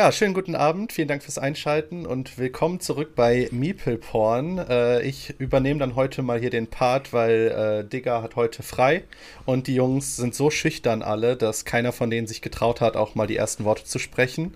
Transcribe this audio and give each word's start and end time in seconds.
Ja, 0.00 0.10
schönen 0.12 0.32
guten 0.32 0.54
Abend, 0.54 0.94
vielen 0.94 1.08
Dank 1.08 1.22
fürs 1.22 1.36
Einschalten 1.36 2.06
und 2.06 2.38
willkommen 2.38 2.80
zurück 2.80 3.14
bei 3.14 3.50
Meeple 3.52 3.98
Porn. 3.98 4.56
Äh, 4.56 5.02
ich 5.02 5.34
übernehme 5.38 5.78
dann 5.80 5.94
heute 5.94 6.22
mal 6.22 6.40
hier 6.40 6.48
den 6.48 6.68
Part, 6.68 7.12
weil 7.12 7.84
äh, 7.84 7.86
Digger 7.86 8.22
hat 8.22 8.34
heute 8.34 8.62
frei 8.62 9.04
und 9.44 9.66
die 9.66 9.74
Jungs 9.74 10.16
sind 10.16 10.34
so 10.34 10.48
schüchtern 10.48 11.02
alle, 11.02 11.36
dass 11.36 11.66
keiner 11.66 11.92
von 11.92 12.08
denen 12.08 12.26
sich 12.26 12.40
getraut 12.40 12.80
hat, 12.80 12.96
auch 12.96 13.14
mal 13.14 13.26
die 13.26 13.36
ersten 13.36 13.64
Worte 13.64 13.84
zu 13.84 13.98
sprechen. 13.98 14.54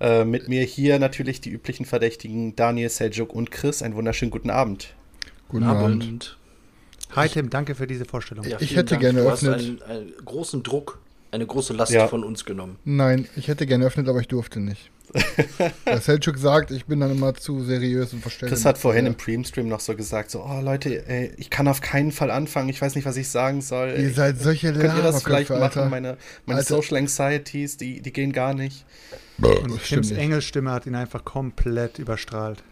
Äh, 0.00 0.24
mit 0.24 0.48
mir 0.48 0.62
hier 0.62 0.98
natürlich 0.98 1.42
die 1.42 1.50
üblichen 1.50 1.84
Verdächtigen 1.84 2.56
Daniel, 2.56 2.88
Seljuk 2.88 3.34
und 3.34 3.50
Chris. 3.50 3.82
Einen 3.82 3.96
wunderschönen 3.96 4.30
guten 4.30 4.48
Abend. 4.48 4.94
Guten 5.48 5.64
Abend. 5.64 6.38
Hi 7.14 7.28
Tim, 7.28 7.50
danke 7.50 7.74
für 7.74 7.86
diese 7.86 8.06
Vorstellung. 8.06 8.46
Ja, 8.46 8.56
ich 8.60 8.76
hätte 8.76 8.94
Dank. 8.94 9.02
gerne 9.02 9.24
du 9.24 9.30
hast 9.30 9.42
eröffnet. 9.42 9.82
einen, 9.82 10.00
einen 10.00 10.24
großen 10.24 10.62
Druck, 10.62 11.00
eine 11.32 11.46
große 11.46 11.72
Last 11.72 11.92
Ja. 11.92 12.08
von 12.08 12.24
uns 12.24 12.44
genommen. 12.44 12.76
Nein, 12.84 13.28
ich 13.36 13.48
hätte 13.48 13.66
gerne 13.66 13.84
eröffnet, 13.84 14.08
aber 14.08 14.20
ich 14.20 14.28
durfte 14.28 14.60
nicht. 14.60 14.90
Der 15.86 16.00
Selchuk 16.00 16.38
sagt, 16.38 16.70
ich 16.70 16.86
bin 16.86 17.00
dann 17.00 17.10
immer 17.10 17.34
zu 17.34 17.64
seriös 17.64 18.12
und 18.12 18.22
verstelle. 18.22 18.50
Chris 18.50 18.64
hat 18.64 18.78
vorhin 18.78 19.06
im 19.06 19.16
Pre-Stream 19.16 19.66
noch 19.66 19.80
so 19.80 19.96
gesagt, 19.96 20.30
so, 20.30 20.44
oh 20.44 20.60
Leute, 20.60 21.04
ey, 21.08 21.32
ich 21.36 21.50
kann 21.50 21.66
auf 21.66 21.80
keinen 21.80 22.12
Fall 22.12 22.30
anfangen, 22.30 22.68
ich 22.68 22.80
weiß 22.80 22.94
nicht, 22.94 23.04
was 23.06 23.16
ich 23.16 23.28
sagen 23.28 23.60
soll. 23.60 23.94
Ihr 23.98 24.12
seid 24.12 24.38
solche 24.40 24.72
Könnt 24.72 24.96
ihr 24.96 25.02
das 25.02 25.24
vielleicht 25.24 25.50
machen? 25.50 25.62
Alter. 25.62 25.88
Meine, 25.88 26.16
meine 26.46 26.60
Alter. 26.60 26.76
Social 26.76 26.98
Anxieties, 26.98 27.76
die, 27.76 28.00
die 28.00 28.12
gehen 28.12 28.32
gar 28.32 28.54
nicht. 28.54 28.84
Und 29.38 29.82
Tims 29.82 30.10
nicht. 30.10 30.18
Engelsstimme 30.20 30.70
hat 30.70 30.86
ihn 30.86 30.94
einfach 30.94 31.24
komplett 31.24 31.98
überstrahlt. 31.98 32.62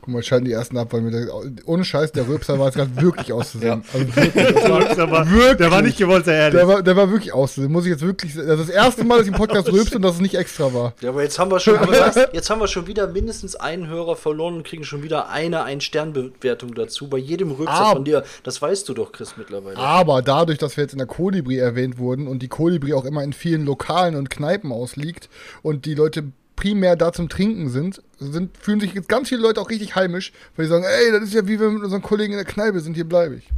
Guck 0.00 0.08
mal, 0.14 0.22
schalten 0.22 0.44
die 0.44 0.52
ersten 0.52 0.78
ab, 0.78 0.92
weil 0.92 1.00
mir 1.02 1.10
der, 1.10 1.26
ohne 1.66 1.84
Scheiß, 1.84 2.12
der 2.12 2.28
Röpser 2.28 2.58
war 2.58 2.66
jetzt 2.66 2.76
gerade 2.76 2.96
wirklich 3.00 3.32
auszusehen. 3.32 3.82
Ja. 3.92 3.98
Also 4.00 4.16
wirklich, 4.16 4.32
Der 4.98 5.10
war, 5.10 5.30
Wirklich? 5.30 5.56
der 5.56 5.70
war 5.70 5.82
nicht 5.82 5.98
gewollt, 5.98 6.24
sehr 6.24 6.34
ehrlich. 6.34 6.58
der, 6.60 6.68
war, 6.68 6.82
der 6.82 6.96
war 6.96 7.10
wirklich 7.10 7.32
auszusehen. 7.32 7.72
Muss 7.72 7.84
ich 7.84 7.90
jetzt 7.90 8.02
wirklich. 8.02 8.34
Das 8.34 8.44
ist 8.44 8.68
das 8.68 8.68
erste 8.68 9.04
Mal, 9.04 9.18
dass 9.18 9.26
ich 9.26 9.32
im 9.32 9.38
Podcast 9.38 9.68
rülpse 9.72 9.96
und 9.96 10.02
dass 10.02 10.14
es 10.14 10.20
nicht 10.20 10.34
extra 10.36 10.72
war. 10.72 10.94
Ja, 11.00 11.10
aber 11.10 11.22
jetzt 11.22 11.38
haben 11.38 11.50
wir 11.50 11.60
schon, 11.60 11.76
aber 11.76 11.94
sagst, 11.94 12.28
jetzt 12.32 12.48
haben 12.48 12.60
wir 12.60 12.68
schon 12.68 12.86
wieder 12.86 13.06
mindestens 13.08 13.56
einen 13.56 13.88
Hörer 13.88 14.16
verloren 14.16 14.54
und 14.56 14.64
kriegen 14.64 14.84
schon 14.84 15.02
wieder 15.02 15.28
eine 15.30 15.64
Ein-Stern-Bewertung 15.64 16.74
dazu 16.74 17.08
bei 17.08 17.18
jedem 17.18 17.50
Rückzug 17.50 17.68
Ah. 17.68 17.92
von 17.92 18.04
dir. 18.04 18.24
Das 18.44 18.62
weißt 18.62 18.88
du 18.88 18.94
doch, 18.94 19.12
Chris, 19.12 19.34
mittlerweile. 19.36 19.76
Aber 19.76 20.22
dadurch, 20.22 20.58
dass 20.58 20.76
wir 20.76 20.84
jetzt 20.84 20.92
in 20.92 20.98
der 20.98 21.06
Kolibri 21.08 21.58
erwähnt 21.58 21.98
wurden 21.98 22.28
und 22.28 22.40
die 22.40 22.48
Kolibri 22.48 22.94
auch 22.94 23.04
immer 23.04 23.22
in 23.24 23.32
vielen 23.32 23.64
Lokalen 23.66 24.14
und 24.16 24.30
Kneipen 24.30 24.72
ausliegt 24.72 25.28
und 25.62 25.84
die 25.84 25.94
Leute 25.94 26.24
primär 26.58 26.96
da 26.96 27.12
zum 27.12 27.28
Trinken 27.28 27.70
sind, 27.70 28.02
sind 28.18 28.56
fühlen 28.58 28.80
sich 28.80 28.92
jetzt 28.92 29.08
ganz 29.08 29.28
viele 29.28 29.40
Leute 29.40 29.60
auch 29.60 29.70
richtig 29.70 29.94
heimisch, 29.94 30.32
weil 30.56 30.66
die 30.66 30.70
sagen, 30.70 30.84
ey, 30.84 31.12
das 31.12 31.22
ist 31.22 31.34
ja 31.34 31.46
wie 31.46 31.58
wir 31.60 31.70
mit 31.70 31.82
unseren 31.82 32.02
Kollegen 32.02 32.32
in 32.32 32.38
der 32.38 32.44
Kneipe 32.44 32.80
sind, 32.80 32.94
hier 32.94 33.08
bleibe 33.08 33.36
ich. 33.36 33.48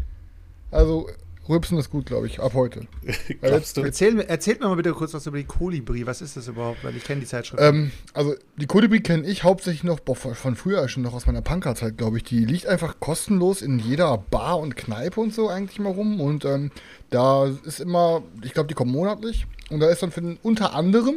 Also, 0.70 1.08
Rübsen 1.48 1.78
ist 1.78 1.90
gut, 1.90 2.06
glaube 2.06 2.26
ich, 2.28 2.38
ab 2.40 2.52
heute. 2.54 2.82
Glaubst 3.40 3.76
du? 3.76 3.82
Erzähl, 3.82 4.12
mir- 4.14 4.28
erzählt 4.28 4.60
mir 4.60 4.68
mal 4.68 4.76
bitte 4.76 4.92
kurz 4.92 5.14
was 5.14 5.26
über 5.26 5.38
die 5.38 5.44
Kolibri. 5.44 6.06
Was 6.06 6.20
ist 6.22 6.36
das 6.36 6.46
überhaupt? 6.46 6.84
Weil 6.84 6.94
ich 6.94 7.02
kenne 7.02 7.20
die 7.22 7.26
Zeitschrift. 7.26 7.60
Ähm, 7.60 7.90
also 8.14 8.34
die 8.56 8.66
Kolibri 8.66 9.00
kenne 9.00 9.26
ich 9.26 9.42
hauptsächlich 9.42 9.82
noch 9.82 9.98
boah, 9.98 10.14
von 10.14 10.34
von 10.34 10.54
früher 10.54 10.86
schon 10.88 11.02
noch 11.02 11.14
aus 11.14 11.26
meiner 11.26 11.42
Punkerzeit, 11.42 11.96
glaube 11.98 12.18
ich. 12.18 12.22
Die 12.24 12.44
liegt 12.44 12.66
einfach 12.66 13.00
kostenlos 13.00 13.62
in 13.62 13.78
jeder 13.80 14.16
Bar 14.18 14.60
und 14.60 14.76
Kneipe 14.76 15.20
und 15.20 15.34
so 15.34 15.48
eigentlich 15.48 15.80
mal 15.80 15.90
rum. 15.92 16.20
Und 16.20 16.44
ähm, 16.44 16.70
da 17.08 17.46
ist 17.64 17.80
immer, 17.80 18.22
ich 18.42 18.52
glaube, 18.52 18.68
die 18.68 18.74
kommen 18.74 18.92
monatlich. 18.92 19.46
Und 19.70 19.80
da 19.80 19.88
ist 19.88 20.02
dann 20.02 20.12
für 20.12 20.20
den, 20.20 20.38
unter 20.42 20.74
anderem 20.74 21.16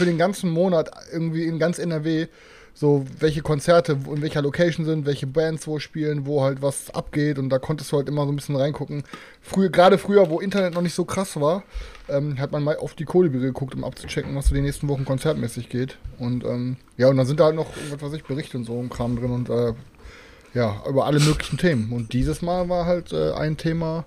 für 0.00 0.06
den 0.06 0.16
ganzen 0.16 0.48
Monat 0.48 0.90
irgendwie 1.12 1.44
in 1.44 1.58
ganz 1.58 1.78
NRW 1.78 2.26
so, 2.72 3.04
welche 3.18 3.42
Konzerte 3.42 3.92
in 3.92 4.22
welcher 4.22 4.40
Location 4.40 4.86
sind, 4.86 5.04
welche 5.04 5.26
Bands 5.26 5.66
wo 5.66 5.78
spielen, 5.78 6.24
wo 6.24 6.42
halt 6.42 6.62
was 6.62 6.88
abgeht 6.88 7.38
und 7.38 7.50
da 7.50 7.58
konntest 7.58 7.92
du 7.92 7.98
halt 7.98 8.08
immer 8.08 8.24
so 8.24 8.32
ein 8.32 8.36
bisschen 8.36 8.56
reingucken. 8.56 9.02
Früher, 9.42 9.68
gerade 9.68 9.98
früher, 9.98 10.30
wo 10.30 10.40
Internet 10.40 10.72
noch 10.72 10.80
nicht 10.80 10.94
so 10.94 11.04
krass 11.04 11.38
war, 11.38 11.64
ähm, 12.08 12.40
hat 12.40 12.50
man 12.50 12.64
mal 12.64 12.78
auf 12.78 12.94
die 12.94 13.04
Kolibri 13.04 13.40
geguckt, 13.40 13.74
um 13.74 13.84
abzuchecken, 13.84 14.34
was 14.34 14.46
so 14.46 14.54
die 14.54 14.62
nächsten 14.62 14.88
Wochen 14.88 15.04
konzertmäßig 15.04 15.68
geht. 15.68 15.98
Und 16.18 16.42
ähm, 16.44 16.78
ja, 16.96 17.08
und 17.08 17.18
dann 17.18 17.26
sind 17.26 17.40
da 17.40 17.44
halt 17.44 17.56
noch, 17.56 17.66
was 17.90 18.00
weiß 18.00 18.14
ich, 18.14 18.24
Berichte 18.24 18.56
und 18.56 18.64
so 18.64 18.80
ein 18.80 18.88
Kram 18.88 19.16
drin 19.16 19.32
und 19.32 19.50
äh, 19.50 19.74
ja, 20.54 20.82
über 20.88 21.04
alle 21.04 21.20
möglichen 21.20 21.58
Themen. 21.58 21.92
Und 21.92 22.14
dieses 22.14 22.40
Mal 22.40 22.70
war 22.70 22.86
halt 22.86 23.12
äh, 23.12 23.32
ein 23.32 23.58
Thema, 23.58 24.06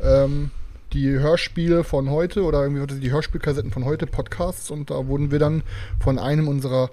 ähm, 0.00 0.50
die 0.96 1.10
Hörspiele 1.10 1.84
von 1.84 2.08
heute 2.08 2.42
oder 2.42 2.62
irgendwie 2.62 3.00
die 3.00 3.12
Hörspielkassetten 3.12 3.70
von 3.70 3.84
heute, 3.84 4.06
Podcasts 4.06 4.70
und 4.70 4.88
da 4.90 5.06
wurden 5.06 5.30
wir 5.30 5.38
dann 5.38 5.62
von 6.00 6.18
einem 6.18 6.48
unserer 6.48 6.90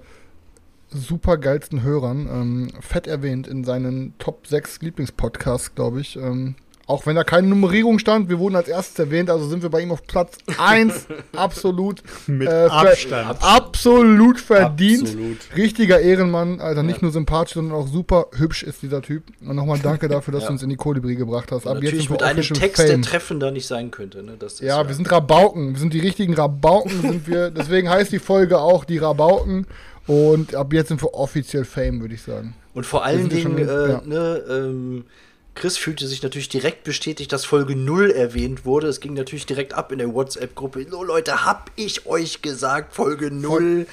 super 0.90 1.38
geilsten 1.38 1.82
Hörern 1.82 2.28
ähm, 2.30 2.68
fett 2.80 3.06
erwähnt 3.06 3.46
in 3.46 3.64
seinen 3.64 4.12
Top 4.18 4.46
6 4.46 4.82
Lieblingspodcasts, 4.82 5.74
glaube 5.74 6.02
ich. 6.02 6.16
Ähm, 6.16 6.54
auch 6.86 7.06
wenn 7.06 7.16
da 7.16 7.24
keine 7.24 7.48
Nummerierung 7.48 7.98
stand, 7.98 8.28
wir 8.28 8.38
wurden 8.38 8.56
als 8.56 8.68
erstes 8.68 8.98
erwähnt, 8.98 9.30
also 9.30 9.48
sind 9.48 9.62
wir 9.62 9.70
bei 9.70 9.80
ihm 9.80 9.90
auf 9.90 10.06
Platz 10.06 10.36
1 10.58 11.06
absolut 11.34 12.02
Mit 12.26 12.46
äh, 12.48 12.68
ver- 12.68 12.72
Abstand. 12.72 13.38
Absolut 13.42 14.38
verdient. 14.40 15.02
Absolut. 15.08 15.38
Richtiger 15.56 16.00
Ehrenmann, 16.00 16.60
Alter, 16.60 16.82
nicht 16.82 17.00
nur 17.02 17.10
sympathisch, 17.10 17.54
sondern 17.54 17.76
auch 17.78 17.88
super 17.88 18.26
hübsch 18.36 18.62
ist 18.62 18.82
dieser 18.82 19.00
Typ. 19.02 19.22
Und 19.46 19.56
nochmal 19.56 19.78
danke 19.82 20.08
dafür, 20.08 20.32
dass 20.32 20.42
Ja. 20.44 20.48
du 20.48 20.52
uns 20.54 20.62
in 20.62 20.68
die 20.70 20.76
Kolibri 20.76 21.14
gebracht 21.16 21.50
hast. 21.52 21.66
Ab 21.66 21.74
jetzt 21.76 21.84
Natürlich 21.84 22.08
sind 22.08 22.10
wir 22.10 22.14
mit 22.14 22.22
einem 22.22 22.42
Text, 22.42 22.78
der 22.80 22.88
Fame. 22.88 23.02
treffender 23.02 23.50
nicht 23.50 23.66
sein 23.66 23.90
könnte. 23.90 24.22
Ne? 24.22 24.32
Das 24.38 24.54
ist 24.54 24.60
Ja, 24.62 24.86
wir 24.86 24.94
sind 24.94 25.10
Rabauken. 25.10 25.72
Wir 25.72 25.78
sind 25.80 25.94
die 25.94 26.00
richtigen 26.00 26.34
Rabauken, 26.34 27.00
sind 27.00 27.26
wir. 27.26 27.50
Deswegen 27.54 27.88
heißt 27.88 28.12
die 28.12 28.18
Folge 28.18 28.58
auch 28.58 28.84
die 28.84 28.98
Rabauken. 28.98 29.66
Und 30.06 30.54
ab 30.54 30.72
jetzt 30.74 30.88
sind 30.88 31.02
wir 31.02 31.14
offiziell 31.14 31.64
Fame, 31.64 32.00
würde 32.02 32.14
ich 32.14 32.22
sagen. 32.22 32.54
Und 32.74 32.84
vor 32.84 33.04
allen 33.04 33.22
ja 33.22 33.28
Dingen, 33.28 33.42
schon- 33.42 33.58
äh, 33.58 33.88
ja. 33.90 34.02
ne, 34.04 34.42
ähm, 34.50 35.04
Chris 35.54 35.76
fühlte 35.78 36.06
sich 36.08 36.22
natürlich 36.22 36.48
direkt 36.48 36.84
bestätigt, 36.84 37.32
dass 37.32 37.44
Folge 37.44 37.76
0 37.76 38.10
erwähnt 38.10 38.64
wurde. 38.64 38.88
Es 38.88 39.00
ging 39.00 39.14
natürlich 39.14 39.46
direkt 39.46 39.72
ab 39.74 39.92
in 39.92 39.98
der 39.98 40.12
WhatsApp-Gruppe. 40.12 40.86
So 40.90 41.04
Leute, 41.04 41.44
hab 41.44 41.70
ich 41.76 42.06
euch 42.06 42.42
gesagt, 42.42 42.94
Folge 42.94 43.30
0 43.30 43.86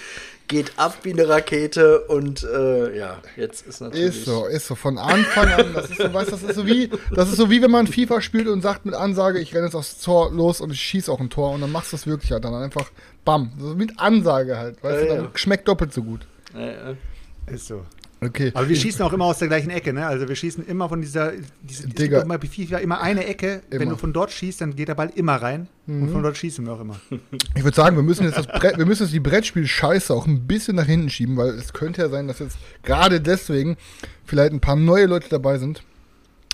geht 0.47 0.73
ab 0.77 0.97
wie 1.03 1.13
eine 1.13 1.29
Rakete. 1.29 2.01
Und 2.01 2.43
äh, 2.43 2.97
ja, 2.97 3.19
jetzt 3.37 3.65
ist 3.67 3.79
natürlich. 3.79 4.17
Ist 4.17 4.25
so, 4.25 4.45
ist 4.47 4.67
so. 4.67 4.75
Von 4.75 4.97
Anfang 4.97 5.49
an, 5.49 5.73
das 5.73 5.91
ist 5.91 6.01
so, 6.01 6.11
weißt, 6.11 6.31
das 6.31 6.43
ist 6.43 6.55
so 6.55 6.65
wie, 6.65 6.89
das 7.15 7.29
ist 7.29 7.37
so 7.37 7.49
wie 7.51 7.61
wenn 7.61 7.71
man 7.71 7.85
FIFA 7.87 8.21
spielt 8.21 8.47
und 8.47 8.61
sagt 8.61 8.85
mit 8.85 8.95
Ansage, 8.95 9.39
ich 9.39 9.53
renne 9.53 9.65
jetzt 9.65 9.75
aufs 9.75 9.99
Tor 10.01 10.31
los 10.31 10.61
und 10.61 10.71
ich 10.71 10.81
schieße 10.81 11.11
auch 11.11 11.19
ein 11.19 11.29
Tor 11.29 11.51
und 11.51 11.61
dann 11.61 11.71
machst 11.71 11.91
du 11.93 11.95
es 11.95 12.07
wirklich 12.07 12.31
halt 12.31 12.43
dann 12.43 12.55
einfach 12.55 12.89
bam. 13.23 13.51
So 13.59 13.75
mit 13.75 13.99
Ansage 13.99 14.57
halt, 14.57 14.83
weißt 14.83 14.95
Ja, 14.95 15.05
du, 15.05 15.13
ja. 15.15 15.21
dann 15.21 15.29
schmeckt 15.35 15.67
doppelt 15.67 15.93
so 15.93 16.01
gut. 16.03 16.21
Äh. 16.55 16.95
Ist 17.53 17.67
so. 17.67 17.85
Okay. 18.23 18.51
Aber 18.53 18.69
wir 18.69 18.75
schießen 18.75 19.01
auch 19.01 19.13
immer 19.13 19.25
aus 19.25 19.39
der 19.39 19.47
gleichen 19.47 19.71
Ecke, 19.71 19.93
ne? 19.93 20.05
Also 20.05 20.27
wir 20.27 20.35
schießen 20.35 20.67
immer 20.67 20.87
von 20.87 21.01
dieser. 21.01 21.33
Diese, 21.63 21.87
Digga. 21.87 22.21
immer 22.21 22.39
FIFA 22.39 22.77
immer 22.77 23.01
eine 23.01 23.25
Ecke. 23.25 23.63
Wenn 23.71 23.81
Immer. 23.81 23.91
du 23.93 23.97
von 23.97 24.13
dort 24.13 24.29
schießt, 24.31 24.61
dann 24.61 24.75
geht 24.75 24.89
der 24.89 24.95
Ball 24.95 25.11
immer 25.15 25.37
rein. 25.37 25.67
Und 25.87 26.09
von 26.11 26.21
dort 26.21 26.37
schießen 26.37 26.63
wir 26.63 26.73
auch 26.73 26.81
immer. 26.81 26.99
Ich 27.55 27.63
würde 27.63 27.75
sagen, 27.75 27.95
wir 27.95 28.03
müssen 28.03 28.23
jetzt 28.23 28.37
das 28.37 28.45
Brett, 28.47 28.77
wir 28.77 28.85
müssen 28.85 29.03
jetzt 29.03 29.13
die 29.13 29.19
Brettspiel-Scheiße 29.19 30.13
auch 30.13 30.27
ein 30.27 30.45
bisschen 30.47 30.75
nach 30.75 30.85
hinten 30.85 31.09
schieben, 31.09 31.35
weil 31.35 31.49
es 31.49 31.73
könnte 31.73 32.01
ja 32.03 32.09
sein, 32.09 32.27
dass 32.27 32.39
jetzt 32.39 32.57
gerade 32.83 33.19
deswegen 33.21 33.75
vielleicht 34.23 34.53
ein 34.53 34.59
paar 34.61 34.75
neue 34.75 35.07
Leute 35.07 35.27
dabei 35.29 35.57
sind. 35.57 35.83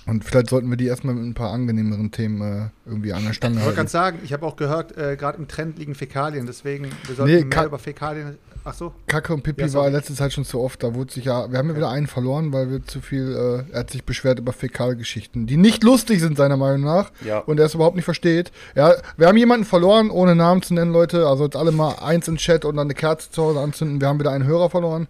Und 0.06 0.24
vielleicht 0.24 0.48
sollten 0.48 0.70
wir 0.70 0.78
die 0.78 0.86
erstmal 0.86 1.14
mit 1.14 1.24
ein 1.24 1.34
paar 1.34 1.52
angenehmeren 1.52 2.10
Themen 2.10 2.40
äh, 2.40 2.68
irgendwie 2.86 3.12
an 3.12 3.24
der 3.26 3.34
Stange 3.34 3.56
Ich 3.56 3.60
wollte 3.60 3.66
halten. 3.66 3.76
gerade 3.76 3.90
sagen, 3.90 4.18
ich 4.24 4.32
habe 4.32 4.46
auch 4.46 4.56
gehört, 4.56 4.96
äh, 4.96 5.16
gerade 5.16 5.36
im 5.36 5.48
Trend 5.48 5.78
liegen 5.78 5.94
Fäkalien, 5.94 6.46
deswegen 6.46 6.86
wir 7.06 7.14
sollten 7.14 7.34
Nee, 7.34 7.44
mehr 7.44 7.66
über 7.66 7.78
Fäkalien. 7.78 8.38
Ach 8.68 8.74
so. 8.74 8.92
Kacke 9.06 9.32
und 9.32 9.42
Pipi 9.42 9.62
Ja, 9.62 9.72
war 9.72 9.88
letzte 9.88 10.14
Zeit 10.14 10.30
schon 10.34 10.44
zu 10.44 10.60
oft. 10.60 10.82
Da 10.82 10.94
wurde 10.94 11.10
sich 11.10 11.24
ja, 11.24 11.50
wir 11.50 11.58
haben 11.58 11.70
ja 11.70 11.76
wieder 11.76 11.88
einen 11.88 12.06
verloren, 12.06 12.52
weil 12.52 12.70
wir 12.70 12.84
zu 12.84 13.00
viel, 13.00 13.64
äh, 13.70 13.72
er 13.72 13.80
hat 13.80 13.90
sich 13.90 14.04
beschwert 14.04 14.38
über 14.38 14.52
Fäkalgeschichten, 14.52 15.46
die 15.46 15.56
nicht 15.56 15.82
lustig 15.84 16.20
sind, 16.20 16.36
seiner 16.36 16.58
Meinung 16.58 16.82
nach. 16.82 17.10
Ja. 17.24 17.38
Und 17.38 17.58
er 17.58 17.64
es 17.64 17.74
überhaupt 17.74 17.96
nicht 17.96 18.04
versteht. 18.04 18.52
Ja, 18.74 18.94
wir 19.16 19.26
haben 19.26 19.38
jemanden 19.38 19.64
verloren, 19.64 20.10
ohne 20.10 20.34
Namen 20.34 20.60
zu 20.60 20.74
nennen, 20.74 20.92
Leute. 20.92 21.26
Also 21.26 21.44
jetzt 21.44 21.56
alle 21.56 21.72
mal 21.72 21.94
eins 21.94 22.28
im 22.28 22.36
Chat 22.36 22.66
und 22.66 22.76
dann 22.76 22.88
eine 22.88 22.94
Kerze 22.94 23.30
zu 23.30 23.42
Hause 23.42 23.60
anzünden. 23.60 24.02
Wir 24.02 24.08
haben 24.08 24.20
wieder 24.20 24.32
einen 24.32 24.44
Hörer 24.44 24.68
verloren, 24.68 25.08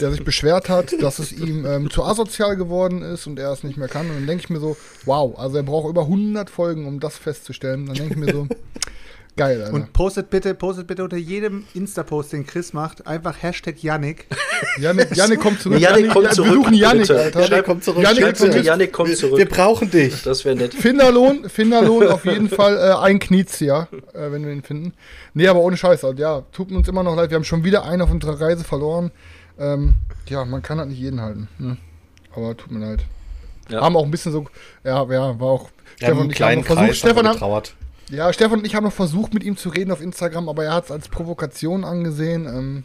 der 0.00 0.10
sich 0.10 0.24
beschwert 0.24 0.70
hat, 0.70 0.94
dass 1.02 1.18
es 1.18 1.30
ihm 1.30 1.66
ähm, 1.66 1.90
zu 1.90 2.04
asozial 2.04 2.56
geworden 2.56 3.02
ist 3.02 3.26
und 3.26 3.38
er 3.38 3.52
es 3.52 3.64
nicht 3.64 3.76
mehr 3.76 3.88
kann. 3.88 4.08
Und 4.08 4.14
dann 4.14 4.26
denke 4.26 4.44
ich 4.44 4.50
mir 4.50 4.60
so, 4.60 4.78
wow, 5.04 5.38
also 5.38 5.58
er 5.58 5.62
braucht 5.62 5.90
über 5.90 6.02
100 6.02 6.48
Folgen, 6.48 6.86
um 6.86 7.00
das 7.00 7.18
festzustellen. 7.18 7.84
Dann 7.84 7.96
denke 7.96 8.14
ich 8.14 8.18
mir 8.18 8.32
so, 8.32 8.48
Geil, 9.36 9.62
Alter. 9.62 9.74
Und 9.74 9.92
postet 9.92 10.30
bitte, 10.30 10.54
postet 10.54 10.86
bitte 10.86 11.02
unter 11.02 11.16
jedem 11.16 11.64
Insta-Post, 11.74 12.32
den 12.32 12.46
Chris 12.46 12.72
macht, 12.72 13.04
einfach 13.06 13.42
Hashtag 13.42 13.82
Yannick. 13.82 14.26
Janik, 14.78 15.16
Janik 15.16 15.40
kommt 15.40 15.60
zurück. 15.60 15.80
Janik 15.80 16.10
kommt 16.10 16.26
ja, 16.26 16.30
zurück, 16.30 16.70
Wir 16.70 16.88
suchen 16.88 16.98
bitte. 16.98 17.18
Alter. 17.20 17.40
Janik, 17.40 17.64
komm 17.64 17.82
zurück. 17.82 18.02
Janik, 18.04 18.20
Schreib 18.20 18.38
Bitte, 18.38 18.50
zurück. 18.50 18.64
Janik, 18.64 18.92
komm 18.92 19.08
Wir, 19.08 19.16
zurück. 19.16 19.38
wir 19.38 19.48
brauchen 19.48 19.90
dich. 19.90 20.22
Das 20.22 20.44
wäre 20.44 20.54
nett. 20.54 20.72
Finderlohn, 20.72 21.48
Finderlohn 21.48 22.06
auf 22.06 22.24
jeden 22.24 22.48
Fall 22.48 22.76
äh, 22.76 22.94
ein 23.02 23.18
Knizia, 23.18 23.88
äh, 24.12 24.30
wenn 24.30 24.46
wir 24.46 24.52
ihn 24.52 24.62
finden. 24.62 24.92
Nee, 25.32 25.48
aber 25.48 25.60
ohne 25.60 25.76
Scheiß, 25.76 26.04
halt, 26.04 26.20
ja, 26.20 26.42
tut 26.52 26.70
uns 26.70 26.86
immer 26.86 27.02
noch 27.02 27.16
leid. 27.16 27.30
Wir 27.30 27.36
haben 27.36 27.44
schon 27.44 27.64
wieder 27.64 27.84
einen 27.84 28.02
auf 28.02 28.12
unserer 28.12 28.40
Reise 28.40 28.62
verloren. 28.62 29.10
Ähm, 29.58 29.94
ja, 30.28 30.44
man 30.44 30.62
kann 30.62 30.78
halt 30.78 30.90
nicht 30.90 31.00
jeden 31.00 31.20
halten. 31.20 31.48
Ne? 31.58 31.76
Aber 32.34 32.56
tut 32.56 32.70
mir 32.70 32.86
leid. 32.86 33.00
Ja. 33.68 33.80
Haben 33.80 33.96
auch 33.96 34.04
ein 34.04 34.10
bisschen 34.10 34.30
so, 34.30 34.46
ja, 34.84 35.02
ja, 35.10 35.40
war 35.40 35.48
auch. 35.48 35.70
Wir 35.98 36.08
haben 36.08 36.14
einen 36.14 36.20
und 36.22 36.30
ich 36.30 36.36
kleinen 36.36 36.64
versucht, 36.64 36.86
Kreis 36.86 36.98
Stefan, 36.98 37.26
haben, 37.26 37.34
getrauert. 37.34 37.74
Ja, 38.10 38.32
Stefan 38.32 38.58
und 38.60 38.66
ich 38.66 38.74
haben 38.74 38.84
noch 38.84 38.92
versucht, 38.92 39.34
mit 39.34 39.42
ihm 39.44 39.56
zu 39.56 39.68
reden 39.68 39.90
auf 39.90 40.00
Instagram, 40.00 40.48
aber 40.48 40.64
er 40.64 40.74
hat 40.74 40.84
es 40.86 40.90
als 40.90 41.08
Provokation 41.08 41.84
angesehen. 41.84 42.46
Ähm, 42.46 42.84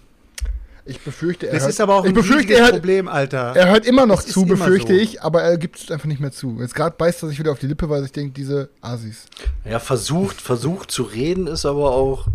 ich 0.85 1.01
befürchte, 1.01 1.47
er 1.47 1.53
Das 1.53 1.63
hört, 1.63 1.69
ist 1.71 1.81
aber 1.81 1.95
auch 1.95 2.05
ein 2.05 2.13
befürchte, 2.13 2.57
hört, 2.59 2.71
Problem, 2.71 3.07
Alter. 3.07 3.53
er 3.55 3.69
hört 3.69 3.85
immer 3.85 4.07
noch 4.07 4.23
Das 4.23 4.31
zu, 4.31 4.45
befürchte 4.45 4.93
so. 4.95 4.99
ich, 4.99 5.21
aber 5.21 5.43
er 5.43 5.57
gibt 5.57 5.77
es 5.77 5.91
einfach 5.91 6.07
nicht 6.07 6.19
mehr 6.19 6.31
zu. 6.31 6.57
Jetzt 6.59 6.73
gerade 6.73 6.95
beißt 6.97 7.21
er 7.21 7.29
sich 7.29 7.37
wieder 7.37 7.51
auf 7.51 7.59
die 7.59 7.67
Lippe, 7.67 7.89
weil 7.89 8.03
ich 8.05 8.11
denke, 8.11 8.31
diese 8.33 8.69
Asis. 8.81 9.25
Ja, 9.69 9.79
versucht, 9.79 10.41
versucht 10.41 10.89
zu 10.89 11.03
reden 11.03 11.45
ist 11.47 11.65
aber 11.65 11.91
auch. 11.91 12.27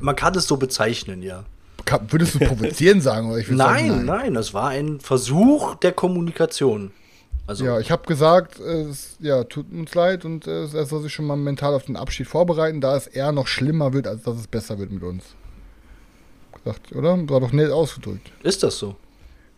Man 0.00 0.16
kann 0.16 0.34
es 0.34 0.46
so 0.46 0.56
bezeichnen, 0.56 1.22
ja. 1.22 1.44
Würdest 2.08 2.36
du 2.36 2.38
provozieren 2.38 3.00
sagen? 3.02 3.28
Oder 3.28 3.40
ich 3.40 3.50
Nein, 3.50 3.88
sagen, 3.88 4.04
nein, 4.06 4.34
das 4.34 4.54
war 4.54 4.68
ein 4.68 5.00
Versuch 5.00 5.74
der 5.74 5.92
Kommunikation. 5.92 6.92
Also, 7.52 7.64
Ja, 7.66 7.78
ich 7.80 7.90
habe 7.90 8.06
gesagt, 8.06 8.58
äh, 8.60 8.82
es, 8.84 9.16
ja, 9.20 9.44
tut 9.44 9.70
uns 9.70 9.94
leid 9.94 10.24
und 10.24 10.46
äh, 10.46 10.62
er 10.62 10.86
soll 10.86 11.02
sich 11.02 11.12
schon 11.12 11.26
mal 11.26 11.36
mental 11.36 11.74
auf 11.74 11.84
den 11.84 11.96
Abschied 11.96 12.26
vorbereiten, 12.26 12.80
da 12.80 12.96
es 12.96 13.06
eher 13.06 13.30
noch 13.30 13.46
schlimmer 13.46 13.92
wird, 13.92 14.06
als 14.06 14.22
dass 14.22 14.36
es 14.36 14.46
besser 14.46 14.78
wird 14.78 14.90
mit 14.90 15.02
uns. 15.02 15.24
Gesagt, 16.54 16.92
oder? 16.92 17.28
War 17.28 17.40
doch 17.40 17.52
nett 17.52 17.70
ausgedrückt. 17.70 18.32
ist 18.42 18.62
das 18.62 18.78
so? 18.78 18.96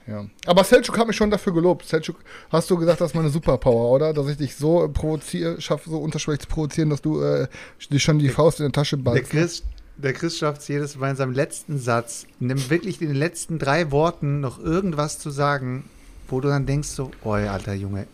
Ja. 0.08 0.26
Aber 0.44 0.64
Selchuk 0.64 0.99
hat 0.99 1.06
mich 1.06 1.17
schon 1.17 1.31
dafür 1.31 1.55
gelobt. 1.55 1.87
Selchuk, 1.87 2.17
hast 2.50 2.69
du 2.69 2.76
gesagt, 2.76 3.00
das 3.00 3.12
ist 3.12 3.14
meine 3.14 3.31
Superpower, 3.31 3.91
oder? 3.93 4.12
Dass 4.12 4.26
ich 4.29 4.37
dich 4.37 4.56
so 4.56 4.88
provoziere, 4.93 5.61
schaffe, 5.61 5.88
so 5.88 5.99
unterschwellig 5.99 6.41
zu 6.41 6.49
provozieren, 6.49 6.91
dass 6.91 7.00
du 7.00 7.23
äh, 7.23 7.46
dich 7.91 8.02
schon 8.02 8.19
die 8.19 8.29
Faust 8.29 8.58
in 8.58 8.64
der 8.64 8.73
Tasche 8.73 8.96
Der 8.96 9.05
ballst. 9.05 9.31
Chris, 9.31 9.62
der 9.96 10.12
Chris 10.12 10.37
schafft 10.37 10.62
es 10.62 10.69
jedes 10.69 10.96
Mal 10.96 11.11
in 11.11 11.17
seinem 11.17 11.32
letzten 11.32 11.79
Satz, 11.79 12.26
nimm 12.41 12.69
wirklich 12.69 13.00
in 13.00 13.08
den 13.08 13.17
letzten 13.17 13.58
drei 13.58 13.93
Worten 13.93 14.41
noch 14.41 14.58
irgendwas 14.58 15.20
zu 15.20 15.31
sagen, 15.31 15.85
wo 16.29 16.41
du 16.41 16.49
dann 16.49 16.67
denkst 16.67 16.88
so, 16.88 17.11
oh 17.23 17.32
alter 17.32 17.75
Junge, 17.75 18.06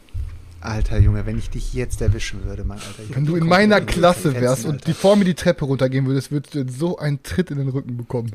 alter 0.60 0.98
Junge, 0.98 1.24
wenn 1.26 1.38
ich 1.38 1.50
dich 1.50 1.72
jetzt 1.72 2.02
erwischen 2.02 2.44
würde, 2.44 2.64
mein 2.64 2.78
alter 2.78 3.02
Junge. 3.02 3.16
Wenn 3.16 3.24
du 3.24 3.36
in 3.36 3.46
meiner 3.46 3.80
Klasse 3.80 4.34
wärst 4.34 4.62
fetzen, 4.62 4.70
und 4.70 4.86
die 4.86 4.92
vor 4.92 5.16
mir 5.16 5.24
die 5.24 5.34
Treppe 5.34 5.64
runtergehen 5.64 6.06
würdest, 6.06 6.30
würdest 6.30 6.54
du 6.54 6.58
jetzt 6.60 6.78
so 6.78 6.98
einen 6.98 7.22
Tritt 7.22 7.50
in 7.50 7.58
den 7.58 7.68
Rücken 7.68 7.96
bekommen. 7.96 8.30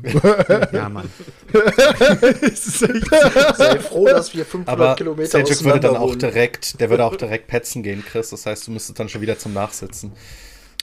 Ja, 0.72 0.88
Mann. 0.88 1.08
Sei 2.54 3.78
froh, 3.80 4.06
dass 4.06 4.34
wir 4.34 4.44
500 4.44 4.68
Aber 4.68 4.96
Kilometer 4.96 5.30
Seljuk 5.30 5.64
würde 5.64 5.80
dann 5.80 5.96
auch 5.96 6.16
direkt, 6.16 6.80
der 6.80 6.90
würde 6.90 7.04
auch 7.04 7.16
direkt 7.16 7.46
petzen 7.48 7.82
gehen, 7.82 8.04
Chris. 8.04 8.30
Das 8.30 8.46
heißt, 8.46 8.66
du 8.66 8.72
müsstest 8.72 8.98
dann 8.98 9.08
schon 9.08 9.20
wieder 9.20 9.38
zum 9.38 9.52
Nachsitzen. 9.52 10.12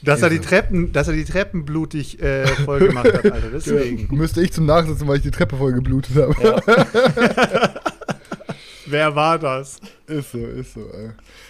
Dass 0.03 0.21
er 0.21 0.29
die 0.29 0.39
Treppen, 0.39 0.91
dass 0.91 1.07
er 1.07 1.13
die 1.13 1.23
Treppen 1.23 1.63
blutig 1.63 2.21
äh, 2.21 2.45
voll 2.47 2.87
gemacht 2.87 3.13
hat, 3.13 3.25
Alter. 3.25 3.49
Deswegen. 3.53 4.13
Müsste 4.15 4.41
ich 4.41 4.51
zum 4.51 4.65
Nachsitzen, 4.65 5.07
weil 5.07 5.17
ich 5.17 5.23
die 5.23 5.31
Treppe 5.31 5.55
voll 5.55 5.71
geblutet 5.71 6.15
habe. 6.15 7.73
Wer 8.93 9.15
war 9.15 9.39
das? 9.39 9.79
Ist 10.05 10.33
so, 10.33 10.37
ist 10.37 10.75
so. 10.75 10.81
Ey. 10.81 11.09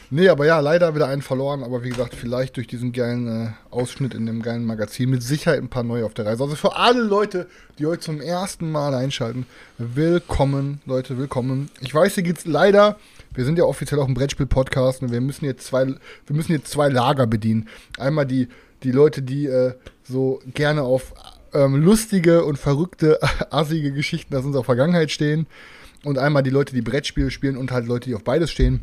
Nee, 0.10 0.30
aber 0.30 0.46
ja, 0.46 0.62
leider 0.62 0.96
wieder 0.96 1.08
einen 1.08 1.22
verloren. 1.22 1.62
Aber 1.62 1.84
wie 1.84 1.90
gesagt, 1.90 2.16
vielleicht 2.16 2.56
durch 2.56 2.68
diesen 2.68 2.94
geilen 2.94 3.28
äh, 3.28 3.50
Ausschnitt 3.70 4.14
in 4.14 4.26
dem 4.26 4.42
geilen 4.42 4.64
Magazin 4.64 5.10
mit 5.10 5.22
Sicherheit 5.22 5.60
ein 5.60 5.68
paar 5.68 5.84
neue 5.84 6.06
auf 6.06 6.14
der 6.14 6.26
Reise. 6.26 6.42
Also 6.42 6.56
für 6.56 6.78
alle 6.78 7.02
Leute, 7.02 7.48
die 7.78 7.86
heute 7.86 8.00
zum 8.00 8.22
ersten 8.22 8.72
Mal 8.72 8.94
einschalten, 8.94 9.46
willkommen, 9.78 10.80
Leute, 10.86 11.18
willkommen. 11.18 11.70
Ich 11.82 11.94
weiß, 11.94 12.16
hier 12.16 12.24
geht's 12.24 12.46
leider. 12.46 12.96
Wir 13.34 13.44
sind 13.44 13.58
ja 13.58 13.66
offiziell 13.66 14.00
auch 14.00 14.08
ein 14.08 14.14
Brettspiel-Podcast 14.14 15.02
und 15.02 15.12
wir 15.12 15.20
müssen 15.20 15.44
jetzt 15.44 15.68
zwei, 15.68 15.86
wir 15.86 16.36
müssen 16.36 16.54
jetzt 16.54 16.72
zwei 16.72 16.88
Lager 16.88 17.28
bedienen. 17.28 17.68
Einmal 17.98 18.26
die, 18.26 18.48
die 18.84 18.92
Leute, 18.94 19.22
die 19.22 19.48
äh, 19.48 19.74
so 20.02 20.40
gerne 20.54 20.84
auf 20.84 21.14
ähm, 21.54 21.76
lustige 21.76 22.46
und 22.46 22.58
verrückte, 22.58 23.20
assige 23.50 23.92
Geschichten 23.92 24.34
aus 24.34 24.46
unserer 24.46 24.64
Vergangenheit 24.64 25.12
stehen. 25.12 25.46
Und 26.04 26.18
einmal 26.18 26.44
die 26.44 26.50
Leute, 26.50 26.74
die 26.74 26.82
Brettspiele 26.82 27.32
spielen 27.32 27.58
und 27.58 27.72
halt 27.72 27.88
Leute, 27.88 28.10
die 28.10 28.16
auf 28.16 28.24
beides 28.24 28.52
stehen. 28.52 28.82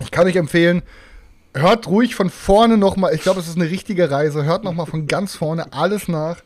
Ich 0.00 0.10
kann 0.10 0.26
euch 0.26 0.36
empfehlen, 0.36 0.82
hört 1.54 1.86
ruhig 1.86 2.14
von 2.14 2.30
vorne 2.30 2.76
nochmal, 2.76 3.14
ich 3.14 3.22
glaube, 3.22 3.40
es 3.40 3.48
ist 3.48 3.56
eine 3.56 3.70
richtige 3.70 4.10
Reise, 4.10 4.44
hört 4.44 4.64
nochmal 4.64 4.86
von 4.86 5.06
ganz 5.06 5.36
vorne 5.36 5.72
alles 5.72 6.08
nach. 6.08 6.42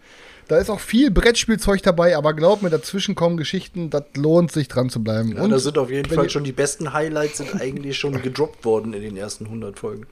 Da 0.48 0.56
ist 0.56 0.70
auch 0.70 0.80
viel 0.80 1.10
Brettspielzeug 1.10 1.82
dabei, 1.82 2.16
aber 2.16 2.32
glaubt 2.32 2.62
mir, 2.62 2.70
dazwischen 2.70 3.14
kommen 3.14 3.36
Geschichten, 3.36 3.90
das 3.90 4.04
lohnt 4.16 4.50
sich 4.50 4.68
dran 4.68 4.88
zu 4.88 5.04
bleiben. 5.04 5.36
Ja, 5.36 5.42
und 5.42 5.50
da 5.50 5.58
sind 5.58 5.76
auf 5.76 5.90
jeden 5.90 6.10
Fall 6.10 6.30
schon 6.30 6.44
die 6.44 6.52
besten 6.52 6.94
Highlights 6.94 7.38
sind 7.38 7.60
eigentlich 7.60 7.98
schon 7.98 8.22
gedroppt 8.22 8.64
worden 8.64 8.94
in 8.94 9.02
den 9.02 9.16
ersten 9.16 9.44
100 9.44 9.78
Folgen. 9.78 10.06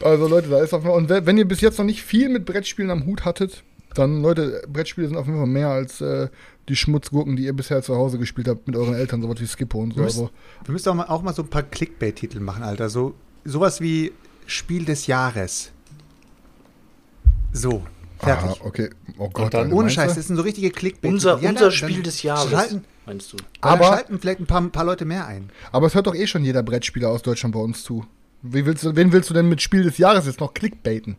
Also 0.00 0.28
Leute, 0.28 0.48
da 0.48 0.62
ist 0.62 0.72
auf 0.72 0.84
und 0.84 1.08
wenn 1.08 1.36
ihr 1.36 1.48
bis 1.48 1.60
jetzt 1.60 1.78
noch 1.78 1.84
nicht 1.84 2.02
viel 2.02 2.28
mit 2.28 2.44
Brettspielen 2.44 2.92
am 2.92 3.06
Hut 3.06 3.24
hattet, 3.24 3.64
dann 3.94 4.22
Leute, 4.22 4.62
Brettspiele 4.72 5.08
sind 5.08 5.16
auf 5.16 5.26
jeden 5.26 5.38
Fall 5.38 5.48
mehr 5.48 5.68
als 5.68 6.00
äh, 6.00 6.28
die 6.68 6.76
Schmutzgurken, 6.76 7.36
die 7.36 7.44
ihr 7.44 7.52
bisher 7.52 7.82
zu 7.82 7.96
Hause 7.96 8.18
gespielt 8.18 8.46
habt 8.48 8.66
mit 8.66 8.76
euren 8.76 8.94
Eltern, 8.94 9.22
sowas 9.22 9.40
wie 9.40 9.46
Skippo 9.46 9.78
und 9.80 9.92
so. 9.92 9.96
Wir 9.96 10.04
müssen, 10.04 10.20
Also, 10.20 10.30
wir 10.64 10.72
müssen 10.72 10.88
auch, 10.90 10.94
mal, 10.94 11.06
auch 11.06 11.22
mal 11.22 11.34
so 11.34 11.42
ein 11.42 11.48
paar 11.48 11.62
Clickbait-Titel 11.64 12.40
machen, 12.40 12.62
Alter. 12.62 12.88
So, 12.88 13.14
sowas 13.44 13.80
wie 13.80 14.12
Spiel 14.46 14.84
des 14.84 15.06
Jahres. 15.06 15.72
So, 17.52 17.82
fertig. 18.18 18.60
ah, 18.62 18.66
okay. 18.66 18.90
Oh 19.18 19.28
Gott. 19.30 19.52
Dann- 19.54 19.72
Ohne? 19.72 19.90
Scheiß, 19.90 20.14
das 20.14 20.26
sind 20.28 20.36
so 20.36 20.42
richtige 20.42 20.70
Clickbait. 20.70 21.10
Unser, 21.10 21.38
Ja, 21.40 21.48
unser 21.50 21.64
dann- 21.64 21.72
Spiel 21.72 21.94
dann 21.94 22.02
des 22.04 22.22
Jahres, 22.22 22.50
Schalten, 22.50 22.84
meinst 23.06 23.32
du? 23.32 23.36
aber 23.60 23.84
schalten 23.86 24.18
vielleicht 24.20 24.40
ein 24.40 24.46
paar, 24.46 24.60
ein 24.60 24.70
paar 24.70 24.84
Leute 24.84 25.04
mehr 25.04 25.26
ein. 25.26 25.50
Aber 25.72 25.86
es 25.88 25.94
hört 25.94 26.06
doch 26.06 26.14
eh 26.14 26.26
schon 26.26 26.44
jeder 26.44 26.62
Brettspieler 26.62 27.08
aus 27.08 27.22
Deutschland 27.22 27.54
bei 27.54 27.60
uns 27.60 27.82
zu. 27.82 28.04
Wie 28.42 28.64
willst 28.64 28.84
du, 28.84 28.94
wen 28.96 29.12
willst 29.12 29.28
du 29.30 29.34
denn 29.34 29.48
mit 29.48 29.60
Spiel 29.60 29.82
des 29.82 29.98
Jahres 29.98 30.26
jetzt 30.26 30.40
noch 30.40 30.54
clickbaiten? 30.54 31.16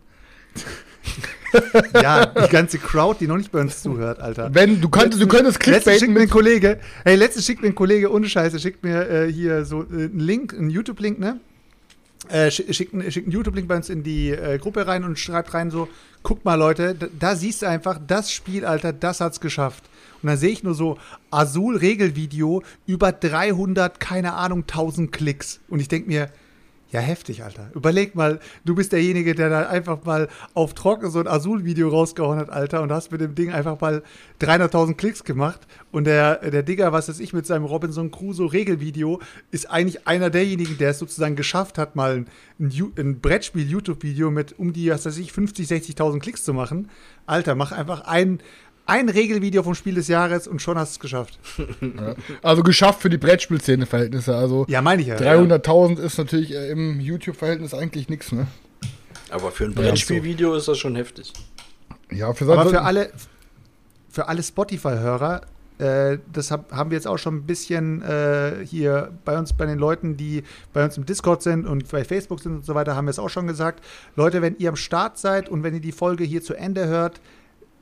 Ja, 2.01 2.25
die 2.27 2.47
ganze 2.49 2.77
Crowd, 2.79 3.17
die 3.19 3.27
noch 3.27 3.37
nicht 3.37 3.51
bei 3.51 3.59
uns 3.59 3.81
zuhört, 3.81 4.19
Alter. 4.19 4.53
Wenn, 4.53 4.79
du, 4.79 4.87
könntest, 4.89 5.21
du 5.21 5.27
könntest 5.27 5.65
Letztens 5.65 5.99
schickt 5.99 5.99
clickbaiten 5.99 6.13
mir 6.13 6.21
ein. 6.21 6.29
Kollege, 6.29 6.79
hey, 7.03 7.15
letztens 7.15 7.45
schickt 7.45 7.61
mir 7.61 7.67
ein 7.67 7.75
Kollege, 7.75 8.11
ohne 8.11 8.29
Scheiße, 8.29 8.57
schickt 8.59 8.83
mir 8.83 9.09
äh, 9.09 9.31
hier 9.31 9.65
so 9.65 9.81
äh, 9.81 9.85
einen 10.05 10.19
Link, 10.19 10.53
einen 10.53 10.69
YouTube-Link, 10.69 11.19
ne? 11.19 11.39
Äh, 12.29 12.47
schi- 12.47 12.71
schickt, 12.73 12.93
einen- 12.93 13.11
schickt 13.11 13.25
einen 13.27 13.33
YouTube-Link 13.33 13.67
bei 13.67 13.75
uns 13.75 13.89
in 13.89 14.01
die 14.03 14.29
äh, 14.29 14.57
Gruppe 14.59 14.87
rein 14.87 15.03
und 15.03 15.19
schreibt 15.19 15.53
rein 15.53 15.71
so, 15.71 15.89
guck 16.23 16.45
mal 16.45 16.55
Leute, 16.55 16.95
da, 16.95 17.07
da 17.19 17.35
siehst 17.35 17.63
du 17.63 17.65
einfach, 17.67 17.99
das 18.07 18.31
Spiel, 18.31 18.63
Alter, 18.63 18.93
das 18.93 19.19
hat's 19.19 19.41
geschafft. 19.41 19.83
Und 20.21 20.27
dann 20.29 20.37
sehe 20.37 20.51
ich 20.51 20.63
nur 20.63 20.75
so, 20.75 20.97
Azul-Regelvideo, 21.31 22.63
über 22.85 23.11
300, 23.11 23.99
keine 23.99 24.33
Ahnung, 24.33 24.59
1000 24.61 25.11
Klicks. 25.11 25.59
Und 25.67 25.79
ich 25.79 25.87
denke 25.87 26.07
mir, 26.09 26.29
ja, 26.91 26.99
heftig, 26.99 27.41
Alter. 27.43 27.71
Überleg 27.73 28.15
mal, 28.15 28.41
du 28.65 28.75
bist 28.75 28.91
derjenige, 28.91 29.33
der 29.33 29.49
da 29.49 29.69
einfach 29.69 30.03
mal 30.03 30.27
auf 30.53 30.73
Trocken 30.73 31.09
so 31.09 31.19
ein 31.19 31.27
Azul-Video 31.27 31.87
rausgehauen 31.87 32.37
hat, 32.37 32.49
Alter, 32.49 32.81
und 32.81 32.91
hast 32.91 33.13
mit 33.13 33.21
dem 33.21 33.33
Ding 33.33 33.49
einfach 33.49 33.79
mal 33.79 34.03
300.000 34.41 34.95
Klicks 34.95 35.23
gemacht. 35.23 35.61
Und 35.91 36.03
der, 36.03 36.49
der 36.49 36.63
Digger, 36.63 36.91
was 36.91 37.07
weiß 37.07 37.21
ich, 37.21 37.31
mit 37.31 37.45
seinem 37.45 37.63
Robinson 37.63 38.11
Crusoe-Regelvideo, 38.11 39.21
ist 39.51 39.71
eigentlich 39.71 40.05
einer 40.05 40.29
derjenigen, 40.29 40.77
der 40.77 40.89
es 40.89 40.99
sozusagen 40.99 41.37
geschafft 41.37 41.77
hat, 41.77 41.95
mal 41.95 42.25
ein, 42.59 42.91
ein, 42.97 43.21
Brettspiel-YouTube-Video 43.21 44.29
mit 44.29 44.59
um 44.59 44.73
die, 44.73 44.89
was 44.89 45.05
weiß 45.05 45.17
ich, 45.17 45.31
50, 45.31 45.67
60.000 45.69 46.19
Klicks 46.19 46.43
zu 46.43 46.53
machen. 46.53 46.89
Alter, 47.25 47.55
mach 47.55 47.71
einfach 47.71 48.01
ein, 48.01 48.41
ein 48.91 49.09
Regelvideo 49.09 49.63
vom 49.63 49.73
Spiel 49.73 49.95
des 49.95 50.07
Jahres 50.07 50.47
und 50.47 50.61
schon 50.61 50.77
hast 50.77 50.91
du 50.91 50.97
es 50.97 50.99
geschafft. 50.99 51.39
Also 52.41 52.63
geschafft 52.63 53.01
für 53.01 53.09
die 53.09 53.17
Brettspielszene-Verhältnisse. 53.17 54.35
Also 54.35 54.65
Ja, 54.67 54.81
meine 54.81 55.01
ich 55.01 55.07
ja. 55.07 55.15
300.000 55.15 55.99
ist 55.99 56.17
natürlich 56.17 56.53
äh, 56.53 56.69
im 56.71 56.99
YouTube-Verhältnis 56.99 57.73
eigentlich 57.73 58.09
nichts, 58.09 58.31
ne? 58.31 58.47
Aber 59.29 59.51
für 59.51 59.65
ein 59.65 59.73
Brettspielvideo 59.73 60.55
ist 60.55 60.67
das 60.67 60.77
schon 60.77 60.95
heftig. 60.95 61.31
Ja, 62.11 62.33
für 62.33 62.51
Aber 62.51 62.69
für 62.69 62.81
alle, 62.81 63.11
für 64.09 64.27
alle 64.27 64.43
Spotify-Hörer, 64.43 65.41
äh, 65.77 66.19
das 66.31 66.51
hab, 66.51 66.71
haben 66.71 66.91
wir 66.91 66.97
jetzt 66.97 67.07
auch 67.07 67.17
schon 67.17 67.37
ein 67.37 67.43
bisschen 67.43 68.01
äh, 68.01 68.65
hier 68.65 69.11
bei 69.23 69.37
uns, 69.37 69.53
bei 69.53 69.65
den 69.65 69.79
Leuten, 69.79 70.17
die 70.17 70.43
bei 70.73 70.83
uns 70.83 70.97
im 70.97 71.05
Discord 71.05 71.41
sind 71.41 71.65
und 71.65 71.89
bei 71.89 72.03
Facebook 72.03 72.41
sind 72.41 72.55
und 72.57 72.65
so 72.65 72.75
weiter, 72.75 72.95
haben 72.95 73.05
wir 73.05 73.11
es 73.11 73.19
auch 73.19 73.29
schon 73.29 73.47
gesagt. 73.47 73.83
Leute, 74.15 74.41
wenn 74.41 74.57
ihr 74.57 74.69
am 74.69 74.75
Start 74.75 75.17
seid 75.17 75.49
und 75.49 75.63
wenn 75.63 75.73
ihr 75.73 75.81
die 75.81 75.91
Folge 75.91 76.23
hier 76.23 76.43
zu 76.43 76.53
Ende 76.53 76.87
hört, 76.87 77.21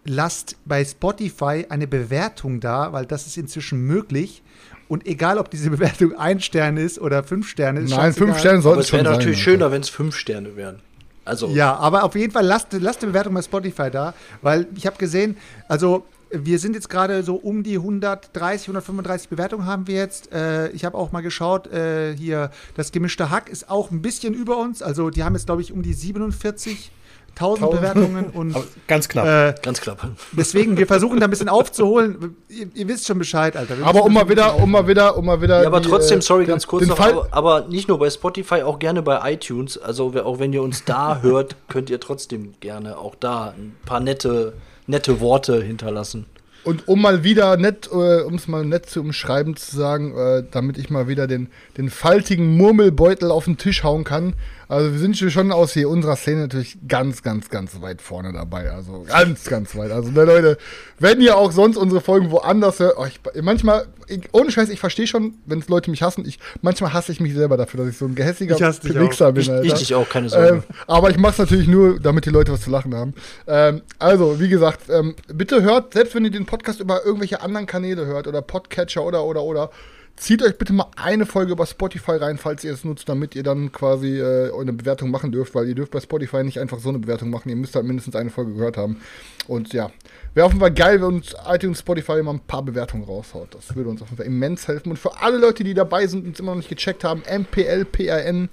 lasst 0.05 0.55
bei 0.65 0.83
Spotify 0.83 1.65
eine 1.69 1.87
Bewertung 1.87 2.59
da, 2.59 2.93
weil 2.93 3.05
das 3.05 3.27
ist 3.27 3.37
inzwischen 3.37 3.81
möglich. 3.81 4.43
Und 4.87 5.05
egal, 5.05 5.37
ob 5.37 5.51
diese 5.51 5.69
Bewertung 5.71 6.15
ein 6.17 6.39
Stern 6.39 6.77
ist 6.77 6.99
oder 6.99 7.23
fünf 7.23 7.47
Sterne, 7.47 7.81
ist 7.81 7.91
Nein, 7.91 8.13
fünf. 8.13 8.39
Sterne 8.39 8.61
sollten 8.61 8.81
es 8.81 8.91
wäre 8.91 9.03
schon 9.03 9.05
sein. 9.05 9.17
natürlich 9.17 9.37
Alter. 9.39 9.51
schöner, 9.51 9.71
wenn 9.71 9.81
es 9.81 9.89
fünf 9.89 10.15
Sterne 10.15 10.55
wären. 10.55 10.81
Also, 11.25 11.47
Ja, 11.47 11.75
aber 11.75 12.03
auf 12.03 12.15
jeden 12.15 12.33
Fall 12.33 12.45
lasst, 12.45 12.73
lasst 12.73 13.03
eine 13.03 13.11
Bewertung 13.11 13.35
bei 13.35 13.41
Spotify 13.41 13.91
da, 13.91 14.15
weil 14.41 14.67
ich 14.75 14.87
habe 14.87 14.97
gesehen, 14.97 15.37
also 15.67 16.05
wir 16.31 16.59
sind 16.59 16.73
jetzt 16.75 16.89
gerade 16.89 17.23
so 17.23 17.35
um 17.35 17.63
die 17.63 17.75
130, 17.75 18.67
135 18.67 19.29
Bewertungen 19.29 19.65
haben 19.65 19.87
wir 19.87 19.95
jetzt. 19.95 20.31
Äh, 20.31 20.69
ich 20.69 20.85
habe 20.85 20.97
auch 20.97 21.11
mal 21.11 21.21
geschaut, 21.21 21.67
äh, 21.67 22.15
hier 22.15 22.51
das 22.75 22.91
gemischte 22.91 23.29
Hack 23.29 23.49
ist 23.49 23.69
auch 23.69 23.91
ein 23.91 24.01
bisschen 24.01 24.33
über 24.33 24.57
uns. 24.57 24.81
Also 24.81 25.09
die 25.09 25.23
haben 25.23 25.33
jetzt, 25.35 25.47
glaube 25.47 25.61
ich, 25.61 25.71
um 25.71 25.81
die 25.81 25.93
47 25.93 26.91
1000 27.39 27.59
Tausend. 27.63 27.81
Bewertungen 27.81 28.25
und 28.33 28.55
Aber 28.55 28.65
ganz 28.87 29.07
knapp. 29.07 29.25
äh, 29.25 29.55
Ganz 29.61 29.79
knapp. 29.81 30.05
deswegen, 30.33 30.77
wir 30.77 30.87
versuchen 30.87 31.19
da 31.19 31.27
ein 31.27 31.29
bisschen 31.29 31.47
aufzuholen. 31.49 32.35
Ihr, 32.49 32.67
ihr 32.73 32.87
wisst 32.87 33.07
schon 33.07 33.17
Bescheid, 33.17 33.55
Alter. 33.55 33.77
Wir 33.77 33.85
Aber 33.85 34.03
um 34.03 34.13
mal 34.13 34.27
wieder, 34.27 34.57
um 34.57 34.69
mal 34.69 34.87
wieder, 34.87 35.17
um 35.17 35.25
mal 35.25 35.41
wieder. 35.41 35.61
Ja, 35.61 35.67
aber 35.67 35.79
die, 35.79 35.87
trotzdem, 35.89 36.19
äh, 36.19 36.21
sorry, 36.21 36.43
den- 36.43 36.49
ganz 36.49 36.67
kurz 36.67 36.81
den 36.81 36.89
noch, 36.89 36.97
Fall, 36.97 37.27
aber, 37.31 37.67
nicht 37.67 37.87
nur 37.87 37.97
bei 37.99 38.09
Spotify, 38.09 38.61
auch 38.63 38.77
gerne 38.79 39.01
bei 39.01 39.31
iTunes. 39.33 39.77
Also 39.77 40.13
auch 40.23 40.39
wenn 40.39 40.51
ihr 40.53 40.61
uns 40.61 40.83
da 40.83 41.19
hört, 41.21 41.55
könnt 41.69 41.89
ihr 41.89 41.99
trotzdem 41.99 42.55
gerne 42.59 42.97
auch 42.97 43.15
da 43.15 43.53
ein 43.57 43.75
paar 43.85 44.01
nette, 44.01 44.53
nette 44.87 45.21
Worte 45.21 45.61
hinterlassen. 45.63 46.25
Und 46.65 46.89
um 46.89 47.01
mal 47.01 47.23
wieder 47.23 47.55
nett, 47.55 47.87
äh, 47.89 48.21
um 48.21 48.35
es 48.35 48.49
mal 48.49 48.65
nett 48.65 48.85
zu 48.89 48.99
umschreiben 48.99 49.55
zu 49.55 49.75
sagen, 49.77 50.13
äh, 50.17 50.43
damit 50.51 50.77
ich 50.77 50.89
mal 50.89 51.07
wieder 51.07 51.25
den, 51.25 51.47
den 51.77 51.89
faltigen 51.89 52.57
Murmelbeutel 52.57 53.31
auf 53.31 53.45
den 53.45 53.57
Tisch 53.57 53.83
hauen 53.83 54.03
kann. 54.03 54.33
Also 54.69 54.91
wir 54.91 54.99
sind 54.99 55.17
schon 55.17 55.51
aus 55.51 55.73
hier 55.73 55.89
unserer 55.89 56.15
Szene 56.15 56.41
natürlich 56.41 56.77
ganz, 56.87 57.23
ganz, 57.23 57.49
ganz 57.49 57.81
weit 57.81 58.03
vorne 58.03 58.31
dabei. 58.31 58.69
Also 58.71 59.03
ganz, 59.07 59.45
ganz 59.45 59.75
weit. 59.75 59.89
Also 59.91 60.11
ne, 60.11 60.25
Leute, 60.25 60.59
wenn 60.99 61.19
ihr 61.21 61.35
auch 61.35 61.51
sonst 61.51 61.75
unsere 61.75 62.01
Folgen 62.01 62.29
woanders 62.29 62.77
hört, 62.77 62.93
oh, 62.97 63.05
ich, 63.05 63.19
manchmal, 63.41 63.87
ich, 64.07 64.31
ohne 64.31 64.51
Scheiß, 64.51 64.69
ich 64.69 64.79
verstehe 64.79 65.07
schon, 65.07 65.33
wenn 65.47 65.57
es 65.57 65.69
Leute 65.69 65.89
mich 65.89 66.03
hassen. 66.03 66.23
Ich, 66.23 66.37
manchmal 66.61 66.93
hasse 66.93 67.11
ich 67.11 67.19
mich 67.19 67.33
selber 67.33 67.57
dafür, 67.57 67.79
dass 67.79 67.89
ich 67.89 67.97
so 67.97 68.05
ein 68.05 68.13
gehässiger 68.13 68.55
Ich 68.55 68.61
hasse 68.61 68.81
dich 68.81 68.93
Wichser 68.93 69.31
bin. 69.31 69.41
Ich, 69.41 69.49
Alter. 69.49 69.65
ich 69.65 69.73
dich 69.73 69.95
auch, 69.95 70.07
keine 70.07 70.29
Sorge. 70.29 70.47
Ähm, 70.47 70.63
aber 70.85 71.09
ich 71.09 71.17
mache 71.17 71.31
es 71.31 71.37
natürlich 71.39 71.67
nur, 71.67 71.99
damit 71.99 72.27
die 72.27 72.29
Leute 72.29 72.51
was 72.51 72.61
zu 72.61 72.69
lachen 72.69 72.93
haben. 72.93 73.15
Ähm, 73.47 73.81
also, 73.97 74.39
wie 74.39 74.49
gesagt, 74.49 74.81
ähm, 74.91 75.15
bitte 75.33 75.63
hört, 75.63 75.93
selbst 75.95 76.13
wenn 76.13 76.25
ihr 76.25 76.31
den 76.31 76.45
Podcast 76.45 76.79
über 76.79 77.03
irgendwelche 77.03 77.41
anderen 77.41 77.65
Kanäle 77.65 78.05
hört 78.05 78.27
oder 78.27 78.43
Podcatcher 78.43 79.03
oder, 79.03 79.23
oder, 79.23 79.41
oder, 79.41 79.71
zieht 80.19 80.43
euch 80.43 80.57
bitte 80.57 80.73
mal 80.73 80.87
eine 80.97 81.25
Folge 81.25 81.53
über 81.53 81.65
Spotify 81.65 82.11
rein, 82.11 82.37
falls 82.37 82.63
ihr 82.63 82.73
es 82.73 82.83
nutzt, 82.83 83.07
damit 83.07 83.35
ihr 83.35 83.43
dann 83.43 83.71
quasi 83.71 84.19
äh, 84.19 84.51
eine 84.59 84.73
Bewertung 84.73 85.09
machen 85.11 85.31
dürft, 85.31 85.55
weil 85.55 85.67
ihr 85.67 85.75
dürft 85.75 85.91
bei 85.91 85.99
Spotify 85.99 86.43
nicht 86.43 86.59
einfach 86.59 86.79
so 86.79 86.89
eine 86.89 86.99
Bewertung 86.99 87.29
machen. 87.29 87.49
Ihr 87.49 87.55
müsst 87.55 87.75
halt 87.75 87.85
mindestens 87.85 88.15
eine 88.15 88.29
Folge 88.29 88.53
gehört 88.53 88.77
haben. 88.77 89.01
Und 89.47 89.73
ja, 89.73 89.91
wäre 90.33 90.45
auf 90.45 90.51
jeden 90.51 90.59
Fall 90.59 90.73
geil, 90.73 91.01
wenn 91.01 91.15
uns 91.15 91.35
iTunes 91.47 91.79
Spotify 91.79 92.21
mal 92.21 92.33
ein 92.33 92.41
paar 92.41 92.63
Bewertungen 92.63 93.05
raushaut. 93.05 93.55
Das 93.55 93.75
würde 93.75 93.89
uns 93.89 94.01
auf 94.01 94.09
jeden 94.09 94.17
Fall 94.17 94.27
immens 94.27 94.67
helfen. 94.67 94.91
Und 94.91 94.97
für 94.97 95.21
alle 95.21 95.37
Leute, 95.37 95.63
die 95.63 95.73
dabei 95.73 96.05
sind 96.05 96.25
und 96.25 96.33
es 96.33 96.39
immer 96.39 96.51
noch 96.51 96.57
nicht 96.57 96.69
gecheckt 96.69 97.03
haben, 97.03 97.23
MPLPRN 97.23 98.49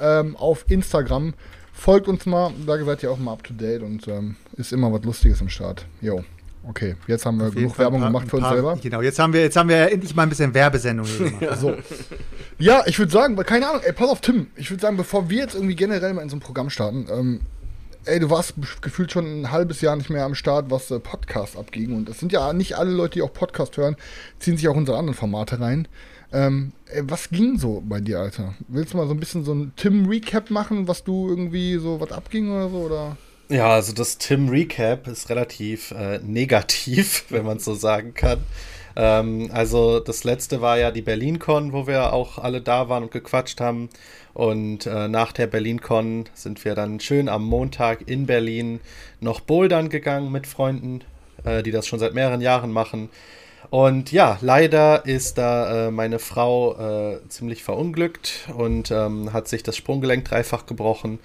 ähm, 0.00 0.36
auf 0.36 0.64
Instagram. 0.68 1.34
Folgt 1.72 2.08
uns 2.08 2.26
mal, 2.26 2.52
da 2.66 2.82
seid 2.84 3.02
ihr 3.02 3.10
auch 3.10 3.18
mal 3.18 3.32
up 3.32 3.44
to 3.44 3.54
date 3.54 3.82
und 3.82 4.06
ähm, 4.08 4.36
ist 4.56 4.72
immer 4.72 4.92
was 4.92 5.04
Lustiges 5.04 5.40
im 5.40 5.48
Start. 5.48 5.84
Jo, 6.00 6.24
okay, 6.66 6.96
jetzt 7.06 7.26
haben 7.26 7.38
wir 7.38 7.50
genug 7.50 7.78
Werbung 7.78 8.00
paar- 8.00 8.08
gemacht 8.10 8.28
für 8.28 8.36
ein 8.36 8.38
uns 8.38 8.46
paar- 8.46 8.54
selber. 8.54 8.78
Genau, 8.82 9.02
jetzt 9.02 9.18
haben 9.18 9.32
wir, 9.32 9.42
jetzt 9.42 9.56
haben 9.56 9.68
wir 9.68 9.90
endlich 9.92 10.14
mal 10.14 10.22
ein 10.24 10.28
bisschen 10.28 10.54
Werbesendung 10.54 11.06
hier 11.06 11.30
gemacht. 11.30 11.58
So. 11.60 11.74
Ja, 12.58 12.82
ich 12.86 12.98
würde 12.98 13.12
sagen, 13.12 13.36
keine 13.36 13.68
Ahnung, 13.68 13.82
ey, 13.84 13.92
pass 13.92 14.08
auf, 14.08 14.20
Tim. 14.20 14.48
Ich 14.56 14.70
würde 14.70 14.80
sagen, 14.80 14.96
bevor 14.96 15.30
wir 15.30 15.38
jetzt 15.38 15.54
irgendwie 15.54 15.76
generell 15.76 16.12
mal 16.14 16.22
in 16.22 16.28
so 16.28 16.36
ein 16.36 16.40
Programm 16.40 16.70
starten, 16.70 17.06
ähm, 17.10 17.40
ey, 18.04 18.18
du 18.20 18.30
warst 18.30 18.54
gefühlt 18.80 19.12
schon 19.12 19.42
ein 19.42 19.50
halbes 19.52 19.80
Jahr 19.80 19.94
nicht 19.96 20.10
mehr 20.10 20.24
am 20.24 20.34
Start, 20.34 20.70
was 20.70 20.90
äh, 20.90 20.98
Podcast 20.98 21.56
abging. 21.56 21.94
Und 21.94 22.08
es 22.08 22.18
sind 22.18 22.32
ja 22.32 22.52
nicht 22.52 22.76
alle 22.76 22.90
Leute, 22.90 23.14
die 23.14 23.22
auch 23.22 23.32
Podcast 23.32 23.76
hören, 23.76 23.96
ziehen 24.38 24.56
sich 24.56 24.66
auch 24.68 24.76
unsere 24.76 24.98
anderen 24.98 25.14
Formate 25.16 25.60
rein. 25.60 25.86
Ähm, 26.32 26.72
ey, 26.86 27.02
was 27.08 27.30
ging 27.30 27.58
so 27.58 27.82
bei 27.86 28.00
dir, 28.00 28.20
Alter? 28.20 28.54
Willst 28.68 28.92
du 28.92 28.96
mal 28.98 29.06
so 29.06 29.14
ein 29.14 29.20
bisschen 29.20 29.44
so 29.44 29.54
ein 29.54 29.72
Tim-Recap 29.76 30.50
machen, 30.50 30.86
was 30.88 31.02
du 31.04 31.28
irgendwie 31.28 31.76
so 31.78 32.00
was 32.00 32.12
abging 32.12 32.50
oder 32.50 32.68
so? 32.68 32.76
Oder? 32.78 33.16
Ja, 33.50 33.70
also 33.70 33.94
das 33.94 34.18
Tim 34.18 34.50
Recap 34.50 35.06
ist 35.08 35.30
relativ 35.30 35.92
äh, 35.92 36.18
negativ, 36.18 37.24
wenn 37.30 37.46
man 37.46 37.58
so 37.58 37.74
sagen 37.74 38.12
kann. 38.12 38.40
Ähm, 38.94 39.50
also 39.52 40.00
das 40.00 40.24
letzte 40.24 40.60
war 40.60 40.78
ja 40.78 40.90
die 40.90 41.00
BerlinCon, 41.00 41.72
wo 41.72 41.86
wir 41.86 42.12
auch 42.12 42.36
alle 42.38 42.60
da 42.60 42.90
waren 42.90 43.04
und 43.04 43.10
gequatscht 43.10 43.60
haben. 43.60 43.88
Und 44.34 44.84
äh, 44.84 45.08
nach 45.08 45.32
der 45.32 45.46
BerlinCon 45.46 46.26
sind 46.34 46.64
wir 46.66 46.74
dann 46.74 47.00
schön 47.00 47.28
am 47.30 47.44
Montag 47.44 48.06
in 48.06 48.26
Berlin 48.26 48.80
noch 49.20 49.40
bouldern 49.40 49.88
gegangen 49.88 50.30
mit 50.30 50.46
Freunden, 50.46 51.00
äh, 51.44 51.62
die 51.62 51.70
das 51.70 51.86
schon 51.86 51.98
seit 51.98 52.12
mehreren 52.12 52.42
Jahren 52.42 52.70
machen. 52.70 53.08
Und 53.70 54.12
ja, 54.12 54.38
leider 54.42 55.06
ist 55.06 55.38
da 55.38 55.88
äh, 55.88 55.90
meine 55.90 56.18
Frau 56.18 57.14
äh, 57.14 57.28
ziemlich 57.28 57.64
verunglückt 57.64 58.48
und 58.56 58.90
ähm, 58.90 59.32
hat 59.32 59.48
sich 59.48 59.62
das 59.62 59.76
Sprunggelenk 59.76 60.26
dreifach 60.26 60.66
gebrochen. 60.66 61.18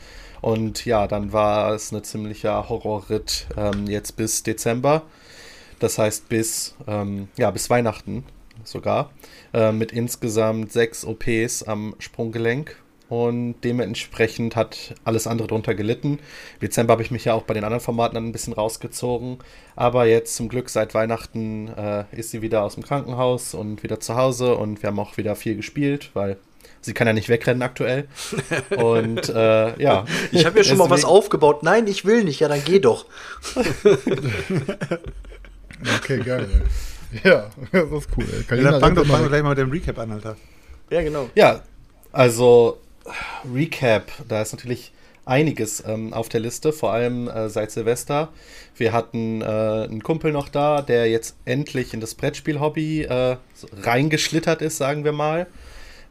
Und 0.44 0.84
ja, 0.84 1.08
dann 1.08 1.32
war 1.32 1.74
es 1.74 1.94
ein 1.94 2.04
ziemlicher 2.04 2.68
Horrorritt 2.68 3.48
ähm, 3.56 3.88
jetzt 3.88 4.18
bis 4.18 4.44
Dezember. 4.44 5.04
Das 5.80 5.98
heißt 5.98 6.28
bis, 6.28 6.76
ähm, 6.86 7.30
ja, 7.38 7.50
bis 7.50 7.70
Weihnachten 7.70 8.26
sogar. 8.66 9.12
Äh, 9.54 9.72
mit 9.72 9.94
insgesamt 9.94 10.74
sechs 10.74 11.06
OPs 11.06 11.64
am 11.64 11.96
Sprunggelenk. 11.98 12.76
Und 13.08 13.56
dementsprechend 13.64 14.58
hat 14.58 14.96
alles 15.06 15.28
andere 15.28 15.48
drunter 15.48 15.76
gelitten. 15.76 16.20
Im 16.56 16.60
Dezember 16.60 16.92
habe 16.92 17.04
ich 17.04 17.12
mich 17.12 17.24
ja 17.24 17.36
auch 17.36 17.44
bei 17.44 17.54
den 17.54 17.64
anderen 17.64 17.82
Formaten 17.82 18.16
dann 18.16 18.26
ein 18.26 18.34
bisschen 18.34 18.52
rausgezogen. 18.52 19.38
Aber 19.78 20.08
jetzt 20.08 20.36
zum 20.36 20.50
Glück 20.50 20.70
seit 20.70 20.94
Weihnachten 20.94 21.70
äh, 21.70 22.04
ist 22.12 22.32
sie 22.32 22.42
wieder 22.42 22.64
aus 22.64 22.74
dem 22.74 22.84
Krankenhaus 22.84 23.54
und 23.54 23.82
wieder 23.82 24.02
zu 24.02 24.16
Hause. 24.16 24.58
Und 24.58 24.84
wir 24.84 24.88
haben 24.88 25.00
auch 25.00 25.16
wieder 25.16 25.38
viel 25.38 25.56
gespielt, 25.56 26.12
weil 26.14 26.38
sie 26.82 26.94
kann 26.94 27.08
ja 27.08 27.14
nicht 27.14 27.30
wegrennen 27.30 27.62
aktuell. 27.62 28.08
Und 28.78 29.30
äh, 29.30 29.82
ja. 29.82 30.06
Ich 30.32 30.46
habe 30.46 30.58
ja 30.58 30.64
schon 30.64 30.78
mal 30.78 30.90
was 30.90 31.06
aufgebaut. 31.06 31.64
Nein, 31.64 31.88
ich 31.88 32.06
will 32.06 32.24
nicht. 32.24 32.40
Ja, 32.40 32.48
dann 32.48 32.64
geh 32.64 32.80
doch. 32.80 33.06
Okay, 35.98 36.20
geil, 36.20 36.48
ey. 36.54 36.62
Ja, 37.30 37.50
das 37.72 37.92
ist 37.92 38.10
cool, 38.18 38.26
ey. 38.50 38.64
Ja, 38.64 38.72
dann 38.72 38.80
fang 38.80 38.96
doch, 38.96 39.08
weg. 39.08 39.28
gleich 39.28 39.44
mal 39.44 39.50
mit 39.50 39.58
dem 39.60 39.70
Recap 39.70 40.00
an, 40.00 40.12
Alter. 40.12 40.36
Ja, 40.90 41.02
genau. 41.02 41.30
Ja, 41.36 41.62
also 42.12 42.80
Recap, 43.54 44.12
da 44.28 44.42
ist 44.42 44.54
natürlich 44.54 44.92
einiges 45.26 45.84
ähm, 45.86 46.14
auf 46.14 46.30
der 46.30 46.40
Liste, 46.40 46.74
vor 46.74 46.92
allem 46.92 47.28
äh, 47.28 47.50
seit 47.50 47.72
Silvester. 47.72 48.30
Wir 48.76 48.92
hatten 48.92 49.42
äh, 49.42 49.46
einen 49.46 50.04
Kumpel 50.04 50.32
noch 50.32 50.50
da, 50.50 50.82
der 50.82 51.10
jetzt 51.10 51.36
endlich 51.46 51.94
in 51.94 52.02
das 52.02 52.16
Brettspiel-Hobby 52.16 53.04
äh, 53.04 53.38
so 53.54 53.68
reingeschlittert 53.82 54.62
ist, 54.62 54.78
sagen 54.78 55.04
wir 55.04 55.12
mal. 55.12 55.48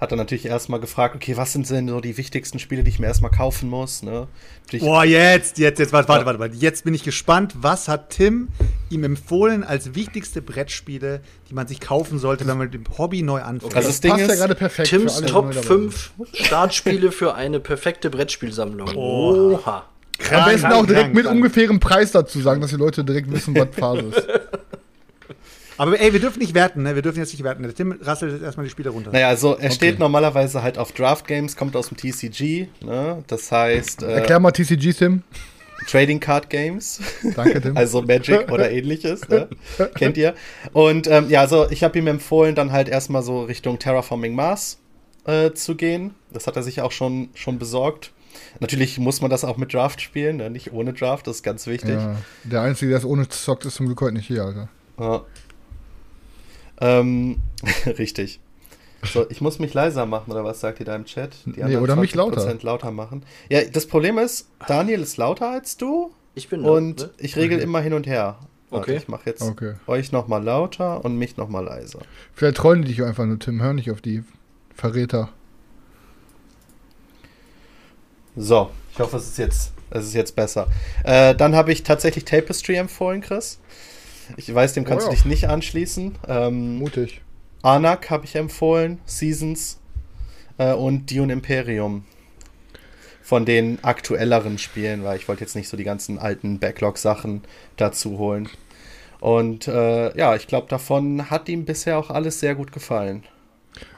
Hat 0.02 0.10
dann 0.10 0.18
natürlich 0.18 0.46
erstmal 0.46 0.80
gefragt, 0.80 1.14
okay, 1.14 1.36
was 1.36 1.52
sind 1.52 1.70
denn 1.70 1.86
so 1.86 2.00
die 2.00 2.16
wichtigsten 2.16 2.58
Spiele, 2.58 2.82
die 2.82 2.88
ich 2.88 2.98
mir 2.98 3.06
erstmal 3.06 3.30
kaufen 3.30 3.70
muss? 3.70 4.02
Ne? 4.02 4.26
Natürlich, 4.64 4.84
Boah, 4.84 5.04
jetzt, 5.04 5.58
jetzt, 5.58 5.78
jetzt, 5.78 5.92
warte, 5.92 6.08
warte, 6.08 6.26
warte, 6.26 6.40
warte. 6.40 6.56
Jetzt 6.56 6.82
bin 6.82 6.92
ich 6.92 7.04
gespannt, 7.04 7.54
was 7.60 7.86
hat 7.86 8.10
Tim 8.10 8.48
ihm 8.90 9.04
empfohlen 9.04 9.62
als 9.62 9.94
wichtigste 9.94 10.42
Brettspiele, 10.42 11.20
die 11.48 11.54
man 11.54 11.68
sich 11.68 11.78
kaufen 11.78 12.18
sollte, 12.18 12.48
wenn 12.48 12.58
man 12.58 12.66
mit 12.66 12.74
dem 12.74 12.98
Hobby 12.98 13.22
neu 13.22 13.42
anfängt? 13.42 13.76
Also 13.76 13.90
das 13.90 14.00
Ding 14.00 14.10
Passt 14.10 14.26
ja 14.26 14.32
ist, 14.32 14.38
gerade 14.40 14.56
perfekt 14.56 14.88
Tims 14.88 15.20
Top 15.20 15.44
neu 15.44 15.52
dabei 15.52 15.66
5 15.68 16.12
Startspiele 16.32 17.12
für 17.12 17.36
eine 17.36 17.60
perfekte 17.60 18.10
Brettspielsammlung. 18.10 18.96
Oha. 18.96 19.84
Am 20.32 20.44
besten 20.46 20.66
auch 20.66 20.84
direkt 20.84 21.02
krank, 21.02 21.14
mit 21.14 21.24
krank. 21.26 21.36
ungefährem 21.36 21.78
Preis 21.78 22.10
dazu 22.10 22.40
sagen, 22.40 22.60
dass 22.60 22.70
die 22.70 22.76
Leute 22.76 23.04
direkt 23.04 23.30
wissen, 23.30 23.54
was 23.54 23.68
Phase 23.76 24.00
ist. 24.00 24.26
Aber 25.82 26.00
ey, 26.00 26.12
wir 26.12 26.20
dürfen 26.20 26.38
nicht 26.38 26.54
werten, 26.54 26.84
ne? 26.84 26.94
Wir 26.94 27.02
dürfen 27.02 27.18
jetzt 27.18 27.32
nicht 27.32 27.42
werten. 27.42 27.64
Der 27.64 27.74
Tim 27.74 27.98
rasselt 28.00 28.30
jetzt 28.30 28.42
erstmal 28.42 28.62
die 28.62 28.70
Spiele 28.70 28.90
runter. 28.90 29.10
naja, 29.10 29.26
also 29.26 29.56
er 29.56 29.72
steht 29.72 29.98
normalerweise 29.98 30.62
halt 30.62 30.78
auf 30.78 30.92
Draft 30.92 31.26
Games, 31.26 31.56
kommt 31.56 31.74
aus 31.74 31.88
dem 31.88 31.96
TCG, 31.96 32.68
ne? 32.84 33.24
das 33.26 33.50
heißt 33.50 34.04
äh, 34.04 34.12
Erklär 34.12 34.38
mal 34.38 34.52
TCG, 34.52 34.92
Tim. 34.92 35.24
Trading 35.88 36.20
Card 36.20 36.48
Games. 36.50 37.00
Danke, 37.34 37.60
Tim. 37.60 37.76
Also 37.76 38.00
Magic 38.00 38.52
oder 38.52 38.70
ähnliches, 38.70 39.28
ne? 39.28 39.48
Kennt 39.96 40.16
ihr? 40.16 40.36
Und 40.72 41.08
ähm, 41.08 41.28
ja, 41.28 41.40
also 41.40 41.68
ich 41.68 41.82
habe 41.82 41.98
ihm 41.98 42.06
empfohlen, 42.06 42.54
dann 42.54 42.70
halt 42.70 42.88
erstmal 42.88 43.24
so 43.24 43.42
Richtung 43.42 43.80
Terraforming 43.80 44.36
Mars 44.36 44.78
äh, 45.24 45.50
zu 45.50 45.74
gehen. 45.74 46.14
Das 46.32 46.46
hat 46.46 46.54
er 46.54 46.62
sich 46.62 46.80
auch 46.80 46.92
schon, 46.92 47.30
schon 47.34 47.58
besorgt. 47.58 48.12
Natürlich 48.60 48.98
muss 48.98 49.20
man 49.20 49.32
das 49.32 49.42
auch 49.42 49.56
mit 49.56 49.74
Draft 49.74 50.00
spielen, 50.00 50.36
ne? 50.36 50.48
nicht 50.48 50.72
ohne 50.72 50.92
Draft, 50.92 51.26
das 51.26 51.38
ist 51.38 51.42
ganz 51.42 51.66
wichtig. 51.66 51.90
Ja, 51.90 52.14
der 52.44 52.60
Einzige, 52.60 52.90
der 52.90 52.98
es 52.98 53.04
ohne 53.04 53.28
zockt, 53.28 53.64
ist 53.64 53.74
zum 53.74 53.86
Glück 53.86 54.00
heute 54.00 54.14
nicht 54.14 54.28
hier, 54.28 54.44
Alter. 54.44 54.68
Ja. 55.00 55.22
Ähm, 56.82 57.36
richtig. 57.86 58.40
So, 59.04 59.26
ich 59.30 59.40
muss 59.40 59.58
mich 59.58 59.72
leiser 59.74 60.04
machen, 60.06 60.30
oder 60.30 60.44
was 60.44 60.60
sagt 60.60 60.78
ihr 60.80 60.86
da 60.86 60.94
im 60.94 61.06
Chat? 61.06 61.32
Die 61.46 61.62
Nee, 61.62 61.76
oder 61.76 61.96
mich 61.96 62.12
20% 62.14 62.64
lauter 62.64 62.90
machen. 62.90 63.24
Ja, 63.48 63.62
das 63.64 63.86
Problem 63.86 64.18
ist, 64.18 64.48
Daniel 64.68 65.00
ist 65.00 65.16
lauter 65.16 65.50
als 65.50 65.76
du 65.76 66.12
Ich 66.34 66.48
bin 66.48 66.60
und 66.62 66.98
ne? 67.00 67.10
ich 67.18 67.36
regel 67.36 67.58
immer 67.58 67.80
hin 67.80 67.94
und 67.94 68.06
her. 68.06 68.38
Warte, 68.70 68.90
Okay. 68.90 68.96
ich 68.98 69.08
mache 69.08 69.22
jetzt 69.26 69.42
Okay. 69.42 69.74
euch 69.86 70.12
nochmal 70.12 70.42
lauter 70.42 71.04
und 71.04 71.16
mich 71.18 71.36
nochmal 71.36 71.64
leiser. 71.64 71.98
Vielleicht 72.34 72.58
trollen 72.58 72.82
die 72.82 72.88
dich 72.88 73.02
einfach 73.02 73.26
nur, 73.26 73.38
Tim. 73.38 73.60
Hör 73.60 73.72
nicht 73.72 73.90
auf 73.90 74.00
die 74.00 74.22
Verräter. 74.74 75.30
So, 78.36 78.70
ich 78.92 78.98
hoffe, 78.98 79.16
es 79.18 79.24
ist 79.28 79.38
jetzt, 79.38 79.72
es 79.90 80.04
ist 80.06 80.14
jetzt 80.14 80.34
besser. 80.36 80.68
Äh, 81.04 81.34
dann 81.34 81.54
habe 81.54 81.72
ich 81.72 81.82
tatsächlich 81.82 82.24
Tapestry 82.24 82.76
empfohlen, 82.76 83.20
Chris. 83.20 83.58
Ich 84.36 84.52
weiß, 84.52 84.74
dem 84.74 84.84
kannst 84.84 85.06
Oh 85.06 85.10
du 85.10 85.16
dich 85.16 85.24
nicht 85.24 85.48
anschließen. 85.48 86.16
Ähm, 86.28 86.78
Mutig. 86.78 87.20
Anak 87.62 88.10
habe 88.10 88.24
ich 88.24 88.34
empfohlen, 88.34 88.98
Seasons 89.04 89.78
äh, 90.58 90.72
und 90.72 91.10
Dune 91.10 91.32
Imperium. 91.32 92.04
Von 93.22 93.44
den 93.44 93.82
aktuelleren 93.84 94.58
Spielen, 94.58 95.04
weil 95.04 95.16
ich 95.16 95.28
wollte 95.28 95.42
jetzt 95.42 95.54
nicht 95.54 95.68
so 95.68 95.76
die 95.76 95.84
ganzen 95.84 96.18
alten 96.18 96.58
Backlog-Sachen 96.58 97.42
dazu 97.76 98.18
holen. 98.18 98.48
Und 99.20 99.68
äh, 99.68 100.16
ja, 100.16 100.34
ich 100.34 100.48
glaube, 100.48 100.66
davon 100.68 101.30
hat 101.30 101.48
ihm 101.48 101.64
bisher 101.64 101.98
auch 101.98 102.10
alles 102.10 102.40
sehr 102.40 102.56
gut 102.56 102.72
gefallen. 102.72 103.22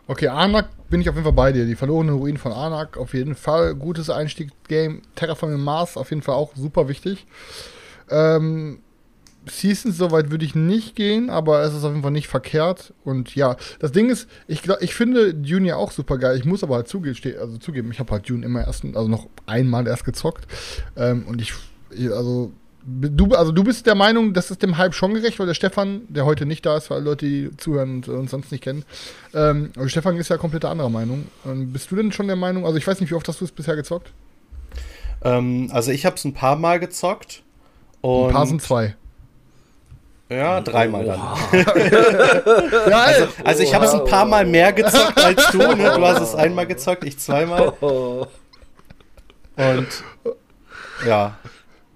Okay, 0.07 0.29
Anak 0.29 0.69
bin 0.91 1.01
ich 1.01 1.09
auf 1.09 1.15
jeden 1.15 1.25
Fall 1.25 1.33
bei 1.33 1.53
dir. 1.53 1.65
Die 1.65 1.77
verlorene 1.77 2.13
Ruin 2.13 2.37
von 2.37 2.53
Anak, 2.53 2.99
auf 2.99 3.15
jeden 3.15 3.35
Fall. 3.35 3.75
Gutes 3.75 4.11
Einstiegsgame. 4.11 5.01
Terraforming 5.15 5.61
Mars, 5.61 5.97
auf 5.97 6.11
jeden 6.11 6.21
Fall 6.21 6.35
auch 6.35 6.55
super 6.55 6.89
wichtig. 6.89 7.27
Ähm, 8.11 8.81
Seasons, 9.47 9.97
soweit 9.97 10.31
würde 10.31 10.45
ich 10.45 10.55
nicht 10.55 10.97
gehen, 10.97 11.31
aber 11.31 11.63
es 11.63 11.75
ist 11.75 11.85
auf 11.85 11.91
jeden 11.91 12.03
Fall 12.03 12.11
nicht 12.11 12.29
verkehrt. 12.29 12.93
Und 13.05 13.35
ja, 13.35 13.57
das 13.79 13.93
Ding 13.93 14.11
ist, 14.11 14.29
ich, 14.47 14.63
glaub, 14.63 14.81
ich 14.83 14.95
finde 14.95 15.35
Dune 15.35 15.69
ja 15.69 15.77
auch 15.77 15.93
super 15.93 16.19
geil. 16.19 16.37
Ich 16.39 16.45
muss 16.45 16.63
aber 16.63 16.77
halt 16.77 16.89
zuge 16.89 17.15
also 17.41 17.59
zugeben, 17.59 17.91
ich 17.91 17.99
habe 18.01 18.13
halt 18.13 18.29
Dune 18.29 18.45
immer 18.45 18.67
erst, 18.67 18.85
also 18.85 19.09
noch 19.09 19.29
einmal 19.47 19.87
erst 19.87 20.05
gezockt. 20.05 20.47
Ähm, 20.97 21.25
und 21.27 21.41
ich, 21.41 21.53
also 22.13 22.53
Du, 22.87 23.29
also 23.31 23.51
du 23.51 23.65
bist 23.65 23.87
der 23.87 23.95
Meinung, 23.95 24.35
das 24.35 24.51
ist 24.51 24.63
dem 24.63 24.77
Hype 24.77 24.93
schon 24.93 25.15
gerecht, 25.15 25.39
weil 25.39 25.47
der 25.47 25.55
Stefan, 25.55 26.03
der 26.11 26.27
heute 26.27 26.45
nicht 26.45 26.67
da 26.67 26.77
ist, 26.77 26.93
alle 26.93 27.01
Leute, 27.01 27.25
die 27.25 27.51
zuhören 27.57 27.97
und 27.97 28.09
uns 28.09 28.31
sonst 28.31 28.53
nicht 28.53 28.63
kennen, 28.63 28.85
ähm, 29.33 29.71
aber 29.75 29.89
Stefan 29.89 30.19
ist 30.19 30.29
ja 30.29 30.37
komplett 30.37 30.67
anderer 30.67 30.91
Meinung. 30.91 31.25
Ähm, 31.47 31.73
bist 31.73 31.91
du 31.91 31.97
denn 31.97 32.13
schon 32.13 32.27
der 32.27 32.37
Meinung, 32.37 32.67
also 32.67 32.77
ich 32.77 32.87
weiß 32.87 33.01
nicht, 33.01 33.11
wie 33.11 33.15
oft 33.15 33.27
hast 33.27 33.41
du 33.41 33.47
es 33.47 33.53
bisher 33.53 33.75
gezockt? 33.75 34.13
Ähm, 35.23 35.71
also 35.73 35.91
ich 35.91 36.05
habe 36.05 36.17
es 36.17 36.25
ein 36.25 36.35
paar 36.35 36.57
Mal 36.57 36.79
gezockt. 36.79 37.43
Und 38.03 38.27
ein 38.27 38.33
paar 38.33 38.47
sind 38.47 38.61
zwei. 38.61 38.95
Ja, 40.37 40.61
dreimal 40.61 41.05
dann. 41.05 41.21
also, 42.93 43.27
also, 43.45 43.63
ich 43.63 43.75
habe 43.75 43.85
es 43.85 43.93
ein 43.93 44.05
paar 44.05 44.25
Mal 44.25 44.45
mehr 44.47 44.73
gezockt 44.73 45.23
als 45.23 45.49
du. 45.51 45.59
Ne? 45.59 45.93
Du 45.97 46.07
hast 46.07 46.21
es 46.21 46.35
einmal 46.35 46.67
gezockt, 46.67 47.05
ich 47.05 47.19
zweimal. 47.19 47.69
Und 49.57 49.89
ja, 51.07 51.37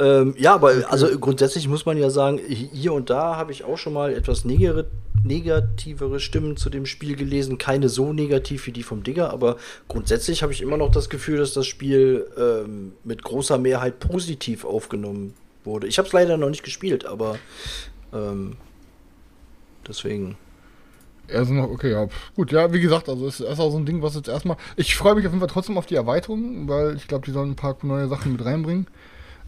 ähm, 0.01 0.35
ja, 0.39 0.55
aber 0.55 0.73
also 0.89 1.09
grundsätzlich 1.19 1.67
muss 1.67 1.85
man 1.85 1.99
ja 1.99 2.11
sagen, 2.11 2.39
hier 2.39 2.93
und 2.93 3.11
da 3.11 3.37
habe 3.37 3.51
ich 3.51 3.65
auch 3.65 3.79
schon 3.79 3.93
mal 3.93 4.13
etwas 4.13 4.45
negativere 4.45 6.21
Stimmen 6.21 6.57
zu 6.57 6.71
dem 6.71 6.87
Spiel 6.87 7.17
gelesen. 7.17 7.59
Keine 7.59 7.89
so 7.89 8.13
negativ 8.13 8.67
wie 8.67 8.73
die 8.73 8.85
vom 8.85 9.03
Digger, 9.03 9.33
aber 9.33 9.57
grundsätzlich 9.89 10.43
habe 10.43 10.53
ich 10.53 10.63
immer 10.63 10.77
noch 10.77 10.91
das 10.91 11.09
Gefühl, 11.09 11.39
dass 11.39 11.53
das 11.53 11.67
Spiel 11.67 12.29
ähm, 12.39 12.93
mit 13.03 13.25
großer 13.25 13.59
Mehrheit 13.59 13.99
positiv 13.99 14.65
aufgenommen 14.65 15.35
wurde. 15.65 15.89
Ich 15.89 15.99
habe 15.99 16.07
es 16.07 16.13
leider 16.13 16.37
noch 16.37 16.51
nicht 16.51 16.63
gespielt, 16.63 17.05
aber 17.05 17.39
ähm, 18.13 18.57
deswegen. 19.87 20.37
Also 21.33 21.53
noch, 21.53 21.71
okay, 21.71 21.91
ja. 21.91 22.09
Gut, 22.35 22.53
ja, 22.53 22.73
wie 22.73 22.81
gesagt, 22.81 23.09
also 23.09 23.27
ist 23.27 23.43
auch 23.43 23.71
so 23.71 23.77
ein 23.77 23.87
Ding, 23.87 24.01
was 24.03 24.15
jetzt 24.15 24.29
erstmal. 24.29 24.57
Ich 24.77 24.97
freue 24.97 25.15
mich 25.15 25.27
auf 25.27 25.33
jeden 25.33 25.41
Fall 25.41 25.53
trotzdem 25.53 25.77
auf 25.77 25.87
die 25.87 25.97
Erweiterung, 25.97 26.69
weil 26.69 26.97
ich 26.97 27.07
glaube, 27.07 27.27
die 27.27 27.33
sollen 27.33 27.51
ein 27.51 27.57
paar 27.57 27.77
neue 27.83 28.09
Sachen 28.09 28.33
mit 28.33 28.45
reinbringen. 28.45 28.87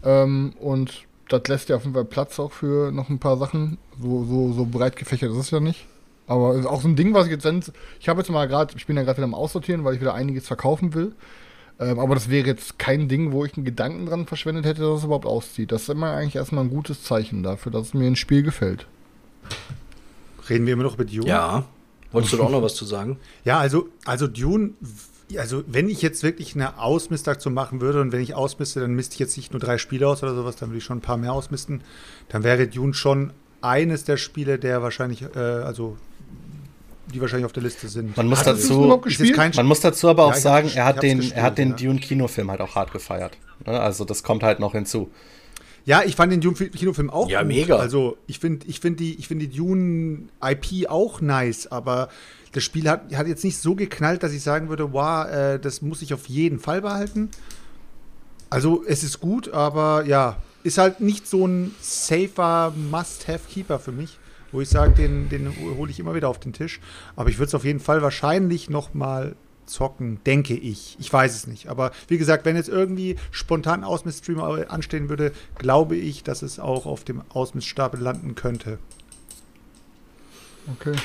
Ähm, 0.03 0.53
und 0.59 1.05
das 1.29 1.43
lässt 1.47 1.69
ja 1.69 1.77
auf 1.77 1.83
jeden 1.83 1.95
Fall 1.95 2.05
Platz 2.05 2.39
auch 2.39 2.51
für 2.51 2.91
noch 2.91 3.09
ein 3.09 3.19
paar 3.19 3.37
Sachen. 3.37 3.77
So, 4.01 4.25
so, 4.25 4.53
so 4.53 4.65
breit 4.65 4.95
gefächert 4.95 5.31
ist 5.31 5.37
es 5.37 5.51
ja 5.51 5.59
nicht. 5.59 5.87
Aber 6.27 6.55
ist 6.55 6.65
auch 6.65 6.81
so 6.81 6.87
ein 6.87 6.95
Ding, 6.95 7.13
was 7.13 7.25
ich 7.25 7.31
jetzt. 7.31 7.71
Ich 7.99 8.09
habe 8.09 8.21
jetzt 8.21 8.29
mal 8.29 8.47
gerade, 8.47 8.73
ich 8.77 8.85
bin 8.85 8.95
ja 8.95 9.03
gerade 9.03 9.17
wieder 9.17 9.25
am 9.25 9.33
Aussortieren, 9.33 9.83
weil 9.83 9.95
ich 9.95 10.01
wieder 10.01 10.13
einiges 10.13 10.47
verkaufen 10.47 10.93
will. 10.93 11.13
Ähm, 11.81 11.99
aber 11.99 12.13
das 12.13 12.29
wäre 12.29 12.45
jetzt 12.45 12.77
kein 12.77 13.09
Ding, 13.09 13.31
wo 13.31 13.43
ich 13.43 13.55
einen 13.55 13.65
Gedanken 13.65 14.05
dran 14.05 14.27
verschwendet 14.27 14.65
hätte, 14.65 14.81
dass 14.81 14.99
es 14.99 15.03
überhaupt 15.03 15.25
auszieht. 15.25 15.71
Das 15.71 15.83
ist 15.83 15.89
immer 15.89 16.11
eigentlich 16.11 16.35
erstmal 16.35 16.63
ein 16.63 16.69
gutes 16.69 17.03
Zeichen 17.03 17.41
dafür, 17.41 17.71
dass 17.71 17.87
es 17.87 17.93
mir 17.93 18.05
ein 18.05 18.15
Spiel 18.15 18.43
gefällt. 18.43 18.85
Reden 20.47 20.67
wir 20.67 20.73
immer 20.73 20.83
noch 20.83 20.93
über 20.93 21.05
Dune? 21.05 21.27
Ja. 21.27 21.65
Wolltest 22.11 22.33
du 22.33 22.37
da 22.37 22.43
auch 22.43 22.51
noch 22.51 22.61
was 22.61 22.75
zu 22.75 22.85
sagen? 22.85 23.17
Ja, 23.43 23.59
also, 23.59 23.89
also 24.05 24.27
Dune 24.27 24.73
also 25.37 25.63
wenn 25.65 25.89
ich 25.89 26.01
jetzt 26.01 26.23
wirklich 26.23 26.55
eine 26.55 26.77
Ausmistaktion 26.77 27.53
machen 27.53 27.81
würde 27.81 28.01
und 28.01 28.11
wenn 28.11 28.21
ich 28.21 28.35
ausmiste, 28.35 28.81
dann 28.81 28.93
misste 28.93 29.13
ich 29.13 29.19
jetzt 29.19 29.37
nicht 29.37 29.53
nur 29.53 29.61
drei 29.61 29.77
Spiele 29.77 30.07
aus 30.07 30.21
oder 30.23 30.35
sowas, 30.35 30.57
dann 30.57 30.69
würde 30.69 30.79
ich 30.79 30.83
schon 30.83 30.97
ein 30.97 31.01
paar 31.01 31.17
mehr 31.17 31.33
ausmisten. 31.33 31.81
Dann 32.29 32.43
wäre 32.43 32.67
Dune 32.67 32.93
schon 32.93 33.31
eines 33.61 34.03
der 34.03 34.17
Spiele, 34.17 34.59
der 34.59 34.81
wahrscheinlich, 34.81 35.23
äh, 35.35 35.39
also 35.39 35.97
die 37.11 37.21
wahrscheinlich 37.21 37.45
auf 37.45 37.53
der 37.53 37.63
Liste 37.63 37.87
sind. 37.87 38.15
Man 38.17 38.27
muss, 38.27 38.43
dazu, 38.43 39.01
man 39.55 39.65
muss 39.65 39.79
dazu 39.79 40.09
aber 40.09 40.25
auch 40.25 40.33
ja, 40.33 40.39
sagen, 40.39 40.71
er 40.73 40.85
hat 40.85 41.03
den, 41.03 41.17
gespielt, 41.17 41.37
er 41.37 41.43
hat 41.43 41.57
den 41.57 41.69
ja. 41.71 41.75
Dune-Kinofilm 41.75 42.51
halt 42.51 42.61
auch 42.61 42.75
hart 42.75 42.91
gefeiert. 42.91 43.37
Ne? 43.65 43.79
Also 43.79 44.05
das 44.05 44.23
kommt 44.23 44.43
halt 44.43 44.59
noch 44.59 44.73
hinzu. 44.73 45.11
Ja, 45.85 46.03
ich 46.03 46.15
fand 46.15 46.31
den 46.31 46.41
Dune-Kinofilm 46.41 47.09
auch 47.09 47.29
ja, 47.29 47.41
gut. 47.41 47.47
mega. 47.47 47.77
Also 47.77 48.17
ich 48.27 48.39
finde 48.39 48.67
ich 48.67 48.79
find 48.79 48.99
die, 48.99 49.17
find 49.21 49.41
die 49.41 49.49
Dune-IP 49.49 50.89
auch 50.89 51.21
nice, 51.21 51.67
aber 51.67 52.09
das 52.51 52.63
Spiel 52.63 52.89
hat, 52.89 53.13
hat 53.15 53.27
jetzt 53.27 53.43
nicht 53.43 53.57
so 53.57 53.75
geknallt, 53.75 54.23
dass 54.23 54.33
ich 54.33 54.43
sagen 54.43 54.69
würde, 54.69 54.93
wow, 54.93 55.25
äh, 55.27 55.57
das 55.57 55.81
muss 55.81 56.01
ich 56.01 56.13
auf 56.13 56.27
jeden 56.27 56.59
Fall 56.59 56.81
behalten. 56.81 57.29
Also 58.49 58.83
es 58.85 59.03
ist 59.03 59.21
gut, 59.21 59.53
aber 59.53 60.05
ja, 60.05 60.37
ist 60.63 60.77
halt 60.77 60.99
nicht 60.99 61.27
so 61.27 61.47
ein 61.47 61.73
safer 61.79 62.73
Must-Have-Keeper 62.75 63.79
für 63.79 63.91
mich, 63.91 64.19
wo 64.51 64.61
ich 64.61 64.69
sage, 64.69 64.93
den, 64.93 65.29
den 65.29 65.53
hole 65.77 65.91
ich 65.91 65.99
immer 65.99 66.15
wieder 66.15 66.29
auf 66.29 66.39
den 66.39 66.53
Tisch. 66.53 66.79
Aber 67.15 67.29
ich 67.29 67.37
würde 67.37 67.47
es 67.47 67.55
auf 67.55 67.65
jeden 67.65 67.79
Fall 67.79 68.01
wahrscheinlich 68.01 68.69
noch 68.69 68.93
mal 68.93 69.35
zocken, 69.65 70.19
denke 70.25 70.53
ich. 70.53 70.97
Ich 70.99 71.11
weiß 71.11 71.35
es 71.35 71.47
nicht. 71.47 71.67
Aber 71.67 71.91
wie 72.07 72.17
gesagt, 72.17 72.45
wenn 72.45 72.55
jetzt 72.55 72.69
irgendwie 72.69 73.15
spontan 73.31 73.83
Ausmist-Stream 73.83 74.39
anstehen 74.39 75.09
würde, 75.09 75.31
glaube 75.57 75.95
ich, 75.95 76.23
dass 76.23 76.41
es 76.41 76.59
auch 76.59 76.85
auf 76.85 77.03
dem 77.03 77.21
Ausmiststapel 77.29 77.99
landen 77.99 78.35
könnte. 78.35 78.79
Okay. 80.73 80.95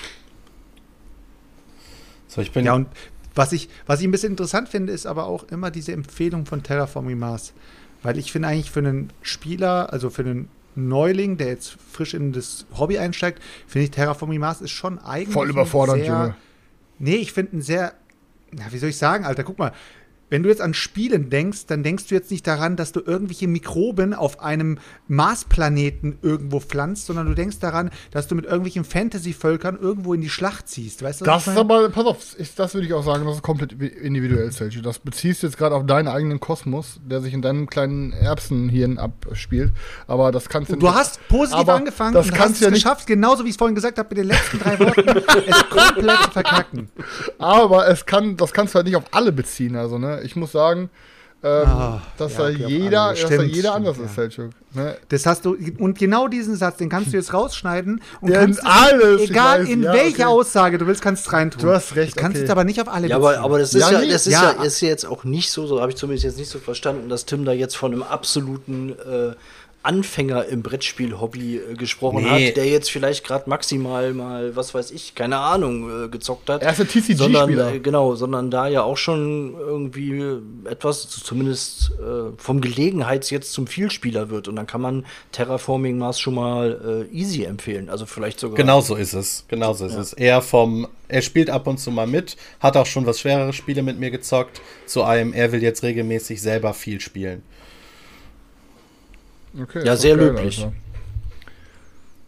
So, 2.29 2.41
ich 2.41 2.53
bin 2.53 2.65
ja, 2.65 2.75
und 2.75 2.89
was 3.35 3.53
ich, 3.53 3.69
was 3.87 4.01
ich 4.01 4.07
ein 4.07 4.11
bisschen 4.11 4.33
interessant 4.33 4.69
finde, 4.69 4.93
ist 4.93 5.07
aber 5.07 5.27
auch 5.27 5.45
immer 5.45 5.71
diese 5.71 5.93
Empfehlung 5.93 6.47
von 6.47 6.63
Terraforming 6.63 7.19
Mars. 7.19 7.53
Weil 8.03 8.19
ich 8.19 8.33
finde 8.33 8.49
eigentlich 8.49 8.71
für 8.71 8.81
einen 8.81 9.13
Spieler, 9.23 9.93
also 9.93 10.11
für 10.11 10.23
einen 10.23 10.49
Neuling, 10.77 11.37
der 11.37 11.49
jetzt 11.49 11.77
frisch 11.91 12.15
in 12.15 12.33
das 12.33 12.67
Hobby 12.77 12.99
einsteigt, 12.99 13.43
finde 13.67 13.85
ich 13.85 13.91
Terraforming 13.91 14.41
Mars 14.41 14.61
ist 14.61 14.71
schon 14.71 14.99
eigentlich. 14.99 15.33
Voll 15.33 15.51
überfordernd, 15.51 16.05
sehr, 16.05 16.13
Junge. 16.13 16.37
Nee, 16.99 17.17
ich 17.17 17.33
finde 17.33 17.57
ein 17.57 17.63
sehr, 17.63 17.95
na, 18.53 18.65
wie 18.71 18.79
soll 18.79 18.91
ich 18.91 18.99
sagen, 18.99 19.25
Alter, 19.25 19.45
guck 19.45 19.59
mal, 19.59 19.73
wenn 20.29 20.43
du 20.43 20.49
jetzt 20.49 20.61
an 20.61 20.75
Spielen 20.75 21.31
denkst, 21.31 21.67
dann 21.67 21.83
denkst 21.83 22.07
du 22.09 22.15
jetzt 22.15 22.31
nicht 22.31 22.47
daran, 22.47 22.77
dass 22.77 22.93
du 22.93 23.01
irgendwelche 23.01 23.47
Mikroben 23.47 24.15
auf 24.15 24.41
einem 24.41 24.79
Marsplaneten 25.09 26.19
irgendwo 26.23 26.61
pflanzt, 26.61 27.07
sondern 27.07 27.27
du 27.27 27.35
denkst 27.35 27.59
daran, 27.61 27.91
dass 28.11 28.27
du 28.27 28.35
mit 28.35 28.45
irgendwelchen 28.45 28.85
Fantasy-Völkern 28.85 29.79
irgendwo 29.79 30.15
in 30.15 30.21
die 30.21 30.29
Schlacht 30.29 30.69
ziehst. 30.69 31.03
Weißt 31.03 31.21
du, 31.21 31.25
das 31.25 31.47
ist 31.47 31.57
aber, 31.57 31.89
pass 31.91 32.07
auf, 32.07 32.35
ist, 32.35 32.59
das 32.59 32.75
würde 32.75 32.87
ich 32.87 32.93
auch 32.93 33.05
sagen, 33.05 33.25
das 33.25 33.37
ist 33.37 33.43
komplett 33.43 33.73
individuell, 33.73 34.51
Sergio. 34.51 34.83
Das 34.83 34.99
beziehst 34.99 35.43
du 35.43 35.47
jetzt 35.47 35.57
gerade 35.57 35.75
auf 35.75 35.87
deinen 35.87 36.09
eigenen 36.09 36.41
Kosmos, 36.41 37.01
der 37.05 37.21
sich 37.21 37.33
in 37.33 37.43
deinem 37.43 37.69
kleinen 37.69 38.13
Erbsenhirn 38.13 38.99
abspielt. 38.99 39.73
Aber 40.07 40.33
das 40.33 40.49
kannst 40.49 40.73
du 40.73 40.77
Du 40.77 40.93
hast 40.93 41.27
positiv 41.29 41.69
angefangen 41.69 42.15
das 42.15 42.27
und 42.27 42.35
kannst 42.35 42.57
hast 42.57 42.61
ja 42.63 42.69
es 42.69 42.75
geschafft, 42.75 43.07
genauso 43.07 43.45
wie 43.45 43.49
ich 43.49 43.55
es 43.55 43.59
vorhin 43.59 43.75
gesagt 43.75 43.99
habe, 43.99 44.09
mit 44.09 44.19
den 44.19 44.27
letzten 44.27 44.59
drei 44.59 44.79
Worten, 44.79 45.09
es 45.09 45.71
komplett 45.71 46.33
verkacken. 46.33 46.89
Aber 47.39 47.89
es 47.89 48.05
kann, 48.05 48.37
das 48.37 48.53
kannst 48.53 48.75
du 48.75 48.77
halt 48.77 48.87
nicht 48.87 48.97
auf 48.97 49.05
alle 49.13 49.33
beziehen, 49.33 49.77
also, 49.77 49.99
ne? 49.99 50.16
Ich 50.23 50.37
muss 50.37 50.53
sagen, 50.53 50.91
ähm, 51.43 51.69
ah, 51.69 52.03
dass, 52.17 52.33
ja, 52.33 52.39
da 52.39 52.49
jeder, 52.49 53.15
dass 53.15 53.29
da 53.29 53.43
jeder 53.43 53.75
anders 53.75 53.97
stimmt, 53.97 54.09
ist, 54.09 54.15
Selchuk. 54.17 54.51
Ne? 54.73 54.97
Das 55.11 55.27
hast 55.27 55.45
du, 55.45 55.57
und 55.79 55.99
genau 55.99 56.29
diesen 56.29 56.57
Satz, 56.57 56.79
den 56.79 56.89
kannst 56.89 57.13
du 57.13 57.17
jetzt 57.17 57.35
rausschneiden 57.35 58.01
und 58.23 58.31
ja, 58.31 58.41
kannst 58.41 58.65
alles, 58.65 59.31
egal 59.31 59.61
weiß, 59.61 59.69
in 59.69 59.83
ja, 59.83 59.93
welche 59.93 60.15
okay. 60.15 60.25
Aussage 60.25 60.79
du 60.79 60.87
willst, 60.87 61.03
kannst 61.03 61.31
reintun. 61.33 61.63
Du 61.63 61.71
hast 61.71 61.95
recht. 61.95 62.17
Du 62.17 62.21
kannst 62.21 62.39
okay. 62.39 62.47
es 62.47 62.51
aber 62.51 62.65
nicht 62.65 62.81
auf 62.81 62.89
alle 62.89 63.07
Ja, 63.09 63.17
aber, 63.17 63.39
aber 63.39 63.59
das 63.59 63.75
ist 63.75 63.81
ja, 63.83 64.01
ja 64.01 64.07
das 64.09 64.27
ist 64.27 64.33
ja, 64.33 64.51
ist 64.51 64.81
jetzt 64.81 65.07
auch 65.07 65.25
nicht 65.25 65.53
so, 65.53 65.67
so 65.67 65.81
habe 65.81 65.93
ich 65.93 65.97
zumindest 65.97 66.25
jetzt 66.25 66.39
nicht 66.39 66.51
so 66.51 66.59
verstanden, 66.59 67.09
dass 67.11 67.27
Tim 67.27 67.45
da 67.45 67.53
jetzt 67.53 67.77
von 67.77 67.93
einem 67.93 68.03
absoluten 68.03 68.91
äh, 68.99 69.35
Anfänger 69.87 70.47
im 70.47 70.63
Brettspiel-Hobby 70.63 71.57
äh, 71.57 71.75
gesprochen 71.75 72.25
nee. 72.25 72.49
hat, 72.49 72.57
der 72.57 72.67
jetzt 72.67 72.91
vielleicht 72.91 73.25
gerade 73.25 73.49
maximal 73.49 74.13
mal, 74.13 74.57
was 74.57 74.75
weiß 74.75 74.91
ich, 74.91 75.15
keine 75.15 75.39
Ahnung, 75.39 76.07
äh, 76.07 76.09
gezockt 76.09 76.51
hat. 76.51 76.63
Er 76.63 76.73
ist 76.73 76.81
ein 76.81 76.89
TCG-Spieler. 76.89 77.75
Äh, 77.75 77.79
genau, 77.79 78.17
sondern 78.17 78.51
da 78.51 78.67
ja 78.67 78.83
auch 78.83 78.97
schon 78.97 79.55
irgendwie 79.57 80.23
etwas, 80.65 81.09
zumindest 81.09 81.93
äh, 82.01 82.33
vom 82.37 82.61
Gelegenheits 82.61 83.31
jetzt 83.31 83.53
zum 83.53 83.69
Vielspieler 83.69 84.29
wird. 84.29 84.49
Und 84.49 84.57
dann 84.57 84.67
kann 84.67 84.81
man 84.81 85.07
Terraforming 85.31 85.99
Mars 85.99 86.19
schon 86.19 86.35
mal 86.35 87.07
äh, 87.13 87.17
easy 87.17 87.45
empfehlen. 87.45 87.89
Also 87.89 88.07
vielleicht 88.07 88.41
sogar. 88.41 88.57
Genau 88.57 88.81
so 88.81 88.97
ist 88.97 89.15
es. 89.15 89.45
Genau 89.47 89.73
so 89.73 89.87
ist 89.87 89.95
ja. 89.95 90.01
es. 90.01 90.13
Er 90.15 90.43
vom, 90.43 90.89
er 91.07 91.23
spielt 91.23 91.49
ab 91.49 91.69
und 91.69 91.79
zu 91.79 91.93
mal 91.93 92.09
mit, 92.09 92.37
hat 92.59 92.77
auch 92.77 92.87
schon 92.87 93.07
was 93.07 93.21
schwerere 93.21 93.53
Spiele 93.53 93.85
mit 93.85 94.01
mir 94.01 94.11
gezockt, 94.11 94.61
zu 94.87 95.05
einem, 95.05 95.33
er 95.33 95.53
will 95.53 95.63
jetzt 95.63 95.85
regelmäßig 95.85 96.43
selber 96.43 96.75
viel 96.75 97.01
spielen. 97.01 97.45
Okay, 99.61 99.85
ja, 99.85 99.97
sehr 99.97 100.17
geil, 100.17 100.27
löblich. 100.27 100.59
Alter. 100.59 100.73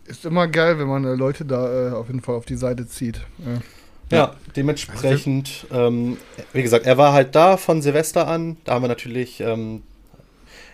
Ist 0.07 0.25
immer 0.25 0.49
geil, 0.49 0.79
wenn 0.79 0.89
man 0.89 1.05
äh, 1.05 1.15
Leute 1.15 1.45
da 1.45 1.89
äh, 1.89 1.93
auf 1.93 2.07
jeden 2.07 2.23
Fall 2.23 2.35
auf 2.35 2.47
die 2.47 2.57
Seite 2.57 2.87
zieht. 2.87 3.21
Ja, 4.11 4.17
ja 4.17 4.35
dementsprechend, 4.57 5.67
ähm, 5.71 6.17
wie 6.53 6.63
gesagt, 6.63 6.87
er 6.87 6.97
war 6.97 7.13
halt 7.13 7.35
da 7.35 7.59
von 7.59 7.83
Silvester 7.83 8.27
an. 8.27 8.57
Da 8.65 8.75
haben 8.75 8.83
wir 8.83 8.89
natürlich 8.89 9.41
ähm, 9.41 9.83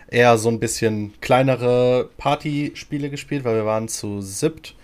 eher 0.07 0.37
so 0.37 0.47
ein 0.49 0.59
bisschen 0.59 1.13
kleinere 1.19 2.09
Partyspiele 2.17 3.09
gespielt, 3.09 3.43
weil 3.43 3.55
wir 3.55 3.65
waren 3.65 3.89
zu 3.89 4.21
siebt. 4.21 4.75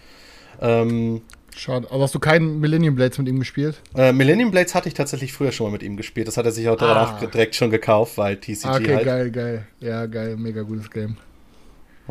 Ähm, 0.59 1.21
Schade. 1.55 1.87
Aber 1.91 2.03
hast 2.03 2.15
du 2.15 2.19
keinen 2.19 2.59
Millennium 2.59 2.95
Blades 2.95 3.17
mit 3.17 3.27
ihm 3.27 3.39
gespielt? 3.39 3.81
Äh, 3.95 4.13
Millennium 4.13 4.51
Blades 4.51 4.73
hatte 4.73 4.87
ich 4.87 4.93
tatsächlich 4.93 5.33
früher 5.33 5.51
schon 5.51 5.67
mal 5.67 5.71
mit 5.71 5.83
ihm 5.83 5.97
gespielt. 5.97 6.27
Das 6.27 6.37
hat 6.37 6.45
er 6.45 6.51
sich 6.51 6.67
auch 6.69 6.79
ah. 6.81 7.19
direkt 7.33 7.55
schon 7.55 7.69
gekauft, 7.69 8.17
weil 8.17 8.37
TCG 8.37 8.65
ah, 8.65 8.75
okay, 8.75 8.95
halt. 8.95 9.05
geil, 9.05 9.31
geil. 9.31 9.67
Ja, 9.79 10.05
geil. 10.05 10.37
Mega 10.37 10.61
gutes 10.61 10.89
Game. 10.89 11.17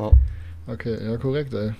Ja. 0.00 0.72
Okay, 0.74 0.96
ja, 1.04 1.16
korrekt, 1.16 1.52
ey. 1.54 1.72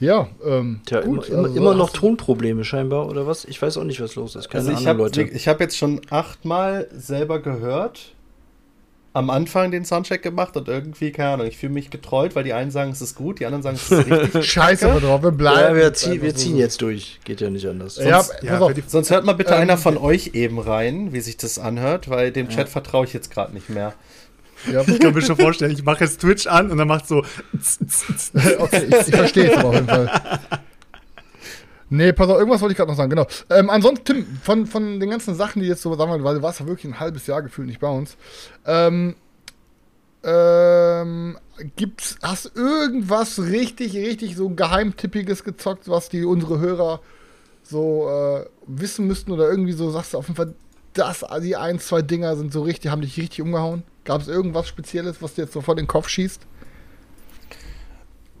Ja, 0.00 0.28
ähm, 0.44 0.80
Tja, 0.86 1.02
gut, 1.02 1.28
immer, 1.28 1.38
immer, 1.38 1.44
also 1.48 1.56
immer 1.58 1.74
noch 1.74 1.90
Tonprobleme 1.90 2.64
scheinbar, 2.64 3.06
oder 3.08 3.26
was? 3.26 3.44
Ich 3.44 3.60
weiß 3.60 3.76
auch 3.76 3.84
nicht, 3.84 4.00
was 4.00 4.14
los 4.14 4.34
ist. 4.34 4.48
Keine 4.48 4.60
Also 4.60 4.70
ich 4.72 4.76
Ahnung, 4.78 4.88
habe 4.88 4.98
Leute. 5.02 5.22
ich 5.24 5.46
hab 5.46 5.60
jetzt 5.60 5.76
schon 5.76 6.00
achtmal 6.08 6.88
selber 6.90 7.40
gehört, 7.40 8.14
am 9.12 9.28
Anfang 9.28 9.70
den 9.72 9.84
Soundcheck 9.84 10.22
gemacht 10.22 10.56
und 10.56 10.68
irgendwie, 10.68 11.10
keine 11.12 11.30
Ahnung, 11.34 11.46
ich 11.48 11.58
fühle 11.58 11.72
mich 11.74 11.90
getrollt, 11.90 12.34
weil 12.34 12.44
die 12.44 12.54
einen 12.54 12.70
sagen, 12.70 12.92
es 12.92 13.02
ist 13.02 13.14
gut, 13.16 13.40
die 13.40 13.46
anderen 13.46 13.62
sagen, 13.62 13.76
es 13.76 13.90
ist 13.90 14.06
richtig. 14.10 14.50
Scheiße 14.50 14.88
aber 14.90 15.00
drauf, 15.00 15.22
wir 15.22 15.32
bleiben. 15.32 15.76
Ja, 15.76 15.82
wir, 15.82 15.92
zieh, 15.92 16.22
wir 16.22 16.34
ziehen 16.34 16.56
jetzt 16.56 16.80
durch. 16.80 17.20
Geht 17.24 17.40
ja 17.42 17.50
nicht 17.50 17.66
anders. 17.66 17.96
Ja, 17.96 18.22
Sonst- 18.22 18.42
Ja, 18.42 18.52
pass 18.52 18.62
auf. 18.62 18.72
Sonst 18.86 19.10
hört 19.10 19.26
mal 19.26 19.34
bitte 19.34 19.52
Ähm, 19.52 19.60
einer 19.62 19.76
von 19.76 19.98
euch 19.98 20.30
eben 20.34 20.58
rein, 20.60 21.12
wie 21.12 21.20
sich 21.20 21.36
das 21.36 21.58
anhört, 21.58 22.08
weil 22.08 22.30
dem 22.30 22.48
Chat 22.48 22.68
vertraue 22.70 23.04
ich 23.04 23.12
jetzt 23.12 23.30
gerade 23.30 23.52
nicht 23.52 23.68
mehr. 23.68 23.92
Ja, 24.70 24.82
Ich 24.86 24.98
kann 24.98 25.14
mir 25.14 25.22
schon 25.22 25.36
vorstellen, 25.36 25.72
ich 25.72 25.84
mache 25.84 26.04
jetzt 26.04 26.20
Twitch 26.20 26.46
an 26.46 26.70
und 26.70 26.78
dann 26.78 26.88
macht 26.88 27.06
so. 27.06 27.18
okay, 28.58 28.86
ich, 28.88 29.08
ich 29.08 29.14
verstehe 29.14 29.50
es 29.50 29.58
aber 29.58 29.68
auf 29.68 29.74
jeden 29.74 29.88
Fall. 29.88 30.40
Nee, 31.92 32.12
pass 32.12 32.28
auf, 32.28 32.38
irgendwas 32.38 32.60
wollte 32.60 32.72
ich 32.72 32.76
gerade 32.76 32.90
noch 32.90 32.96
sagen, 32.96 33.10
genau. 33.10 33.26
Ähm, 33.50 33.68
ansonsten, 33.68 34.04
Tim, 34.04 34.26
von, 34.42 34.66
von 34.66 35.00
den 35.00 35.10
ganzen 35.10 35.34
Sachen, 35.34 35.60
die 35.60 35.66
jetzt 35.66 35.82
so, 35.82 35.94
sagen 35.96 36.12
wir, 36.12 36.22
weil 36.22 36.36
du 36.36 36.42
warst 36.42 36.60
ja 36.60 36.66
wirklich 36.66 36.92
ein 36.92 37.00
halbes 37.00 37.26
Jahr 37.26 37.42
gefühlt 37.42 37.66
nicht 37.66 37.80
bei 37.80 37.88
uns. 37.88 38.16
Ähm, 38.64 39.16
ähm, 40.22 41.36
gibt's, 41.76 42.16
hast 42.22 42.54
irgendwas 42.54 43.40
richtig, 43.40 43.94
richtig 43.96 44.36
so 44.36 44.50
geheimtippiges 44.50 45.42
gezockt, 45.42 45.88
was 45.88 46.08
die 46.08 46.24
unsere 46.24 46.60
Hörer 46.60 47.00
so 47.64 48.08
äh, 48.08 48.46
wissen 48.66 49.06
müssten 49.06 49.32
oder 49.32 49.50
irgendwie 49.50 49.72
so 49.72 49.90
sagst 49.90 50.14
du 50.14 50.18
auf 50.18 50.28
jeden 50.28 50.36
Fall, 50.36 50.54
das, 50.92 51.24
die 51.42 51.56
ein, 51.56 51.78
zwei 51.80 52.02
Dinger 52.02 52.36
sind 52.36 52.52
so 52.52 52.62
richtig, 52.62 52.90
haben 52.90 53.02
dich 53.02 53.16
richtig 53.16 53.42
umgehauen? 53.42 53.82
Gab 54.04 54.20
es 54.22 54.28
irgendwas 54.28 54.66
Spezielles, 54.68 55.20
was 55.20 55.34
dir 55.34 55.42
jetzt 55.42 55.52
so 55.52 55.60
vor 55.60 55.76
den 55.76 55.86
Kopf 55.86 56.08
schießt? 56.08 56.46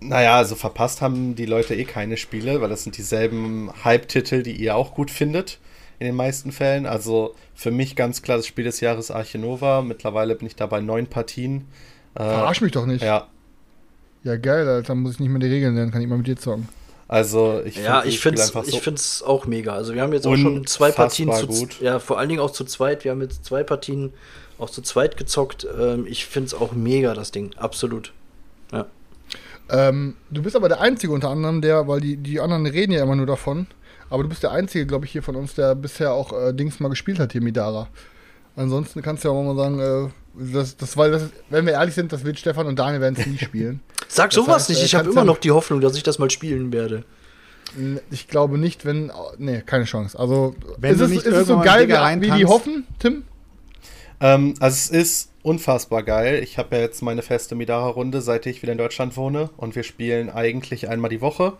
Naja, 0.00 0.36
also 0.36 0.54
verpasst 0.54 1.02
haben 1.02 1.34
die 1.34 1.44
Leute 1.44 1.74
eh 1.74 1.84
keine 1.84 2.16
Spiele, 2.16 2.60
weil 2.60 2.70
das 2.70 2.84
sind 2.84 2.96
dieselben 2.96 3.70
Hype-Titel, 3.84 4.42
die 4.42 4.52
ihr 4.52 4.74
auch 4.74 4.94
gut 4.94 5.10
findet, 5.10 5.58
in 5.98 6.06
den 6.06 6.16
meisten 6.16 6.52
Fällen. 6.52 6.86
Also 6.86 7.34
für 7.54 7.70
mich 7.70 7.96
ganz 7.96 8.22
klar 8.22 8.38
das 8.38 8.46
Spiel 8.46 8.64
des 8.64 8.80
Jahres 8.80 9.10
Arche 9.10 9.38
Nova. 9.38 9.82
Mittlerweile 9.82 10.34
bin 10.36 10.46
ich 10.46 10.56
da 10.56 10.66
bei 10.66 10.80
neun 10.80 11.06
Partien. 11.06 11.66
Äh, 12.14 12.20
Verarsch 12.20 12.62
mich 12.62 12.72
doch 12.72 12.86
nicht. 12.86 13.02
ja, 13.02 13.28
Ja, 14.24 14.36
geil, 14.36 14.66
Alter, 14.66 14.88
dann 14.88 15.00
muss 15.00 15.14
ich 15.14 15.20
nicht 15.20 15.28
mehr 15.28 15.40
die 15.40 15.48
Regeln 15.48 15.74
lernen, 15.74 15.90
kann 15.92 16.00
ich 16.00 16.08
mal 16.08 16.16
mit 16.16 16.26
dir 16.26 16.36
zocken. 16.36 16.68
Also 17.10 17.60
ich 17.64 17.74
Ja, 17.74 18.04
ich 18.04 18.20
finde 18.20 18.40
es 18.40 18.48
so 18.48 18.62
ich 18.64 18.80
find's 18.80 19.20
auch 19.20 19.44
mega. 19.44 19.72
Also 19.72 19.94
wir 19.94 20.02
haben 20.02 20.12
jetzt 20.12 20.28
auch 20.28 20.36
schon 20.36 20.64
zwei 20.66 20.92
Partien 20.92 21.32
zu 21.32 21.48
gut. 21.48 21.80
Ja, 21.80 21.98
vor 21.98 22.20
allen 22.20 22.28
Dingen 22.28 22.40
auch 22.40 22.52
zu 22.52 22.64
zweit. 22.64 23.02
Wir 23.02 23.10
haben 23.10 23.20
jetzt 23.20 23.44
zwei 23.44 23.64
Partien 23.64 24.12
auch 24.60 24.70
zu 24.70 24.80
zweit 24.80 25.16
gezockt. 25.16 25.66
Ähm, 25.76 26.06
ich 26.06 26.26
finde 26.26 26.46
es 26.46 26.54
auch 26.54 26.70
mega, 26.70 27.12
das 27.14 27.32
Ding. 27.32 27.50
Absolut. 27.56 28.12
Ja. 28.70 28.86
Ähm, 29.70 30.14
du 30.30 30.40
bist 30.40 30.54
aber 30.54 30.68
der 30.68 30.80
Einzige 30.80 31.12
unter 31.12 31.30
anderem, 31.30 31.60
der, 31.60 31.88
weil 31.88 32.00
die, 32.00 32.16
die 32.16 32.38
anderen 32.38 32.64
reden 32.66 32.92
ja 32.92 33.02
immer 33.02 33.16
nur 33.16 33.26
davon, 33.26 33.66
aber 34.08 34.22
du 34.22 34.28
bist 34.28 34.44
der 34.44 34.52
Einzige, 34.52 34.86
glaube 34.86 35.04
ich, 35.04 35.10
hier 35.10 35.24
von 35.24 35.34
uns, 35.34 35.56
der 35.56 35.74
bisher 35.74 36.12
auch 36.12 36.32
äh, 36.32 36.52
Dings 36.52 36.78
mal 36.78 36.90
gespielt 36.90 37.18
hat 37.18 37.32
hier, 37.32 37.42
Midara. 37.42 37.88
Ansonsten 38.54 39.02
kannst 39.02 39.24
du 39.24 39.28
ja 39.28 39.34
auch 39.34 39.42
mal 39.42 39.56
sagen, 39.56 39.80
äh, 39.80 40.10
das, 40.34 40.76
das, 40.76 40.96
weil 40.96 41.10
das, 41.10 41.22
wenn 41.48 41.66
wir 41.66 41.72
ehrlich 41.74 41.94
sind, 41.94 42.12
das 42.12 42.24
wird 42.24 42.38
Stefan 42.38 42.66
und 42.66 42.78
Daniel 42.78 43.00
werden 43.00 43.16
es 43.18 43.26
nie 43.26 43.38
spielen. 43.38 43.80
Sag 44.08 44.30
Das 44.30 44.36
sowas 44.36 44.54
heißt, 44.62 44.70
nicht. 44.70 44.82
äh, 44.82 44.84
Ich 44.86 44.94
habe 44.94 45.10
immer 45.10 45.24
noch 45.24 45.38
die 45.38 45.50
Hoffnung, 45.50 45.80
dass 45.80 45.96
ich 45.96 46.02
das 46.02 46.18
mal 46.18 46.30
spielen 46.30 46.72
werde. 46.72 47.04
Ich 48.10 48.26
glaube 48.26 48.58
nicht, 48.58 48.84
wenn. 48.84 49.12
Nee, 49.38 49.62
keine 49.64 49.84
Chance. 49.84 50.18
Also, 50.18 50.56
Wenn 50.78 50.92
ist, 50.92 50.98
du 51.00 51.04
es, 51.04 51.10
nicht 51.10 51.24
ist 51.24 51.34
es 51.36 51.46
so 51.46 51.60
geil, 51.60 51.88
wie, 51.88 52.22
wie 52.22 52.30
die 52.38 52.46
hoffen, 52.46 52.84
Tim? 52.98 53.22
Ähm, 54.20 54.54
also 54.58 54.74
es 54.74 54.88
ist 54.90 55.30
unfassbar 55.42 56.02
geil. 56.02 56.42
Ich 56.42 56.58
habe 56.58 56.74
ja 56.76 56.82
jetzt 56.82 57.00
meine 57.02 57.22
feste 57.22 57.54
Midara-Runde, 57.54 58.20
seit 58.22 58.46
ich 58.46 58.62
wieder 58.62 58.72
in 58.72 58.78
Deutschland 58.78 59.16
wohne. 59.16 59.50
Und 59.56 59.76
wir 59.76 59.84
spielen 59.84 60.30
eigentlich 60.30 60.88
einmal 60.88 61.10
die 61.10 61.20
Woche. 61.20 61.54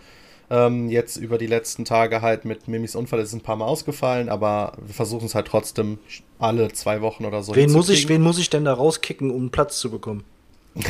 Ähm, 0.50 0.88
jetzt 0.88 1.16
über 1.16 1.38
die 1.38 1.46
letzten 1.46 1.84
Tage 1.84 2.22
halt 2.22 2.44
mit 2.44 2.66
Mimis 2.66 2.96
Unfall 2.96 3.20
ist 3.20 3.28
es 3.28 3.34
ein 3.34 3.40
paar 3.40 3.54
Mal 3.56 3.66
ausgefallen, 3.66 4.28
aber 4.28 4.72
wir 4.84 4.94
versuchen 4.94 5.26
es 5.26 5.36
halt 5.36 5.46
trotzdem 5.46 5.98
alle 6.40 6.72
zwei 6.72 7.00
Wochen 7.02 7.24
oder 7.24 7.42
so 7.44 7.54
Wen 7.54 7.70
muss, 7.70 7.88
ich, 7.88 8.08
wen 8.08 8.20
muss 8.20 8.38
ich 8.38 8.50
denn 8.50 8.64
da 8.64 8.74
rauskicken, 8.74 9.30
um 9.30 9.50
Platz 9.50 9.78
zu 9.78 9.90
bekommen? 9.90 10.24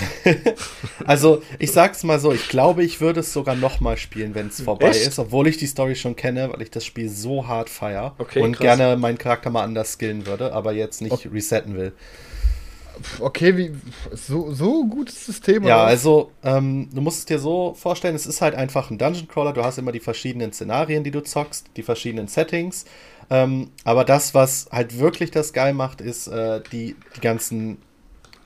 Also, 1.06 1.42
ich 1.58 1.72
sag's 1.72 2.04
mal 2.04 2.20
so, 2.20 2.32
ich 2.32 2.48
glaube, 2.48 2.84
ich 2.84 3.00
würde 3.00 3.20
es 3.20 3.32
sogar 3.32 3.54
nochmal 3.54 3.96
spielen, 3.96 4.34
wenn 4.34 4.48
es 4.48 4.60
vorbei 4.60 4.88
Echt? 4.90 5.06
ist, 5.06 5.18
obwohl 5.18 5.46
ich 5.48 5.56
die 5.56 5.66
Story 5.66 5.96
schon 5.96 6.14
kenne, 6.16 6.52
weil 6.52 6.62
ich 6.62 6.70
das 6.70 6.84
Spiel 6.84 7.08
so 7.08 7.46
hart 7.48 7.70
feier 7.70 8.14
Okay, 8.18 8.40
und 8.42 8.52
krass. 8.52 8.76
gerne 8.76 8.96
meinen 8.96 9.18
Charakter 9.18 9.50
mal 9.50 9.64
anders 9.64 9.92
skillen 9.92 10.26
würde, 10.26 10.52
aber 10.52 10.72
jetzt 10.72 11.00
nicht 11.00 11.32
resetten 11.32 11.76
will. 11.76 11.92
Okay, 13.18 13.56
wie. 13.56 13.72
So, 14.12 14.52
so 14.52 14.84
gutes 14.86 15.24
System. 15.24 15.64
Ja, 15.64 15.76
oder 15.76 15.84
also 15.84 16.32
ähm, 16.42 16.88
du 16.92 17.00
musst 17.00 17.20
es 17.20 17.24
dir 17.24 17.38
so 17.38 17.74
vorstellen, 17.74 18.14
es 18.14 18.26
ist 18.26 18.40
halt 18.40 18.54
einfach 18.54 18.90
ein 18.90 18.98
Dungeon 18.98 19.28
Crawler. 19.28 19.52
Du 19.52 19.64
hast 19.64 19.78
immer 19.78 19.92
die 19.92 20.00
verschiedenen 20.00 20.52
Szenarien, 20.52 21.04
die 21.04 21.10
du 21.10 21.22
zockst, 21.22 21.66
die 21.76 21.82
verschiedenen 21.82 22.28
Settings. 22.28 22.84
Ähm, 23.30 23.70
aber 23.84 24.04
das, 24.04 24.34
was 24.34 24.68
halt 24.72 24.98
wirklich 24.98 25.30
das 25.30 25.52
geil 25.52 25.72
macht, 25.72 26.00
ist 26.00 26.26
äh, 26.26 26.60
die, 26.72 26.96
die 27.16 27.20
ganzen 27.20 27.78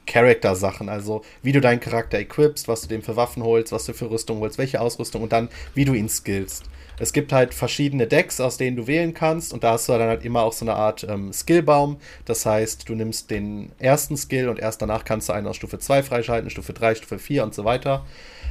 Character-Sachen. 0.07 0.89
Also 0.89 1.23
wie 1.43 1.53
du 1.53 1.61
deinen 1.61 1.81
Charakter 1.81 2.19
equipst, 2.19 2.69
was 2.69 2.83
du 2.83 2.89
dem 2.89 3.03
für 3.03 3.17
Waffen 3.17 3.43
holst, 3.43 3.73
was 3.73 3.87
du 3.87 3.95
für 3.95 4.11
Rüstung 4.11 4.39
holst, 4.41 4.59
welche 4.59 4.81
Ausrüstung 4.81 5.23
und 5.23 5.33
dann 5.33 5.49
wie 5.75 5.85
du 5.85 5.95
ihn 5.95 6.09
skillst. 6.09 6.65
Es 6.99 7.13
gibt 7.13 7.33
halt 7.33 7.55
verschiedene 7.55 8.07
Decks, 8.07 8.41
aus 8.41 8.57
denen 8.57 8.77
du 8.77 8.87
wählen 8.87 9.15
kannst 9.15 9.53
und 9.53 9.65
da 9.65 9.73
hast 9.73 9.89
du 9.89 9.93
dann 9.93 10.09
halt 10.09 10.25
immer 10.25 10.43
auch 10.43 10.53
so 10.53 10.65
eine 10.65 10.75
Art 10.75 11.05
ähm, 11.09 11.33
Skillbaum. 11.33 11.99
Das 12.25 12.47
heißt, 12.47 12.89
du 12.89 12.95
nimmst 12.95 13.31
den 13.31 13.73
ersten 13.79 14.17
Skill 14.17 14.49
und 14.49 14.59
erst 14.59 14.81
danach 14.83 15.05
kannst 15.05 15.29
du 15.29 15.33
einen 15.33 15.47
aus 15.47 15.57
Stufe 15.57 15.79
2 15.79 16.03
freischalten, 16.03 16.51
Stufe 16.51 16.73
3, 16.73 16.95
Stufe 16.95 17.19
4 17.19 17.45
und 17.45 17.55
so 17.55 17.65
weiter. 17.65 18.05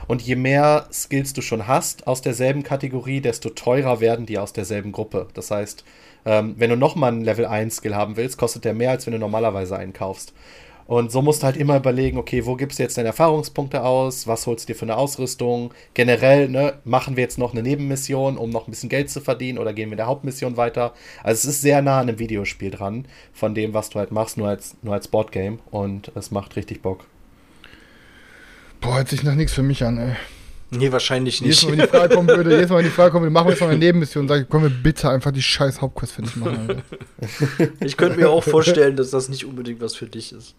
Und 0.07 0.21
je 0.21 0.35
mehr 0.35 0.87
Skills 0.91 1.33
du 1.33 1.41
schon 1.41 1.67
hast 1.67 2.07
aus 2.07 2.21
derselben 2.21 2.63
Kategorie, 2.63 3.21
desto 3.21 3.49
teurer 3.49 4.01
werden 4.01 4.25
die 4.25 4.37
aus 4.37 4.51
derselben 4.51 4.91
Gruppe. 4.91 5.27
Das 5.33 5.49
heißt, 5.49 5.85
ähm, 6.25 6.55
wenn 6.57 6.69
du 6.69 6.75
nochmal 6.75 7.11
einen 7.11 7.23
Level 7.23 7.45
1 7.45 7.77
Skill 7.77 7.95
haben 7.95 8.17
willst, 8.17 8.37
kostet 8.37 8.65
der 8.65 8.73
mehr, 8.73 8.91
als 8.91 9.05
wenn 9.05 9.13
du 9.13 9.19
normalerweise 9.19 9.77
einen 9.77 9.93
kaufst. 9.93 10.33
Und 10.85 11.11
so 11.11 11.21
musst 11.21 11.41
du 11.41 11.45
halt 11.45 11.57
immer 11.57 11.77
überlegen, 11.77 12.17
okay, 12.17 12.45
wo 12.45 12.55
gibst 12.55 12.79
du 12.79 12.83
jetzt 12.83 12.97
deine 12.97 13.09
Erfahrungspunkte 13.09 13.83
aus? 13.83 14.27
Was 14.27 14.47
holst 14.47 14.67
du 14.67 14.73
dir 14.73 14.77
für 14.77 14.85
eine 14.85 14.97
Ausrüstung? 14.97 15.73
Generell, 15.93 16.49
ne, 16.49 16.73
machen 16.83 17.15
wir 17.15 17.23
jetzt 17.23 17.37
noch 17.37 17.53
eine 17.53 17.63
Nebenmission, 17.63 18.37
um 18.37 18.49
noch 18.49 18.67
ein 18.67 18.71
bisschen 18.71 18.89
Geld 18.89 19.09
zu 19.09 19.21
verdienen 19.21 19.57
oder 19.57 19.73
gehen 19.73 19.89
wir 19.89 19.93
in 19.93 19.97
der 19.97 20.07
Hauptmission 20.07 20.57
weiter? 20.57 20.93
Also 21.23 21.47
es 21.47 21.55
ist 21.55 21.61
sehr 21.61 21.81
nah 21.81 21.99
an 21.99 22.09
einem 22.09 22.19
Videospiel 22.19 22.71
dran, 22.71 23.05
von 23.33 23.55
dem, 23.55 23.73
was 23.73 23.89
du 23.89 23.99
halt 23.99 24.11
machst, 24.11 24.37
nur 24.37 24.49
als, 24.49 24.75
nur 24.81 24.93
als 24.93 25.07
Boardgame 25.07 25.59
und 25.71 26.11
es 26.15 26.31
macht 26.31 26.55
richtig 26.55 26.81
Bock. 26.81 27.05
Boah, 28.81 28.97
hört 28.97 29.09
sich 29.09 29.23
nach 29.23 29.35
nichts 29.35 29.53
für 29.53 29.63
mich 29.63 29.83
an, 29.83 29.97
ey. 29.97 30.15
Nee, 30.77 30.91
wahrscheinlich 30.91 31.39
Jedes 31.39 31.63
nicht. 31.63 31.65
Mal, 31.65 31.71
wenn 31.71 31.85
die 31.85 31.97
Frage 31.97 32.15
kommen 32.15 32.27
würde, 32.27 32.55
jedes 32.55 32.69
Mal, 32.69 32.77
wenn 32.77 32.85
die 32.85 32.91
Frage 32.91 33.11
kommen 33.11 33.23
würde, 33.23 33.33
machen 33.33 33.47
wir 33.47 33.51
jetzt 33.51 33.61
noch 33.61 33.69
eine 33.69 33.77
Nebenmission, 33.79 34.27
sage 34.27 34.43
ich, 34.43 34.49
können 34.49 34.63
wir 34.63 34.69
bitte 34.69 35.09
einfach 35.09 35.31
die 35.31 35.41
scheiß 35.41 35.81
Hauptquest 35.81 36.13
fertig 36.13 36.35
machen, 36.35 36.57
Alter. 36.67 37.71
Ich 37.81 37.95
könnte 37.95 38.17
mir 38.17 38.29
auch 38.29 38.43
vorstellen, 38.43 38.95
dass 38.95 39.11
das 39.11 39.29
nicht 39.29 39.45
unbedingt 39.45 39.81
was 39.81 39.95
für 39.95 40.07
dich 40.07 40.33
ist. 40.33 40.55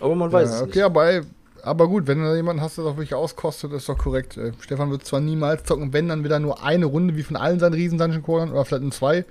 Aber 0.00 0.14
man 0.14 0.32
weiß 0.32 0.50
ja, 0.50 0.56
es 0.56 0.62
okay, 0.62 0.78
nicht. 0.78 0.84
aber, 0.84 1.10
ey, 1.10 1.20
aber 1.62 1.88
gut, 1.88 2.06
wenn 2.06 2.22
du 2.22 2.34
jemanden 2.34 2.62
hast, 2.62 2.78
der 2.78 2.84
das 2.84 2.94
auch 2.94 2.96
wirklich 2.96 3.14
auskostet, 3.14 3.72
ist 3.72 3.88
doch 3.88 3.98
korrekt. 3.98 4.36
Ey. 4.36 4.52
Stefan 4.60 4.90
wird 4.90 5.04
zwar 5.04 5.20
niemals 5.20 5.64
zocken, 5.64 5.92
wenn 5.92 6.08
dann 6.08 6.24
wieder 6.24 6.38
nur 6.38 6.64
eine 6.64 6.86
Runde, 6.86 7.16
wie 7.16 7.22
von 7.22 7.36
allen 7.36 7.60
seinen 7.60 7.74
riesen 7.74 7.98
Dungeon 7.98 8.22
Crawlern, 8.22 8.50
oder 8.50 8.64
vielleicht 8.64 8.82
nur 8.82 8.92
zwei. 8.92 9.24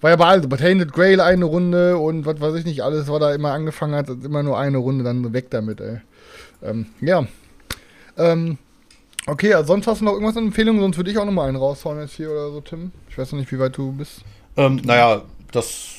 War 0.00 0.10
ja 0.10 0.16
bei 0.16 0.26
allen, 0.26 0.48
bei 0.48 0.56
Tainted 0.56 0.92
Grail 0.92 1.20
eine 1.20 1.44
Runde 1.44 1.98
und 1.98 2.24
was 2.24 2.40
weiß 2.40 2.54
ich 2.54 2.64
nicht, 2.64 2.82
alles, 2.82 3.08
was 3.08 3.20
da 3.20 3.34
immer 3.34 3.52
angefangen 3.52 3.94
hat, 3.94 4.08
immer 4.08 4.42
nur 4.42 4.58
eine 4.58 4.78
Runde, 4.78 5.04
dann 5.04 5.32
weg 5.32 5.50
damit, 5.50 5.80
ey. 5.80 6.00
Ähm, 6.62 6.86
ja. 7.00 7.26
Ähm, 8.16 8.58
okay, 9.26 9.54
also 9.54 9.68
sonst 9.68 9.86
hast 9.86 10.00
du 10.00 10.06
noch 10.06 10.12
irgendwas 10.12 10.36
an 10.36 10.46
Empfehlungen, 10.46 10.80
sonst 10.80 10.96
würde 10.96 11.10
ich 11.10 11.18
auch 11.18 11.26
noch 11.26 11.32
mal 11.32 11.48
einen 11.48 11.56
raushauen 11.56 12.00
jetzt 12.00 12.14
hier 12.14 12.30
oder 12.30 12.50
so, 12.50 12.60
Tim. 12.62 12.92
Ich 13.10 13.18
weiß 13.18 13.32
noch 13.32 13.38
nicht, 13.38 13.52
wie 13.52 13.58
weit 13.58 13.76
du 13.76 13.92
bist. 13.92 14.22
Ähm, 14.56 14.80
naja, 14.84 15.22
das. 15.52 15.96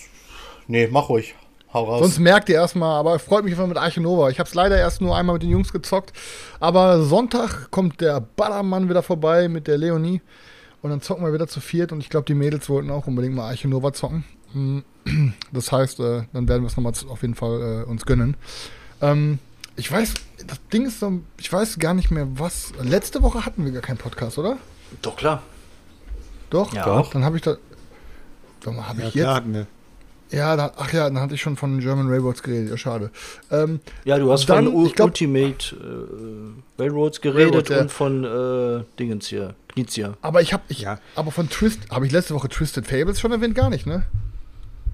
Nee, 0.68 0.90
mach 0.92 1.10
ruhig. 1.10 1.36
Hau 1.74 1.86
raus. 1.86 2.02
Sonst 2.02 2.20
merkt 2.20 2.50
ihr 2.50 2.56
erstmal, 2.56 2.98
aber 3.00 3.18
freut 3.20 3.44
mich 3.46 3.54
einfach 3.54 3.68
mit 3.68 3.78
Arche 3.78 4.02
Nova. 4.02 4.30
Ich 4.30 4.40
habe 4.40 4.48
es 4.48 4.54
leider 4.56 4.78
erst 4.78 5.00
nur 5.02 5.16
einmal 5.16 5.34
mit 5.34 5.44
den 5.44 5.50
Jungs 5.52 5.72
gezockt. 5.72 6.12
Aber 6.60 7.02
Sonntag 7.04 7.72
kommt 7.72 8.02
der 8.02 8.20
Ballermann 8.20 8.90
wieder 8.90 9.04
vorbei 9.04 9.48
mit 9.48 9.68
der 9.68 9.78
Leonie. 9.78 10.22
Und 10.82 10.90
dann 10.90 11.02
zocken 11.02 11.24
wir 11.26 11.32
wieder 11.34 11.48
zu 11.48 11.62
viert. 11.62 11.92
Und 11.92 12.00
ich 12.02 12.10
glaube, 12.10 12.26
die 12.26 12.34
Mädels 12.34 12.68
wollten 12.70 12.90
auch 12.92 13.08
unbedingt 13.08 13.36
mal 13.36 13.50
Arche 13.50 13.68
Nova 13.68 13.94
zocken. 13.94 14.24
Das 15.52 15.72
heißt, 15.72 16.00
äh, 16.00 16.24
dann 16.32 16.48
werden 16.48 16.62
wir 16.62 16.68
es 16.68 16.78
nochmal 16.78 16.94
auf 17.10 17.22
jeden 17.24 17.34
Fall 17.34 17.84
äh, 17.86 17.90
uns 17.90 18.06
gönnen. 18.06 18.38
Ähm, 19.02 19.40
ich 19.76 19.92
weiß, 19.92 20.14
das 20.46 20.60
Ding 20.72 20.86
ist 20.86 21.00
so, 21.00 21.22
ich 21.40 21.52
weiß 21.52 21.80
gar 21.80 21.96
nicht 21.96 22.12
mehr, 22.12 22.28
was. 22.38 22.72
Letzte 22.80 23.24
Woche 23.24 23.44
hatten 23.44 23.66
wir 23.66 23.72
gar 23.72 23.82
keinen 23.82 23.98
Podcast, 23.98 24.38
oder? 24.38 24.58
Doch, 25.02 25.16
klar. 25.16 25.42
Doch? 26.52 26.72
Ja. 26.74 26.86
Doch. 26.86 27.10
Dann 27.12 27.26
habe 27.26 27.38
ich 27.38 27.42
da. 27.42 27.56
Sag 28.64 28.76
mal, 28.76 28.88
habe 28.88 29.02
Ja, 29.02 29.08
ich 29.08 29.14
klar 29.14 29.26
jetzt? 29.26 29.36
hatten 29.38 29.54
wir. 29.56 29.68
Ja, 30.32 30.56
da, 30.56 30.72
ach 30.78 30.94
ja, 30.94 31.04
dann 31.10 31.20
hatte 31.20 31.36
ich 31.36 31.42
schon 31.42 31.58
von 31.58 31.80
German 31.80 32.08
Railroads 32.08 32.42
geredet. 32.44 32.70
Ja, 32.70 32.78
schade. 32.78 33.12
Ähm, 33.52 33.80
Ja, 34.06 34.18
du 34.18 34.32
hast 34.32 34.48
Dann, 34.50 34.66
von 34.66 34.74
U 34.76 34.86
ich 34.86 34.94
glaub- 34.96 35.08
Ultimate 35.10 35.76
äh, 35.76 36.82
Railroads 36.82 37.20
geredet 37.22 37.54
Railroad, 37.54 37.70
ja. 37.70 37.82
und 37.82 37.92
von 37.92 38.24
äh, 38.24 38.84
Dingens 38.98 39.28
hier, 39.28 39.56
Knizia. 39.70 40.16
Aber 40.22 40.42
ich 40.42 40.54
habe, 40.54 40.64
ich, 40.70 40.82
Ja. 40.82 41.00
aber 41.16 41.32
von 41.32 41.50
Twist, 41.50 41.80
habe 41.92 42.06
ich 42.06 42.12
letzte 42.12 42.34
Woche 42.34 42.48
Twisted 42.50 42.88
Fables 42.88 43.20
schon 43.20 43.32
erwähnt? 43.32 43.56
Gar 43.56 43.70
nicht, 43.70 43.86
ne? 43.86 44.04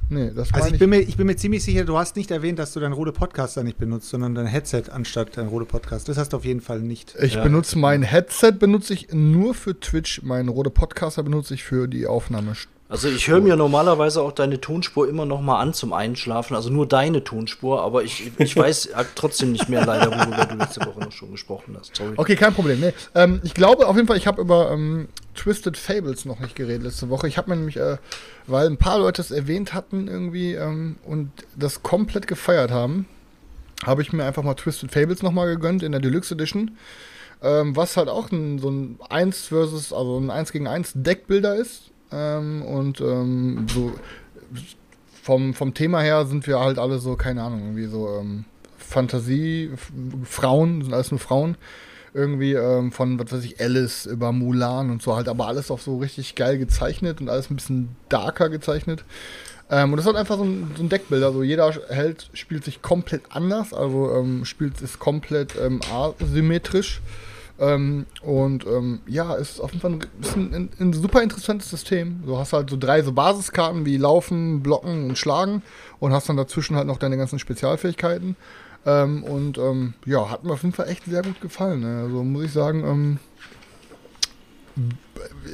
Nee, 0.10 0.32
das 0.34 0.54
Also 0.54 0.64
meine 0.66 0.76
ich 0.76 0.80
bin, 0.80 0.90
mir, 0.90 1.00
ich 1.02 1.18
bin 1.18 1.28
mir 1.28 1.36
ziemlich 1.36 1.64
sicher, 1.66 1.84
du 1.84 1.98
hast 1.98 2.16
nicht 2.16 2.32
erwähnt, 2.32 2.58
dass 2.60 2.72
du 2.72 2.80
dein 2.80 2.94
Rode 2.94 3.12
Podcaster 3.12 3.62
nicht 3.64 3.78
benutzt, 3.78 4.08
sondern 4.10 4.36
dein 4.36 4.46
Headset 4.46 4.84
anstatt 4.90 5.36
dein 5.36 5.48
Rode 5.50 5.66
Podcast. 5.66 6.08
Das 6.08 6.18
hast 6.18 6.32
du 6.32 6.38
auf 6.38 6.46
jeden 6.46 6.62
Fall 6.62 6.80
nicht. 6.80 7.16
Ich 7.22 7.34
Ja. 7.34 7.44
benutze 7.44 7.78
mein 7.78 8.04
Headset 8.04 8.54
benutze 8.54 8.94
ich 8.94 9.10
nur 9.12 9.54
für 9.54 9.78
Twitch, 9.78 10.22
meinen 10.24 10.48
Rode 10.48 10.70
Podcaster 10.70 11.24
benutze 11.24 11.54
ich 11.56 11.64
für 11.66 11.90
die 11.90 12.08
Aufnahme. 12.08 12.54
Also 12.90 13.10
ich 13.10 13.28
höre 13.28 13.42
mir 13.42 13.58
normalerweise 13.58 14.22
auch 14.22 14.32
deine 14.32 14.62
Tonspur 14.62 15.10
immer 15.10 15.26
noch 15.26 15.42
mal 15.42 15.60
an 15.60 15.74
zum 15.74 15.92
Einschlafen, 15.92 16.56
also 16.56 16.70
nur 16.70 16.88
deine 16.88 17.22
Tonspur, 17.22 17.82
aber 17.82 18.04
ich, 18.04 18.32
ich 18.38 18.56
weiß 18.56 18.90
trotzdem 19.16 19.52
nicht 19.52 19.68
mehr 19.68 19.86
leider, 19.86 20.10
worüber 20.10 20.46
du 20.46 20.56
letzte 20.56 20.86
Woche 20.86 21.02
noch 21.02 21.12
schon 21.12 21.32
gesprochen 21.32 21.76
hast. 21.78 21.96
Sorry. 21.98 22.14
Okay, 22.16 22.38
kein 22.38 22.54
Problem. 22.54 22.80
Nee. 22.80 22.94
Ähm, 23.14 23.42
ich 23.44 23.54
glaube 23.54 23.88
auf 23.88 23.96
jeden 23.98 24.08
Fall, 24.08 24.16
ich 24.16 24.26
habe 24.26 24.40
über 24.40 24.72
ähm, 24.72 25.10
Twisted 25.36 25.76
Fables 25.76 26.24
noch 26.24 26.40
nicht 26.40 26.56
geredet 26.56 26.84
letzte 26.84 27.10
Woche. 27.10 27.28
Ich 27.28 27.38
habe 27.38 27.50
mir 27.50 27.58
nämlich, 27.58 27.76
äh, 27.76 27.98
weil 28.48 28.68
ein 28.68 28.78
paar 28.78 29.00
Leute 29.00 29.22
es 29.22 29.32
erwähnt 29.32 29.74
hatten 29.74 30.08
irgendwie 30.08 30.54
ähm, 30.54 30.96
und 31.06 31.32
das 31.58 31.84
komplett 31.84 32.26
gefeiert 32.26 32.72
haben, 32.72 33.06
habe 33.86 34.02
ich 34.02 34.14
mir 34.14 34.24
einfach 34.24 34.44
mal 34.44 34.56
Twisted 34.56 34.92
Fables 34.92 35.22
nochmal 35.24 35.48
gegönnt 35.48 35.84
in 35.84 35.92
der 35.92 36.02
Deluxe 36.02 36.34
Edition. 36.34 36.78
Ähm, 37.44 37.76
was 37.76 37.98
halt 37.98 38.08
auch 38.08 38.32
ein, 38.32 38.60
so 38.60 38.70
ein 38.70 38.98
1 39.10 39.48
versus, 39.48 39.92
also 39.92 40.18
ein 40.18 40.32
1 40.32 40.54
gegen 40.54 40.68
1 40.68 40.94
Deckbilder 40.96 41.56
ist. 41.56 41.92
Ähm, 42.12 42.62
und 42.62 43.02
ähm, 43.02 43.66
so 43.74 43.94
vom, 45.24 45.54
vom 45.54 45.74
Thema 45.74 46.02
her 46.02 46.26
sind 46.26 46.48
wir 46.48 46.60
halt 46.60 46.80
alle 46.80 47.00
so, 47.00 47.16
keine 47.16 47.44
Ahnung, 47.44 47.62
irgendwie 47.62 47.88
so 47.88 48.18
ähm, 48.20 48.46
Fantasie, 48.78 49.72
Frauen, 50.24 50.84
sind 50.84 50.94
alles 50.94 51.12
nur 51.12 51.20
Frauen. 51.20 51.58
Irgendwie 52.14 52.54
ähm, 52.54 52.92
von, 52.92 53.20
was 53.20 53.32
weiß 53.32 53.44
ich, 53.44 53.60
Alice 53.60 54.06
über 54.06 54.32
Mulan 54.32 54.90
und 54.90 55.02
so 55.02 55.16
halt, 55.16 55.28
aber 55.28 55.48
alles 55.48 55.70
auch 55.70 55.80
so 55.80 55.98
richtig 55.98 56.36
geil 56.36 56.58
gezeichnet 56.58 57.20
und 57.22 57.30
alles 57.30 57.50
ein 57.52 57.58
bisschen 57.58 57.96
darker 58.10 58.50
gezeichnet. 58.50 59.04
Ähm, 59.70 59.92
und 59.92 59.98
das 59.98 60.06
ist 60.06 60.08
halt 60.08 60.18
einfach 60.18 60.38
so 60.38 60.44
ein, 60.44 60.72
so 60.76 60.84
ein 60.84 60.90
Deckbild. 60.90 61.24
Also 61.24 61.44
jeder 61.44 61.72
Held 61.90 62.30
spielt 62.34 62.64
sich 62.64 62.82
komplett 62.82 63.24
anders, 63.30 63.74
also 63.74 64.16
ähm, 64.16 64.46
spielt 64.46 64.82
es 64.82 64.98
komplett 64.98 65.56
ähm, 65.62 65.82
asymmetrisch. 65.92 67.02
Ähm, 67.60 68.06
und 68.22 68.68
ähm, 68.68 69.00
ja, 69.08 69.34
ist 69.34 69.60
auf 69.60 69.72
jeden 69.72 69.82
Fall 69.82 69.92
ein, 69.92 70.54
ein, 70.54 70.70
ein, 70.80 70.94
super 70.94 71.24
interessantes 71.24 71.70
System. 71.70 72.22
Du 72.24 72.38
hast 72.38 72.54
halt 72.54 72.70
so 72.70 72.78
drei 72.78 73.02
so 73.02 73.12
Basiskarten 73.12 73.86
wie 73.86 73.98
Laufen, 73.98 74.62
Blocken 74.62 75.10
und 75.10 75.18
Schlagen 75.18 75.64
und 76.00 76.14
hast 76.14 76.30
dann 76.30 76.38
dazwischen 76.38 76.76
halt 76.76 76.86
noch 76.86 77.00
deine 77.00 77.18
ganzen 77.18 77.40
Spezialfähigkeiten. 77.40 78.36
Ähm, 78.86 79.24
und 79.24 79.58
ähm, 79.58 79.96
ja, 80.06 80.30
hat 80.30 80.44
mir 80.44 80.54
auf 80.54 80.62
jeden 80.62 80.76
Fall 80.76 80.88
echt 80.88 81.06
sehr 81.06 81.24
gut 81.24 81.42
gefallen. 81.42 81.80
Ne? 81.80 82.04
Also 82.04 82.24
muss 82.24 82.46
ich 82.46 82.52
sagen, 82.52 82.84
ähm, 82.86 83.20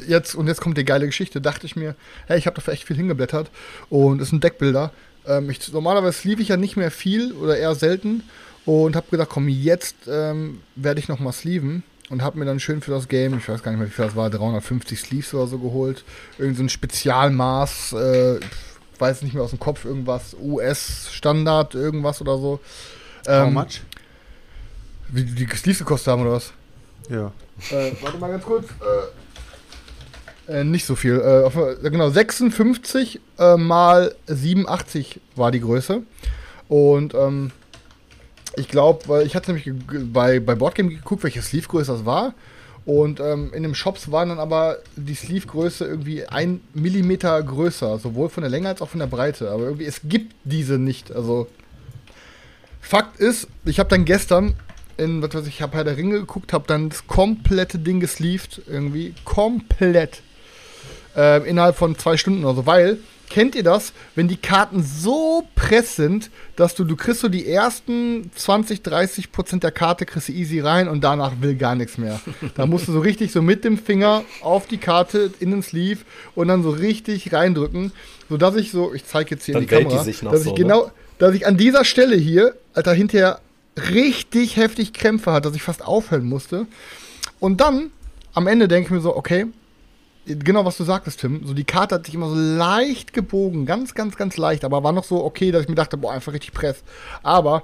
jetzt, 0.05 0.35
und 0.35 0.47
jetzt 0.47 0.59
kommt 0.59 0.77
die 0.77 0.83
geile 0.83 1.05
Geschichte, 1.05 1.39
dachte 1.39 1.65
ich 1.65 1.77
mir, 1.77 1.95
hey, 2.27 2.37
ich 2.37 2.47
habe 2.47 2.55
dafür 2.55 2.73
echt 2.73 2.83
viel 2.83 2.97
hingeblättert 2.97 3.49
und 3.89 4.21
ist 4.21 4.33
ein 4.33 4.41
Deckbilder. 4.41 4.91
Ähm, 5.25 5.49
ich, 5.49 5.71
normalerweise 5.71 6.19
sleeve 6.19 6.41
ich 6.41 6.49
ja 6.49 6.57
nicht 6.57 6.75
mehr 6.75 6.91
viel 6.91 7.31
oder 7.31 7.55
eher 7.57 7.75
selten 7.75 8.23
und 8.65 8.97
habe 8.97 9.07
gedacht, 9.09 9.29
komm, 9.29 9.47
jetzt 9.49 10.07
werde 10.07 10.99
ich 10.99 11.09
noch 11.09 11.19
mal 11.19 11.33
sleeven 11.33 11.83
und 12.13 12.21
habe 12.21 12.37
mir 12.37 12.45
dann 12.45 12.59
schön 12.59 12.79
für 12.81 12.91
das 12.91 13.07
Game, 13.07 13.35
ich 13.39 13.49
weiß 13.49 13.63
gar 13.63 13.71
nicht 13.71 13.79
mehr, 13.79 13.87
wie 13.89 13.91
viel 13.91 14.05
das 14.05 14.15
war, 14.15 14.29
350 14.29 14.99
Sleeves 14.99 15.33
oder 15.33 15.47
so 15.47 15.57
geholt. 15.57 16.05
Irgend 16.37 16.57
so 16.57 16.63
ein 16.63 16.69
Spezialmaß, 16.69 17.93
äh, 17.93 18.39
weiß 18.99 19.23
nicht 19.23 19.33
mehr 19.33 19.43
aus 19.43 19.49
dem 19.49 19.59
Kopf, 19.59 19.83
irgendwas, 19.83 20.35
US-Standard, 20.39 21.73
irgendwas 21.73 22.21
oder 22.21 22.37
so. 22.37 22.59
How 23.27 23.47
Ähm, 23.47 23.53
much? 23.55 23.81
Wie 25.09 25.23
die 25.23 25.47
Sleeves 25.55 25.79
gekostet 25.79 26.11
haben 26.11 26.21
oder 26.21 26.33
was? 26.33 26.53
Ja. 27.09 27.31
Äh, 27.71 27.91
warte 28.01 28.17
mal 28.19 28.29
ganz 28.29 28.43
kurz. 28.43 28.67
Äh, 30.47 30.59
äh, 30.59 30.63
nicht 30.63 30.85
so 30.85 30.95
viel. 30.95 31.19
Äh, 31.19 31.45
auf, 31.45 31.55
äh, 31.55 31.89
genau, 31.89 32.11
56 32.11 33.19
äh, 33.39 33.57
mal 33.57 34.13
87 34.27 35.19
war 35.35 35.49
die 35.49 35.61
Größe. 35.61 36.03
Und 36.67 37.15
ähm, 37.15 37.51
ich 38.55 38.67
glaube, 38.67 39.07
weil 39.07 39.25
ich 39.25 39.35
hatte 39.35 39.51
nämlich 39.51 39.71
bei, 40.11 40.39
bei 40.39 40.55
Boardgame 40.55 40.89
geguckt, 40.89 41.23
welche 41.23 41.41
Sleeve-Größe 41.41 41.91
das 41.91 42.05
war. 42.05 42.33
Und 42.85 43.21
ähm, 43.21 43.51
in 43.53 43.63
den 43.63 43.75
Shops 43.75 44.11
waren 44.11 44.29
dann 44.29 44.39
aber 44.39 44.77
die 44.95 45.15
Sleeve-Größe 45.15 45.85
irgendwie 45.85 46.25
ein 46.25 46.61
Millimeter 46.73 47.41
größer, 47.41 47.97
sowohl 47.99 48.29
von 48.29 48.41
der 48.41 48.49
Länge 48.49 48.67
als 48.67 48.81
auch 48.81 48.89
von 48.89 48.99
der 48.99 49.07
Breite. 49.07 49.51
Aber 49.51 49.63
irgendwie, 49.63 49.85
es 49.85 50.01
gibt 50.03 50.35
diese 50.43 50.77
nicht. 50.77 51.11
Also, 51.11 51.47
Fakt 52.81 53.19
ist, 53.19 53.47
ich 53.63 53.79
habe 53.79 53.89
dann 53.89 54.03
gestern 54.03 54.55
in, 54.97 55.21
was 55.21 55.33
weiß 55.33 55.47
ich, 55.47 55.61
habe 55.61 55.77
Herr 55.77 55.83
der 55.83 55.97
Ringe 55.97 56.19
geguckt, 56.19 56.53
habe 56.53 56.65
dann 56.67 56.89
das 56.89 57.07
komplette 57.07 57.79
Ding 57.79 57.99
gesleeved, 57.99 58.61
irgendwie, 58.67 59.15
komplett. 59.23 60.21
Ähm, 61.15 61.45
innerhalb 61.45 61.77
von 61.77 61.97
zwei 61.97 62.17
Stunden 62.17 62.43
oder 62.43 62.55
so, 62.55 62.65
weil, 62.65 62.97
kennt 63.33 63.55
ihr 63.55 63.63
das, 63.63 63.93
wenn 64.13 64.27
die 64.27 64.37
Karten 64.37 64.83
so 64.83 65.43
press 65.55 65.95
sind, 65.95 66.29
dass 66.55 66.75
du, 66.75 66.83
du 66.83 66.95
kriegst 66.95 67.21
so 67.21 67.29
die 67.29 67.47
ersten 67.47 68.29
20, 68.35 68.83
30 68.83 69.31
Prozent 69.31 69.63
der 69.63 69.71
Karte 69.71 70.05
kriegst 70.05 70.29
du 70.29 70.33
easy 70.33 70.59
rein 70.59 70.87
und 70.87 71.03
danach 71.03 71.33
will 71.41 71.55
gar 71.55 71.73
nichts 71.73 71.97
mehr. 71.97 72.21
Da 72.55 72.67
musst 72.67 72.87
du 72.87 72.91
so 72.91 72.99
richtig 72.99 73.31
so 73.31 73.41
mit 73.41 73.63
dem 73.63 73.79
Finger 73.79 74.23
auf 74.41 74.67
die 74.67 74.77
Karte 74.77 75.31
in 75.39 75.49
den 75.49 75.63
Sleeve 75.63 76.01
und 76.35 76.49
dann 76.49 76.61
so 76.61 76.69
richtig 76.69 77.33
reindrücken, 77.33 77.91
sodass 78.29 78.55
ich 78.55 78.69
so, 78.69 78.93
ich 78.93 79.05
zeige 79.05 79.31
jetzt 79.31 79.45
hier 79.45 79.55
Dann 79.55 79.63
in 79.63 79.69
die 79.69 79.75
die 79.75 79.83
Kamera, 79.83 80.05
noch 80.21 80.31
dass 80.31 80.43
so, 80.43 80.51
ich 80.51 80.57
ne? 80.57 80.63
genau, 80.63 80.91
dass 81.17 81.33
ich 81.33 81.47
an 81.47 81.57
dieser 81.57 81.85
Stelle 81.85 82.15
hier, 82.15 82.53
Alter, 82.75 82.93
hinterher 82.93 83.39
richtig 83.77 84.57
heftig 84.57 84.93
Krämpfe 84.93 85.31
hatte, 85.31 85.49
dass 85.49 85.55
ich 85.55 85.63
fast 85.63 85.83
aufhören 85.83 86.25
musste. 86.25 86.67
Und 87.39 87.61
dann, 87.61 87.89
am 88.35 88.45
Ende 88.45 88.67
denke 88.67 88.87
ich 88.87 88.91
mir 88.91 89.01
so, 89.01 89.15
okay, 89.15 89.47
genau 90.25 90.65
was 90.65 90.77
du 90.77 90.83
sagtest, 90.83 91.19
Tim, 91.19 91.45
so 91.45 91.53
die 91.53 91.63
Karte 91.63 91.95
hat 91.95 92.05
sich 92.05 92.15
immer 92.15 92.29
so 92.29 92.35
leicht 92.35 93.13
gebogen, 93.13 93.65
ganz, 93.65 93.93
ganz, 93.93 94.15
ganz 94.15 94.37
leicht, 94.37 94.63
aber 94.65 94.83
war 94.83 94.91
noch 94.91 95.03
so 95.03 95.23
okay, 95.23 95.51
dass 95.51 95.63
ich 95.63 95.69
mir 95.69 95.75
dachte, 95.75 95.97
boah, 95.97 96.13
einfach 96.13 96.33
richtig 96.33 96.53
Press. 96.53 96.83
Aber, 97.21 97.63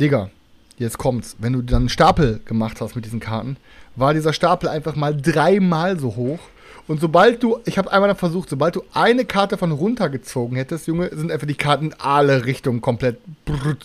Digga, 0.00 0.30
jetzt 0.78 0.98
kommt's, 0.98 1.36
wenn 1.38 1.52
du 1.52 1.62
dann 1.62 1.82
einen 1.82 1.88
Stapel 1.88 2.40
gemacht 2.44 2.80
hast 2.80 2.96
mit 2.96 3.04
diesen 3.04 3.20
Karten, 3.20 3.56
war 3.96 4.14
dieser 4.14 4.32
Stapel 4.32 4.68
einfach 4.68 4.94
mal 4.96 5.16
dreimal 5.16 5.98
so 5.98 6.16
hoch. 6.16 6.38
Und 6.86 7.00
sobald 7.00 7.42
du, 7.42 7.58
ich 7.66 7.76
habe 7.76 7.92
einmal 7.92 8.14
versucht, 8.14 8.48
sobald 8.48 8.76
du 8.76 8.82
eine 8.94 9.26
Karte 9.26 9.58
von 9.58 9.72
runtergezogen 9.72 10.56
hättest, 10.56 10.86
Junge, 10.86 11.10
sind 11.14 11.30
einfach 11.30 11.46
die 11.46 11.54
Karten 11.54 11.86
in 11.86 11.94
alle 11.94 12.46
Richtungen 12.46 12.80
komplett 12.80 13.18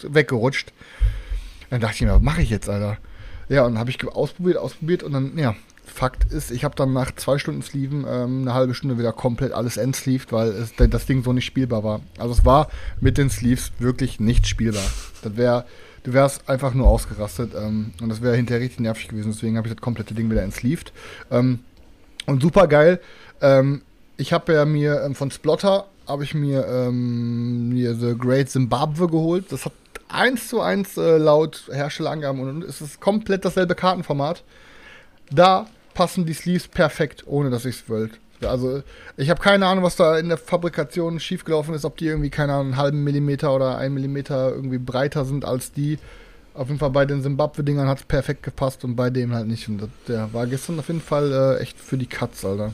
weggerutscht. 0.07 0.71
Dann 1.69 1.81
dachte 1.81 1.95
ich 1.95 2.01
mir, 2.03 2.13
was 2.13 2.21
mache 2.21 2.41
ich 2.41 2.49
jetzt, 2.49 2.69
Alter? 2.69 2.97
Ja, 3.49 3.65
und 3.65 3.77
habe 3.77 3.89
ich 3.89 4.07
ausprobiert, 4.07 4.57
ausprobiert 4.57 5.03
und 5.03 5.11
dann, 5.11 5.37
ja, 5.37 5.55
Fakt 5.93 6.31
ist, 6.33 6.49
ich 6.49 6.63
habe 6.63 6.75
dann 6.75 6.91
nach 6.91 7.13
zwei 7.15 7.37
Stunden 7.37 7.61
Sleeven 7.61 8.03
ähm, 8.09 8.41
eine 8.41 8.55
halbe 8.55 8.73
Stunde 8.73 8.97
wieder 8.97 9.13
komplett 9.13 9.51
alles 9.51 9.77
entsleeved, 9.77 10.31
weil 10.31 10.49
es, 10.49 10.73
das 10.75 11.05
Ding 11.05 11.23
so 11.23 11.33
nicht 11.33 11.45
spielbar 11.45 11.83
war. 11.83 12.01
Also 12.17 12.33
es 12.33 12.43
war 12.43 12.69
mit 12.99 13.19
den 13.19 13.29
Sleeves 13.29 13.71
wirklich 13.77 14.19
nicht 14.19 14.47
spielbar. 14.47 14.83
Das 15.21 15.37
wäre, 15.37 15.65
du 16.01 16.13
wärst 16.13 16.49
einfach 16.49 16.73
nur 16.73 16.87
ausgerastet 16.87 17.51
ähm, 17.55 17.93
und 18.01 18.09
das 18.09 18.23
wäre 18.23 18.35
hinterher 18.35 18.61
richtig 18.61 18.79
nervig 18.79 19.07
gewesen. 19.07 19.31
Deswegen 19.31 19.55
habe 19.55 19.67
ich 19.67 19.73
das 19.73 19.81
komplette 19.81 20.15
Ding 20.15 20.31
wieder 20.31 20.41
entsleeved. 20.41 20.91
Ähm, 21.29 21.59
und 22.25 22.41
super 22.41 22.67
geil. 22.67 22.99
Ähm, 23.41 23.83
ich 24.17 24.33
habe 24.33 24.51
ja 24.51 24.65
mir 24.65 25.03
ähm, 25.03 25.13
von 25.13 25.29
Splotter 25.29 25.85
habe 26.07 26.23
ich 26.23 26.33
mir 26.33 26.65
ähm, 26.67 27.69
mir 27.69 27.93
The 27.93 28.15
Great 28.17 28.49
Zimbabwe 28.49 29.07
geholt. 29.07 29.51
Das 29.51 29.65
hat 29.65 29.73
eins 30.09 30.47
zu 30.47 30.59
eins 30.59 30.97
äh, 30.97 31.17
laut 31.17 31.69
Herstellerangaben 31.71 32.41
und, 32.41 32.49
und 32.49 32.63
es 32.63 32.81
ist 32.81 32.99
komplett 32.99 33.45
dasselbe 33.45 33.75
Kartenformat. 33.75 34.43
Da 35.31 35.67
passen 35.93 36.25
die 36.25 36.33
Sleeves 36.33 36.67
perfekt, 36.67 37.23
ohne 37.25 37.49
dass 37.49 37.65
ich 37.65 37.75
es 37.77 37.89
wollte. 37.89 38.17
Also 38.45 38.83
ich 39.17 39.29
habe 39.29 39.41
keine 39.41 39.65
Ahnung, 39.65 39.83
was 39.83 39.95
da 39.95 40.17
in 40.17 40.27
der 40.27 40.37
Fabrikation 40.37 41.19
schiefgelaufen 41.19 41.73
ist, 41.73 41.85
ob 41.85 41.97
die 41.97 42.07
irgendwie, 42.07 42.29
keine 42.29 42.53
Ahnung, 42.53 42.67
einen 42.67 42.77
halben 42.77 43.03
Millimeter 43.03 43.55
oder 43.55 43.77
einen 43.77 43.93
Millimeter 43.93 44.51
irgendwie 44.53 44.79
breiter 44.79 45.25
sind 45.25 45.45
als 45.45 45.71
die. 45.71 45.97
Auf 46.53 46.67
jeden 46.67 46.79
Fall 46.79 46.91
bei 46.91 47.05
den 47.05 47.23
Zimbabwe-Dingern 47.23 47.87
hat 47.87 47.99
es 47.99 48.03
perfekt 48.03 48.43
gepasst 48.43 48.83
und 48.83 48.95
bei 48.95 49.09
dem 49.09 49.33
halt 49.33 49.47
nicht. 49.47 49.67
Und 49.69 49.79
das, 49.79 49.89
der 50.07 50.33
war 50.33 50.45
gestern 50.45 50.77
auf 50.79 50.87
jeden 50.87 51.01
Fall 51.01 51.31
äh, 51.31 51.61
echt 51.61 51.79
für 51.79 51.97
die 51.97 52.05
Katz, 52.05 52.45
Alter. 52.45 52.73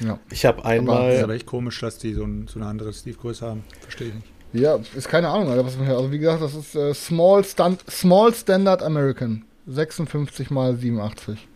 Ja. 0.00 0.18
Ich 0.30 0.44
habe 0.44 0.56
Das 0.56 0.66
ist 0.66 0.70
einmal, 0.70 1.22
aber 1.22 1.34
echt 1.34 1.46
komisch, 1.46 1.78
dass 1.80 1.98
die 1.98 2.14
so, 2.14 2.24
ein, 2.24 2.48
so 2.48 2.58
eine 2.58 2.68
andere 2.68 2.92
Sleeve-Größe 2.92 3.46
haben. 3.46 3.64
Verstehe 3.82 4.08
ich 4.08 4.14
nicht. 4.14 4.26
Ja, 4.52 4.80
ist 4.96 5.08
keine 5.08 5.28
Ahnung, 5.28 5.48
Alter, 5.48 5.64
was 5.64 5.76
man 5.76 5.88
Also 5.88 6.10
wie 6.10 6.18
gesagt, 6.18 6.42
das 6.42 6.54
ist 6.54 6.74
äh, 6.74 6.92
Small, 6.92 7.44
Stand, 7.44 7.88
Small 7.88 8.34
Standard 8.34 8.82
American. 8.82 9.44
56 9.68 10.50
mal 10.50 10.74
87. 10.74 11.46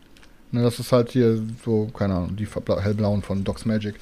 Ne, 0.54 0.62
das 0.62 0.78
ist 0.78 0.92
halt 0.92 1.10
hier 1.10 1.42
so, 1.64 1.90
keine 1.92 2.14
Ahnung, 2.14 2.36
die 2.36 2.46
hellblauen 2.46 3.22
von 3.22 3.42
Docs 3.42 3.64
Magic. 3.64 3.96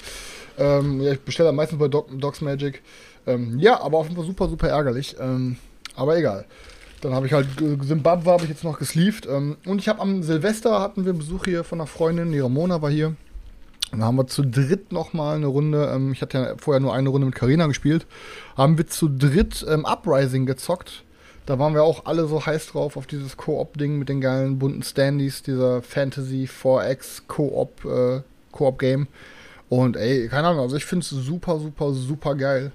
Ähm, 0.59 1.01
ja, 1.01 1.13
ich 1.13 1.19
bestelle 1.19 1.51
meistens 1.51 1.79
bei 1.79 1.87
Doc, 1.87 2.07
Docs 2.19 2.41
Magic. 2.41 2.83
Ähm, 3.25 3.57
ja, 3.57 3.81
aber 3.81 3.97
auf 3.97 4.05
jeden 4.05 4.15
Fall 4.15 4.27
super, 4.27 4.47
super 4.47 4.69
ärgerlich. 4.69 5.15
Ähm, 5.19 5.57
aber 5.95 6.15
egal. 6.15 6.45
Dann 7.01 7.15
habe 7.15 7.25
ich 7.25 7.33
halt 7.33 7.47
Zimbabwe 7.57 8.29
habe 8.29 8.43
ich 8.43 8.49
jetzt 8.49 8.63
noch 8.63 8.77
gesleeved. 8.77 9.25
Ähm, 9.25 9.57
und 9.65 9.79
ich 9.79 9.89
habe 9.89 9.99
am 9.99 10.21
Silvester 10.21 10.79
hatten 10.79 11.07
wir 11.07 11.13
Besuch 11.13 11.45
hier 11.45 11.63
von 11.63 11.81
einer 11.81 11.87
Freundin, 11.87 12.31
die 12.31 12.39
Ramona 12.39 12.83
war 12.83 12.91
hier. 12.91 13.07
Und 13.07 13.99
dann 13.99 14.03
haben 14.03 14.17
wir 14.17 14.27
zu 14.27 14.43
dritt 14.43 14.91
nochmal 14.91 15.37
eine 15.37 15.47
Runde, 15.47 15.91
ähm, 15.91 16.11
ich 16.11 16.21
hatte 16.21 16.37
ja 16.37 16.53
vorher 16.59 16.81
nur 16.81 16.93
eine 16.93 17.09
Runde 17.09 17.25
mit 17.25 17.33
Karina 17.35 17.65
gespielt, 17.65 18.05
haben 18.55 18.77
wir 18.77 18.85
zu 18.85 19.09
dritt 19.09 19.65
ähm, 19.67 19.85
Uprising 19.85 20.45
gezockt. 20.45 21.03
Da 21.45 21.59
waren 21.59 21.73
wir 21.73 21.83
auch 21.83 22.05
alle 22.05 22.25
so 22.27 22.45
heiß 22.45 22.67
drauf 22.67 22.95
auf 22.95 23.05
dieses 23.05 23.35
Koop-Ding 23.35 23.99
mit 23.99 24.07
den 24.07 24.21
geilen 24.21 24.59
bunten 24.59 24.83
Standys, 24.83 25.43
dieser 25.43 25.81
Fantasy 25.81 26.47
4X 26.47 27.23
Koop, 27.27 27.83
äh, 27.85 28.21
Koop-Game. 28.51 29.07
Und 29.67 29.97
ey, 29.97 30.27
keine 30.29 30.47
Ahnung, 30.47 30.61
also 30.61 30.77
ich 30.77 30.85
finde 30.85 31.03
es 31.03 31.09
super, 31.09 31.59
super, 31.59 31.91
super 31.93 32.35
geil. 32.35 32.71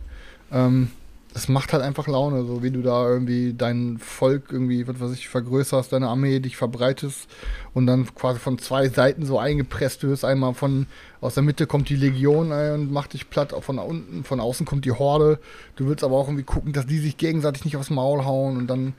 Ähm, 0.52 0.90
es 1.34 1.48
macht 1.48 1.72
halt 1.72 1.82
einfach 1.82 2.08
Laune, 2.08 2.44
so 2.44 2.62
wie 2.62 2.70
du 2.70 2.82
da 2.82 3.06
irgendwie 3.06 3.54
dein 3.54 3.98
Volk 3.98 4.50
irgendwie, 4.50 4.88
was 4.88 4.98
weiß 4.98 5.12
ich, 5.12 5.28
vergrößerst, 5.28 5.92
deine 5.92 6.08
Armee 6.08 6.40
dich 6.40 6.56
verbreitest 6.56 7.28
und 7.74 7.86
dann 7.86 8.12
quasi 8.14 8.38
von 8.38 8.58
zwei 8.58 8.88
Seiten 8.88 9.26
so 9.26 9.38
eingepresst 9.38 10.02
wirst. 10.04 10.24
Einmal 10.24 10.54
von 10.54 10.86
aus 11.20 11.34
der 11.34 11.42
Mitte 11.42 11.66
kommt 11.66 11.90
die 11.90 11.96
Legion 11.96 12.50
und 12.50 12.90
macht 12.90 13.12
dich 13.12 13.28
platt, 13.28 13.54
von 13.60 13.78
unten, 13.78 14.24
von 14.24 14.40
außen 14.40 14.64
kommt 14.64 14.84
die 14.84 14.92
Horde. 14.92 15.38
Du 15.76 15.86
willst 15.86 16.02
aber 16.02 16.16
auch 16.16 16.28
irgendwie 16.28 16.44
gucken, 16.44 16.72
dass 16.72 16.86
die 16.86 16.98
sich 16.98 17.16
gegenseitig 17.18 17.64
nicht 17.64 17.76
aufs 17.76 17.90
Maul 17.90 18.24
hauen 18.24 18.56
und 18.56 18.66
dann, 18.66 18.94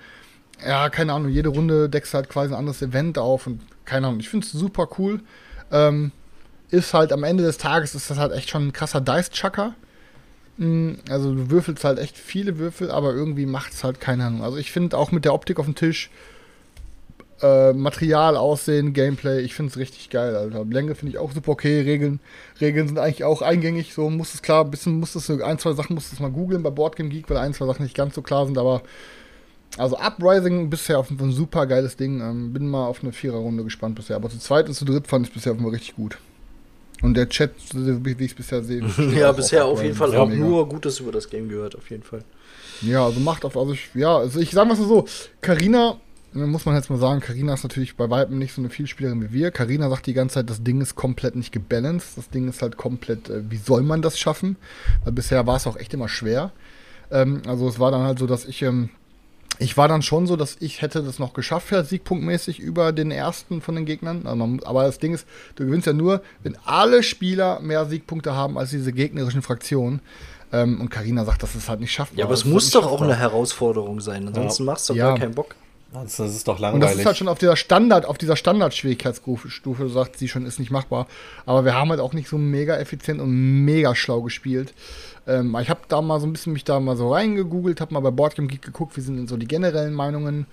ja, 0.65 0.89
keine 0.89 1.13
Ahnung, 1.13 1.29
jede 1.29 1.49
Runde 1.49 1.89
deckst 1.89 2.13
du 2.13 2.17
halt 2.17 2.29
quasi 2.29 2.53
ein 2.53 2.59
anderes 2.59 2.81
Event 2.81 3.17
auf 3.17 3.47
und 3.47 3.61
keine 3.85 4.07
Ahnung, 4.07 4.19
ich 4.19 4.29
finde 4.29 4.45
es 4.45 4.51
super 4.51 4.87
cool. 4.97 5.21
Ähm, 5.71 6.11
ist 6.69 6.93
halt 6.93 7.11
am 7.11 7.23
Ende 7.23 7.43
des 7.43 7.57
Tages 7.57 7.95
ist 7.95 8.11
das 8.11 8.19
halt 8.19 8.31
echt 8.31 8.49
schon 8.49 8.67
ein 8.67 8.73
krasser 8.73 9.01
Dice-Chucker. 9.01 9.73
Also 11.09 11.33
du 11.33 11.49
würfelst 11.49 11.85
halt 11.85 11.99
echt 11.99 12.17
viele 12.17 12.57
Würfel, 12.57 12.91
aber 12.91 13.13
irgendwie 13.13 13.45
macht 13.45 13.73
es 13.73 13.83
halt 13.83 14.01
keine 14.01 14.25
Ahnung. 14.25 14.43
Also 14.43 14.57
ich 14.57 14.71
finde 14.71 14.97
auch 14.97 15.11
mit 15.11 15.23
der 15.23 15.33
Optik 15.33 15.57
auf 15.57 15.65
dem 15.65 15.75
Tisch, 15.75 16.09
äh, 17.41 17.71
Material, 17.71 18.35
Aussehen, 18.35 18.91
Gameplay, 18.91 19.39
ich 19.39 19.55
finde 19.55 19.71
es 19.71 19.77
richtig 19.77 20.09
geil, 20.09 20.35
Alter. 20.35 20.65
Länge 20.65 20.95
finde 20.95 21.13
ich 21.13 21.17
auch 21.17 21.31
super 21.31 21.53
okay. 21.53 21.79
Regeln, 21.81 22.19
Regeln 22.59 22.89
sind 22.89 22.99
eigentlich 22.99 23.23
auch 23.23 23.41
eingängig. 23.41 23.93
So 23.93 24.09
muss 24.09 24.33
es 24.33 24.41
klar, 24.41 24.65
ein 24.65 24.71
bisschen 24.71 24.99
muss 24.99 25.15
es 25.15 25.29
ein, 25.29 25.59
zwei 25.59 25.73
Sachen 25.73 25.93
musst 25.93 26.17
du 26.17 26.21
mal 26.21 26.31
googeln 26.31 26.61
bei 26.61 26.71
Boardgame 26.71 27.09
Geek, 27.09 27.29
weil 27.29 27.37
ein, 27.37 27.53
zwei 27.53 27.65
Sachen 27.65 27.83
nicht 27.83 27.95
ganz 27.95 28.15
so 28.15 28.21
klar 28.21 28.45
sind, 28.45 28.57
aber 28.57 28.81
also 29.77 29.97
Uprising 29.97 30.69
bisher 30.69 30.99
auf 30.99 31.09
ein 31.09 31.31
super 31.31 31.67
geiles 31.67 31.95
Ding. 31.95 32.19
Ähm, 32.19 32.51
bin 32.51 32.67
mal 32.67 32.85
auf 32.85 33.01
eine 33.01 33.13
Viererrunde 33.13 33.63
gespannt 33.63 33.95
bisher. 33.95 34.17
Aber 34.17 34.29
zu 34.29 34.39
zweit 34.39 34.67
und 34.67 34.73
zu 34.73 34.83
dritt 34.83 35.07
fand 35.07 35.27
ich 35.27 35.33
bisher 35.33 35.53
auf 35.53 35.71
richtig 35.71 35.95
gut. 35.95 36.17
Und 37.01 37.13
der 37.15 37.29
Chat, 37.29 37.51
wie 37.73 38.11
ich 38.11 38.31
es 38.31 38.35
bisher 38.35 38.63
sehe. 38.63 38.83
Ja, 39.15 39.31
bisher 39.31 39.65
auf 39.65 39.79
auf 39.79 39.83
jeden. 39.83 39.95
Fall 39.95 40.15
auch 40.15 40.29
nur 40.29 40.67
Gutes 40.67 40.99
über 40.99 41.11
das 41.11 41.29
Game 41.29 41.47
gehört, 41.49 41.75
auf 41.75 41.89
jeden 41.89 42.03
Fall. 42.03 42.23
Ja, 42.81 43.05
also 43.05 43.19
macht 43.19 43.45
auf, 43.45 43.57
also 43.57 43.73
ich, 43.73 43.89
ja, 43.93 44.17
also 44.17 44.39
ich 44.39 44.51
sag 44.51 44.67
mal 44.67 44.75
so, 44.75 45.05
Carina, 45.41 45.97
muss 46.33 46.65
man 46.65 46.75
jetzt 46.75 46.89
mal 46.89 46.99
sagen, 46.99 47.21
Carina 47.21 47.53
ist 47.53 47.63
natürlich 47.63 47.95
bei 47.95 48.09
Weitem 48.09 48.37
nicht 48.37 48.53
so 48.53 48.61
eine 48.61 48.69
Vielspielerin 48.69 49.21
wie 49.21 49.33
wir. 49.33 49.51
Carina 49.51 49.89
sagt 49.89 50.05
die 50.05 50.13
ganze 50.13 50.35
Zeit, 50.35 50.49
das 50.49 50.63
Ding 50.63 50.81
ist 50.81 50.95
komplett 50.95 51.35
nicht 51.35 51.51
gebalanced. 51.51 52.17
Das 52.17 52.29
Ding 52.29 52.47
ist 52.47 52.61
halt 52.61 52.77
komplett, 52.77 53.29
äh, 53.29 53.49
wie 53.49 53.57
soll 53.57 53.81
man 53.81 54.01
das 54.01 54.19
schaffen? 54.19 54.57
Weil 55.03 55.13
bisher 55.13 55.47
war 55.47 55.57
es 55.57 55.67
auch 55.67 55.77
echt 55.77 55.93
immer 55.93 56.07
schwer. 56.07 56.51
Ähm, 57.11 57.41
also 57.47 57.67
es 57.67 57.79
war 57.79 57.91
dann 57.91 58.03
halt 58.03 58.19
so, 58.19 58.27
dass 58.27 58.45
ich, 58.45 58.61
ähm, 58.61 58.89
ich 59.59 59.77
war 59.77 59.87
dann 59.87 60.01
schon 60.01 60.25
so, 60.25 60.35
dass 60.35 60.55
ich 60.59 60.81
hätte 60.81 61.03
das 61.03 61.19
noch 61.19 61.33
geschafft, 61.33 61.71
halt 61.71 61.87
siegpunktmäßig 61.87 62.59
über 62.59 62.91
den 62.91 63.11
ersten 63.11 63.61
von 63.61 63.75
den 63.75 63.85
Gegnern. 63.85 64.25
Aber 64.65 64.83
das 64.83 64.99
Ding 64.99 65.13
ist, 65.13 65.27
du 65.55 65.65
gewinnst 65.65 65.85
ja 65.85 65.93
nur, 65.93 66.21
wenn 66.43 66.57
alle 66.65 67.03
Spieler 67.03 67.59
mehr 67.59 67.85
Siegpunkte 67.85 68.33
haben 68.35 68.57
als 68.57 68.69
diese 68.71 68.93
gegnerischen 68.93 69.41
Fraktionen. 69.41 69.99
Ähm, 70.51 70.81
und 70.81 70.89
Karina 70.89 71.25
sagt, 71.25 71.43
dass 71.43 71.53
es 71.53 71.69
halt 71.69 71.79
nicht 71.79 71.91
schafft. 71.91 72.15
Ja, 72.17 72.25
aber 72.25 72.33
es 72.33 72.43
muss 72.45 72.71
doch 72.71 72.87
auch 72.87 73.01
eine 73.01 73.15
Herausforderung 73.15 74.01
sein, 74.01 74.27
ansonsten 74.27 74.63
machst 74.65 74.89
du 74.89 74.93
Ja. 74.95 75.09
gar 75.09 75.19
keinen 75.19 75.35
Bock. 75.35 75.53
Ansonsten 75.91 76.25
ist 76.25 76.47
doch 76.47 76.55
Und 76.55 76.61
langweilig. 76.61 76.89
das 76.89 76.99
ist 76.99 77.05
halt 77.05 77.17
schon 77.17 77.27
auf 77.27 77.39
dieser 77.39 77.55
Standard, 77.55 78.05
auf 78.05 78.17
dieser 78.17 78.35
Standardschwierigkeitsstufe, 78.35 79.89
sagt 79.89 80.17
sie 80.17 80.27
schon, 80.27 80.45
ist 80.45 80.59
nicht 80.59 80.71
machbar. 80.71 81.07
Aber 81.45 81.65
wir 81.65 81.73
haben 81.73 81.89
halt 81.89 81.99
auch 81.99 82.13
nicht 82.13 82.29
so 82.29 82.37
mega 82.37 82.77
effizient 82.77 83.19
und 83.19 83.31
mega 83.65 83.95
schlau 83.95 84.21
gespielt. 84.21 84.73
Ähm, 85.27 85.55
ich 85.61 85.69
habe 85.69 85.81
da 85.87 86.01
mal 86.01 86.19
so 86.19 86.27
ein 86.27 86.33
bisschen 86.33 86.53
mich 86.53 86.63
da 86.63 86.79
mal 86.79 86.95
so 86.95 87.11
reingegoogelt, 87.11 87.81
habe 87.81 87.93
mal 87.93 88.01
bei 88.01 88.11
Boardgame 88.11 88.47
Geek 88.47 88.61
geguckt, 88.61 88.97
wie 88.97 89.01
sind 89.01 89.17
denn 89.17 89.27
so 89.27 89.37
die 89.37 89.47
generellen 89.47 89.93
Meinungen. 89.93 90.45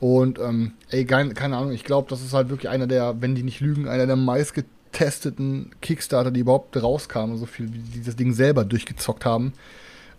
Und 0.00 0.38
ähm, 0.40 0.72
ey, 0.88 1.04
kein, 1.04 1.34
keine 1.34 1.56
Ahnung, 1.56 1.72
ich 1.72 1.84
glaube, 1.84 2.08
das 2.10 2.22
ist 2.22 2.32
halt 2.32 2.48
wirklich 2.48 2.68
einer 2.68 2.86
der, 2.86 3.20
wenn 3.20 3.34
die 3.34 3.42
nicht 3.42 3.60
lügen, 3.60 3.86
einer 3.86 4.06
der 4.06 4.16
meistgetesteten 4.16 5.70
Kickstarter, 5.82 6.30
die 6.32 6.40
überhaupt 6.40 6.76
rauskamen, 6.82 7.36
so 7.36 7.46
viel 7.46 7.72
wie 7.72 7.78
die 7.78 8.02
das 8.02 8.16
Ding 8.16 8.32
selber 8.32 8.64
durchgezockt 8.64 9.24
haben 9.24 9.52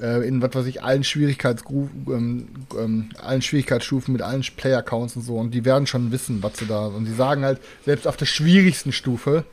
äh, 0.01 0.27
in 0.27 0.41
was 0.41 0.53
weiß 0.53 0.65
ich, 0.65 0.83
allen 0.83 1.03
Schwierigkeitsgru- 1.03 1.89
ähm, 2.07 2.47
ähm, 2.77 3.09
allen 3.21 3.41
Schwierigkeitsstufen 3.41 4.11
mit 4.11 4.21
allen 4.21 4.41
Player-Accounts 4.41 5.15
und 5.15 5.21
so. 5.21 5.37
Und 5.37 5.53
die 5.53 5.65
werden 5.65 5.87
schon 5.87 6.11
wissen, 6.11 6.41
was 6.43 6.57
sie 6.57 6.65
da. 6.65 6.87
Und 6.87 7.05
die 7.05 7.13
sagen 7.13 7.43
halt, 7.43 7.59
selbst 7.85 8.07
auf 8.07 8.17
der 8.17 8.25
schwierigsten 8.25 8.91
Stufe 8.91 9.45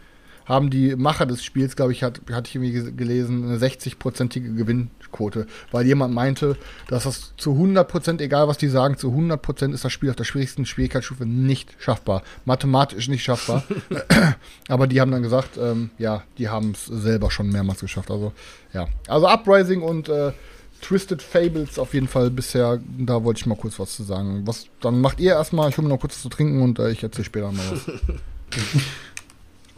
haben 0.49 0.71
die 0.71 0.97
Macher 0.97 1.27
des 1.27 1.45
Spiels, 1.45 1.77
glaube 1.77 1.93
ich, 1.93 2.03
hat, 2.03 2.21
hatte 2.33 2.49
ich 2.49 2.55
irgendwie 2.55 2.73
ge- 2.73 2.93
gelesen, 2.93 3.45
eine 3.45 3.59
60-prozentige 3.59 4.55
Gewinnquote. 4.57 5.47
Weil 5.71 5.87
jemand 5.87 6.15
meinte, 6.15 6.57
dass 6.89 7.05
das 7.05 7.35
zu 7.37 7.51
100%, 7.53 8.21
egal 8.21 8.49
was 8.49 8.57
die 8.59 8.69
sagen, 8.69 8.97
zu 8.97 9.11
100% 9.13 9.73
ist 9.75 9.85
das 9.85 9.93
Spiel 9.93 10.09
auf 10.11 10.17
der 10.17 10.25
schwierigsten 10.25 10.65
Schwierigkeitsstufe 10.65 11.27
nicht 11.27 11.75
schaffbar. 11.79 12.23
Mathematisch 12.47 13.09
nicht 13.09 13.23
schaffbar. 13.23 13.63
Aber 14.69 14.87
die 14.87 15.01
haben 15.01 15.11
dann 15.11 15.23
gesagt, 15.23 15.59
ähm, 15.59 15.91
ja, 15.99 16.23
die 16.39 16.49
haben 16.49 16.71
es 16.73 16.87
selber 16.87 17.31
schon 17.31 17.51
mehrmals 17.51 17.81
geschafft. 17.81 18.11
Also, 18.11 18.33
ja. 18.73 18.89
Also 19.07 19.29
Uprising 19.29 19.83
und 19.83 20.09
äh, 20.09 20.33
Twisted 20.81 21.21
Fables 21.23 21.79
auf 21.79 21.93
jeden 21.93 22.07
Fall 22.09 22.31
bisher, 22.31 22.81
da 22.99 23.25
wollte 23.25 23.41
ich 23.41 23.47
mal 23.47 23.57
kurz 23.57 23.79
was 23.79 23.97
zu 23.97 24.05
sagen. 24.05 24.43
Was, 24.47 24.67
dann 24.81 25.01
macht 25.01 25.19
ihr 25.21 25.33
erstmal, 25.33 25.69
ich 25.71 25.77
hole 25.77 25.89
mir 25.89 25.95
noch 25.95 26.01
kurz 26.01 26.15
was 26.15 26.23
zu 26.23 26.29
trinken 26.29 26.63
und 26.63 26.79
äh, 26.79 26.91
ich 26.91 27.03
erzähle 27.03 27.25
später 27.25 27.51
mal 27.53 27.65
was. 27.71 27.81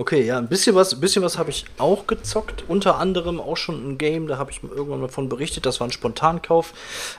Okay, 0.00 0.24
ja, 0.24 0.38
ein 0.38 0.48
bisschen 0.48 0.74
was, 0.74 0.98
bisschen 0.98 1.22
was 1.22 1.36
habe 1.36 1.50
ich 1.50 1.66
auch 1.76 2.06
gezockt. 2.06 2.64
Unter 2.68 2.96
anderem 2.96 3.38
auch 3.38 3.58
schon 3.58 3.86
ein 3.86 3.98
Game, 3.98 4.28
da 4.28 4.38
habe 4.38 4.50
ich 4.50 4.62
irgendwann 4.62 5.02
davon 5.02 5.28
berichtet. 5.28 5.66
Das 5.66 5.78
war 5.78 5.86
ein 5.86 5.92
Spontankauf. 5.92 6.72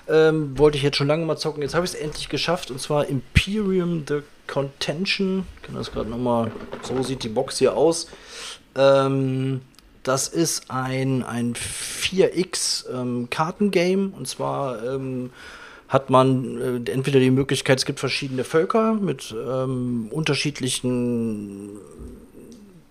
Ähm, 0.10 0.58
wollte 0.58 0.80
ich 0.80 0.84
jetzt 0.84 0.98
schon 0.98 1.06
lange 1.06 1.24
mal 1.24 1.38
zocken. 1.38 1.62
Jetzt 1.62 1.76
habe 1.76 1.86
ich 1.86 1.94
es 1.94 2.00
endlich 2.00 2.28
geschafft. 2.28 2.72
Und 2.72 2.82
zwar 2.82 3.06
Imperium 3.06 4.04
the 4.08 4.22
Contention. 4.48 5.46
Ich 5.58 5.62
kann 5.62 5.76
das 5.76 5.92
gerade 5.92 6.10
nochmal. 6.10 6.52
So 6.82 7.04
sieht 7.04 7.22
die 7.22 7.30
Box 7.30 7.60
hier 7.60 7.78
aus. 7.78 8.08
Ähm, 8.76 9.62
das 10.02 10.28
ist 10.28 10.72
ein, 10.72 11.22
ein 11.22 11.54
4X 11.54 12.86
ähm, 12.92 13.28
Kartengame. 13.30 14.12
Und 14.18 14.28
zwar 14.28 14.84
ähm, 14.84 15.30
hat 15.88 16.10
man 16.10 16.84
äh, 16.88 16.92
entweder 16.92 17.20
die 17.20 17.30
Möglichkeit, 17.30 17.78
es 17.78 17.86
gibt 17.86 18.00
verschiedene 18.00 18.44
Völker 18.44 18.96
mit 18.96 19.36
ähm, 19.38 20.08
unterschiedlichen 20.10 21.78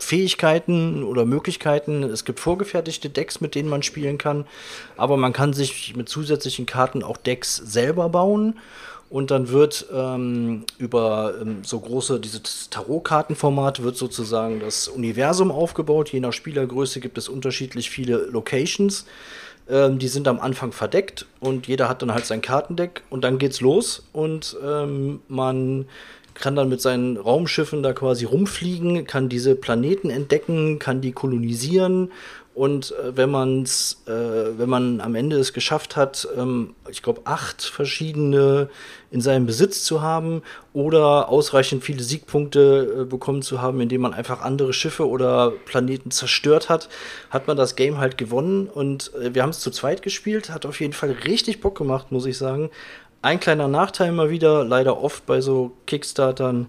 Fähigkeiten 0.02 1.02
oder 1.02 1.24
Möglichkeiten. 1.24 2.02
Es 2.02 2.24
gibt 2.24 2.40
vorgefertigte 2.40 3.10
Decks, 3.10 3.40
mit 3.40 3.54
denen 3.54 3.68
man 3.68 3.82
spielen 3.82 4.18
kann, 4.18 4.46
aber 4.96 5.16
man 5.16 5.32
kann 5.32 5.52
sich 5.52 5.96
mit 5.96 6.08
zusätzlichen 6.08 6.66
Karten 6.66 7.02
auch 7.02 7.16
Decks 7.16 7.56
selber 7.56 8.08
bauen. 8.08 8.58
Und 9.10 9.32
dann 9.32 9.48
wird 9.48 9.86
ähm, 9.92 10.64
über 10.78 11.34
ähm, 11.42 11.64
so 11.64 11.80
große, 11.80 12.20
dieses 12.20 12.70
Tarotkartenformat 12.70 13.82
wird 13.82 13.96
sozusagen 13.96 14.60
das 14.60 14.86
Universum 14.86 15.50
aufgebaut. 15.50 16.12
Je 16.12 16.20
nach 16.20 16.32
Spielergröße 16.32 17.00
gibt 17.00 17.18
es 17.18 17.28
unterschiedlich 17.28 17.90
viele 17.90 18.18
Locations. 18.26 19.06
Ähm, 19.70 19.98
die 19.98 20.08
sind 20.08 20.26
am 20.26 20.40
Anfang 20.40 20.72
verdeckt 20.72 21.26
und 21.38 21.68
jeder 21.68 21.88
hat 21.88 22.02
dann 22.02 22.12
halt 22.12 22.26
sein 22.26 22.42
Kartendeck 22.42 23.02
und 23.08 23.22
dann 23.22 23.38
geht's 23.38 23.60
los 23.60 24.04
und 24.12 24.56
ähm, 24.64 25.20
man 25.28 25.86
kann 26.40 26.57
dann 26.57 26.68
mit 26.68 26.81
seinen 26.81 27.16
Raumschiffen 27.16 27.83
da 27.83 27.92
quasi 27.92 28.24
rumfliegen, 28.24 29.07
kann 29.07 29.29
diese 29.29 29.55
Planeten 29.55 30.11
entdecken, 30.11 30.79
kann 30.79 31.00
die 31.00 31.12
kolonisieren 31.12 32.11
und 32.61 32.92
äh, 32.92 33.16
wenn 33.16 33.31
man's, 33.31 34.03
äh, 34.07 34.59
wenn 34.59 34.68
man 34.68 35.00
am 35.00 35.14
Ende 35.14 35.38
es 35.38 35.53
geschafft 35.53 35.96
hat, 35.96 36.26
ähm, 36.37 36.74
ich 36.90 37.00
glaube 37.00 37.22
acht 37.24 37.62
verschiedene 37.62 38.68
in 39.12 39.20
seinem 39.20 39.46
Besitz 39.46 39.85
zu 39.85 40.03
haben 40.03 40.42
oder 40.72 41.29
ausreichend 41.29 41.85
viele 41.85 42.03
Siegpunkte 42.03 43.03
äh, 43.03 43.05
bekommen 43.05 43.42
zu 43.42 43.62
haben, 43.62 43.81
indem 43.81 44.00
man 44.00 44.14
einfach 44.14 44.42
andere 44.42 44.72
Schiffe 44.72 45.09
oder 45.09 45.53
Planeten 45.64 46.11
zerstört 46.11 46.68
hat, 46.68 46.88
hat 47.31 47.46
man 47.46 47.57
das 47.57 47.76
Game 47.76 47.98
halt 47.98 48.18
gewonnen 48.18 48.66
und 48.66 49.14
äh, 49.14 49.33
wir 49.33 49.42
haben 49.42 49.50
es 49.50 49.61
zu 49.61 49.70
zweit 49.70 50.03
gespielt, 50.03 50.50
hat 50.50 50.66
auf 50.66 50.81
jeden 50.81 50.92
Fall 50.92 51.12
richtig 51.24 51.61
Bock 51.61 51.79
gemacht, 51.79 52.11
muss 52.11 52.26
ich 52.26 52.37
sagen. 52.37 52.70
Ein 53.22 53.38
kleiner 53.38 53.68
Nachteil 53.68 54.12
mal 54.12 54.30
wieder, 54.30 54.64
leider 54.64 55.02
oft 55.02 55.26
bei 55.26 55.42
so 55.42 55.72
Kickstartern. 55.87 56.68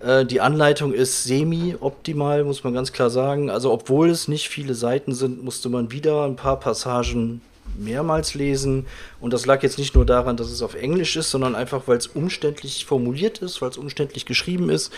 Äh, 0.00 0.24
die 0.24 0.40
Anleitung 0.40 0.94
ist 0.94 1.24
semi-optimal, 1.24 2.44
muss 2.44 2.64
man 2.64 2.72
ganz 2.72 2.92
klar 2.92 3.10
sagen. 3.10 3.50
Also, 3.50 3.70
obwohl 3.70 4.08
es 4.08 4.26
nicht 4.26 4.48
viele 4.48 4.74
Seiten 4.74 5.14
sind, 5.14 5.44
musste 5.44 5.68
man 5.68 5.92
wieder 5.92 6.24
ein 6.24 6.36
paar 6.36 6.58
Passagen 6.58 7.42
mehrmals 7.76 8.32
lesen. 8.32 8.86
Und 9.20 9.34
das 9.34 9.44
lag 9.44 9.62
jetzt 9.62 9.78
nicht 9.78 9.94
nur 9.94 10.06
daran, 10.06 10.38
dass 10.38 10.50
es 10.50 10.62
auf 10.62 10.74
Englisch 10.74 11.16
ist, 11.16 11.30
sondern 11.30 11.54
einfach, 11.54 11.82
weil 11.86 11.98
es 11.98 12.06
umständlich 12.06 12.86
formuliert 12.86 13.38
ist, 13.38 13.60
weil 13.60 13.68
es 13.68 13.76
umständlich 13.76 14.24
geschrieben 14.24 14.70
ist 14.70 14.92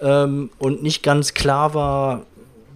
ähm, 0.00 0.50
und 0.58 0.84
nicht 0.84 1.02
ganz 1.02 1.34
klar 1.34 1.74
war, 1.74 2.26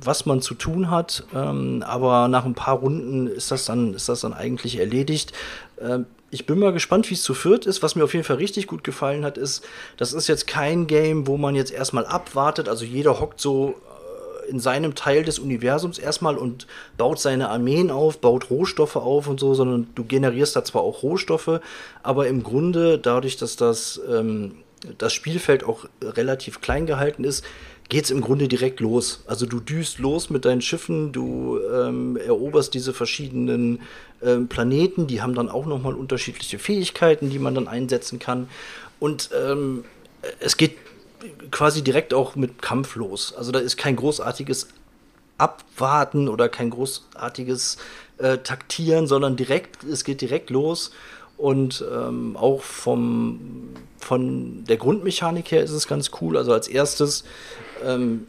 was 0.03 0.27
man 0.27 0.40
zu 0.42 0.55
tun 0.55 0.90
hat. 0.90 1.25
Ähm, 1.33 1.85
aber 1.87 2.27
nach 2.27 2.44
ein 2.44 2.55
paar 2.55 2.79
Runden 2.79 3.29
ist 3.29 3.53
das 3.53 3.66
dann, 3.66 3.94
ist 3.94 4.09
das 4.09 4.20
dann 4.20 4.33
eigentlich 4.33 4.79
erledigt. 4.81 5.33
Ähm, 5.81 6.07
ich 6.33 6.47
bin 6.47 6.59
mal 6.59 6.73
gespannt, 6.73 7.11
wie 7.11 7.14
es 7.14 7.23
zu 7.23 7.35
viert 7.35 7.66
ist. 7.66 7.83
Was 7.83 7.95
mir 7.95 8.05
auf 8.05 8.14
jeden 8.14 8.25
Fall 8.25 8.37
richtig 8.37 8.66
gut 8.66 8.83
gefallen 8.85 9.23
hat, 9.23 9.37
ist, 9.37 9.62
das 9.99 10.14
ist 10.14 10.29
jetzt 10.29 10.47
kein 10.47 10.87
Game, 10.87 11.27
wo 11.27 11.37
man 11.37 11.55
jetzt 11.55 11.71
erstmal 11.71 12.07
abwartet. 12.07 12.71
Also 12.71 12.87
jeder 12.87 13.21
hockt 13.21 13.38
so 13.38 13.75
äh, 14.47 14.51
in 14.51 14.59
seinem 14.59 14.95
Teil 14.95 15.25
des 15.25 15.38
Universums 15.38 15.99
erstmal 15.99 16.38
und 16.38 16.66
baut 16.97 17.21
seine 17.21 17.51
Armeen 17.51 17.90
auf, 17.90 18.18
baut 18.18 18.49
Rohstoffe 18.49 18.97
auf 18.97 19.29
und 19.29 19.40
so, 19.40 19.53
sondern 19.53 19.88
du 19.95 20.05
generierst 20.05 20.57
da 20.57 20.64
zwar 20.64 20.81
auch 20.81 21.03
Rohstoffe, 21.03 21.61
aber 22.03 22.26
im 22.28 22.43
Grunde 22.43 22.99
dadurch, 22.99 23.37
dass 23.37 23.57
das, 23.57 24.01
ähm, 24.11 24.55
das 24.99 25.12
Spielfeld 25.12 25.64
auch 25.64 25.87
relativ 26.03 26.61
klein 26.61 26.87
gehalten 26.87 27.24
ist, 27.24 27.45
geht 27.89 28.05
es 28.05 28.11
im 28.11 28.20
Grunde 28.20 28.49
direkt 28.49 28.80
los. 28.80 29.22
Also 29.26 29.47
du 29.47 29.61
düst 29.61 29.99
los 29.99 30.30
mit 30.30 30.45
deinen 30.45 30.62
Schiffen, 30.62 31.12
du 31.12 31.59
ähm, 31.72 32.16
eroberst 32.16 32.74
diese 32.74 32.95
verschiedenen 32.95 33.80
ähm, 34.22 34.49
Planeten, 34.49 35.07
die 35.07 35.20
haben 35.20 35.35
dann 35.35 35.49
auch 35.49 35.66
nochmal 35.66 35.95
unterschiedliche 35.95 36.59
Fähigkeiten, 36.59 37.30
die 37.30 37.39
man 37.39 37.55
dann 37.55 37.68
einsetzen 37.68 38.18
kann. 38.18 38.49
Und 38.99 39.30
ähm, 39.37 39.85
es 40.41 40.57
geht 40.57 40.76
quasi 41.51 41.83
direkt 41.83 42.14
auch 42.14 42.35
mit 42.35 42.62
Kampf 42.62 42.97
los. 42.97 43.35
Also 43.37 43.53
da 43.53 43.59
ist 43.59 43.76
kein 43.76 43.97
großartiges 43.97 44.68
Abwarten 45.39 46.28
oder 46.28 46.49
kein 46.49 46.70
großartiges 46.70 47.76
äh, 48.18 48.39
Taktieren, 48.39 49.07
sondern 49.07 49.37
direkt, 49.37 49.85
es 49.85 50.05
geht 50.05 50.20
direkt 50.20 50.51
los. 50.51 50.93
Und 51.43 51.84
ähm, 51.93 52.36
auch 52.36 52.62
vom, 52.62 53.70
von 53.99 54.62
der 54.62 54.76
Grundmechanik 54.76 55.51
her 55.51 55.64
ist 55.64 55.72
es 55.72 55.88
ganz 55.88 56.12
cool. 56.20 56.36
Also 56.36 56.53
als 56.53 56.68
erstes 56.68 57.24
ähm, 57.84 58.28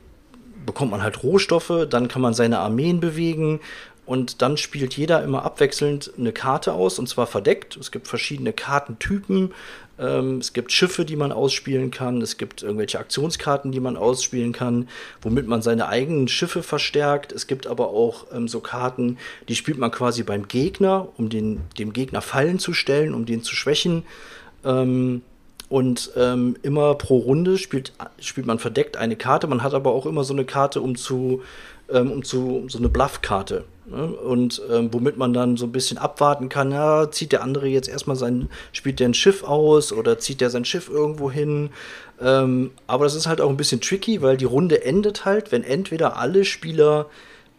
bekommt 0.66 0.90
man 0.90 1.04
halt 1.04 1.22
Rohstoffe, 1.22 1.86
dann 1.92 2.08
kann 2.08 2.24
man 2.24 2.34
seine 2.34 2.58
Armeen 2.58 3.00
bewegen 3.00 3.60
und 4.08 4.42
dann 4.42 4.58
spielt 4.58 4.98
jeder 4.98 5.24
immer 5.24 5.46
abwechselnd 5.46 6.12
eine 6.18 6.32
Karte 6.32 6.74
aus 6.74 6.98
und 6.98 7.08
zwar 7.08 7.28
verdeckt. 7.28 7.78
Es 7.78 7.92
gibt 7.92 8.08
verschiedene 8.08 8.52
Kartentypen. 8.52 9.54
Ähm, 10.00 10.40
es 10.40 10.54
gibt 10.54 10.72
Schiffe, 10.72 11.06
die 11.06 11.16
man 11.16 11.32
ausspielen 11.32 11.92
kann. 11.92 12.22
Es 12.22 12.38
gibt 12.38 12.64
irgendwelche 12.64 13.00
Aktionskarten, 13.00 13.72
die 13.72 13.80
man 13.80 13.98
ausspielen 13.98 14.52
kann, 14.52 14.88
womit 15.22 15.48
man 15.48 15.62
seine 15.62 15.88
eigenen 15.88 16.28
Schiffe 16.28 16.64
verstärkt. 16.64 17.32
Es 17.32 17.48
gibt 17.48 17.68
aber 17.68 17.90
auch 17.90 18.26
ähm, 18.34 18.48
so 18.48 18.60
Karten, 18.60 19.18
die 19.50 19.56
spielt 19.56 19.78
man 19.78 19.92
quasi 19.92 20.24
beim 20.24 20.48
Gegner, 20.48 21.08
um 21.18 21.30
den, 21.30 21.62
dem 21.78 21.94
Gegner 21.94 22.22
Fallen 22.22 22.60
zu 22.60 22.74
stellen, 22.74 23.14
um 23.14 23.26
den 23.26 23.44
zu 23.44 23.56
schwächen. 23.56 24.04
Ähm, 24.66 25.22
und 25.70 26.12
ähm, 26.16 26.56
immer 26.62 26.94
pro 26.96 27.18
Runde 27.18 27.58
spielt, 27.58 27.94
spielt 28.20 28.46
man 28.46 28.60
verdeckt 28.60 28.98
eine 28.98 29.16
Karte. 29.16 29.48
Man 29.48 29.64
hat 29.64 29.74
aber 29.74 29.92
auch 29.92 30.06
immer 30.06 30.24
so 30.24 30.34
eine 30.34 30.46
Karte, 30.46 30.82
um 30.82 30.96
zu, 30.96 31.42
ähm, 31.90 32.12
um 32.12 32.24
zu 32.24 32.58
um 32.58 32.70
so 32.70 32.78
eine 32.78 32.90
Bluff-Karte. 32.90 33.66
Ne? 33.86 34.06
Und 34.06 34.62
ähm, 34.72 34.94
womit 34.94 35.18
man 35.18 35.34
dann 35.34 35.58
so 35.58 35.66
ein 35.66 35.72
bisschen 35.72 35.98
abwarten 35.98 36.50
kann, 36.50 36.72
ja, 36.72 37.12
zieht 37.12 37.32
der 37.32 37.44
andere 37.44 37.68
jetzt 37.68 37.90
erstmal 37.90 38.16
sein, 38.16 38.50
spielt 38.72 39.00
der 39.00 39.10
ein 39.10 39.14
Schiff 39.14 39.44
aus 39.44 39.92
oder 39.92 40.20
zieht 40.20 40.42
der 40.42 40.50
sein 40.50 40.66
Schiff 40.66 40.90
irgendwo 40.90 41.30
hin. 41.30 41.70
Ähm, 42.22 42.72
aber 42.88 43.04
das 43.06 43.16
ist 43.16 43.28
halt 43.28 43.42
auch 43.42 43.50
ein 43.50 43.58
bisschen 43.58 43.82
tricky, 43.82 44.22
weil 44.22 44.38
die 44.38 44.46
Runde 44.46 44.86
endet 44.86 45.26
halt, 45.26 45.52
wenn 45.52 45.64
entweder 45.64 46.18
alle 46.18 46.46
Spieler 46.46 47.08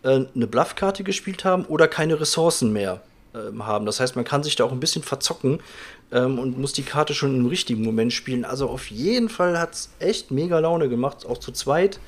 äh, 0.03 0.25
eine 0.35 0.47
Bluff-Karte 0.47 1.05
gespielt 1.05 1.45
haben 1.45 1.65
oder 1.67 1.89
keine 1.89 2.21
Ressourcen 2.21 2.73
mehr 2.73 3.03
ähm, 3.35 3.67
haben. 3.67 3.85
Das 3.85 4.01
heißt, 4.01 4.17
man 4.17 4.25
kann 4.25 4.43
sich 4.43 4.57
da 4.57 4.65
auch 4.65 4.73
ein 4.73 4.81
bisschen 4.81 5.03
verzocken 5.03 5.61
ähm, 6.13 6.39
und 6.39 6.59
muss 6.59 6.73
die 6.73 6.83
Karte 6.83 7.15
schon 7.15 7.37
im 7.37 7.47
richtigen 7.47 7.83
Moment 7.83 8.13
spielen. 8.13 8.45
Also 8.45 8.69
auf 8.69 8.91
jeden 8.91 9.29
Fall 9.29 9.59
hat 9.59 9.75
es 9.75 9.91
echt 9.99 10.31
mega 10.31 10.59
Laune 10.59 10.89
gemacht, 10.89 11.27
auch 11.27 11.39
zu 11.39 11.53
zweit. 11.53 11.99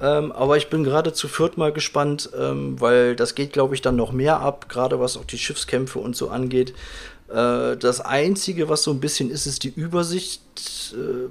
Ähm, 0.00 0.32
aber 0.32 0.56
ich 0.56 0.68
bin 0.68 0.84
gerade 0.84 1.12
zu 1.12 1.28
viert 1.28 1.56
mal 1.56 1.72
gespannt, 1.72 2.30
ähm, 2.38 2.80
weil 2.80 3.14
das 3.16 3.34
geht, 3.34 3.52
glaube 3.52 3.74
ich, 3.74 3.82
dann 3.82 3.96
noch 3.96 4.12
mehr 4.12 4.40
ab, 4.40 4.68
gerade 4.68 4.98
was 5.00 5.16
auch 5.16 5.24
die 5.24 5.38
Schiffskämpfe 5.38 5.98
und 5.98 6.16
so 6.16 6.28
angeht. 6.28 6.74
Äh, 7.28 7.76
das 7.76 8.00
Einzige, 8.00 8.68
was 8.68 8.82
so 8.82 8.90
ein 8.90 9.00
bisschen 9.00 9.30
ist, 9.30 9.46
ist 9.46 9.64
die 9.64 9.72
Übersicht, 9.74 10.42
äh, 10.94 11.28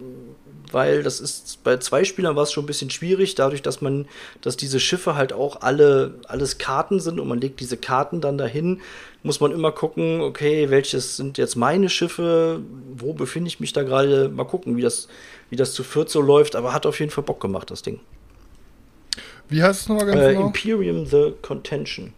weil 0.72 1.04
das 1.04 1.20
ist 1.20 1.64
bei 1.64 1.78
zwei 1.78 2.04
Spielern 2.04 2.36
war 2.36 2.44
es 2.44 2.52
schon 2.52 2.64
ein 2.64 2.68
bisschen 2.68 2.90
schwierig, 2.90 3.36
dadurch, 3.36 3.62
dass 3.62 3.82
man, 3.82 4.08
dass 4.42 4.58
diese 4.58 4.80
Schiffe 4.80 5.16
halt 5.16 5.34
auch 5.34 5.62
alle 5.62 6.16
alles 6.28 6.58
Karten 6.58 7.00
sind 7.00 7.20
und 7.20 7.28
man 7.28 7.40
legt 7.40 7.60
diese 7.60 7.78
Karten 7.78 8.22
dann 8.22 8.40
dahin, 8.40 8.82
muss 9.22 9.40
man 9.40 9.52
immer 9.52 9.72
gucken, 9.72 10.22
okay, 10.22 10.70
welches 10.70 11.16
sind 11.16 11.38
jetzt 11.38 11.56
meine 11.56 11.90
Schiffe, 11.90 12.62
wo 12.96 13.14
befinde 13.14 13.48
ich 13.50 13.60
mich 13.60 13.72
da 13.74 13.84
gerade, 13.84 14.30
mal 14.30 14.46
gucken, 14.46 14.76
wie 14.76 14.82
das, 14.82 15.08
wie 15.50 15.56
das 15.56 15.74
zu 15.74 15.84
viert 15.84 16.10
so 16.10 16.22
läuft, 16.22 16.56
aber 16.56 16.74
hat 16.74 16.86
auf 16.86 17.00
jeden 17.00 17.12
Fall 17.12 17.24
Bock 17.24 17.40
gemacht, 17.40 17.70
das 17.70 17.84
Ding. 17.84 18.00
Wie 19.54 19.62
heißt 19.62 19.82
es 19.82 19.90
nochmal 19.90 20.08
ganz 20.08 20.20
äh, 20.20 20.34
genau? 20.34 20.48
Imperium 20.48 21.06
the 21.06 21.34
Contention. 21.44 22.14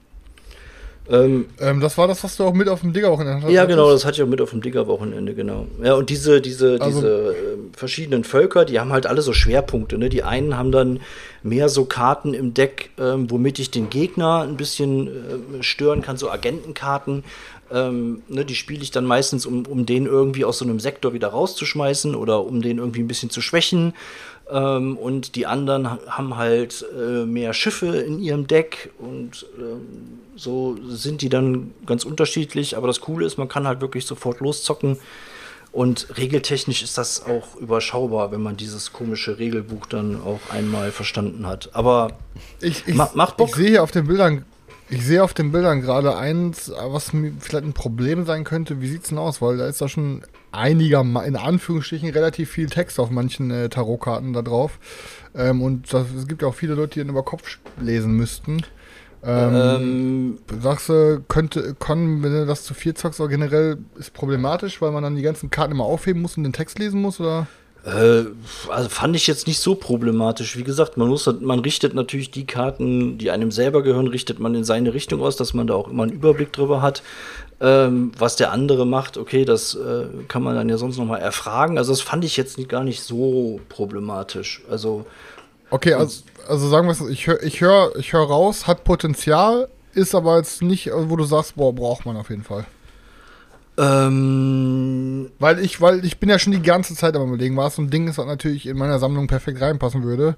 Ähm, 1.07 1.47
ähm, 1.59 1.81
das 1.81 1.97
war 1.97 2.07
das, 2.07 2.23
was 2.23 2.37
du 2.37 2.45
auch 2.45 2.53
mit 2.53 2.67
auf 2.69 2.81
dem 2.81 2.93
Digger-Wochenende 2.93 3.41
hattest? 3.41 3.53
Ja, 3.53 3.65
genau, 3.65 3.91
das 3.91 4.05
hatte 4.05 4.15
ich 4.15 4.23
auch 4.23 4.29
mit 4.29 4.41
auf 4.41 4.51
dem 4.51 4.61
Digger-Wochenende, 4.61 5.35
genau. 5.35 5.67
Ja, 5.83 5.93
und 5.95 6.09
diese, 6.09 6.41
diese, 6.41 6.77
also, 6.81 6.85
diese 6.85 7.07
äh, 7.07 7.33
verschiedenen 7.73 8.23
Völker, 8.23 8.63
die 8.63 8.79
haben 8.79 8.91
halt 8.91 9.05
alle 9.05 9.21
so 9.21 9.33
Schwerpunkte. 9.33 9.97
Ne? 9.97 10.09
Die 10.09 10.23
einen 10.23 10.57
haben 10.57 10.71
dann 10.71 11.01
mehr 11.43 11.67
so 11.67 11.85
Karten 11.85 12.33
im 12.33 12.53
Deck, 12.53 12.89
ähm, 12.97 13.29
womit 13.29 13.59
ich 13.59 13.69
den 13.69 13.89
Gegner 13.89 14.41
ein 14.41 14.55
bisschen 14.57 15.07
äh, 15.07 15.61
stören 15.61 16.01
kann, 16.01 16.17
so 16.17 16.31
Agentenkarten. 16.31 17.23
Ähm, 17.71 18.21
ne, 18.27 18.45
die 18.45 18.55
spiele 18.55 18.83
ich 18.83 18.91
dann 18.91 19.05
meistens, 19.05 19.45
um, 19.45 19.65
um 19.65 19.85
den 19.85 20.05
irgendwie 20.05 20.45
aus 20.45 20.59
so 20.59 20.65
einem 20.65 20.79
Sektor 20.79 21.13
wieder 21.13 21.29
rauszuschmeißen 21.29 22.15
oder 22.15 22.45
um 22.45 22.61
den 22.61 22.77
irgendwie 22.77 23.01
ein 23.01 23.07
bisschen 23.07 23.31
zu 23.31 23.41
schwächen. 23.41 23.93
Ähm, 24.49 24.97
und 24.97 25.35
die 25.35 25.45
anderen 25.47 25.89
haben 26.07 26.37
halt 26.37 26.85
äh, 26.95 27.25
mehr 27.25 27.53
Schiffe 27.53 27.97
in 27.97 28.19
ihrem 28.19 28.47
Deck 28.47 28.91
und 28.99 29.45
ähm, 29.57 30.19
so 30.35 30.77
sind 30.87 31.21
die 31.21 31.29
dann 31.29 31.73
ganz 31.85 32.05
unterschiedlich. 32.05 32.77
Aber 32.77 32.87
das 32.87 33.01
Coole 33.01 33.25
ist, 33.25 33.37
man 33.37 33.47
kann 33.47 33.67
halt 33.67 33.81
wirklich 33.81 34.05
sofort 34.05 34.39
loszocken. 34.39 34.97
Und 35.71 36.17
regeltechnisch 36.17 36.83
ist 36.83 36.97
das 36.97 37.25
auch 37.25 37.55
überschaubar, 37.57 38.31
wenn 38.31 38.41
man 38.41 38.55
dieses 38.55 38.93
komische 38.93 39.39
Regelbuch 39.39 39.87
dann 39.87 40.21
auch 40.21 40.39
einmal 40.49 40.91
verstanden 40.91 41.45
hat. 41.47 41.69
Aber 41.73 42.11
ich, 42.61 42.87
ich, 42.87 42.95
ma 42.95 43.11
macht 43.13 43.35
Bock. 43.35 43.49
Ich 43.49 43.55
sehe 43.55 43.81
auf 43.81 43.91
den 43.91 44.07
Bildern 44.07 44.45
ich 44.89 45.03
sehe 45.03 45.23
auf 45.23 45.33
den 45.33 45.51
Bildern 45.51 45.81
gerade 45.81 46.15
eins, 46.15 46.71
was 46.71 47.09
vielleicht 47.39 47.65
ein 47.65 47.73
Problem 47.73 48.25
sein 48.25 48.43
könnte. 48.43 48.81
Wie 48.81 48.87
sieht's 48.87 49.09
denn 49.09 49.17
aus? 49.17 49.41
Weil 49.41 49.57
da 49.57 49.67
ist 49.67 49.81
da 49.81 49.89
schon 49.89 50.21
einiger, 50.55 51.01
in 51.01 51.35
Anführungsstrichen, 51.35 52.09
relativ 52.09 52.49
viel 52.49 52.67
Text 52.67 52.99
auf 52.99 53.09
manchen 53.09 53.51
äh, 53.51 53.69
Tarotkarten 53.69 54.33
da 54.33 54.41
drauf. 54.41 54.79
Ähm, 55.35 55.61
und 55.61 55.93
das, 55.93 56.07
es 56.17 56.27
gibt 56.27 56.41
ja 56.41 56.47
auch 56.47 56.55
viele 56.55 56.75
Leute, 56.75 56.93
die 56.95 56.99
den 56.99 57.09
über 57.09 57.23
Kopf 57.23 57.59
lesen 57.79 58.13
müssten. 58.15 58.63
Ähm, 59.23 59.55
ähm, 59.55 60.61
sagst 60.61 60.89
du, 60.89 61.23
könnte, 61.27 61.75
kann, 61.79 62.21
wenn 62.21 62.31
du 62.31 62.45
das 62.45 62.63
zu 62.63 62.75
viel 62.75 62.93
zockst, 62.93 63.19
aber 63.19 63.29
generell 63.29 63.79
ist 63.97 64.13
problematisch, 64.13 64.81
weil 64.81 64.91
man 64.91 65.01
dann 65.01 65.15
die 65.15 65.23
ganzen 65.23 65.49
Karten 65.49 65.71
immer 65.71 65.85
aufheben 65.85 66.21
muss 66.21 66.37
und 66.37 66.43
den 66.43 66.53
Text 66.53 66.77
lesen 66.77 67.01
muss, 67.01 67.19
oder? 67.19 67.47
Äh, 67.85 68.25
also 68.69 68.89
fand 68.89 69.15
ich 69.15 69.27
jetzt 69.27 69.47
nicht 69.47 69.59
so 69.59 69.75
problematisch. 69.75 70.57
Wie 70.57 70.63
gesagt, 70.63 70.97
man 70.97 71.07
muss, 71.07 71.31
man 71.39 71.59
richtet 71.59 71.93
natürlich 71.93 72.31
die 72.31 72.45
Karten, 72.45 73.17
die 73.17 73.31
einem 73.31 73.51
selber 73.51 73.83
gehören, 73.83 74.07
richtet 74.07 74.39
man 74.39 74.55
in 74.55 74.63
seine 74.63 74.93
Richtung 74.93 75.21
aus, 75.21 75.35
dass 75.35 75.53
man 75.53 75.67
da 75.67 75.75
auch 75.75 75.87
immer 75.87 76.03
einen 76.03 76.11
Überblick 76.11 76.51
drüber 76.51 76.81
hat. 76.81 77.03
Ähm, 77.61 78.11
was 78.17 78.35
der 78.35 78.51
andere 78.51 78.85
macht, 78.85 79.17
okay, 79.17 79.45
das 79.45 79.75
äh, 79.75 80.07
kann 80.27 80.43
man 80.43 80.55
dann 80.55 80.67
ja 80.67 80.77
sonst 80.77 80.97
noch 80.97 81.05
mal 81.05 81.19
erfragen. 81.19 81.77
Also 81.77 81.93
das 81.93 82.01
fand 82.01 82.25
ich 82.25 82.35
jetzt 82.35 82.57
nicht, 82.57 82.69
gar 82.69 82.83
nicht 82.83 83.01
so 83.01 83.61
problematisch. 83.69 84.63
Also 84.69 85.05
okay, 85.69 85.93
also, 85.93 86.23
also 86.49 86.67
sagen 86.67 86.87
wir 86.87 86.91
es, 86.91 87.01
ich 87.01 87.27
höre 87.27 87.41
ich 87.43 87.61
hör, 87.61 87.95
ich 87.95 88.11
hör 88.11 88.23
raus, 88.23 88.67
hat 88.67 88.83
Potenzial, 88.83 89.69
ist 89.93 90.15
aber 90.15 90.37
jetzt 90.37 90.61
nicht, 90.63 90.89
wo 90.93 91.15
du 91.15 91.23
sagst, 91.23 91.55
boah, 91.55 91.73
braucht 91.73 92.05
man 92.05 92.17
auf 92.17 92.29
jeden 92.29 92.43
Fall. 92.43 92.65
Ähm, 93.77 95.31
weil 95.39 95.59
ich, 95.59 95.81
weil 95.81 96.05
ich 96.05 96.17
bin 96.17 96.29
ja 96.29 96.39
schon 96.39 96.53
die 96.53 96.61
ganze 96.61 96.95
Zeit 96.95 97.15
am 97.15 97.27
überlegen, 97.27 97.57
war 97.57 97.67
es 97.67 97.75
so 97.75 97.81
ein 97.81 97.89
Ding, 97.89 98.05
das 98.05 98.17
natürlich 98.17 98.67
in 98.67 98.77
meiner 98.77 98.99
Sammlung 98.99 99.27
perfekt 99.27 99.59
reinpassen 99.61 100.03
würde. 100.03 100.37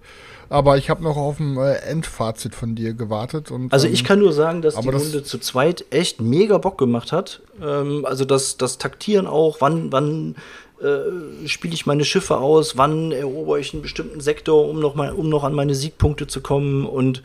Aber 0.50 0.78
ich 0.78 0.90
habe 0.90 1.04
noch 1.04 1.18
auf 1.18 1.40
ein 1.40 1.58
äh, 1.58 1.76
Endfazit 1.76 2.56
von 2.56 2.74
dir 2.74 2.94
gewartet. 2.94 3.52
Und, 3.52 3.72
also 3.74 3.88
ich 3.88 4.00
ähm, 4.00 4.06
kann 4.06 4.20
nur 4.20 4.34
sagen, 4.34 4.62
dass 4.62 4.80
die 4.80 4.90
Runde 4.90 5.24
zu 5.24 5.38
zweit 5.40 5.86
echt 5.92 6.22
mega 6.22 6.58
Bock 6.58 6.78
gemacht 6.78 7.12
hat. 7.12 7.42
Ähm, 7.62 8.06
also 8.06 8.26
das, 8.26 8.58
das 8.58 8.78
Taktieren 8.78 9.28
auch, 9.28 9.58
wann, 9.60 9.92
wann 9.92 10.36
äh, 10.82 11.48
spiele 11.48 11.74
ich 11.74 11.86
meine 11.86 12.06
Schiffe 12.06 12.38
aus, 12.38 12.78
wann 12.78 13.12
erober 13.12 13.60
ich 13.60 13.74
einen 13.74 13.82
bestimmten 13.82 14.22
Sektor, 14.22 14.68
um 14.68 14.80
noch, 14.80 14.96
mal, 14.96 15.12
um 15.12 15.30
noch 15.30 15.44
an 15.44 15.54
meine 15.54 15.76
Siegpunkte 15.76 16.28
zu 16.28 16.42
kommen. 16.42 16.86
Und 16.86 17.24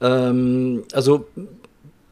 ähm, 0.00 0.84
also 0.92 1.26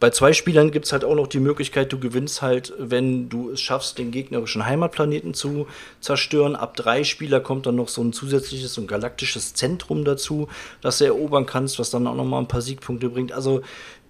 bei 0.01 0.11
zwei 0.11 0.33
Spielern 0.33 0.71
gibt 0.71 0.87
es 0.87 0.93
halt 0.93 1.05
auch 1.05 1.15
noch 1.15 1.27
die 1.27 1.41
Möglichkeit, 1.41 1.93
du 1.93 2.01
gewinnst 2.01 2.41
halt, 2.41 2.73
wenn 2.79 3.29
du 3.29 3.51
es 3.51 3.61
schaffst, 3.61 3.99
den 3.99 4.11
gegnerischen 4.11 4.65
Heimatplaneten 4.65 5.35
zu 5.35 5.67
zerstören. 6.01 6.57
Ab 6.57 6.75
drei 6.75 7.05
Spieler 7.05 7.41
kommt 7.41 7.67
dann 7.67 7.77
noch 7.77 7.89
so 7.89 8.03
ein 8.03 8.15
zusätzliches 8.15 8.79
und 8.79 8.89
galaktisches 8.89 9.53
Zentrum 9.53 10.05
dazu, 10.05 10.49
das 10.81 10.99
du 10.99 11.05
erobern 11.05 11.45
kannst, 11.45 11.79
was 11.79 11.91
dann 11.91 12.07
auch 12.07 12.15
noch 12.15 12.25
mal 12.25 12.39
ein 12.39 12.49
paar 12.49 12.63
Siegpunkte 12.63 13.11
bringt. 13.11 13.33
Also, 13.33 13.61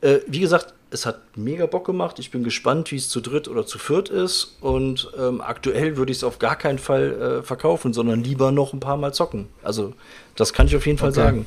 äh, 0.00 0.20
wie 0.28 0.38
gesagt, 0.38 0.72
es 0.92 1.06
hat 1.06 1.36
mega 1.36 1.66
Bock 1.66 1.86
gemacht. 1.86 2.18
Ich 2.20 2.30
bin 2.30 2.44
gespannt, 2.44 2.90
wie 2.92 2.96
es 2.96 3.08
zu 3.08 3.20
dritt 3.20 3.48
oder 3.48 3.66
zu 3.66 3.78
viert 3.78 4.08
ist. 4.08 4.56
Und 4.60 5.10
ähm, 5.18 5.40
aktuell 5.40 5.96
würde 5.96 6.12
ich 6.12 6.18
es 6.18 6.24
auf 6.24 6.38
gar 6.38 6.56
keinen 6.56 6.78
Fall 6.78 7.40
äh, 7.40 7.42
verkaufen, 7.42 7.92
sondern 7.92 8.22
lieber 8.22 8.52
noch 8.52 8.72
ein 8.72 8.80
paar 8.80 8.96
Mal 8.96 9.12
zocken. 9.12 9.48
Also, 9.62 9.94
das 10.36 10.52
kann 10.52 10.66
ich 10.66 10.76
auf 10.76 10.86
jeden 10.86 10.98
Fall 10.98 11.10
okay. 11.10 11.20
sagen. 11.20 11.46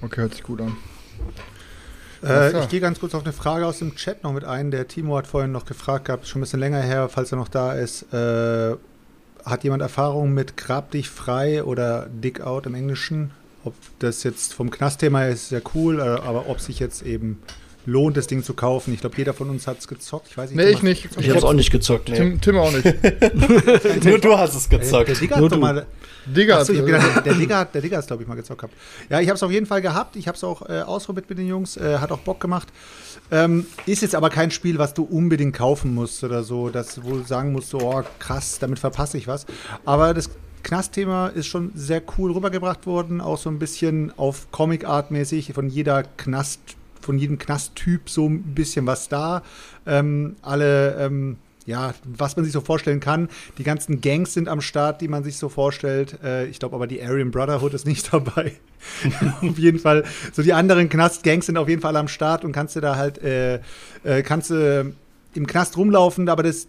Okay, 0.00 0.20
hört 0.22 0.34
sich 0.34 0.42
gut 0.42 0.60
an. 0.60 0.76
Äh, 2.22 2.60
ich 2.60 2.68
gehe 2.68 2.80
ganz 2.80 3.00
kurz 3.00 3.14
auf 3.14 3.24
eine 3.24 3.32
Frage 3.32 3.66
aus 3.66 3.78
dem 3.78 3.94
Chat 3.96 4.22
noch 4.22 4.32
mit 4.32 4.44
ein. 4.44 4.70
Der 4.70 4.88
Timo 4.88 5.16
hat 5.16 5.26
vorhin 5.26 5.52
noch 5.52 5.64
gefragt 5.64 6.06
gehabt, 6.06 6.26
schon 6.26 6.40
ein 6.40 6.44
bisschen 6.44 6.60
länger 6.60 6.80
her, 6.80 7.08
falls 7.08 7.32
er 7.32 7.38
noch 7.38 7.48
da 7.48 7.72
ist. 7.72 8.12
Äh, 8.12 8.76
hat 9.44 9.64
jemand 9.64 9.82
Erfahrung 9.82 10.32
mit 10.32 10.56
Grab 10.56 10.92
dich 10.92 11.10
frei 11.10 11.64
oder 11.64 12.06
Dig 12.08 12.40
out 12.40 12.66
im 12.66 12.74
Englischen? 12.74 13.32
Ob 13.64 13.74
das 13.98 14.22
jetzt 14.22 14.54
vom 14.54 14.70
Knastthema 14.70 15.26
ist, 15.26 15.44
ist 15.44 15.50
ja 15.50 15.60
cool, 15.74 15.98
äh, 15.98 16.02
aber 16.02 16.48
ob 16.48 16.60
sich 16.60 16.78
jetzt 16.78 17.02
eben 17.02 17.42
lohnt, 17.86 18.16
das 18.16 18.26
Ding 18.26 18.42
zu 18.42 18.54
kaufen. 18.54 18.92
Ich 18.94 19.00
glaube, 19.00 19.16
jeder 19.16 19.34
von 19.34 19.50
uns 19.50 19.66
hat 19.66 19.78
es 19.78 19.88
gezockt. 19.88 20.28
Ich 20.30 20.36
weiß 20.36 20.50
nicht. 20.50 20.56
Nee, 20.56 20.64
Tim, 20.66 20.74
ich 20.76 20.82
nicht. 21.04 21.08
Ich 21.18 21.30
hab's 21.30 21.42
auch 21.44 21.52
nicht 21.52 21.70
gezockt. 21.70 22.06
Tim, 22.06 22.40
Tim 22.40 22.56
auch 22.58 22.72
nicht. 22.72 22.84
Nur 24.04 24.18
du 24.18 24.36
hast 24.38 24.54
es 24.54 24.68
Der, 24.68 24.78
gezockt. 24.78 25.08
der 25.08 25.14
Digga 25.16 25.36
Nur 25.38 25.46
hat 25.46 25.52
doch 25.52 25.56
du. 25.56 25.60
mal. 25.60 25.86
Achso, 26.52 26.72
gedacht, 26.72 27.16
der, 27.16 27.22
der 27.22 27.34
Digga, 27.34 27.58
hat- 27.58 27.74
der 27.74 27.82
Digga 27.82 27.98
ist, 27.98 28.06
glaube 28.06 28.22
ich, 28.22 28.28
mal 28.28 28.36
gezockt 28.36 28.60
gehabt. 28.60 28.74
Ja, 29.10 29.20
ich 29.20 29.28
habe 29.28 29.36
es 29.36 29.42
auf 29.42 29.50
jeden 29.50 29.66
Fall 29.66 29.82
gehabt. 29.82 30.14
Ich 30.16 30.28
habe 30.28 30.36
es 30.36 30.44
auch 30.44 30.68
äh, 30.68 30.80
ausprobiert 30.82 31.28
mit 31.28 31.38
den 31.38 31.48
Jungs. 31.48 31.76
Äh, 31.76 31.98
hat 31.98 32.12
auch 32.12 32.20
Bock 32.20 32.38
gemacht. 32.40 32.68
Ähm, 33.32 33.66
ist 33.86 34.02
jetzt 34.02 34.14
aber 34.14 34.30
kein 34.30 34.50
Spiel, 34.52 34.78
was 34.78 34.94
du 34.94 35.02
unbedingt 35.02 35.56
kaufen 35.56 35.94
musst 35.94 36.22
oder 36.22 36.44
so, 36.44 36.68
dass 36.68 37.02
wo 37.02 37.16
du 37.16 37.22
sagen 37.24 37.50
musst, 37.52 37.70
so, 37.70 37.78
oh 37.80 38.02
krass, 38.20 38.58
damit 38.60 38.78
verpasse 38.78 39.18
ich 39.18 39.26
was. 39.26 39.46
Aber 39.84 40.14
das 40.14 40.30
Knastthema 40.62 41.26
ist 41.28 41.46
schon 41.48 41.72
sehr 41.74 42.00
cool 42.16 42.30
rübergebracht 42.30 42.86
worden, 42.86 43.20
auch 43.20 43.36
so 43.38 43.50
ein 43.50 43.58
bisschen 43.58 44.12
auf 44.16 44.52
Comic-Art-mäßig 44.52 45.52
von 45.54 45.68
jeder 45.68 46.04
Knast, 46.04 46.60
von 47.02 47.18
jedem 47.18 47.38
Knasttyp 47.38 48.08
so 48.08 48.28
ein 48.28 48.54
bisschen 48.54 48.86
was 48.86 49.08
da. 49.08 49.42
Ähm, 49.86 50.36
alle 50.42 50.96
ähm, 50.98 51.36
ja, 51.66 51.94
was 52.04 52.36
man 52.36 52.44
sich 52.44 52.52
so 52.52 52.60
vorstellen 52.60 53.00
kann. 53.00 53.28
Die 53.58 53.64
ganzen 53.64 54.00
Gangs 54.00 54.34
sind 54.34 54.48
am 54.48 54.60
Start, 54.60 55.00
die 55.00 55.08
man 55.08 55.24
sich 55.24 55.36
so 55.36 55.48
vorstellt. 55.48 56.18
Äh, 56.22 56.46
ich 56.46 56.58
glaube 56.58 56.74
aber, 56.74 56.86
die 56.86 57.02
Aryan 57.02 57.30
Brotherhood 57.30 57.74
ist 57.74 57.86
nicht 57.86 58.12
dabei. 58.12 58.52
auf 59.42 59.58
jeden 59.58 59.78
Fall. 59.78 60.04
So 60.32 60.42
die 60.42 60.52
anderen 60.52 60.88
Knast-Gangs 60.88 61.46
sind 61.46 61.56
auf 61.56 61.68
jeden 61.68 61.82
Fall 61.82 61.96
am 61.96 62.08
Start 62.08 62.44
und 62.44 62.52
kannst 62.52 62.76
du 62.76 62.80
da 62.80 62.96
halt, 62.96 63.22
äh, 63.22 63.60
äh, 64.02 64.22
kannst 64.22 64.50
du 64.50 64.92
im 65.34 65.46
Knast 65.46 65.76
rumlaufen, 65.76 66.28
aber 66.28 66.42
das 66.42 66.66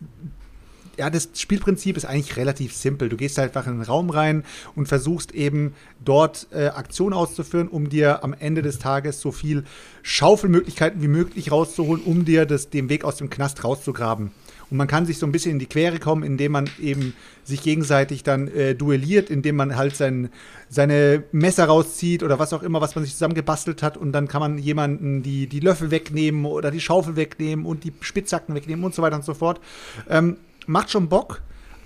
ja, 0.98 1.10
das 1.10 1.30
Spielprinzip 1.36 1.98
ist 1.98 2.06
eigentlich 2.06 2.38
relativ 2.38 2.74
simpel. 2.76 3.10
Du 3.10 3.18
gehst 3.18 3.38
halt 3.38 3.56
einfach 3.56 3.68
in 3.68 3.80
den 3.80 3.84
Raum 3.84 4.10
rein 4.10 4.44
und 4.76 4.88
versuchst 4.88 5.34
eben 5.34 5.74
dort 6.04 6.48
äh, 6.52 6.68
Aktionen 6.68 7.14
auszuführen, 7.14 7.68
um 7.68 7.90
dir 7.90 8.24
am 8.24 8.34
Ende 8.34 8.62
des 8.62 8.80
Tages 8.80 9.20
so 9.20 9.32
viel 9.32 9.64
Schaufelmöglichkeiten 10.04 11.02
wie 11.02 11.08
möglich 11.08 11.52
rauszuholen, 11.52 12.04
um 12.04 12.26
dir 12.26 12.46
das, 12.46 12.70
den 12.70 12.90
Weg 12.90 13.04
aus 13.04 13.18
dem 13.18 13.30
Knast 13.30 13.64
rauszugraben. 13.64 14.32
Und 14.70 14.78
man 14.78 14.88
kann 14.88 15.06
sich 15.06 15.20
so 15.20 15.28
ein 15.28 15.32
bisschen 15.32 15.52
in 15.52 15.60
die 15.60 15.68
Quere 15.68 16.00
kommen, 16.00 16.24
indem 16.24 16.54
man 16.54 16.68
eben 16.82 17.14
sich 17.44 17.62
gegenseitig 17.62 18.24
dann 18.24 18.48
äh, 18.48 18.74
duelliert, 18.74 19.30
indem 19.30 19.56
man 19.56 19.76
halt 19.76 19.96
sein, 19.96 20.30
seine 20.68 21.24
Messer 21.32 21.66
rauszieht 21.66 22.24
oder 22.24 22.40
was 22.40 22.54
auch 22.54 22.64
immer, 22.64 22.82
was 22.82 22.96
man 22.96 23.04
sich 23.04 23.14
zusammengebastelt 23.14 23.84
hat. 23.84 23.98
Und 23.98 24.14
dann 24.14 24.28
kann 24.28 24.40
man 24.40 24.58
jemanden 24.58 25.22
die, 25.22 25.46
die 25.46 25.60
Löffel 25.60 25.92
wegnehmen 25.92 26.46
oder 26.46 26.72
die 26.72 26.82
Schaufel 26.82 27.16
wegnehmen 27.16 27.68
und 27.68 27.84
die 27.84 27.94
Spitzhacken 28.02 28.56
wegnehmen 28.56 28.84
und 28.84 28.96
so 28.96 29.04
weiter 29.04 29.16
und 29.16 29.26
so 29.26 29.36
fort. 29.36 29.62
Ähm, 30.10 30.38
macht 30.68 30.92
schon 30.92 31.10
Bock, 31.10 31.42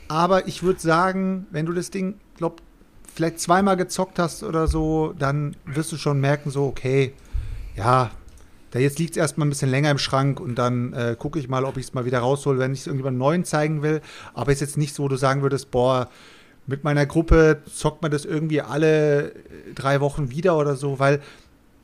aber 0.08 0.48
ich 0.48 0.64
würde 0.64 0.80
sagen, 0.80 1.48
wenn 1.52 1.66
du 1.66 1.74
das 1.74 1.92
Ding, 1.92 2.16
glaub, 2.38 2.62
vielleicht 3.14 3.40
zweimal 3.40 3.78
gezockt 3.78 4.20
hast 4.20 4.44
oder 4.44 4.68
so, 4.68 5.14
dann 5.18 5.56
wirst 5.66 5.92
du 5.92 5.98
schon 5.98 6.22
merken, 6.22 6.52
so, 6.52 6.66
okay, 6.66 7.14
ja, 7.76 8.12
da 8.72 8.80
jetzt 8.80 9.00
liegt 9.00 9.12
es 9.12 9.18
erstmal 9.18 9.48
ein 9.48 9.50
bisschen 9.50 9.72
länger 9.72 9.92
im 9.92 9.98
Schrank 9.98 10.40
und 10.40 10.56
dann 10.56 10.94
äh, 10.94 11.16
gucke 11.18 11.40
ich 11.40 11.48
mal, 11.48 11.66
ob 11.66 11.78
ich 11.78 11.86
es 11.88 11.94
mal 11.94 12.06
wieder 12.06 12.20
raushole, 12.20 12.60
wenn 12.60 12.74
ich 12.74 12.82
es 12.82 12.88
irgendjemandem 12.88 13.20
neuen 13.20 13.46
zeigen 13.46 13.82
will. 13.82 14.02
Aber 14.34 14.52
ist 14.52 14.62
jetzt 14.62 14.78
nicht 14.78 14.94
so, 14.94 15.04
wo 15.04 15.08
du 15.08 15.16
sagen 15.16 15.42
würdest, 15.42 15.72
boah, 15.72 16.10
mit 16.66 16.84
meiner 16.84 17.06
Gruppe 17.06 17.62
zockt 17.74 18.02
man 18.02 18.12
das 18.12 18.26
irgendwie 18.26 18.62
alle 18.62 19.30
äh, 19.30 19.34
drei 19.74 20.02
Wochen 20.02 20.30
wieder 20.30 20.58
oder 20.58 20.76
so, 20.76 21.00
weil 21.00 21.22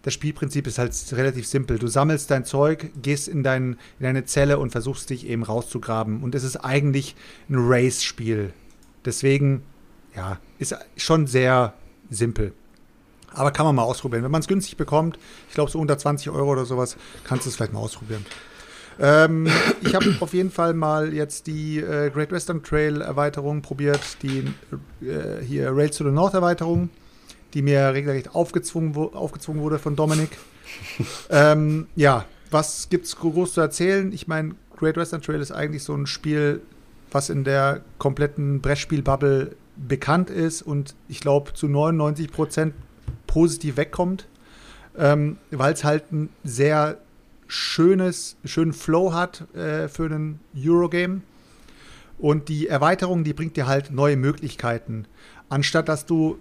das 0.03 0.13
Spielprinzip 0.13 0.67
ist 0.67 0.77
halt 0.77 0.93
relativ 1.13 1.47
simpel. 1.47 1.79
Du 1.79 1.87
sammelst 1.87 2.29
dein 2.29 2.45
Zeug, 2.45 2.91
gehst 3.01 3.27
in, 3.27 3.41
dein, 3.41 3.77
in 3.99 4.03
deine 4.03 4.25
Zelle 4.25 4.59
und 4.59 4.71
versuchst 4.71 5.09
dich 5.09 5.27
eben 5.27 5.43
rauszugraben. 5.43 6.23
Und 6.23 6.35
es 6.35 6.43
ist 6.43 6.57
eigentlich 6.57 7.15
ein 7.49 7.55
Race-Spiel. 7.57 8.53
Deswegen, 9.05 9.63
ja, 10.15 10.39
ist 10.59 10.75
schon 10.97 11.25
sehr 11.25 11.73
simpel. 12.09 12.53
Aber 13.33 13.51
kann 13.51 13.65
man 13.65 13.75
mal 13.75 13.83
ausprobieren. 13.83 14.23
Wenn 14.23 14.31
man 14.31 14.41
es 14.41 14.47
günstig 14.47 14.77
bekommt, 14.77 15.17
ich 15.47 15.55
glaube 15.55 15.71
so 15.71 15.79
unter 15.79 15.97
20 15.97 16.29
Euro 16.29 16.51
oder 16.51 16.65
sowas, 16.65 16.97
kannst 17.23 17.45
du 17.45 17.49
es 17.49 17.55
vielleicht 17.55 17.73
mal 17.73 17.79
ausprobieren. 17.79 18.25
Ähm, 18.99 19.47
ich 19.81 19.95
habe 19.95 20.15
auf 20.19 20.33
jeden 20.33 20.51
Fall 20.51 20.73
mal 20.73 21.13
jetzt 21.13 21.47
die 21.47 21.79
äh, 21.79 22.09
Great 22.11 22.31
Western 22.31 22.61
Trail 22.61 23.01
Erweiterung 23.01 23.61
probiert, 23.61 24.01
die 24.21 24.53
äh, 25.01 25.43
hier 25.43 25.75
Rails 25.75 25.97
to 25.97 26.03
the 26.03 26.11
North 26.11 26.33
Erweiterung, 26.33 26.89
die 27.53 27.61
mir 27.61 27.93
regelrecht 27.93 28.35
aufgezwungen, 28.35 28.95
aufgezwungen 28.95 29.61
wurde 29.61 29.79
von 29.79 29.95
Dominik. 29.95 30.37
ähm, 31.29 31.87
ja, 31.95 32.25
was 32.51 32.89
gibt's 32.89 33.15
groß 33.15 33.53
zu 33.53 33.61
erzählen? 33.61 34.11
Ich 34.11 34.27
meine, 34.27 34.55
Great 34.77 34.97
Western 34.97 35.21
Trail 35.21 35.41
ist 35.41 35.51
eigentlich 35.51 35.83
so 35.83 35.95
ein 35.95 36.07
Spiel, 36.07 36.61
was 37.11 37.29
in 37.29 37.43
der 37.43 37.81
kompletten 37.99 38.61
Brettspiel-Bubble 38.61 39.55
bekannt 39.75 40.29
ist 40.29 40.61
und 40.61 40.95
ich 41.07 41.19
glaube 41.19 41.53
zu 41.53 41.67
99 41.67 42.31
Prozent 42.31 42.73
positiv 43.27 43.77
wegkommt, 43.77 44.27
ähm, 44.97 45.37
weil 45.51 45.73
es 45.73 45.83
halt 45.83 46.11
ein 46.11 46.29
sehr 46.43 46.97
schönes, 47.47 48.35
schönen 48.45 48.73
Flow 48.73 49.13
hat 49.13 49.53
äh, 49.55 49.87
für 49.87 50.05
einen 50.05 50.39
Eurogame. 50.55 51.21
Und 52.19 52.47
die 52.47 52.67
Erweiterung, 52.67 53.23
die 53.23 53.33
bringt 53.33 53.57
dir 53.57 53.67
halt 53.67 53.91
neue 53.91 54.15
Möglichkeiten. 54.15 55.05
Anstatt 55.49 55.89
dass 55.89 56.05
du 56.05 56.37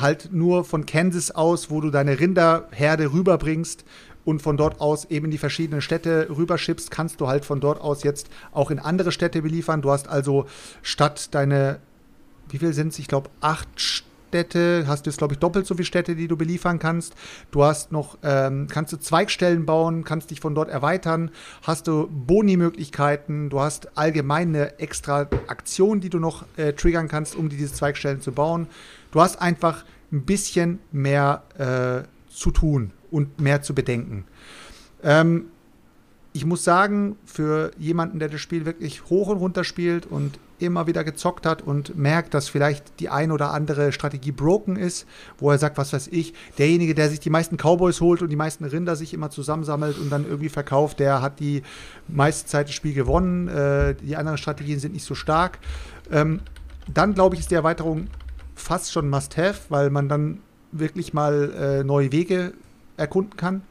halt 0.00 0.32
nur 0.32 0.64
von 0.64 0.86
Kansas 0.86 1.30
aus, 1.30 1.70
wo 1.70 1.80
du 1.80 1.90
deine 1.90 2.18
Rinderherde 2.18 3.12
rüberbringst 3.12 3.84
und 4.24 4.42
von 4.42 4.56
dort 4.56 4.80
aus 4.80 5.06
eben 5.06 5.26
in 5.26 5.30
die 5.30 5.38
verschiedenen 5.38 5.80
Städte 5.80 6.28
rüberschippst, 6.28 6.90
kannst 6.90 7.20
du 7.20 7.28
halt 7.28 7.44
von 7.44 7.60
dort 7.60 7.80
aus 7.80 8.02
jetzt 8.02 8.28
auch 8.52 8.70
in 8.70 8.78
andere 8.78 9.12
Städte 9.12 9.40
beliefern. 9.40 9.82
Du 9.82 9.90
hast 9.90 10.08
also 10.08 10.46
statt 10.82 11.34
deine, 11.34 11.78
wie 12.48 12.58
viel 12.58 12.72
sind 12.72 12.88
es? 12.88 12.98
Ich 12.98 13.06
glaube, 13.06 13.30
acht 13.40 13.68
Städte, 14.36 14.84
hast 14.88 15.06
du 15.06 15.10
jetzt, 15.10 15.18
glaube 15.18 15.34
ich, 15.34 15.38
doppelt 15.38 15.64
so 15.64 15.74
viele 15.74 15.86
Städte, 15.86 16.16
die 16.16 16.26
du 16.26 16.36
beliefern 16.36 16.80
kannst. 16.80 17.14
Du 17.52 17.62
hast 17.62 17.92
noch, 17.92 18.18
ähm, 18.24 18.66
kannst 18.68 18.92
du 18.92 18.96
Zweigstellen 18.96 19.64
bauen, 19.64 20.02
kannst 20.02 20.32
dich 20.32 20.40
von 20.40 20.56
dort 20.56 20.68
erweitern, 20.68 21.30
hast 21.62 21.86
du 21.86 22.08
Boni-Möglichkeiten, 22.10 23.48
du 23.48 23.60
hast 23.60 23.96
allgemein 23.96 24.48
eine 24.48 24.80
extra 24.80 25.28
Aktion, 25.46 26.00
die 26.00 26.10
du 26.10 26.18
noch 26.18 26.44
äh, 26.56 26.72
triggern 26.72 27.06
kannst, 27.06 27.36
um 27.36 27.48
diese 27.48 27.72
Zweigstellen 27.72 28.20
zu 28.20 28.32
bauen. 28.32 28.66
Du 29.16 29.22
hast 29.22 29.40
einfach 29.40 29.86
ein 30.12 30.26
bisschen 30.26 30.78
mehr 30.92 31.42
äh, 31.56 32.06
zu 32.30 32.50
tun 32.50 32.90
und 33.10 33.40
mehr 33.40 33.62
zu 33.62 33.74
bedenken. 33.74 34.26
Ähm, 35.02 35.46
ich 36.34 36.44
muss 36.44 36.64
sagen, 36.64 37.16
für 37.24 37.70
jemanden, 37.78 38.18
der 38.18 38.28
das 38.28 38.42
Spiel 38.42 38.66
wirklich 38.66 39.06
hoch 39.08 39.28
und 39.28 39.38
runter 39.38 39.64
spielt 39.64 40.04
und 40.04 40.38
immer 40.58 40.86
wieder 40.86 41.02
gezockt 41.02 41.46
hat 41.46 41.62
und 41.62 41.96
merkt, 41.96 42.34
dass 42.34 42.50
vielleicht 42.50 43.00
die 43.00 43.08
ein 43.08 43.32
oder 43.32 43.54
andere 43.54 43.90
Strategie 43.90 44.32
broken 44.32 44.76
ist, 44.76 45.06
wo 45.38 45.50
er 45.50 45.56
sagt, 45.56 45.78
was 45.78 45.94
weiß 45.94 46.08
ich, 46.08 46.34
derjenige, 46.58 46.94
der 46.94 47.08
sich 47.08 47.20
die 47.20 47.30
meisten 47.30 47.56
Cowboys 47.56 48.02
holt 48.02 48.20
und 48.20 48.28
die 48.28 48.36
meisten 48.36 48.66
Rinder 48.66 48.96
sich 48.96 49.14
immer 49.14 49.30
zusammensammelt 49.30 49.98
und 49.98 50.10
dann 50.10 50.26
irgendwie 50.26 50.50
verkauft, 50.50 51.00
der 51.00 51.22
hat 51.22 51.40
die 51.40 51.62
meiste 52.06 52.46
Zeit 52.46 52.68
das 52.68 52.74
Spiel 52.74 52.92
gewonnen. 52.92 53.48
Äh, 53.48 53.94
die 53.94 54.14
anderen 54.14 54.36
Strategien 54.36 54.78
sind 54.78 54.92
nicht 54.92 55.06
so 55.06 55.14
stark. 55.14 55.58
Ähm, 56.12 56.40
dann 56.92 57.14
glaube 57.14 57.34
ich, 57.34 57.40
ist 57.40 57.50
die 57.50 57.54
Erweiterung 57.54 58.08
fast 58.56 58.90
schon 58.90 59.08
Must-Have, 59.08 59.60
weil 59.68 59.90
man 59.90 60.08
dann 60.08 60.40
wirklich 60.72 61.12
mal 61.12 61.52
äh, 61.52 61.84
neue 61.84 62.10
Wege 62.10 62.52
erkunden 62.96 63.36
kann. 63.36 63.62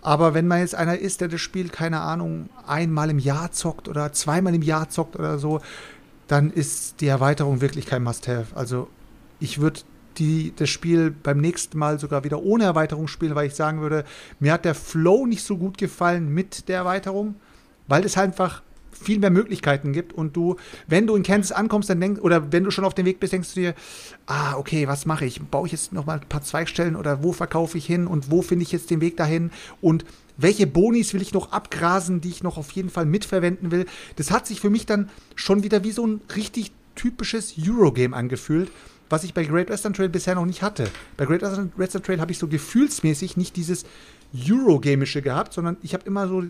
Aber 0.00 0.34
wenn 0.34 0.46
man 0.46 0.60
jetzt 0.60 0.74
einer 0.74 0.98
ist, 0.98 1.20
der 1.20 1.28
das 1.28 1.40
Spiel, 1.40 1.68
keine 1.68 2.00
Ahnung, 2.00 2.48
einmal 2.66 3.10
im 3.10 3.18
Jahr 3.18 3.52
zockt 3.52 3.88
oder 3.88 4.12
zweimal 4.12 4.54
im 4.54 4.62
Jahr 4.62 4.88
zockt 4.88 5.16
oder 5.16 5.38
so, 5.38 5.60
dann 6.28 6.50
ist 6.50 7.00
die 7.00 7.06
Erweiterung 7.06 7.60
wirklich 7.60 7.86
kein 7.86 8.02
Must-Have. 8.02 8.54
Also 8.54 8.88
ich 9.40 9.60
würde 9.60 9.80
das 10.56 10.70
Spiel 10.70 11.10
beim 11.10 11.38
nächsten 11.38 11.78
Mal 11.78 11.98
sogar 11.98 12.22
wieder 12.22 12.42
ohne 12.42 12.64
Erweiterung 12.64 13.08
spielen, 13.08 13.34
weil 13.34 13.48
ich 13.48 13.54
sagen 13.54 13.80
würde, 13.80 14.04
mir 14.38 14.52
hat 14.52 14.64
der 14.64 14.74
Flow 14.74 15.26
nicht 15.26 15.42
so 15.42 15.56
gut 15.56 15.76
gefallen 15.76 16.28
mit 16.28 16.68
der 16.68 16.78
Erweiterung, 16.78 17.34
weil 17.88 18.04
es 18.04 18.16
halt 18.16 18.28
einfach 18.28 18.62
viel 18.96 19.18
mehr 19.18 19.30
Möglichkeiten 19.30 19.92
gibt 19.92 20.12
und 20.12 20.36
du, 20.36 20.56
wenn 20.86 21.06
du 21.06 21.16
in 21.16 21.22
Kansas 21.22 21.52
ankommst, 21.52 21.90
dann 21.90 22.00
denkst, 22.00 22.20
oder 22.20 22.52
wenn 22.52 22.64
du 22.64 22.70
schon 22.70 22.84
auf 22.84 22.94
dem 22.94 23.06
Weg 23.06 23.20
bist, 23.20 23.32
denkst 23.32 23.54
du 23.54 23.60
dir, 23.60 23.74
ah, 24.26 24.56
okay, 24.56 24.88
was 24.88 25.06
mache 25.06 25.26
ich? 25.26 25.40
Baue 25.42 25.66
ich 25.66 25.72
jetzt 25.72 25.92
noch 25.92 26.06
mal 26.06 26.20
ein 26.20 26.28
paar 26.28 26.42
Zweigstellen 26.42 26.96
oder 26.96 27.22
wo 27.22 27.32
verkaufe 27.32 27.78
ich 27.78 27.86
hin 27.86 28.06
und 28.06 28.30
wo 28.30 28.42
finde 28.42 28.62
ich 28.62 28.72
jetzt 28.72 28.90
den 28.90 29.00
Weg 29.00 29.16
dahin 29.16 29.50
und 29.80 30.04
welche 30.36 30.66
Bonis 30.66 31.14
will 31.14 31.22
ich 31.22 31.32
noch 31.32 31.52
abgrasen, 31.52 32.20
die 32.20 32.28
ich 32.28 32.42
noch 32.42 32.56
auf 32.56 32.72
jeden 32.72 32.90
Fall 32.90 33.06
mitverwenden 33.06 33.70
will? 33.70 33.86
Das 34.16 34.30
hat 34.30 34.46
sich 34.46 34.60
für 34.60 34.70
mich 34.70 34.86
dann 34.86 35.10
schon 35.36 35.62
wieder 35.62 35.84
wie 35.84 35.92
so 35.92 36.06
ein 36.06 36.20
richtig 36.34 36.72
typisches 36.94 37.54
Eurogame 37.58 38.16
angefühlt, 38.16 38.70
was 39.08 39.24
ich 39.24 39.34
bei 39.34 39.44
Great 39.44 39.68
Western 39.68 39.94
Trail 39.94 40.08
bisher 40.08 40.34
noch 40.34 40.46
nicht 40.46 40.62
hatte. 40.62 40.88
Bei 41.16 41.24
Great 41.24 41.42
Western 41.42 42.02
Trail 42.02 42.20
habe 42.20 42.32
ich 42.32 42.38
so 42.38 42.48
gefühlsmäßig 42.48 43.36
nicht 43.36 43.56
dieses 43.56 43.84
Eurogamische 44.48 45.22
gehabt, 45.22 45.52
sondern 45.52 45.76
ich 45.82 45.94
habe 45.94 46.06
immer 46.06 46.26
so 46.26 46.44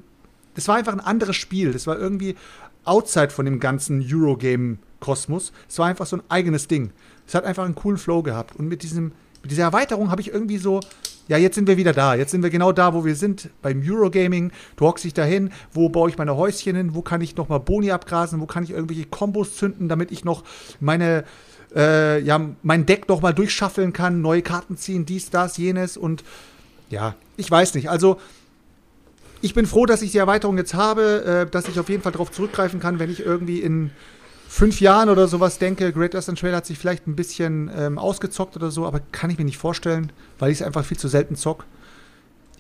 das 0.54 0.68
war 0.68 0.76
einfach 0.76 0.92
ein 0.92 1.00
anderes 1.00 1.36
Spiel. 1.36 1.72
Das 1.72 1.86
war 1.86 1.98
irgendwie 1.98 2.36
outside 2.84 3.30
von 3.30 3.44
dem 3.44 3.60
ganzen 3.60 4.04
Eurogame-Kosmos. 4.08 5.52
Es 5.68 5.78
war 5.78 5.86
einfach 5.86 6.06
so 6.06 6.16
ein 6.16 6.22
eigenes 6.28 6.68
Ding. 6.68 6.90
Es 7.26 7.34
hat 7.34 7.44
einfach 7.44 7.64
einen 7.64 7.74
coolen 7.74 7.98
Flow 7.98 8.22
gehabt. 8.22 8.56
Und 8.56 8.68
mit, 8.68 8.82
diesem, 8.82 9.12
mit 9.42 9.50
dieser 9.50 9.64
Erweiterung 9.64 10.10
habe 10.10 10.20
ich 10.20 10.28
irgendwie 10.32 10.58
so, 10.58 10.80
ja, 11.26 11.38
jetzt 11.38 11.54
sind 11.54 11.66
wir 11.66 11.76
wieder 11.76 11.92
da. 11.92 12.14
Jetzt 12.14 12.30
sind 12.32 12.42
wir 12.42 12.50
genau 12.50 12.72
da, 12.72 12.92
wo 12.92 13.04
wir 13.04 13.16
sind, 13.16 13.48
beim 13.62 13.82
Eurogaming. 13.84 14.52
Du 14.76 14.86
hockst 14.86 15.04
dich 15.04 15.14
dahin, 15.14 15.50
wo 15.72 15.88
baue 15.88 16.10
ich 16.10 16.18
meine 16.18 16.36
Häuschen 16.36 16.76
hin, 16.76 16.94
wo 16.94 17.02
kann 17.02 17.20
ich 17.20 17.36
nochmal 17.36 17.60
Boni 17.60 17.90
abgrasen, 17.90 18.40
wo 18.40 18.46
kann 18.46 18.64
ich 18.64 18.70
irgendwelche 18.70 19.06
Kombos 19.06 19.56
zünden, 19.56 19.88
damit 19.88 20.12
ich 20.12 20.24
noch 20.24 20.44
meine, 20.80 21.24
äh, 21.74 22.20
ja, 22.20 22.40
mein 22.62 22.84
Deck 22.84 23.08
nochmal 23.08 23.32
durchschaffeln 23.32 23.92
kann, 23.92 24.20
neue 24.20 24.42
Karten 24.42 24.76
ziehen, 24.76 25.06
dies, 25.06 25.30
das, 25.30 25.56
jenes 25.56 25.96
und 25.96 26.24
ja, 26.90 27.14
ich 27.36 27.50
weiß 27.50 27.74
nicht. 27.74 27.88
Also, 27.88 28.18
ich 29.44 29.52
bin 29.52 29.66
froh, 29.66 29.84
dass 29.84 30.00
ich 30.00 30.10
die 30.10 30.18
Erweiterung 30.18 30.56
jetzt 30.56 30.72
habe, 30.72 31.44
äh, 31.46 31.50
dass 31.50 31.68
ich 31.68 31.78
auf 31.78 31.90
jeden 31.90 32.02
Fall 32.02 32.12
darauf 32.12 32.32
zurückgreifen 32.32 32.80
kann, 32.80 32.98
wenn 32.98 33.10
ich 33.10 33.20
irgendwie 33.20 33.60
in 33.60 33.90
fünf 34.48 34.80
Jahren 34.80 35.10
oder 35.10 35.28
sowas 35.28 35.58
denke, 35.58 35.92
Great 35.92 36.14
Western 36.14 36.34
Trail 36.34 36.56
hat 36.56 36.64
sich 36.64 36.78
vielleicht 36.78 37.06
ein 37.06 37.14
bisschen 37.14 37.70
ähm, 37.76 37.98
ausgezockt 37.98 38.56
oder 38.56 38.70
so, 38.70 38.86
aber 38.86 39.00
kann 39.12 39.28
ich 39.28 39.36
mir 39.36 39.44
nicht 39.44 39.58
vorstellen, 39.58 40.12
weil 40.38 40.50
ich 40.50 40.60
es 40.60 40.66
einfach 40.66 40.86
viel 40.86 40.96
zu 40.96 41.08
selten 41.08 41.36
zock. 41.36 41.66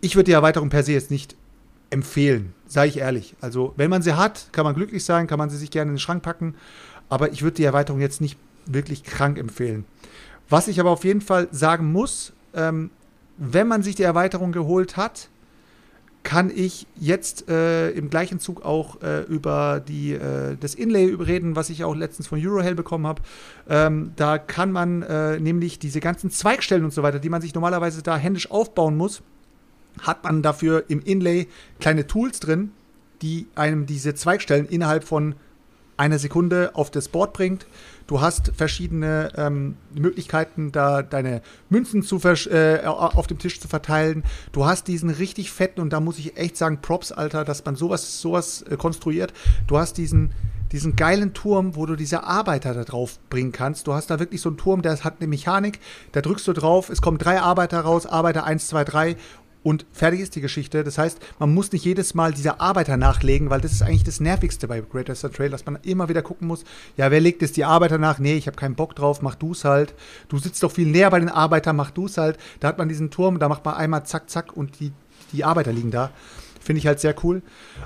Ich 0.02 0.14
würde 0.14 0.24
die 0.24 0.32
Erweiterung 0.32 0.68
per 0.68 0.82
se 0.82 0.92
jetzt 0.92 1.10
nicht 1.10 1.36
empfehlen, 1.88 2.52
sage 2.66 2.88
ich 2.88 2.98
ehrlich. 2.98 3.34
Also, 3.40 3.72
wenn 3.76 3.88
man 3.88 4.02
sie 4.02 4.14
hat, 4.14 4.48
kann 4.52 4.64
man 4.64 4.74
glücklich 4.74 5.06
sein, 5.06 5.26
kann 5.26 5.38
man 5.38 5.48
sie 5.48 5.56
sich 5.56 5.70
gerne 5.70 5.90
in 5.90 5.94
den 5.94 6.00
Schrank 6.00 6.22
packen, 6.22 6.54
aber 7.08 7.32
ich 7.32 7.42
würde 7.42 7.56
die 7.56 7.64
Erweiterung 7.64 8.02
jetzt 8.02 8.20
nicht 8.20 8.36
wirklich 8.66 9.04
krank 9.04 9.38
empfehlen. 9.38 9.86
Was 10.50 10.68
ich 10.68 10.80
aber 10.80 10.90
auf 10.90 11.04
jeden 11.04 11.22
Fall 11.22 11.48
sagen 11.50 11.90
muss, 11.92 12.34
ähm, 12.52 12.90
wenn 13.38 13.68
man 13.68 13.82
sich 13.82 13.94
die 13.94 14.02
Erweiterung 14.02 14.52
geholt 14.52 14.98
hat, 14.98 15.30
kann 16.24 16.50
ich 16.52 16.86
jetzt 16.96 17.48
äh, 17.48 17.90
im 17.90 18.10
gleichen 18.10 18.40
Zug 18.40 18.64
auch 18.64 19.00
äh, 19.02 19.20
über 19.22 19.80
die, 19.86 20.14
äh, 20.14 20.56
das 20.58 20.74
Inlay 20.74 21.14
reden, 21.14 21.54
was 21.54 21.70
ich 21.70 21.84
auch 21.84 21.94
letztens 21.94 22.26
von 22.26 22.44
Eurohell 22.44 22.74
bekommen 22.74 23.06
habe. 23.06 23.22
Ähm, 23.68 24.12
da 24.16 24.38
kann 24.38 24.72
man 24.72 25.02
äh, 25.02 25.38
nämlich 25.38 25.78
diese 25.78 26.00
ganzen 26.00 26.30
Zweigstellen 26.30 26.84
und 26.84 26.92
so 26.92 27.02
weiter, 27.02 27.20
die 27.20 27.28
man 27.28 27.42
sich 27.42 27.54
normalerweise 27.54 28.02
da 28.02 28.16
händisch 28.16 28.50
aufbauen 28.50 28.96
muss, 28.96 29.22
hat 30.00 30.24
man 30.24 30.42
dafür 30.42 30.84
im 30.88 31.02
Inlay 31.02 31.46
kleine 31.78 32.06
Tools 32.06 32.40
drin, 32.40 32.72
die 33.22 33.46
einem 33.54 33.86
diese 33.86 34.14
Zweigstellen 34.14 34.66
innerhalb 34.66 35.04
von 35.04 35.34
einer 35.96 36.18
Sekunde 36.18 36.70
auf 36.74 36.90
das 36.90 37.08
Board 37.08 37.34
bringt. 37.34 37.66
Du 38.06 38.20
hast 38.20 38.52
verschiedene 38.54 39.32
ähm, 39.36 39.76
Möglichkeiten, 39.94 40.72
da 40.72 41.02
deine 41.02 41.40
Münzen 41.70 42.02
zu 42.02 42.20
äh, 42.24 42.84
auf 42.84 43.26
dem 43.26 43.38
Tisch 43.38 43.60
zu 43.60 43.68
verteilen. 43.68 44.24
Du 44.52 44.66
hast 44.66 44.88
diesen 44.88 45.08
richtig 45.08 45.50
fetten, 45.50 45.80
und 45.80 45.90
da 45.92 46.00
muss 46.00 46.18
ich 46.18 46.36
echt 46.36 46.56
sagen, 46.56 46.80
Props, 46.82 47.12
Alter, 47.12 47.44
dass 47.44 47.64
man 47.64 47.76
sowas, 47.76 48.20
sowas 48.20 48.62
äh, 48.62 48.76
konstruiert. 48.76 49.32
Du 49.66 49.78
hast 49.78 49.96
diesen, 49.96 50.32
diesen 50.70 50.96
geilen 50.96 51.32
Turm, 51.32 51.76
wo 51.76 51.86
du 51.86 51.96
diese 51.96 52.24
Arbeiter 52.24 52.74
da 52.74 52.84
drauf 52.84 53.18
bringen 53.30 53.52
kannst. 53.52 53.86
Du 53.86 53.94
hast 53.94 54.10
da 54.10 54.18
wirklich 54.18 54.42
so 54.42 54.50
einen 54.50 54.58
Turm, 54.58 54.82
der 54.82 55.02
hat 55.02 55.14
eine 55.20 55.28
Mechanik, 55.28 55.80
da 56.12 56.20
drückst 56.20 56.46
du 56.46 56.52
drauf, 56.52 56.90
es 56.90 57.00
kommen 57.00 57.16
drei 57.16 57.40
Arbeiter 57.40 57.80
raus, 57.80 58.04
Arbeiter 58.04 58.44
1, 58.44 58.68
2, 58.68 58.84
3 58.84 59.16
und 59.64 59.86
fertig 59.92 60.20
ist 60.20 60.36
die 60.36 60.42
Geschichte. 60.42 60.84
Das 60.84 60.98
heißt, 60.98 61.18
man 61.38 61.52
muss 61.52 61.72
nicht 61.72 61.84
jedes 61.84 62.14
Mal 62.14 62.32
diese 62.32 62.60
Arbeiter 62.60 62.96
nachlegen, 62.96 63.48
weil 63.48 63.62
das 63.62 63.72
ist 63.72 63.82
eigentlich 63.82 64.04
das 64.04 64.20
Nervigste 64.20 64.68
bei 64.68 64.80
Great 64.80 65.08
Western 65.08 65.32
Trail, 65.32 65.50
dass 65.50 65.64
man 65.64 65.78
immer 65.82 66.08
wieder 66.10 66.22
gucken 66.22 66.46
muss, 66.46 66.64
ja, 66.96 67.10
wer 67.10 67.20
legt 67.20 67.40
jetzt 67.40 67.56
die 67.56 67.64
Arbeiter 67.64 67.96
nach? 67.96 68.18
Nee, 68.18 68.36
ich 68.36 68.46
habe 68.46 68.58
keinen 68.58 68.74
Bock 68.74 68.94
drauf, 68.94 69.22
mach 69.22 69.34
du 69.34 69.52
es 69.52 69.64
halt. 69.64 69.94
Du 70.28 70.38
sitzt 70.38 70.62
doch 70.62 70.70
viel 70.70 70.86
näher 70.86 71.10
bei 71.10 71.18
den 71.18 71.30
Arbeitern, 71.30 71.76
mach 71.76 71.90
du 71.90 72.04
es 72.04 72.18
halt. 72.18 72.38
Da 72.60 72.68
hat 72.68 72.76
man 72.76 72.90
diesen 72.90 73.10
Turm, 73.10 73.38
da 73.38 73.48
macht 73.48 73.64
man 73.64 73.74
einmal 73.74 74.04
zack, 74.04 74.28
zack 74.28 74.54
und 74.54 74.78
die, 74.80 74.92
die 75.32 75.44
Arbeiter 75.44 75.72
liegen 75.72 75.90
da. 75.90 76.10
Finde 76.60 76.78
ich 76.78 76.86
halt 76.86 77.00
sehr 77.00 77.14
cool. 77.24 77.40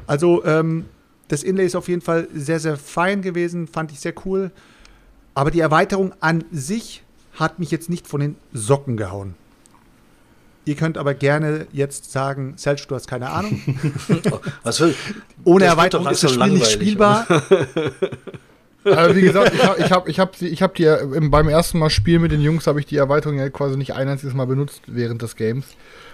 Also, 0.09 0.45
ähm, 0.45 0.85
das 1.29 1.45
Inlay 1.45 1.67
ist 1.67 1.77
auf 1.77 1.89
jeden 1.89 2.03
Fall 2.03 2.27
sehr, 2.35 2.59
sehr 2.59 2.77
fein 2.77 3.23
gewesen, 3.23 3.69
fand 3.69 3.93
ich 3.93 4.01
sehr 4.01 4.15
cool. 4.25 4.51
Aber 5.35 5.53
die 5.53 5.61
Erweiterung 5.61 6.13
an 6.19 6.43
sich 6.51 7.05
hat 7.35 7.61
mich 7.61 7.71
jetzt 7.71 7.89
nicht 7.89 8.09
von 8.09 8.21
den 8.21 8.37
Socken 8.53 8.97
gehauen. 8.97 9.37
Ihr 10.69 10.77
könnt 10.77 10.99
aber 10.99 11.15
gerne 11.15 11.67
jetzt 11.73 12.13
sagen, 12.13 12.53
Selch, 12.59 12.87
du 12.87 12.95
hast 12.95 13.09
keine 13.09 13.31
Ahnung. 13.31 13.63
Was 14.63 14.79
will? 14.81 14.95
Ohne 15.45 15.65
Erweiterung 15.65 16.07
ist 16.09 16.23
das 16.23 16.35
Spiel 16.35 16.49
nicht 16.49 16.71
spielbar. 16.71 17.27
Also 18.85 19.17
wie 19.17 19.23
gesagt, 19.23 19.55
ich 19.55 19.65
habe 19.65 19.81
ich 19.81 19.91
hab, 19.91 20.09
ich 20.09 20.21
hab, 20.21 20.43
ich 20.43 20.63
hab 20.63 20.75
die 20.75 20.95
beim 21.31 21.49
ersten 21.49 21.79
Mal 21.79 21.89
spielen 21.89 22.21
mit 22.21 22.33
den 22.33 22.43
Jungs 22.43 22.67
habe 22.67 22.81
ich 22.81 22.85
die 22.85 22.99
Erweiterung 22.99 23.39
ja 23.39 23.49
quasi 23.49 23.79
nicht 23.79 23.95
ein 23.95 24.09
einziges 24.09 24.35
Mal 24.35 24.47
benutzt 24.47 24.83
während 24.87 25.23
des 25.23 25.37
Games. 25.37 25.65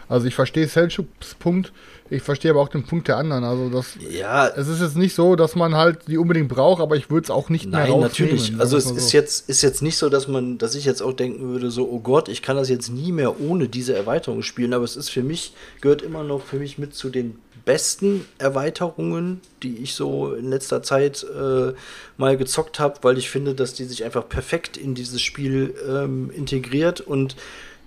Also 0.08 0.28
ich 0.28 0.36
verstehe 0.36 0.68
Selchuks 0.68 1.34
Punkt, 1.34 1.72
ich 2.14 2.22
verstehe 2.22 2.50
aber 2.52 2.60
auch 2.60 2.68
den 2.68 2.84
Punkt 2.84 3.08
der 3.08 3.16
anderen. 3.16 3.44
Also 3.44 3.68
das, 3.68 3.96
ja, 4.10 4.46
es 4.48 4.68
ist 4.68 4.80
jetzt 4.80 4.96
nicht 4.96 5.14
so, 5.14 5.36
dass 5.36 5.54
man 5.56 5.74
halt 5.74 6.08
die 6.08 6.18
unbedingt 6.18 6.48
braucht, 6.48 6.80
aber 6.80 6.96
ich 6.96 7.10
würde 7.10 7.24
es 7.24 7.30
auch 7.30 7.48
nicht 7.48 7.66
nein, 7.66 7.90
mehr 7.90 7.98
natürlich. 7.98 8.52
Also 8.58 8.76
es 8.76 8.84
so. 8.84 8.94
ist 8.94 9.12
jetzt 9.12 9.48
ist 9.48 9.62
jetzt 9.62 9.82
nicht 9.82 9.96
so, 9.96 10.08
dass 10.08 10.28
man, 10.28 10.58
dass 10.58 10.74
ich 10.74 10.84
jetzt 10.84 11.02
auch 11.02 11.12
denken 11.12 11.48
würde, 11.48 11.70
so 11.70 11.88
oh 11.88 12.00
Gott, 12.00 12.28
ich 12.28 12.42
kann 12.42 12.56
das 12.56 12.68
jetzt 12.68 12.90
nie 12.90 13.12
mehr 13.12 13.40
ohne 13.40 13.68
diese 13.68 13.94
Erweiterung 13.94 14.42
spielen. 14.42 14.72
Aber 14.72 14.84
es 14.84 14.96
ist 14.96 15.10
für 15.10 15.22
mich 15.22 15.52
gehört 15.80 16.02
immer 16.02 16.24
noch 16.24 16.42
für 16.42 16.56
mich 16.56 16.78
mit 16.78 16.94
zu 16.94 17.10
den 17.10 17.38
besten 17.64 18.26
Erweiterungen, 18.38 19.40
die 19.62 19.78
ich 19.78 19.94
so 19.94 20.34
in 20.34 20.50
letzter 20.50 20.82
Zeit 20.82 21.24
äh, 21.24 21.72
mal 22.16 22.36
gezockt 22.36 22.78
habe, 22.78 22.98
weil 23.02 23.18
ich 23.18 23.30
finde, 23.30 23.54
dass 23.54 23.74
die 23.74 23.84
sich 23.84 24.04
einfach 24.04 24.28
perfekt 24.28 24.76
in 24.76 24.94
dieses 24.94 25.22
Spiel 25.22 25.74
ähm, 25.88 26.30
integriert 26.30 27.00
und 27.00 27.36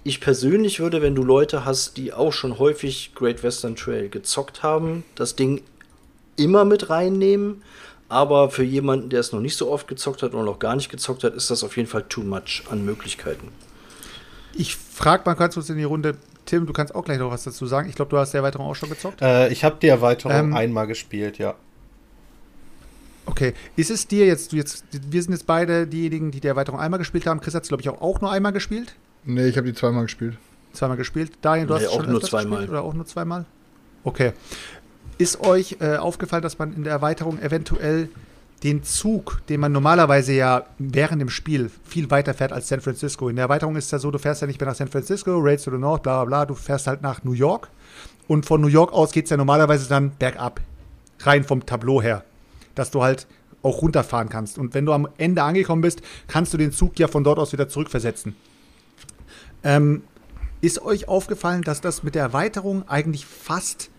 ich 0.08 0.22
persönlich 0.22 0.80
würde, 0.80 1.02
wenn 1.02 1.16
du 1.16 1.24
Leute 1.24 1.66
hast, 1.66 1.98
die 1.98 2.14
auch 2.14 2.32
schon 2.32 2.60
häufig 2.60 3.12
Great 3.14 3.44
Western 3.44 3.76
Trail 3.76 4.08
gezockt 4.08 4.64
haben, 4.64 5.04
das 5.16 5.36
Ding 5.36 5.62
immer 6.38 6.64
mit 6.64 6.90
reinnehmen. 6.90 7.62
Aber 8.10 8.50
für 8.50 8.64
jemanden, 8.64 9.10
der 9.10 9.20
es 9.20 9.34
noch 9.34 9.42
nicht 9.42 9.58
so 9.58 9.70
oft 9.70 9.90
gezockt 9.90 10.24
hat 10.24 10.34
oder 10.34 10.44
noch 10.44 10.60
gar 10.60 10.78
nicht 10.78 10.90
gezockt 10.90 11.26
hat, 11.26 11.34
ist 11.34 11.52
das 11.52 11.62
auf 11.62 11.76
jeden 11.76 11.90
Fall 11.90 12.06
too 12.08 12.22
much 12.22 12.64
an 12.70 12.86
Möglichkeiten. 12.86 13.50
Ich 14.54 14.78
frage 14.78 15.24
mal 15.26 15.34
ganz 15.34 15.56
kurz 15.56 15.70
in 15.70 15.78
die 15.78 15.84
Runde. 15.84 16.16
Tim, 16.46 16.66
du 16.66 16.72
kannst 16.72 16.96
auch 16.96 17.04
gleich 17.04 17.20
noch 17.20 17.30
was 17.30 17.44
dazu 17.44 17.66
sagen. 17.66 17.90
Ich 17.90 17.96
glaube, 17.96 18.10
du 18.10 18.18
hast 18.18 18.32
die 18.32 18.38
Erweiterung 18.38 18.68
auch 18.68 18.76
schon 18.76 18.88
gezockt. 18.88 19.22
Äh, 19.22 19.50
ich 19.50 19.66
habe 19.66 19.76
die 19.82 19.90
Erweiterung 19.90 20.38
ähm, 20.38 20.56
einmal 20.56 20.88
gespielt, 20.88 21.38
ja. 21.38 21.56
Okay, 23.26 23.54
ist 23.76 23.92
es 23.92 24.08
dir 24.08 24.26
jetzt, 24.26 24.54
du 24.54 24.56
jetzt, 24.56 24.86
wir 24.92 25.22
sind 25.22 25.34
jetzt 25.34 25.46
beide 25.46 25.86
diejenigen, 25.86 26.32
die 26.32 26.40
die 26.40 26.48
Erweiterung 26.48 26.80
einmal 26.80 26.98
gespielt 26.98 27.28
haben. 27.28 27.42
Chris 27.42 27.54
hat 27.54 27.64
es, 27.64 27.68
glaube 27.68 27.82
ich, 27.82 27.90
auch, 27.90 28.00
auch 28.00 28.22
nur 28.22 28.32
einmal 28.32 28.54
gespielt. 28.54 28.96
Nee, 29.28 29.48
ich 29.48 29.58
habe 29.58 29.68
die 29.68 29.74
zweimal 29.74 30.04
gespielt. 30.04 30.38
Zweimal 30.72 30.96
gespielt. 30.96 31.34
Daniel, 31.42 31.68
du 31.68 31.74
nee, 31.74 31.82
hast 31.82 31.90
auch 31.90 32.02
schon 32.02 32.12
nur 32.12 32.22
zweimal. 32.22 32.70
Oder 32.70 32.82
auch 32.82 32.94
nur 32.94 33.06
zweimal? 33.06 33.46
Okay. 34.06 34.32
Ist 35.18 35.42
euch 35.42 35.78
äh, 35.82 35.98
aufgefallen, 35.98 36.44
dass 36.44 36.58
man 36.60 36.74
in 36.74 36.86
der 36.86 36.94
Erweiterung 36.94 37.38
eventuell 37.40 38.10
den 38.64 38.84
Zug, 38.84 39.42
den 39.50 39.60
man 39.60 39.74
normalerweise 39.74 40.32
ja 40.32 40.66
während 40.80 41.22
dem 41.22 41.30
Spiel 41.30 41.70
viel 41.84 42.10
weiter 42.10 42.34
fährt 42.34 42.54
als 42.54 42.70
San 42.70 42.80
Francisco. 42.80 43.28
In 43.28 43.36
der 43.36 43.44
Erweiterung 43.44 43.76
ist 43.76 43.86
es 43.86 43.92
ja 43.92 44.00
so, 44.00 44.12
du 44.12 44.18
fährst 44.18 44.42
ja 44.42 44.48
nicht 44.48 44.62
mehr 44.62 44.70
nach 44.70 44.76
San 44.76 44.88
Francisco, 44.88 45.38
Raids 45.38 45.64
to 45.64 45.72
the 45.72 45.78
North, 45.78 46.04
bla 46.04 46.24
bla 46.24 46.26
bla, 46.26 46.46
du 46.46 46.56
fährst 46.56 46.88
halt 46.88 47.02
nach 47.02 47.24
New 47.26 47.34
York. 47.34 47.70
Und 48.30 48.46
von 48.46 48.62
New 48.62 48.68
York 48.68 48.94
aus 48.94 49.12
geht 49.12 49.26
es 49.26 49.32
ja 49.32 49.38
normalerweise 49.38 49.90
dann 49.90 50.12
bergab. 50.12 50.62
Rein 51.20 51.44
vom 51.44 51.66
Tableau 51.66 52.02
her. 52.02 52.24
Dass 52.76 52.92
du 52.92 53.04
halt 53.04 53.28
auch 53.62 53.82
runterfahren 53.82 54.30
kannst. 54.30 54.58
Und 54.58 54.74
wenn 54.74 54.86
du 54.86 54.94
am 54.94 55.10
Ende 55.18 55.44
angekommen 55.44 55.82
bist, 55.82 56.02
kannst 56.28 56.54
du 56.54 56.58
den 56.58 56.72
Zug 56.72 56.98
ja 56.98 57.10
von 57.10 57.26
dort 57.26 57.40
aus 57.40 57.52
wieder 57.52 57.68
zurückversetzen. 57.68 58.36
Ähm, 59.68 60.04
ist 60.62 60.82
euch 60.82 61.10
aufgefallen, 61.10 61.62
dass 61.62 61.82
das 61.82 62.02
mit 62.02 62.16
der 62.16 62.24
Erweiterung 62.24 62.88
eigentlich 62.88 63.26
fast 63.26 63.90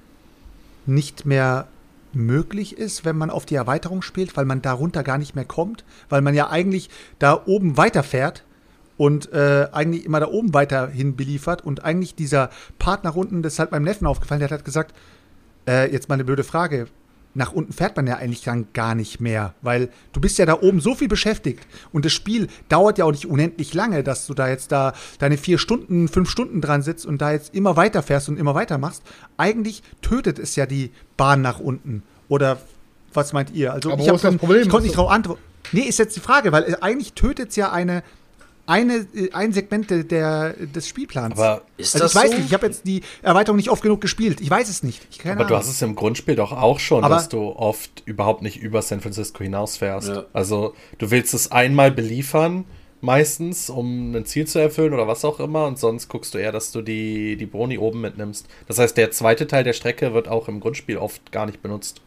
nicht 0.87 1.27
mehr 1.27 1.69
möglich 2.15 2.79
ist, 2.79 3.05
wenn 3.05 3.19
man 3.19 3.29
auf 3.29 3.45
die 3.45 3.55
Erweiterung 3.55 4.01
spielt, 4.01 4.35
weil 4.37 4.47
man 4.47 4.63
darunter 4.63 5.03
gar 5.03 5.19
nicht 5.19 5.37
mehr 5.37 5.45
kommt, 5.45 5.85
weil 6.09 6.23
man 6.23 6.35
ja 6.35 6.49
eigentlich 6.49 6.89
da 7.19 7.43
oben 7.45 7.77
weiterfährt 7.77 8.45
und 8.97 9.31
äh, 9.35 9.69
eigentlich 9.71 10.07
immer 10.07 10.21
da 10.21 10.29
oben 10.29 10.55
weiterhin 10.55 11.17
beliefert 11.17 11.63
und 11.63 11.85
eigentlich 11.85 12.15
dieser 12.15 12.49
Partner 12.79 13.15
unten, 13.15 13.43
das 13.43 13.53
ist 13.53 13.59
halt 13.59 13.71
meinem 13.71 13.85
Neffen 13.85 14.07
aufgefallen, 14.07 14.41
der 14.41 14.49
hat 14.49 14.65
gesagt, 14.65 14.95
äh, 15.69 15.93
jetzt 15.93 16.09
mal 16.09 16.15
eine 16.15 16.25
blöde 16.25 16.45
Frage, 16.45 16.87
nach 17.39 17.53
unten 17.53 17.73
fährt 17.73 17.97
man 17.97 18.09
ja 18.09 18.17
eigentlich 18.17 18.43
dann 18.43 18.67
gar 18.73 18.97
nicht 18.97 19.21
mehr, 19.21 19.55
weil 19.63 19.91
du 20.13 20.21
bist 20.21 20.39
ja 20.39 20.45
da 20.45 20.61
oben 20.61 20.81
so 20.81 20.97
viel 20.97 21.07
beschäftigt 21.07 21.65
und 21.93 22.05
das 22.05 22.13
Spiel 22.13 22.49
dauert 22.69 22.99
ja 22.99 23.05
auch 23.05 23.13
nicht 23.13 23.27
unendlich 23.27 23.75
lange, 23.75 24.03
dass 24.03 24.27
du 24.27 24.35
da 24.35 24.49
jetzt 24.49 24.73
da 24.73 24.93
deine 25.21 25.39
vier 25.39 25.59
Stunden, 25.59 26.09
fünf 26.09 26.29
Stunden 26.29 26.61
dran 26.61 26.83
sitzt 26.83 27.07
und 27.07 27.23
da 27.23 27.31
jetzt 27.31 27.55
immer 27.55 27.77
weiter 27.77 28.03
fährst 28.03 28.29
und 28.29 28.41
immer 28.41 28.57
weiter 28.57 28.77
machst. 28.77 29.05
Eigentlich 29.37 29.85
tötet 30.03 30.41
es 30.41 30.57
ja 30.57 30.67
die 30.67 30.91
Bahn 31.17 31.41
nach 31.41 31.61
unten. 31.61 32.03
Oder 32.29 32.59
was 33.15 33.33
meint 33.33 33.53
ihr? 33.55 33.73
Also 33.73 33.93
Aber 33.93 34.03
ich, 34.03 34.09
hab, 34.09 34.21
das 34.21 34.37
Problem? 34.37 34.63
ich 34.63 34.69
konnte 34.69 34.87
nicht 34.87 34.97
darauf 34.97 35.11
antworten. 35.11 35.41
Nee, 35.71 35.83
ist 35.83 36.01
jetzt 36.01 36.17
die 36.17 36.21
Frage, 36.21 36.51
weil 36.51 36.77
eigentlich 36.81 37.13
tötet 37.13 37.51
es 37.51 37.57
ja 37.57 37.71
eine, 37.71 38.03
eine, 38.69 39.07
äh, 39.15 39.33
ein 39.33 39.53
Segment 39.53 39.91
der, 39.91 40.53
des 40.53 40.87
Spielplans. 40.87 41.39
Aber 41.39 41.63
ist 41.79 41.95
also 41.95 42.05
das 42.05 42.15
ich 42.15 42.21
weiß 42.21 42.31
so? 42.31 42.37
nicht, 42.37 42.47
ich 42.47 42.55
habe 42.55 42.67
jetzt 42.67 42.87
die 42.87 43.03
Erweiterung 43.23 43.57
nicht 43.57 43.71
oft 43.71 43.83
genug 43.83 44.01
gespielt. 44.01 44.41
Ich 44.41 44.51
weiß 44.51 44.69
es 44.69 44.83
nicht. 44.83 45.03
aber 45.25 45.33
Ahnung. 45.33 45.47
du 45.49 45.57
hast 45.57 45.69
es 45.69 45.81
im 45.81 45.95
Grundspiel 45.95 46.37
doch 46.37 46.53
auch 46.53 46.79
schon, 46.79 47.03
aber 47.03 47.17
dass 47.17 47.29
du 47.29 47.41
oft 47.41 48.03
überhaupt 48.05 48.43
nicht 48.43 48.61
über 48.63 48.83
San 48.83 49.01
Francisco 49.01 49.43
hinausfährst. 49.43 50.09
Ja. 50.09 50.25
Also 50.35 50.75
du 50.99 51.11
willst 51.11 51.33
es 51.33 51.51
einmal 51.51 51.91
beliefern, 51.91 52.67
meistens, 53.01 53.71
um 53.71 54.15
ein 54.15 54.27
Ziel 54.27 54.47
zu 54.47 54.59
erfüllen 54.59 54.93
oder 54.93 55.09
was 55.09 55.25
auch 55.25 55.41
immer, 55.41 55.67
und 55.67 55.79
sonst 55.79 56.09
guckst 56.09 56.35
du 56.35 56.39
eher, 56.39 56.53
dass 56.53 56.71
du 56.71 56.83
die, 56.83 57.37
die 57.37 57.47
Broni 57.47 57.79
oben 57.79 58.03
mitnimmst. 58.03 58.49
Das 58.67 58.79
heißt, 58.79 58.99
der 58.99 59.11
zweite 59.13 59.47
Teil 59.47 59.65
der 59.65 59.73
Strecke 59.73 60.13
wird 60.13 60.29
auch 60.29 60.47
im 60.49 60.61
Grundspiel 60.61 60.99
oft 60.99 61.33
gar 61.33 61.47
nicht 61.47 61.63
benutzt. 61.63 62.03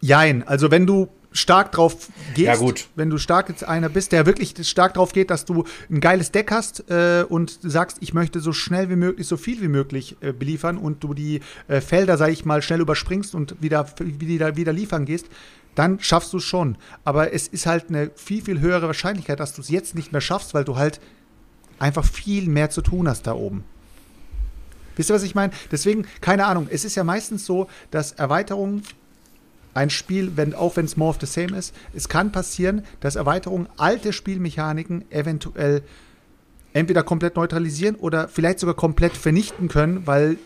Jein, 0.00 0.46
also 0.46 0.70
wenn 0.70 0.86
du 0.86 1.08
stark 1.36 1.72
drauf 1.72 2.08
gehst, 2.34 2.46
ja, 2.46 2.56
gut. 2.56 2.88
wenn 2.94 3.10
du 3.10 3.18
stark 3.18 3.48
jetzt 3.48 3.64
einer 3.64 3.88
bist, 3.88 4.12
der 4.12 4.26
wirklich 4.26 4.54
stark 4.62 4.94
drauf 4.94 5.12
geht, 5.12 5.30
dass 5.30 5.44
du 5.44 5.64
ein 5.90 6.00
geiles 6.00 6.32
Deck 6.32 6.50
hast 6.50 6.88
äh, 6.90 7.24
und 7.28 7.58
sagst, 7.62 7.98
ich 8.00 8.14
möchte 8.14 8.40
so 8.40 8.52
schnell 8.52 8.90
wie 8.90 8.96
möglich, 8.96 9.26
so 9.26 9.36
viel 9.36 9.60
wie 9.60 9.68
möglich 9.68 10.16
äh, 10.20 10.32
beliefern 10.32 10.78
und 10.78 11.04
du 11.04 11.14
die 11.14 11.40
äh, 11.68 11.80
Felder, 11.80 12.16
sag 12.16 12.30
ich 12.30 12.44
mal, 12.44 12.62
schnell 12.62 12.80
überspringst 12.80 13.34
und 13.34 13.60
wieder, 13.60 13.86
wieder, 13.98 14.56
wieder 14.56 14.72
liefern 14.72 15.04
gehst, 15.04 15.26
dann 15.74 16.00
schaffst 16.00 16.32
du 16.32 16.38
es 16.38 16.44
schon. 16.44 16.76
Aber 17.04 17.32
es 17.32 17.48
ist 17.48 17.66
halt 17.66 17.88
eine 17.88 18.10
viel, 18.16 18.42
viel 18.42 18.60
höhere 18.60 18.86
Wahrscheinlichkeit, 18.86 19.38
dass 19.38 19.54
du 19.54 19.60
es 19.60 19.68
jetzt 19.68 19.94
nicht 19.94 20.12
mehr 20.12 20.20
schaffst, 20.20 20.54
weil 20.54 20.64
du 20.64 20.76
halt 20.76 21.00
einfach 21.78 22.04
viel 22.04 22.48
mehr 22.48 22.70
zu 22.70 22.82
tun 22.82 23.08
hast 23.08 23.26
da 23.26 23.34
oben. 23.34 23.64
Wisst 24.96 25.10
ihr, 25.10 25.14
was 25.14 25.22
ich 25.22 25.34
meine? 25.34 25.52
Deswegen, 25.70 26.06
keine 26.22 26.46
Ahnung, 26.46 26.68
es 26.70 26.84
ist 26.84 26.94
ja 26.94 27.04
meistens 27.04 27.44
so, 27.44 27.68
dass 27.90 28.12
Erweiterungen 28.12 28.82
ein 29.76 29.90
Spiel, 29.90 30.32
wenn, 30.36 30.54
auch 30.54 30.76
wenn 30.76 30.86
es 30.86 30.96
more 30.96 31.10
of 31.10 31.18
the 31.20 31.26
same 31.26 31.56
ist, 31.56 31.74
es 31.94 32.08
kann 32.08 32.32
passieren, 32.32 32.82
dass 33.00 33.14
Erweiterungen 33.14 33.68
alte 33.76 34.12
Spielmechaniken 34.12 35.04
eventuell 35.10 35.82
entweder 36.72 37.02
komplett 37.02 37.36
neutralisieren 37.36 37.94
oder 37.96 38.28
vielleicht 38.28 38.58
sogar 38.58 38.74
komplett 38.74 39.16
vernichten 39.16 39.68
können, 39.68 40.06
weil 40.06 40.38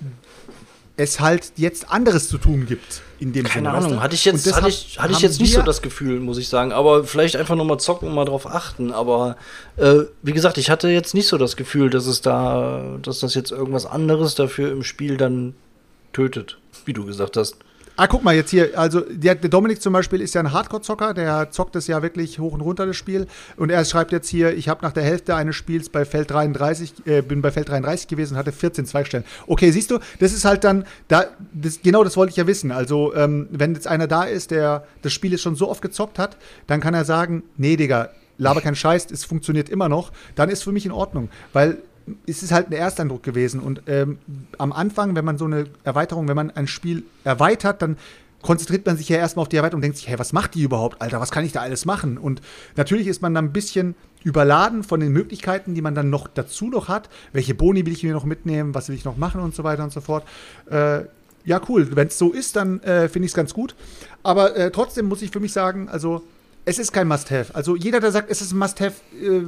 es 0.96 1.18
halt 1.18 1.52
jetzt 1.56 1.90
anderes 1.90 2.28
zu 2.28 2.38
tun 2.38 2.66
gibt 2.66 3.02
in 3.20 3.32
dem 3.32 3.44
Keine 3.44 3.54
Sinne. 3.54 3.68
weißt 3.68 3.86
Ahnung, 3.86 3.98
du? 3.98 4.02
hatte 4.02 4.14
ich 4.14 4.24
jetzt, 4.24 4.54
hatte 4.54 4.68
ich, 4.68 4.98
hatte 4.98 5.12
ich 5.12 5.20
jetzt 5.20 5.40
nicht 5.40 5.54
so 5.54 5.62
das 5.62 5.80
Gefühl, 5.80 6.20
muss 6.20 6.36
ich 6.36 6.48
sagen. 6.48 6.72
Aber 6.72 7.04
vielleicht 7.04 7.36
einfach 7.36 7.56
nur 7.56 7.64
mal 7.64 7.78
zocken 7.78 8.08
und 8.08 8.14
mal 8.14 8.26
drauf 8.26 8.46
achten. 8.46 8.92
Aber 8.92 9.36
äh, 9.76 10.00
wie 10.22 10.32
gesagt, 10.32 10.58
ich 10.58 10.70
hatte 10.70 10.88
jetzt 10.88 11.14
nicht 11.14 11.28
so 11.28 11.38
das 11.38 11.56
Gefühl, 11.56 11.88
dass 11.88 12.06
es 12.06 12.20
da, 12.20 12.98
dass 13.00 13.20
das 13.20 13.34
jetzt 13.34 13.50
irgendwas 13.50 13.86
anderes 13.86 14.34
dafür 14.34 14.70
im 14.72 14.82
Spiel 14.82 15.16
dann 15.16 15.54
tötet, 16.12 16.58
wie 16.84 16.92
du 16.92 17.06
gesagt 17.06 17.36
hast. 17.36 17.56
Ah, 18.00 18.06
guck 18.06 18.24
mal 18.24 18.34
jetzt 18.34 18.48
hier, 18.48 18.78
also 18.78 19.00
der, 19.00 19.34
der 19.34 19.50
Dominik 19.50 19.82
zum 19.82 19.92
Beispiel 19.92 20.22
ist 20.22 20.34
ja 20.34 20.40
ein 20.40 20.54
Hardcore-Zocker, 20.54 21.12
der 21.12 21.50
zockt 21.50 21.76
es 21.76 21.86
ja 21.86 22.00
wirklich 22.00 22.38
hoch 22.38 22.54
und 22.54 22.62
runter, 22.62 22.86
das 22.86 22.96
Spiel. 22.96 23.26
Und 23.58 23.68
er 23.68 23.84
schreibt 23.84 24.10
jetzt 24.10 24.26
hier, 24.26 24.56
ich 24.56 24.70
habe 24.70 24.82
nach 24.82 24.92
der 24.92 25.02
Hälfte 25.02 25.36
eines 25.36 25.54
Spiels 25.54 25.90
bei 25.90 26.06
Feld 26.06 26.30
33, 26.30 26.94
äh, 27.04 27.20
bin 27.20 27.42
bei 27.42 27.50
Feld 27.50 27.68
33 27.68 28.08
gewesen 28.08 28.32
und 28.32 28.38
hatte 28.38 28.52
14 28.52 28.86
Zweigstellen. 28.86 29.26
Okay, 29.46 29.70
siehst 29.70 29.90
du, 29.90 29.98
das 30.18 30.32
ist 30.32 30.46
halt 30.46 30.64
dann, 30.64 30.86
da, 31.08 31.26
das, 31.52 31.82
genau 31.82 32.02
das 32.02 32.16
wollte 32.16 32.30
ich 32.30 32.38
ja 32.38 32.46
wissen. 32.46 32.72
Also, 32.72 33.14
ähm, 33.14 33.48
wenn 33.50 33.74
jetzt 33.74 33.86
einer 33.86 34.06
da 34.06 34.22
ist, 34.22 34.50
der 34.50 34.84
das 35.02 35.12
Spiel 35.12 35.32
jetzt 35.32 35.42
schon 35.42 35.54
so 35.54 35.68
oft 35.68 35.82
gezockt 35.82 36.18
hat, 36.18 36.38
dann 36.68 36.80
kann 36.80 36.94
er 36.94 37.04
sagen, 37.04 37.42
nee, 37.58 37.76
Digga, 37.76 38.08
laber 38.38 38.62
kein 38.62 38.76
Scheiß, 38.76 39.10
es 39.10 39.26
funktioniert 39.26 39.68
immer 39.68 39.90
noch, 39.90 40.10
dann 40.36 40.48
ist 40.48 40.62
für 40.62 40.72
mich 40.72 40.86
in 40.86 40.92
Ordnung. 40.92 41.28
Weil 41.52 41.82
es 42.26 42.42
ist 42.42 42.52
halt 42.52 42.68
ein 42.68 42.72
Ersteindruck 42.72 43.22
gewesen. 43.22 43.60
Und 43.60 43.82
ähm, 43.86 44.18
am 44.58 44.72
Anfang, 44.72 45.16
wenn 45.16 45.24
man 45.24 45.38
so 45.38 45.44
eine 45.44 45.64
Erweiterung, 45.84 46.28
wenn 46.28 46.36
man 46.36 46.50
ein 46.50 46.66
Spiel 46.66 47.04
erweitert, 47.24 47.82
dann 47.82 47.96
konzentriert 48.42 48.86
man 48.86 48.96
sich 48.96 49.08
ja 49.08 49.18
erstmal 49.18 49.42
auf 49.42 49.48
die 49.48 49.56
Erweiterung 49.56 49.78
und 49.78 49.82
denkt 49.82 49.98
sich, 49.98 50.08
hey, 50.08 50.18
was 50.18 50.32
macht 50.32 50.54
die 50.54 50.62
überhaupt, 50.62 51.02
Alter, 51.02 51.20
was 51.20 51.30
kann 51.30 51.44
ich 51.44 51.52
da 51.52 51.60
alles 51.60 51.84
machen? 51.84 52.16
Und 52.16 52.40
natürlich 52.76 53.06
ist 53.06 53.20
man 53.22 53.34
dann 53.34 53.46
ein 53.46 53.52
bisschen 53.52 53.94
überladen 54.24 54.82
von 54.82 55.00
den 55.00 55.12
Möglichkeiten, 55.12 55.74
die 55.74 55.82
man 55.82 55.94
dann 55.94 56.10
noch 56.10 56.26
dazu 56.26 56.68
noch 56.68 56.88
hat. 56.88 57.08
Welche 57.32 57.54
Boni 57.54 57.84
will 57.84 57.92
ich 57.92 58.02
mir 58.02 58.12
noch 58.12 58.24
mitnehmen, 58.24 58.74
was 58.74 58.88
will 58.88 58.96
ich 58.96 59.04
noch 59.04 59.16
machen 59.16 59.40
und 59.40 59.54
so 59.54 59.64
weiter 59.64 59.84
und 59.84 59.92
so 59.92 60.00
fort. 60.00 60.24
Äh, 60.70 61.02
ja, 61.44 61.60
cool. 61.68 61.88
Wenn 61.96 62.08
es 62.08 62.18
so 62.18 62.32
ist, 62.32 62.56
dann 62.56 62.80
äh, 62.80 63.08
finde 63.08 63.26
ich 63.26 63.32
es 63.32 63.36
ganz 63.36 63.54
gut. 63.54 63.74
Aber 64.22 64.56
äh, 64.56 64.70
trotzdem 64.70 65.06
muss 65.06 65.22
ich 65.22 65.30
für 65.30 65.40
mich 65.40 65.52
sagen, 65.52 65.88
also 65.88 66.22
es 66.64 66.78
ist 66.78 66.92
kein 66.92 67.08
Must-Have. 67.08 67.54
Also 67.54 67.76
jeder, 67.76 68.00
der 68.00 68.12
sagt, 68.12 68.30
es 68.30 68.40
ist 68.40 68.52
ein 68.52 68.58
Must-Have, 68.58 68.94
äh, 69.20 69.42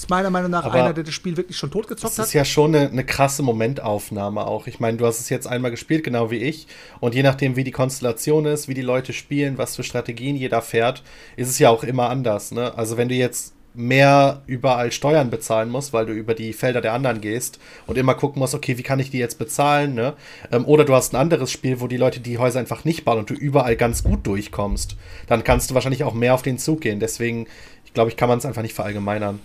ist 0.00 0.10
meiner 0.10 0.30
Meinung 0.30 0.50
nach 0.50 0.64
Aber 0.64 0.74
einer, 0.74 0.92
der 0.92 1.04
das 1.04 1.14
Spiel 1.14 1.36
wirklich 1.36 1.56
schon 1.56 1.70
totgezockt 1.70 2.12
Das 2.12 2.18
hat. 2.18 2.26
ist 2.26 2.32
ja 2.32 2.44
schon 2.44 2.74
eine, 2.74 2.88
eine 2.90 3.04
krasse 3.04 3.42
Momentaufnahme 3.42 4.46
auch. 4.46 4.66
Ich 4.66 4.78
meine, 4.80 4.96
du 4.98 5.06
hast 5.06 5.20
es 5.20 5.28
jetzt 5.28 5.46
einmal 5.46 5.70
gespielt, 5.70 6.04
genau 6.04 6.30
wie 6.30 6.36
ich. 6.36 6.66
Und 7.00 7.14
je 7.14 7.22
nachdem, 7.22 7.56
wie 7.56 7.64
die 7.64 7.72
Konstellation 7.72 8.44
ist, 8.44 8.68
wie 8.68 8.74
die 8.74 8.82
Leute 8.82 9.12
spielen, 9.12 9.58
was 9.58 9.76
für 9.76 9.82
Strategien 9.82 10.36
jeder 10.36 10.62
fährt, 10.62 11.02
ist 11.36 11.48
es 11.48 11.58
ja 11.58 11.70
auch 11.70 11.82
immer 11.82 12.10
anders. 12.10 12.52
Ne? 12.52 12.76
Also 12.76 12.96
wenn 12.96 13.08
du 13.08 13.14
jetzt 13.14 13.54
mehr 13.74 14.42
überall 14.46 14.90
Steuern 14.90 15.28
bezahlen 15.30 15.68
musst, 15.68 15.92
weil 15.92 16.06
du 16.06 16.12
über 16.12 16.34
die 16.34 16.52
Felder 16.52 16.80
der 16.80 16.94
anderen 16.94 17.20
gehst 17.20 17.58
und 17.86 17.98
immer 17.98 18.14
gucken 18.14 18.40
musst, 18.40 18.54
okay, 18.54 18.78
wie 18.78 18.82
kann 18.82 18.98
ich 19.00 19.10
die 19.10 19.18
jetzt 19.18 19.38
bezahlen, 19.38 19.94
ne? 19.94 20.14
Ähm, 20.50 20.64
oder 20.64 20.84
du 20.86 20.94
hast 20.94 21.12
ein 21.12 21.20
anderes 21.20 21.52
Spiel, 21.52 21.80
wo 21.80 21.86
die 21.86 21.98
Leute 21.98 22.20
die 22.20 22.38
Häuser 22.38 22.58
einfach 22.58 22.84
nicht 22.84 23.04
bauen 23.04 23.18
und 23.18 23.30
du 23.30 23.34
überall 23.34 23.76
ganz 23.76 24.02
gut 24.02 24.26
durchkommst, 24.26 24.96
dann 25.26 25.44
kannst 25.44 25.70
du 25.70 25.74
wahrscheinlich 25.74 26.04
auch 26.04 26.14
mehr 26.14 26.32
auf 26.32 26.40
den 26.42 26.56
Zug 26.58 26.80
gehen. 26.80 27.00
Deswegen, 27.00 27.46
ich 27.84 27.92
glaube, 27.92 28.10
ich 28.10 28.16
kann 28.16 28.30
man 28.30 28.38
es 28.38 28.46
einfach 28.46 28.62
nicht 28.62 28.74
verallgemeinern. 28.74 29.40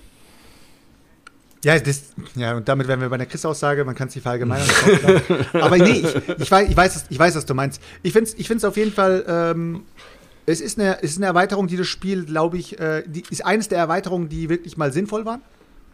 Ja, 1.64 1.78
das, 1.78 2.02
ja, 2.36 2.56
und 2.58 2.68
damit 2.68 2.88
wären 2.88 3.02
wir 3.02 3.10
bei 3.10 3.18
der 3.18 3.28
Chris-Aussage, 3.28 3.86
man 3.86 3.94
kann 3.96 4.08
es 4.08 4.16
nicht 4.16 4.24
verallgemeinern. 4.24 4.68
Aber 5.54 5.78
nee, 5.78 6.04
ich, 6.04 6.16
ich, 6.40 6.52
weiß, 6.52 6.70
ich, 6.70 6.76
weiß, 6.76 7.06
ich 7.10 7.20
weiß, 7.20 7.36
was 7.36 7.46
du 7.46 7.54
meinst. 7.54 7.82
Ich 8.02 8.14
finde 8.14 8.30
es 8.30 8.36
ich 8.40 8.48
find's 8.48 8.64
auf 8.66 8.78
jeden 8.78 8.92
Fall, 8.92 9.24
ähm, 9.28 9.84
es, 10.48 10.60
ist 10.60 10.80
eine, 10.80 10.98
es 11.04 11.12
ist 11.12 11.18
eine 11.18 11.28
Erweiterung, 11.28 11.68
die 11.68 11.78
das 11.78 11.88
Spiel, 11.88 12.26
glaube 12.26 12.58
ich, 12.58 12.80
äh, 12.80 13.04
die 13.06 13.24
ist 13.30 13.46
eines 13.46 13.68
der 13.68 13.78
Erweiterungen, 13.78 14.28
die 14.28 14.50
wirklich 14.50 14.76
mal 14.78 14.92
sinnvoll 14.92 15.24
waren. 15.26 15.42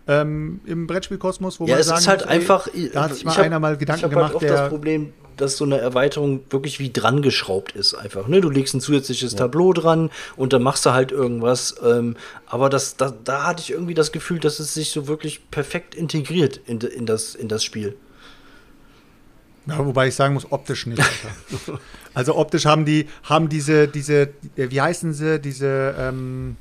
Ähm, 0.07 0.61
Im 0.65 0.87
Brettspielkosmos, 0.87 1.59
wo 1.59 1.65
Ja, 1.65 1.71
man 1.73 1.79
es 1.81 1.87
sagen 1.87 1.99
ist 1.99 2.07
halt 2.07 2.19
muss, 2.21 2.29
ey, 2.29 2.35
einfach. 2.39 2.67
da 2.93 3.03
hat 3.03 3.13
sich 3.13 3.25
mal 3.25 3.35
hab- 3.35 3.43
einer 3.43 3.59
mal 3.59 3.75
Gedanken 3.75 3.99
ich 3.99 4.03
hab 4.05 4.09
gemacht, 4.11 4.25
halt 4.27 4.35
oft 4.35 4.43
der. 4.45 4.55
das 4.55 4.69
Problem, 4.69 5.11
dass 5.37 5.57
so 5.57 5.63
eine 5.63 5.77
Erweiterung 5.77 6.41
wirklich 6.49 6.79
wie 6.79 6.91
dran 6.91 7.21
geschraubt 7.21 7.73
ist, 7.73 7.93
einfach. 7.93 8.27
Ne? 8.27 8.41
Du 8.41 8.49
legst 8.49 8.73
ein 8.73 8.81
zusätzliches 8.81 9.35
Tableau 9.35 9.71
dran 9.73 10.09
und 10.35 10.53
dann 10.53 10.63
machst 10.63 10.85
du 10.85 10.91
halt 10.91 11.11
irgendwas. 11.11 11.75
Ähm, 11.83 12.17
aber 12.47 12.69
das, 12.69 12.97
da, 12.97 13.13
da 13.23 13.45
hatte 13.45 13.61
ich 13.61 13.71
irgendwie 13.71 13.93
das 13.93 14.11
Gefühl, 14.11 14.39
dass 14.39 14.59
es 14.59 14.73
sich 14.73 14.89
so 14.89 15.07
wirklich 15.07 15.49
perfekt 15.51 15.95
integriert 15.95 16.59
in, 16.65 16.79
in, 16.81 17.05
das, 17.05 17.35
in 17.35 17.47
das 17.47 17.63
Spiel. 17.63 17.95
Ja, 19.67 19.85
wobei 19.85 20.07
ich 20.07 20.15
sagen 20.15 20.33
muss, 20.33 20.51
optisch 20.51 20.85
nicht. 20.85 21.01
Also 22.13 22.35
optisch 22.35 22.65
haben 22.65 22.83
die, 22.83 23.07
haben 23.21 23.47
diese, 23.47 23.87
diese, 23.87 24.29
äh, 24.55 24.71
wie 24.71 24.81
heißen 24.81 25.13
sie, 25.13 25.39
diese, 25.39 25.93
ähm, 25.99 26.55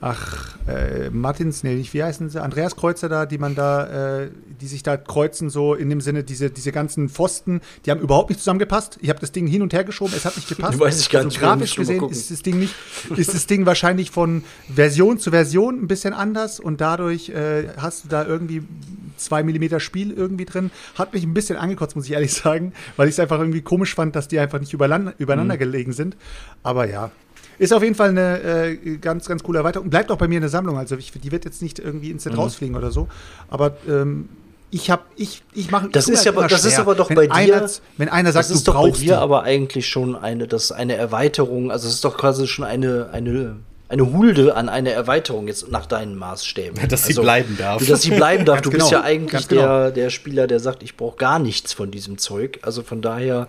ach, 0.00 0.56
äh, 0.68 1.10
Martins, 1.10 1.62
nee, 1.62 1.74
nicht, 1.74 1.94
wie 1.94 2.02
heißen 2.02 2.28
sie, 2.28 2.42
Andreas 2.42 2.76
Kreuzer 2.76 3.08
da, 3.08 3.26
die 3.26 3.38
man 3.38 3.54
da, 3.54 4.22
äh, 4.22 4.30
die 4.60 4.66
sich 4.66 4.82
da 4.82 4.96
kreuzen, 4.96 5.50
so 5.50 5.74
in 5.74 5.90
dem 5.90 6.00
Sinne, 6.00 6.24
diese, 6.24 6.50
diese 6.50 6.72
ganzen 6.72 7.08
Pfosten, 7.08 7.60
die 7.84 7.90
haben 7.90 8.00
überhaupt 8.00 8.30
nicht 8.30 8.38
zusammengepasst. 8.38 8.98
Ich 9.00 9.08
habe 9.08 9.20
das 9.20 9.32
Ding 9.32 9.46
hin 9.46 9.62
und 9.62 9.72
her 9.72 9.84
geschoben, 9.84 10.12
es 10.16 10.24
hat 10.24 10.36
nicht 10.36 10.48
gepasst. 10.48 10.78
Weiß 10.80 11.00
ich 11.00 11.10
gar 11.10 11.20
also 11.20 11.28
nicht, 11.28 11.40
grafisch 11.40 11.74
schon 11.74 11.86
mal 11.86 11.92
gesehen 11.92 12.10
ist 12.10 12.30
das 12.30 12.42
Ding 12.42 12.58
nicht, 12.58 12.74
ist 13.16 13.34
das 13.34 13.46
Ding 13.46 13.66
wahrscheinlich 13.66 14.10
von 14.10 14.44
Version 14.72 15.18
zu 15.18 15.30
Version 15.30 15.82
ein 15.82 15.88
bisschen 15.88 16.14
anders 16.14 16.60
und 16.60 16.80
dadurch 16.80 17.30
äh, 17.30 17.68
hast 17.76 18.04
du 18.04 18.08
da 18.08 18.24
irgendwie 18.24 18.62
zwei 19.16 19.42
Millimeter 19.42 19.80
Spiel 19.80 20.12
irgendwie 20.12 20.44
drin. 20.44 20.70
Hat 20.94 21.14
mich 21.14 21.24
ein 21.24 21.34
bisschen 21.34 21.56
angekotzt, 21.56 21.96
muss 21.96 22.06
ich 22.06 22.12
ehrlich 22.12 22.32
sagen, 22.34 22.72
weil 22.96 23.08
ich 23.08 23.14
es 23.14 23.20
einfach 23.20 23.38
irgendwie 23.38 23.62
komisch 23.62 23.94
fand, 23.94 24.14
dass 24.14 24.28
die 24.28 24.38
einfach 24.38 24.60
nicht 24.60 24.72
übereinander, 24.72 25.14
übereinander 25.18 25.54
Mhm. 25.54 25.58
gelegen 25.58 25.92
sind. 25.92 26.16
Aber 26.62 26.86
ja. 26.88 27.10
Ist 27.58 27.72
auf 27.72 27.82
jeden 27.82 27.94
Fall 27.94 28.10
eine 28.10 28.40
äh, 28.42 28.96
ganz, 28.98 29.26
ganz 29.26 29.42
coole 29.42 29.58
Erweiterung. 29.58 29.88
Bleibt 29.90 30.10
auch 30.10 30.18
bei 30.18 30.28
mir 30.28 30.36
in 30.36 30.40
der 30.42 30.50
Sammlung. 30.50 30.76
Also 30.78 30.96
ich, 30.96 31.12
die 31.12 31.32
wird 31.32 31.44
jetzt 31.44 31.62
nicht 31.62 31.78
irgendwie 31.78 32.10
ins 32.10 32.24
Net 32.24 32.34
Mhm. 32.34 32.40
rausfliegen 32.40 32.76
oder 32.76 32.90
so. 32.90 33.08
Aber 33.48 33.76
ähm, 33.88 34.28
ich 34.70 34.90
habe, 34.90 35.02
ich, 35.16 35.42
ich 35.54 35.70
mache. 35.70 35.88
Das 35.90 36.04
tu 36.06 36.10
mir 36.10 36.14
ist 36.18 36.26
halt 36.26 36.36
aber- 36.36 36.48
das 36.48 36.64
ist 36.64 36.78
aber 36.78 36.94
doch 36.94 37.08
wenn 37.08 37.16
bei 37.16 37.26
dir- 37.28 37.32
Einer, 37.56 37.70
wenn 37.96 38.08
einer 38.08 38.32
sagt, 38.32 38.50
das 38.50 38.56
ist 38.56 38.66
du 38.66 38.72
doch 38.72 38.80
bei 38.82 38.88
brauchst 38.88 39.00
dir 39.02 39.04
die. 39.06 39.12
aber 39.14 39.42
eigentlich 39.44 39.88
schon 39.88 40.16
eine, 40.16 40.48
das 40.48 40.64
ist 40.64 40.72
eine 40.72 40.96
Erweiterung, 40.96 41.70
also 41.70 41.86
es 41.88 41.94
ist 41.94 42.04
doch 42.04 42.16
quasi 42.18 42.46
schon 42.48 42.64
eine, 42.64 43.08
eine, 43.12 43.56
eine 43.88 44.12
Hulde 44.12 44.56
an 44.56 44.68
eine 44.68 44.90
Erweiterung 44.90 45.46
jetzt 45.46 45.70
nach 45.70 45.86
deinen 45.86 46.16
Maßstäben. 46.16 46.76
Dass 46.88 47.04
sie 47.04 47.10
also, 47.12 47.22
bleiben 47.22 47.56
darf. 47.56 47.86
Dass 47.86 48.02
sie 48.02 48.10
bleiben 48.10 48.44
darf. 48.44 48.60
Du 48.62 48.70
bist 48.70 48.88
genau, 48.90 49.00
ja 49.00 49.04
eigentlich 49.06 49.46
genau. 49.46 49.62
der, 49.62 49.90
der 49.92 50.10
Spieler, 50.10 50.48
der 50.48 50.58
sagt, 50.58 50.82
ich 50.82 50.96
brauche 50.96 51.16
gar 51.16 51.38
nichts 51.38 51.72
von 51.72 51.92
diesem 51.92 52.18
Zeug. 52.18 52.58
Also 52.62 52.82
von 52.82 53.00
daher. 53.00 53.48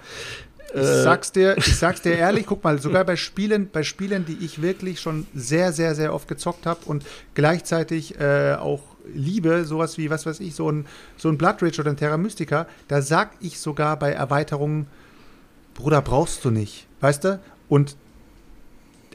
Ich 0.73 0.85
sag's 0.85 1.31
dir, 1.31 1.57
ich 1.57 1.77
sag's 1.77 2.01
dir 2.01 2.17
ehrlich, 2.17 2.45
guck 2.45 2.63
mal, 2.63 2.79
sogar 2.79 3.05
bei 3.05 3.15
Spielen, 3.15 3.69
bei 3.71 3.83
Spielen, 3.83 4.25
die 4.25 4.37
ich 4.43 4.61
wirklich 4.61 4.99
schon 4.99 5.25
sehr, 5.33 5.71
sehr, 5.71 5.95
sehr 5.95 6.13
oft 6.13 6.27
gezockt 6.27 6.65
habe 6.65 6.81
und 6.85 7.05
gleichzeitig 7.35 8.19
äh, 8.19 8.55
auch 8.59 8.81
liebe, 9.13 9.65
sowas 9.65 9.97
wie, 9.97 10.09
was 10.09 10.25
weiß 10.25 10.41
ich, 10.41 10.55
so 10.55 10.69
ein, 10.69 10.85
so 11.15 11.29
ein 11.29 11.37
Blood 11.37 11.61
Rage 11.63 11.79
oder 11.79 11.91
ein 11.91 11.97
Terra 11.97 12.17
Mystica, 12.17 12.67
da 12.87 13.01
sag 13.01 13.31
ich 13.39 13.59
sogar 13.59 13.97
bei 13.97 14.11
Erweiterungen, 14.11 14.87
Bruder, 15.73 16.01
brauchst 16.01 16.43
du 16.43 16.51
nicht, 16.51 16.87
weißt 16.99 17.23
du? 17.23 17.39
Und 17.69 17.95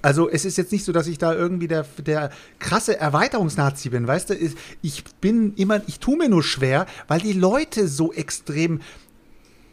also 0.03 0.29
es 0.29 0.45
ist 0.45 0.59
jetzt 0.59 0.73
nicht 0.73 0.85
so, 0.85 0.93
dass 0.93 1.07
ich 1.07 1.19
da 1.19 1.33
irgendwie 1.33 1.69
der, 1.69 1.87
der 1.99 2.31
krasse 2.59 2.99
Erweiterungsnazi 2.99 3.89
bin, 3.91 4.07
weißt 4.07 4.31
du? 4.31 4.35
Ich 4.83 5.05
bin 5.21 5.55
immer, 5.55 5.81
ich 5.87 6.01
tue 6.01 6.17
mir 6.17 6.29
nur 6.29 6.43
schwer, 6.43 6.87
weil 7.07 7.21
die 7.21 7.33
Leute 7.33 7.87
so 7.87 8.13
extrem 8.13 8.81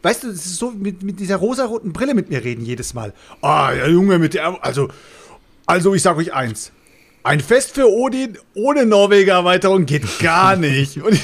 Weißt 0.02 0.22
du, 0.22 0.28
es 0.28 0.46
ist 0.46 0.56
so 0.56 0.70
mit, 0.70 1.02
mit 1.02 1.20
dieser 1.20 1.36
rosaroten 1.36 1.92
Brille 1.92 2.14
mit 2.14 2.30
mir 2.30 2.42
reden 2.42 2.64
jedes 2.64 2.94
Mal. 2.94 3.12
Ah, 3.42 3.72
ja, 3.72 3.86
Junge, 3.86 4.18
mit 4.18 4.34
der. 4.34 4.62
Also, 4.64 4.88
also 5.66 5.94
ich 5.94 6.02
sag 6.02 6.16
euch 6.16 6.32
eins. 6.32 6.72
Ein 7.22 7.40
Fest 7.40 7.72
für 7.72 7.90
Odin 7.90 8.38
ohne 8.54 8.86
Norweger 8.86 9.34
Erweiterung 9.34 9.84
geht 9.84 10.18
gar 10.20 10.56
nicht. 10.56 11.02
Und 11.02 11.12
ich, 11.12 11.22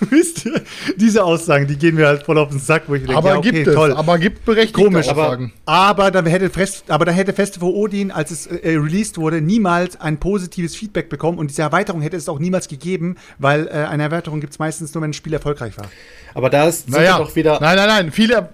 wisst 0.10 0.44
ihr, 0.46 0.60
diese 0.96 1.24
Aussagen, 1.24 1.66
die 1.66 1.76
gehen 1.76 1.94
mir 1.94 2.06
halt 2.06 2.22
voll 2.24 2.38
auf 2.38 2.48
den 2.50 2.58
Sack, 2.58 2.84
wo 2.86 2.94
ich 2.94 3.02
denke, 3.02 3.16
Aber 3.16 3.30
ja, 3.30 3.36
okay, 3.38 3.50
gibt 3.50 3.68
es, 3.68 3.74
toll. 3.74 3.92
aber 3.92 4.18
gibt 4.18 4.44
berechtigte 4.44 4.82
Komisch, 4.82 5.08
Aussagen. 5.08 5.52
aber 5.64 6.10
dann 6.10 6.26
hätte 6.26 6.50
Fest, 6.50 6.84
aber 6.90 7.04
dann 7.04 7.14
hätte 7.14 7.32
Feste 7.32 7.60
für 7.60 7.66
Odin, 7.66 8.10
als 8.10 8.30
es 8.30 8.46
äh, 8.46 8.76
released 8.76 9.18
wurde, 9.18 9.40
niemals 9.40 10.00
ein 10.00 10.18
positives 10.18 10.74
Feedback 10.76 11.08
bekommen 11.08 11.38
und 11.38 11.48
diese 11.50 11.62
Erweiterung 11.62 12.00
hätte 12.02 12.16
es 12.16 12.28
auch 12.28 12.38
niemals 12.38 12.68
gegeben, 12.68 13.16
weil 13.38 13.66
äh, 13.68 13.70
eine 13.70 14.02
Erweiterung 14.04 14.40
gibt 14.40 14.52
es 14.52 14.58
meistens 14.58 14.92
nur, 14.94 15.02
wenn 15.02 15.10
ein 15.10 15.14
Spiel 15.14 15.32
erfolgreich 15.32 15.76
war. 15.78 15.86
Aber 16.34 16.50
da 16.50 16.66
ist, 16.68 16.84
sind 16.84 16.94
Naja, 16.94 17.18
doch 17.18 17.34
wieder. 17.36 17.58
nein, 17.60 17.76
nein, 17.76 17.88
nein, 17.88 18.12
viele, 18.12 18.50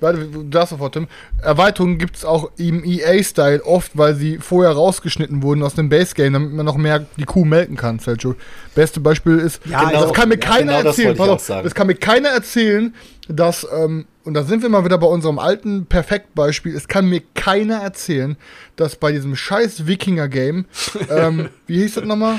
du 0.00 0.42
darfst 0.44 0.70
sofort, 0.70 0.94
Tim, 0.94 1.08
Erweiterungen 1.42 1.98
gibt 1.98 2.16
es 2.16 2.24
auch 2.24 2.50
im 2.56 2.84
EA-Style 2.84 3.64
oft, 3.64 3.96
weil 3.98 4.14
sie 4.14 4.38
vorher 4.38 4.72
rausgeschnitten 4.72 5.42
wurden 5.42 5.62
aus 5.62 5.74
dem 5.74 5.88
Base-Game, 5.88 6.32
damit 6.32 6.52
man 6.52 6.64
noch 6.64 6.76
mehr 6.76 7.06
die 7.16 7.24
Kuh 7.24 7.44
melken 7.44 7.76
kann, 7.76 7.98
Sergio. 7.98 8.34
Beste 8.74 9.00
Beispiel 9.00 9.38
ist, 9.38 9.60
Ja, 9.66 9.88
Genau. 9.88 10.02
das 10.02 10.12
kann 10.12 10.28
mir 10.28 10.36
Ja, 10.36 10.40
keiner 10.40 10.72
genau 10.72 10.82
das 10.84 10.98
erzählen, 10.98 11.18
auch 11.20 11.28
auf, 11.28 11.46
das 11.46 11.74
kann 11.74 11.86
mir 11.88 11.94
keiner 11.96 12.28
erzählen, 12.28 12.94
dass, 13.28 13.66
ähm, 13.76 14.06
und 14.24 14.34
da 14.34 14.42
sind 14.44 14.62
wir 14.62 14.68
mal 14.68 14.84
wieder 14.84 14.98
bei 14.98 15.06
unserem 15.06 15.38
alten 15.38 15.86
Perfektbeispiel, 15.86 16.74
es 16.74 16.88
kann 16.88 17.06
mir 17.08 17.22
keiner 17.34 17.76
erzählen, 17.78 18.36
dass 18.76 18.96
bei 18.96 19.12
diesem 19.12 19.36
scheiß 19.36 19.86
Wikinger-Game, 19.86 20.66
ähm, 21.10 21.48
wie 21.66 21.80
hieß 21.82 21.94
das 21.96 22.04
nochmal? 22.04 22.38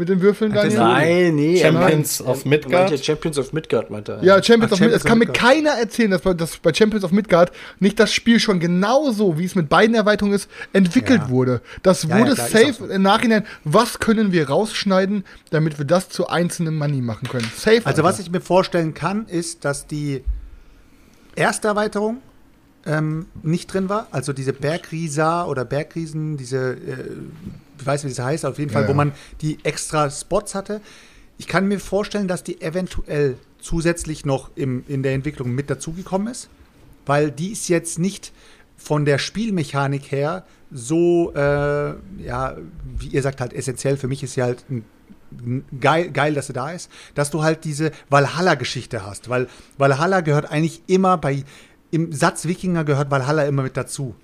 Mit 0.00 0.08
den 0.08 0.20
Würfeln, 0.20 0.52
Daniel? 0.52 0.78
Nein, 0.78 1.34
nee. 1.36 1.60
Champions 1.60 2.20
of 2.20 2.44
Midgard? 2.44 2.90
meinte 2.90 3.04
Champions 3.04 3.38
of 3.38 3.52
Midgard, 3.52 3.90
meinte 3.90 4.12
er. 4.14 4.24
Ja, 4.24 4.42
Champions 4.42 4.72
Ach, 4.72 4.76
of 4.76 4.80
Midgard. 4.80 5.00
Es 5.00 5.04
kann 5.04 5.18
mir 5.18 5.26
keiner 5.26 5.70
erzählen, 5.70 6.10
dass 6.10 6.22
bei, 6.22 6.34
dass 6.34 6.56
bei 6.56 6.74
Champions 6.74 7.04
of 7.04 7.12
Midgard 7.12 7.52
nicht 7.78 8.00
das 8.00 8.12
Spiel 8.12 8.40
schon 8.40 8.58
genauso, 8.58 9.38
wie 9.38 9.44
es 9.44 9.54
mit 9.54 9.68
beiden 9.68 9.94
Erweiterungen 9.94 10.34
ist, 10.34 10.50
entwickelt 10.72 11.22
Ja. 11.24 11.28
wurde. 11.30 11.60
Das 11.84 12.02
Ja, 12.02 12.18
wurde 12.18 12.30
ja, 12.30 12.36
safe 12.36 12.72
so. 12.72 12.86
im 12.86 13.02
Nachhinein. 13.02 13.44
Was 13.62 14.00
können 14.00 14.32
wir 14.32 14.48
rausschneiden, 14.48 15.24
damit 15.50 15.78
wir 15.78 15.84
das 15.84 16.08
zu 16.08 16.26
einzelnem 16.28 16.76
Money 16.76 17.00
machen 17.02 17.28
können? 17.28 17.48
Safe. 17.56 17.82
Also 17.84 18.02
was 18.02 18.14
Alter. 18.16 18.22
ich 18.24 18.32
mir 18.32 18.40
vorstellen 18.40 18.94
kann, 18.94 19.26
ist, 19.26 19.64
dass 19.64 19.86
die 19.86 20.24
erste 21.36 21.68
Erweiterung 21.68 22.18
ähm, 22.86 23.26
nicht 23.42 23.72
drin 23.72 23.88
war. 23.90 24.06
Also 24.10 24.32
diese 24.32 24.54
Bergrisa 24.54 25.44
oder 25.44 25.64
Bergriesen, 25.66 26.38
diese, 26.38 26.72
äh, 26.72 26.76
ich 27.80 27.86
weiß 27.86 28.04
nicht, 28.04 28.12
wie 28.12 28.16
das 28.16 28.24
heißt, 28.24 28.46
auf 28.46 28.58
jeden 28.58 28.70
Fall, 28.70 28.82
Ja, 28.82 28.88
wo 28.88 28.94
man 28.94 29.12
die 29.40 29.58
extra 29.62 30.10
Spots 30.10 30.54
hatte. 30.54 30.80
Ich 31.38 31.46
kann 31.46 31.66
mir 31.66 31.80
vorstellen, 31.80 32.28
dass 32.28 32.44
die 32.44 32.60
eventuell 32.60 33.36
zusätzlich 33.60 34.24
noch 34.24 34.50
im, 34.56 34.84
in 34.88 35.02
der 35.02 35.14
Entwicklung 35.14 35.52
mit 35.52 35.70
dazugekommen 35.70 36.28
ist, 36.28 36.48
weil 37.06 37.30
die 37.30 37.52
ist 37.52 37.68
jetzt 37.68 37.98
nicht 37.98 38.32
von 38.76 39.04
der 39.04 39.18
Spielmechanik 39.18 40.10
her 40.10 40.44
so, 40.70 41.32
äh, 41.34 41.94
ja, 42.22 42.56
wie 42.98 43.08
ihr 43.08 43.22
sagt, 43.22 43.40
halt 43.40 43.52
essentiell. 43.52 43.96
Für 43.96 44.08
mich 44.08 44.22
ist 44.22 44.34
sie 44.34 44.42
halt 44.42 44.64
ein 44.70 44.84
geil, 45.80 46.10
geil, 46.10 46.34
dass 46.34 46.48
sie 46.48 46.52
da 46.52 46.70
ist, 46.70 46.90
dass 47.14 47.30
du 47.30 47.42
halt 47.42 47.64
diese 47.64 47.92
Valhalla-Geschichte 48.08 49.04
hast, 49.04 49.28
weil 49.28 49.48
Valhalla 49.78 50.20
gehört 50.20 50.50
eigentlich 50.50 50.82
immer 50.86 51.18
bei, 51.18 51.44
im 51.90 52.12
Satz 52.12 52.46
Wikinger 52.46 52.84
gehört 52.84 53.10
Valhalla 53.10 53.44
immer 53.44 53.62
mit 53.62 53.76
dazu. 53.76 54.14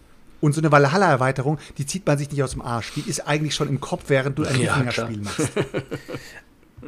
Und 0.46 0.52
so 0.52 0.60
eine 0.60 0.70
Valhalla-Erweiterung, 0.70 1.58
die 1.76 1.86
zieht 1.86 2.06
man 2.06 2.16
sich 2.18 2.30
nicht 2.30 2.40
aus 2.44 2.52
dem 2.52 2.62
Arsch. 2.62 2.92
Die 2.94 3.00
ist 3.00 3.26
eigentlich 3.26 3.52
schon 3.56 3.68
im 3.68 3.80
Kopf, 3.80 4.04
während 4.06 4.38
du 4.38 4.44
ein 4.44 4.60
Ja, 4.60 4.76
Wikinger-Spiel 4.76 5.18
machst. 5.18 5.50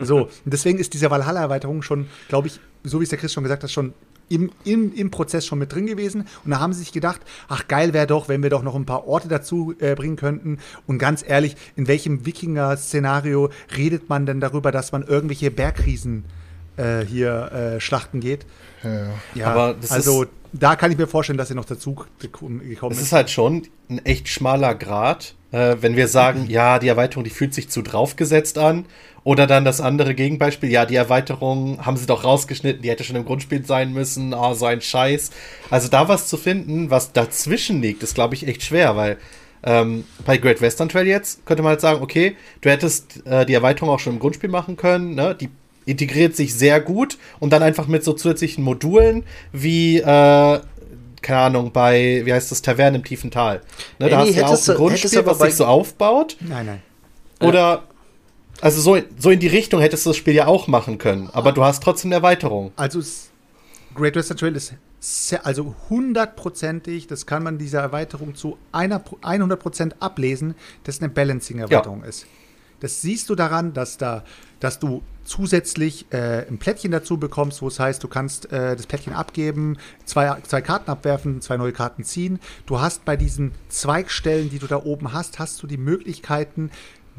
So, 0.01 0.19
und 0.27 0.31
deswegen 0.45 0.79
ist 0.79 0.95
diese 0.95 1.11
Valhalla-Erweiterung 1.11 1.83
schon, 1.83 2.07
glaube 2.29 2.47
ich, 2.47 2.61
so 2.85 3.01
wie 3.01 3.03
es 3.03 3.09
der 3.11 3.19
Chris 3.19 3.33
schon 3.33 3.43
gesagt 3.43 3.65
hat, 3.65 3.71
schon 3.73 3.95
im, 4.29 4.53
im, 4.63 4.95
im 4.95 5.11
Prozess 5.11 5.45
schon 5.45 5.59
mit 5.59 5.73
drin 5.75 5.87
gewesen. 5.87 6.29
Und 6.45 6.53
da 6.53 6.61
haben 6.61 6.73
sie 6.73 6.81
sich 6.81 6.93
gedacht, 6.93 7.21
ach 7.49 7.67
geil 7.67 7.95
wäre 7.95 8.07
doch, 8.07 8.29
wenn 8.29 8.45
wir 8.45 8.51
doch 8.51 8.63
noch 8.63 8.77
ein 8.77 8.87
paar 8.87 9.09
Orte 9.09 9.27
dazu 9.27 9.75
äh, 9.81 9.97
bringen 9.97 10.15
könnten. 10.15 10.59
Und 10.87 10.99
ganz 10.99 11.25
ehrlich, 11.27 11.57
in 11.75 11.89
welchem 11.89 12.27
Wikinger-Szenario 12.27 13.51
redet 13.77 14.09
man 14.09 14.25
denn 14.25 14.39
darüber, 14.39 14.71
dass 14.71 14.93
man 14.93 15.03
irgendwelche 15.03 15.51
Bergriesen 15.51 16.27
äh, 16.77 17.01
hier 17.05 17.51
äh, 17.77 17.81
schlachten 17.81 18.21
geht? 18.21 18.47
Ja, 18.85 18.91
ja. 18.95 19.09
Ja, 19.35 19.47
Aber 19.49 19.75
das 19.75 19.91
also 19.91 20.23
ist- 20.23 20.31
da 20.53 20.77
kann 20.77 20.91
ich 20.91 20.99
mir 20.99 21.07
vorstellen, 21.07 21.39
dass 21.39 21.49
sie 21.49 21.55
noch 21.55 21.65
dazu 21.65 21.95
gekommen 22.21 22.61
gekommen 22.69 22.93
Es 22.93 22.99
ist. 22.99 23.07
ist 23.07 23.13
halt 23.13 23.31
schon 23.31 23.63
ein 23.89 24.05
echt 24.05 24.29
schmaler 24.29 24.75
Grad, 24.75 25.35
äh, 25.53 25.77
wenn 25.81 25.97
wir 25.97 26.09
sagen, 26.09 26.47
ja, 26.49 26.79
die 26.79 26.89
Erweiterung, 26.89 27.25
die 27.25 27.31
fühlt 27.31 27.55
sich 27.55 27.69
zu 27.69 27.83
draufgesetzt 27.83 28.59
an. 28.59 28.87
Oder 29.25 29.47
dann 29.47 29.65
das 29.65 29.81
andere 29.83 30.15
Gegenbeispiel, 30.15 30.71
ja, 30.71 30.87
die 30.87 30.95
Erweiterung 30.95 31.85
haben 31.85 31.99
sie 31.99 32.07
doch 32.07 32.25
rausgeschnitten, 32.25 32.81
die 32.81 32.89
hätte 32.89 33.05
schon 33.05 33.17
im 33.17 33.27
Grundspiel 33.27 33.65
sein 33.67 33.93
müssen, 33.93 34.33
ah, 34.33 34.55
so 34.55 34.65
ein 34.65 34.81
Scheiß. 34.81 35.31
Also 35.69 35.89
da 35.89 36.09
was 36.09 36.29
zu 36.29 36.39
finden, 36.39 36.89
was 36.89 37.13
dazwischen 37.13 37.83
liegt, 37.83 38.03
ist, 38.03 38.15
glaube 38.15 38.35
ich, 38.35 38.47
echt 38.47 38.63
schwer, 38.63 38.97
weil 38.97 39.19
ähm, 39.65 40.05
bei 40.25 40.39
Great 40.39 40.61
Western 40.63 40.89
Trail 40.89 41.07
jetzt 41.07 41.45
könnte 41.45 41.63
man 41.63 41.71
halt 41.71 41.81
sagen, 41.81 42.01
okay, 42.01 42.37
du 42.61 42.71
hättest 42.71 43.27
äh, 43.27 43.45
die 43.45 43.55
Erweiterung 43.55 43.91
auch 43.91 43.99
schon 43.99 44.15
im 44.15 44.19
Grundspiel 44.19 44.49
machen 44.49 44.77
können, 44.77 45.15
ne? 45.15 45.35
Die 45.35 45.51
integriert 45.89 46.37
sich 46.37 46.55
sehr 46.55 46.81
gut 46.81 47.19
und 47.41 47.53
dann 47.53 47.63
einfach 47.63 47.87
mit 47.87 48.05
so 48.05 48.13
zusätzlichen 48.13 48.63
Modulen 48.63 49.25
wie, 49.53 49.99
äh, 49.99 50.61
keine 51.23 51.39
Ahnung, 51.41 51.73
bei, 51.73 52.23
wie 52.25 52.33
heißt 52.33 52.51
das, 52.51 52.63
Tavernen 52.63 52.97
im 52.97 53.05
tiefen 53.05 53.31
Tal. 53.31 53.63
Ne, 53.99 54.11
da 54.11 54.23
Ey, 54.23 54.35
hast 54.35 54.37
du 54.37 54.41
ja 54.41 54.47
auch 54.47 54.69
ein 54.69 54.75
Grundspiel, 54.77 55.27
was 55.27 55.39
sich 55.39 55.55
so 55.55 55.65
aufbaut. 55.65 56.37
Nein, 56.41 56.67
nein. 56.67 56.83
Oder, 57.41 57.85
also 58.61 58.81
so, 58.81 58.99
so 59.19 59.31
in 59.31 59.41
die 59.41 59.47
Richtung 59.47 59.81
hättest 59.81 60.05
du 60.05 60.11
das 60.11 60.17
Spiel 60.17 60.35
ja 60.35 60.47
auch 60.47 60.67
machen 60.67 60.99
können, 60.99 61.31
aber 61.33 61.53
du 61.53 61.65
hast 61.65 61.83
trotzdem 61.83 62.09
eine 62.09 62.17
Erweiterung. 62.17 62.73
Also 62.77 63.01
Great 63.95 64.15
Western 64.15 64.37
Trail 64.37 64.57
ist 64.57 64.75
sehr, 65.01 65.47
also 65.47 65.75
hundertprozentig, 65.89 67.07
das 67.07 67.25
kann 67.25 67.43
man 67.43 67.57
dieser 67.57 67.81
Erweiterung 67.81 68.35
zu 68.35 68.59
einer, 68.73 69.01
100% 69.01 69.93
ablesen, 70.01 70.55
dass 70.85 70.97
es 70.97 71.03
eine 71.03 71.09
Balancing-Erweiterung 71.11 72.03
ist. 72.03 72.27
Das 72.81 73.01
siehst 73.01 73.29
du 73.29 73.35
daran, 73.35 73.73
dass 73.73 73.97
da, 73.97 74.25
dass 74.61 74.79
du 74.79 75.03
zusätzlich 75.29 76.07
äh, 76.11 76.47
ein 76.49 76.59
Plättchen 76.59 76.91
dazu 76.91 77.19
bekommst, 77.19 77.61
wo 77.63 77.69
es 77.69 77.79
heißt, 77.79 78.03
du 78.03 78.09
kannst 78.09 78.51
äh, 78.51 78.75
das 78.75 78.87
Plättchen 78.87 79.13
abgeben, 79.13 79.77
zwei, 80.05 80.41
zwei 80.43 80.63
Karten 80.63 80.91
abwerfen, 80.91 81.41
zwei 81.43 81.57
neue 81.57 81.73
Karten 81.73 82.03
ziehen. 82.03 82.41
Du 82.67 82.81
hast 82.81 83.05
bei 83.05 83.17
diesen 83.17 83.53
Zweigstellen, 83.69 84.51
die 84.51 84.59
du 84.59 84.67
da 84.67 84.83
oben 84.83 85.13
hast, 85.13 85.39
hast 85.39 85.63
du 85.63 85.67
die 85.67 85.77
Möglichkeiten, 85.77 86.71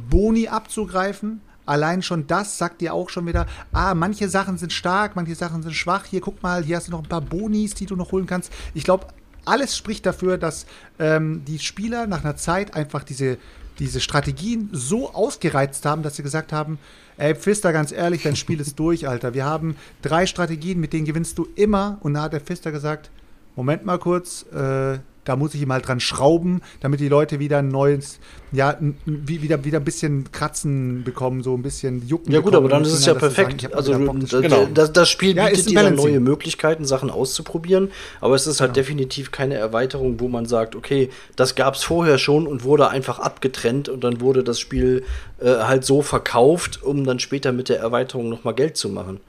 Boni 0.10 0.48
abzugreifen. 0.48 1.42
Allein 1.66 2.02
schon 2.02 2.26
das 2.26 2.58
sagt 2.58 2.82
dir 2.82 2.96
auch 2.96 3.10
schon 3.12 3.28
wieder, 3.28 3.46
ah, 3.72 3.94
manche 3.94 4.28
Sachen 4.28 4.58
sind 4.58 4.74
stark, 4.74 5.16
manche 5.16 5.36
Sachen 5.36 5.62
sind 5.62 5.74
schwach. 5.74 6.06
Hier, 6.06 6.20
guck 6.20 6.42
mal, 6.42 6.64
hier 6.64 6.78
hast 6.78 6.88
du 6.88 6.92
noch 6.92 7.04
ein 7.04 7.10
paar 7.10 7.22
Bonis, 7.22 7.76
die 7.76 7.86
du 7.86 7.96
noch 7.96 8.12
holen 8.12 8.26
kannst. 8.26 8.52
Ich 8.74 8.84
glaube, 8.84 9.06
alles 9.46 9.78
spricht 9.78 10.06
dafür, 10.06 10.40
dass 10.40 10.66
ähm, 10.98 11.44
die 11.46 11.60
Spieler 11.60 12.08
nach 12.08 12.24
einer 12.24 12.36
Zeit 12.36 12.76
einfach 12.76 13.04
diese, 13.04 13.38
diese 13.78 14.02
Strategien 14.02 14.70
so 14.72 15.14
ausgereizt 15.14 15.86
haben, 15.86 16.02
dass 16.02 16.16
sie 16.16 16.24
gesagt 16.24 16.52
haben, 16.52 16.80
ey, 17.20 17.36
Pfister, 17.36 17.72
ganz 17.74 17.92
ehrlich, 17.92 18.24
dein 18.24 18.36
Spiel 18.36 18.60
ist 18.60 18.80
durch, 18.80 19.08
Alter. 19.08 19.34
Wir 19.34 19.46
haben 19.46 19.76
drei 20.02 20.26
Strategien, 20.26 20.80
mit 20.80 20.94
denen 20.94 21.06
gewinnst 21.06 21.38
du 21.38 21.48
immer. 21.56 21.98
Und 22.02 22.16
da 22.16 22.24
hat 22.24 22.34
der 22.34 22.42
Pfister 22.42 22.72
gesagt, 22.72 23.12
Moment 23.56 23.86
mal 23.86 24.00
kurz, 24.00 24.46
äh, 24.54 25.00
da 25.30 25.36
muss 25.36 25.54
ich 25.54 25.64
mal 25.68 25.80
dran 25.80 26.00
schrauben, 26.00 26.62
damit 26.82 27.00
die 27.00 27.08
Leute 27.08 27.40
wieder 27.40 27.60
ein 27.60 27.68
neues, 27.68 28.20
ja, 28.52 28.76
wieder, 29.06 29.64
wieder 29.64 29.78
ein 29.78 29.84
bisschen 29.84 30.32
Kratzen 30.32 31.04
bekommen, 31.04 31.44
so 31.44 31.54
ein 31.54 31.62
bisschen 31.62 32.08
Jucken. 32.08 32.34
Ja 32.34 32.40
gut, 32.40 32.54
bekommen 32.54 32.66
aber 32.66 32.68
dann 32.68 32.84
ist 32.84 32.94
es 32.94 33.06
ja 33.06 33.14
sagen, 33.14 33.20
perfekt. 33.20 33.64
mal 33.64 33.76
also 33.76 33.98
Bock, 34.00 34.20
das 34.22 34.42
Genau. 34.42 34.68
das, 34.74 34.92
das 34.92 35.08
Spiel 35.08 35.36
Ja, 35.36 35.46
bietet 35.46 35.68
ein 35.68 35.70
dir 35.70 35.92
neue 35.92 36.20
Möglichkeiten, 36.20 36.84
Sachen 36.84 37.12
auszuprobieren, 37.12 37.92
aber 38.22 38.34
es 38.34 38.48
ist 38.48 38.60
halt 38.60 38.76
definitiv 38.76 39.30
keine 39.30 39.54
Erweiterung, 39.54 40.20
wo 40.20 40.28
man 40.28 40.48
sagt, 40.48 40.76
okay, 40.76 41.10
das 41.36 41.54
gab 41.54 41.76
es 41.76 41.84
vorher 41.84 42.18
schon 42.18 42.48
und 42.48 42.64
wurde 42.64 42.90
einfach 42.90 43.20
abgetrennt 43.20 43.88
und 43.88 44.04
dann 44.04 44.22
wurde 44.22 44.44
das 44.44 44.60
Spiel 44.60 45.04
äh, 45.40 45.46
halt 45.46 45.86
so 45.86 46.02
verkauft, 46.02 46.82
um 46.82 47.06
dann 47.06 47.20
später 47.20 47.52
mit 47.52 47.70
der 47.70 47.78
Erweiterung 47.80 48.30
nochmal 48.30 48.56
Geld 48.56 48.78
zu 48.78 48.90
machen. 48.90 49.20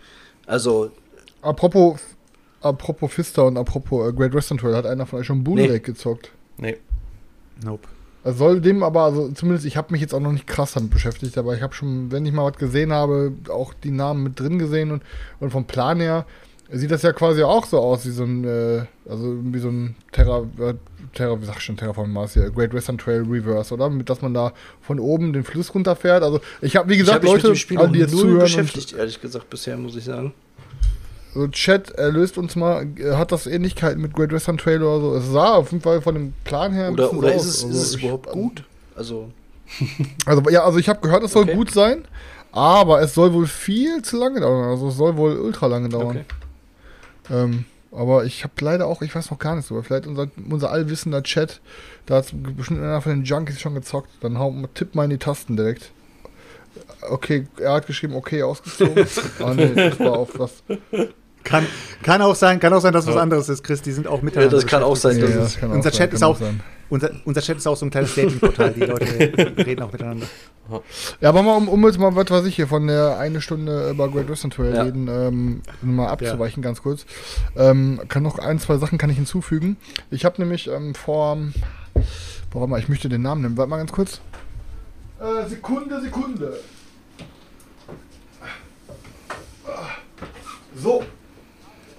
Also, 0.47 0.93
Apropos, 1.43 2.01
apropos 2.61 3.13
Fister 3.13 3.47
und 3.47 3.57
apropos 3.57 4.09
äh, 4.09 4.13
Great 4.13 4.35
Western 4.35 4.59
Trail, 4.59 4.75
hat 4.75 4.87
einer 4.87 5.07
von 5.07 5.21
euch 5.21 5.27
schon 5.27 5.45
Boon 5.45 5.57
Nee. 5.57 5.67
Lake 5.67 5.81
gezockt? 5.81 6.33
Nee. 6.59 6.77
Nope. 7.65 7.89
Es 8.23 8.37
soll 8.37 8.61
dem 8.61 8.83
aber, 8.83 9.05
also 9.05 9.31
zumindest, 9.31 9.65
ich 9.65 9.79
habe 9.79 9.93
mich 9.93 10.03
jetzt 10.03 10.15
auch 10.15 10.21
noch 10.21 10.33
nicht 10.33 10.47
krass 10.47 10.73
damit 10.73 10.91
beschäftigt, 10.91 11.39
aber 11.39 11.55
ich 11.55 11.63
habe 11.63 11.75
schon, 11.75 12.13
wenn 12.13 12.27
ich 12.27 12.33
mal 12.33 12.51
was 12.51 12.59
gesehen 12.59 12.93
habe, 12.93 13.33
auch 13.49 13.73
die 13.73 13.91
Namen 13.91 14.23
mit 14.23 14.39
drin 14.39 14.59
gesehen 14.59 14.91
und, 14.91 15.03
und 15.41 15.51
vom 15.51 15.65
Plan 15.65 16.01
her 16.01 16.27
sieht 16.73 16.91
das 16.91 17.03
ja 17.03 17.13
quasi 17.13 17.43
auch 17.43 17.65
so 17.67 17.79
aus 17.79 18.07
wie 18.07 18.11
so 18.11 18.25
ein, 18.25 18.45
äh, 18.45 18.85
also 19.09 19.37
wie 19.43 19.59
so 19.59 19.69
ein 19.69 19.97
Terra, 20.13 20.45
äh, 20.59 20.75
Terra, 21.15 21.41
wie 21.41 21.47
sag 21.47 21.57
ich 21.57 21.63
schon, 21.63 21.77
Terraform 21.77 22.13
Mars 22.13 22.35
hier, 22.35 22.51
Great 22.51 22.73
Western 22.73 22.99
Trail 22.99 23.23
Reverse, 23.23 23.75
oder? 23.75 23.89
Mit, 23.89 24.09
dass 24.09 24.23
man 24.23 24.35
da 24.35 24.53
von 24.81 25.01
oben 25.01 25.33
den 25.33 25.43
Fluss 25.43 25.75
runterfährt. 25.75 26.23
Also 26.23 26.41
ich 26.61 26.77
habe, 26.77 26.89
wie 26.89 26.95
ich 26.95 27.01
gesagt, 27.01 27.23
mit 27.23 27.33
Leute, 27.33 27.49
dem 27.49 27.57
Spiel 27.57 27.79
alle, 27.79 27.91
die 27.91 28.01
jetzt 28.01 28.13
null 28.13 28.21
zuhören 28.21 28.41
beschäftigt, 28.41 28.93
ehrlich 28.93 29.21
gesagt, 29.21 29.51
bisher, 29.51 29.77
muss 29.77 29.97
ich 29.97 30.05
sagen. 30.05 30.33
So 31.35 31.47
Chat, 31.49 31.91
erlöst 31.93 32.39
uns 32.39 32.57
mal, 32.57 32.87
äh, 32.99 33.13
hat 33.17 33.31
das 33.33 33.47
Ähnlichkeiten 33.47 34.01
mit 34.03 34.15
Great 34.15 34.33
Western 34.33 34.59
Trail 34.59 34.83
oder 34.83 35.01
so? 35.01 35.15
Es 35.17 35.27
sah 35.31 35.55
auf 35.55 35.71
jeden 35.73 35.83
Fall 35.83 36.01
von 36.03 36.15
dem 36.15 36.33
Plan 36.45 36.73
her 36.73 36.91
Oder, 36.93 37.13
oder 37.13 37.33
ist 37.35 37.45
es, 37.47 37.65
Also 37.65 37.69
ist 37.79 37.83
es 37.83 37.95
ich- 37.95 38.03
überhaupt 38.03 38.31
gut? 38.31 38.65
Also, 38.97 39.31
Also 40.27 40.43
ja, 40.51 40.65
also 40.65 40.79
ich 40.79 40.89
habe 40.89 41.01
gehört, 41.01 41.23
es 41.23 41.33
soll 41.33 41.45
Okay. 41.45 41.55
gut 41.55 41.71
sein, 41.71 42.05
aber 42.53 43.01
es 43.01 43.15
soll 43.15 43.33
wohl 43.33 43.47
viel 43.47 44.03
zu 44.03 44.17
lange 44.19 44.41
dauern. 44.41 44.69
Also 44.71 44.89
es 44.89 44.97
soll 44.97 45.17
wohl 45.17 45.39
ultra 45.39 45.67
lange 45.69 45.89
dauern. 45.89 46.19
okay. 46.19 46.25
Ähm, 47.31 47.65
aber 47.93 48.25
ich 48.25 48.43
habe 48.45 48.53
leider 48.61 48.87
auch, 48.87 49.03
ich 49.03 49.15
weiß 49.15 49.31
noch 49.31 49.39
gar 49.39 49.55
nichts 49.55 49.69
drüber. 49.69 49.83
Vielleicht 49.85 50.07
unser, 50.09 50.29
unser 50.49 50.71
allwissender 50.71 51.23
Chat, 51.23 51.61
da 52.07 52.17
hat 52.17 52.33
bestimmt 52.57 52.81
einer 52.81 53.01
von 53.01 53.13
den 53.13 53.25
Junkies 53.25 53.61
schon 53.61 53.75
gezockt. 53.75 54.11
Dann 54.21 54.39
hau, 54.39 54.53
tipp 54.75 54.95
mal 54.97 55.05
in 55.05 55.11
die 55.11 55.19
Tasten 55.19 55.57
direkt. 55.57 55.93
Okay, 57.09 57.47
er 57.59 57.73
hat 57.75 57.87
geschrieben, 57.87 58.15
okay, 58.15 58.43
ausgezogen. 58.43 59.07
ah 59.41 59.55
nee, 59.55 59.73
das 59.75 59.99
war 60.01 60.13
auf 60.19 60.39
was. 60.39 60.63
Kann, 61.45 61.67
kann 62.03 62.21
auch 62.23 62.35
sein, 62.35 62.61
kann 62.61 62.73
auch 62.73 62.81
sein, 62.81 62.93
dass 62.93 63.07
was 63.07 63.17
anderes 63.17 63.49
ist, 63.49 63.65
Chris. 63.65 63.81
Die 63.83 63.93
sind 63.93 64.07
auch 64.07 64.19
Ja, 64.19 64.25
miteinander. 64.25 64.57
das 64.57 64.67
kann 64.67 64.83
auch 64.83 64.97
sein. 64.97 65.19
Ja, 65.19 65.27
ja, 65.27 65.37
das 65.39 65.57
kann 65.59 65.71
unser 65.71 65.89
auch 65.89 65.93
Chat 65.93 66.11
sein, 66.11 66.17
ist 66.17 66.23
auch- 66.23 66.39
sein. 66.39 66.61
Unser, 66.91 67.11
unser 67.25 67.41
Chat 67.41 67.57
ist 67.57 67.69
auch 67.69 67.77
so 67.77 67.87
ein 67.87 67.91
kleines 67.91 68.17
Dating-Portal. 68.17 68.73
Die 68.73 68.81
Leute 68.81 69.05
reden 69.65 69.83
auch 69.83 69.93
miteinander. 69.93 70.27
Ja, 71.21 71.29
aber 71.29 71.43
mal, 71.43 71.57
um, 71.57 71.69
um 71.69 71.87
jetzt 71.87 71.99
mal, 72.01 72.15
was 72.17 72.31
weiß 72.31 72.45
ich 72.47 72.57
hier, 72.57 72.67
von 72.67 72.87
der 72.89 73.17
eine 73.17 73.41
Stunde 73.41 73.91
über 73.91 74.09
Great 74.09 74.29
Western 74.29 74.51
Trail 74.51 74.75
Ja. 74.75 74.83
reden, 74.83 75.07
ähm, 75.09 75.63
um 75.83 75.95
mal 75.97 76.09
abzuweichen, 76.09 76.63
ganz 76.65 76.83
kurz. 76.83 77.07
Ähm, 77.57 78.01
kann 78.09 78.25
noch 78.25 78.41
ein, 78.41 78.59
zwei 78.59 78.77
Sachen 78.79 78.99
kann 78.99 79.09
ich 79.09 79.17
hinzufügen. 79.17 79.77
Ich 80.11 80.25
habe 80.25 80.41
nämlich 80.43 80.67
ähm, 80.69 80.97
vor, 80.97 81.39
warte 82.53 82.69
mal, 82.69 82.81
ich 82.81 82.89
möchte 82.89 83.09
den 83.09 83.23
Namen 83.23 83.43
nehmen, 83.43 83.57
warte 83.57 83.71
mal 83.71 83.77
ganz 83.79 83.93
kurz. 83.93 84.21
Äh, 85.21 85.49
Sekunde, 85.49 86.01
Sekunde. 86.01 86.55
So, 90.75 91.05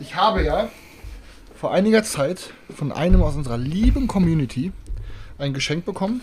ich 0.01 0.15
habe 0.15 0.43
ja 0.43 0.69
vor 1.55 1.71
einiger 1.71 2.03
Zeit 2.03 2.51
von 2.75 2.91
einem 2.91 3.21
aus 3.21 3.35
unserer 3.35 3.57
lieben 3.57 4.07
Community 4.07 4.71
ein 5.37 5.53
Geschenk 5.53 5.85
bekommen. 5.85 6.21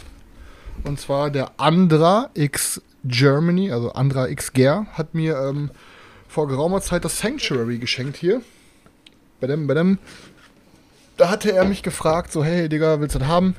Und 0.84 1.00
zwar 1.00 1.30
der 1.30 1.52
Andra 1.58 2.30
X 2.34 2.82
Germany, 3.04 3.70
also 3.70 3.92
Andra 3.92 4.28
X 4.28 4.52
Ger, 4.52 4.86
hat 4.92 5.14
mir 5.14 5.38
ähm, 5.38 5.70
vor 6.26 6.48
geraumer 6.48 6.80
Zeit 6.80 7.04
das 7.04 7.18
Sanctuary 7.18 7.78
geschenkt 7.78 8.16
hier. 8.16 8.42
Bei 9.40 9.46
dem, 9.46 9.66
bei 9.68 9.74
dem. 9.74 9.98
Da 11.16 11.30
hatte 11.30 11.52
er 11.52 11.64
mich 11.64 11.82
gefragt, 11.82 12.32
so, 12.32 12.44
hey 12.44 12.68
Digga, 12.68 13.00
willst 13.00 13.14
du 13.14 13.20
das 13.20 13.28
haben? 13.28 13.54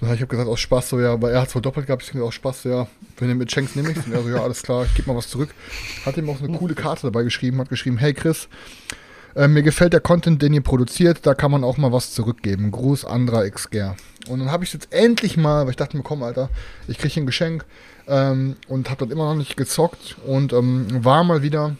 Na, 0.00 0.12
ich 0.12 0.20
habe 0.20 0.26
gesagt, 0.26 0.48
aus 0.48 0.60
Spaß, 0.60 0.88
so, 0.90 1.00
ja, 1.00 1.12
aber 1.12 1.30
er 1.30 1.42
hat 1.42 1.48
es 1.48 1.54
wohl 1.54 1.62
doppelt 1.62 1.86
gehabt, 1.86 2.02
ich 2.02 2.12
habe 2.12 2.24
aus 2.24 2.34
Spaß, 2.34 2.62
so, 2.62 2.68
ja, 2.68 2.86
wenn 3.18 3.28
du 3.28 3.34
mir 3.34 3.48
schenkst, 3.48 3.76
nehme 3.76 3.90
ich 3.90 3.96
Und 3.98 4.12
er 4.12 4.22
so, 4.22 4.28
ja, 4.28 4.42
alles 4.42 4.62
klar, 4.62 4.84
ich 4.84 4.94
gebe 4.94 5.10
mal 5.10 5.16
was 5.16 5.28
zurück. 5.28 5.54
Hat 6.04 6.16
ihm 6.16 6.28
auch 6.28 6.40
eine 6.42 6.56
coole 6.56 6.74
Karte 6.74 7.02
dabei 7.02 7.22
geschrieben, 7.22 7.58
hat 7.58 7.68
geschrieben, 7.68 7.96
hey 7.96 8.12
Chris, 8.12 8.48
äh, 9.34 9.48
mir 9.48 9.62
gefällt 9.62 9.92
der 9.92 10.00
Content, 10.00 10.42
den 10.42 10.52
ihr 10.52 10.62
produziert, 10.62 11.26
da 11.26 11.34
kann 11.34 11.50
man 11.50 11.64
auch 11.64 11.76
mal 11.76 11.92
was 11.92 12.12
zurückgeben. 12.12 12.70
Gruß 12.70 13.04
Andra 13.04 13.48
XGR. 13.48 13.96
Und 14.28 14.40
dann 14.40 14.50
habe 14.50 14.64
ich 14.64 14.72
jetzt 14.72 14.92
endlich 14.92 15.36
mal, 15.36 15.64
weil 15.64 15.70
ich 15.70 15.76
dachte 15.76 15.96
mir, 15.96 16.02
komm, 16.02 16.22
Alter, 16.22 16.50
ich 16.86 16.98
kriege 16.98 17.20
ein 17.20 17.26
Geschenk 17.26 17.64
ähm, 18.06 18.56
und 18.68 18.90
habe 18.90 19.04
das 19.04 19.12
immer 19.12 19.30
noch 19.30 19.38
nicht 19.38 19.56
gezockt 19.56 20.16
und 20.26 20.52
ähm, 20.52 20.86
war 21.04 21.24
mal 21.24 21.42
wieder 21.42 21.76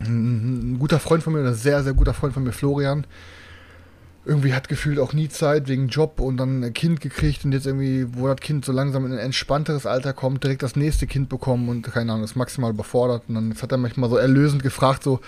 ein, 0.00 0.74
ein 0.74 0.78
guter 0.78 0.98
Freund 0.98 1.22
von 1.22 1.32
mir, 1.32 1.40
ein 1.40 1.54
sehr, 1.54 1.82
sehr 1.82 1.94
guter 1.94 2.14
Freund 2.14 2.34
von 2.34 2.44
mir, 2.44 2.52
Florian, 2.52 3.06
irgendwie 4.28 4.52
hat 4.52 4.68
gefühlt 4.68 4.98
auch 4.98 5.14
nie 5.14 5.28
Zeit 5.28 5.68
wegen 5.68 5.88
Job 5.88 6.20
und 6.20 6.36
dann 6.36 6.62
ein 6.62 6.74
Kind 6.74 7.00
gekriegt 7.00 7.46
und 7.46 7.52
jetzt 7.52 7.66
irgendwie, 7.66 8.06
wo 8.12 8.26
das 8.26 8.36
Kind 8.36 8.64
so 8.64 8.72
langsam 8.72 9.06
in 9.06 9.12
ein 9.12 9.18
entspannteres 9.18 9.86
Alter 9.86 10.12
kommt, 10.12 10.44
direkt 10.44 10.62
das 10.62 10.76
nächste 10.76 11.06
Kind 11.06 11.30
bekommen 11.30 11.68
und 11.70 11.82
keine 11.82 12.12
Ahnung, 12.12 12.24
ist 12.24 12.36
maximal 12.36 12.70
überfordert. 12.70 13.22
Und 13.28 13.36
dann 13.36 13.54
hat 13.54 13.72
er 13.72 13.78
mich 13.78 13.96
mal 13.96 14.10
so 14.10 14.16
erlösend 14.16 14.62
gefragt, 14.62 15.02
so, 15.02 15.20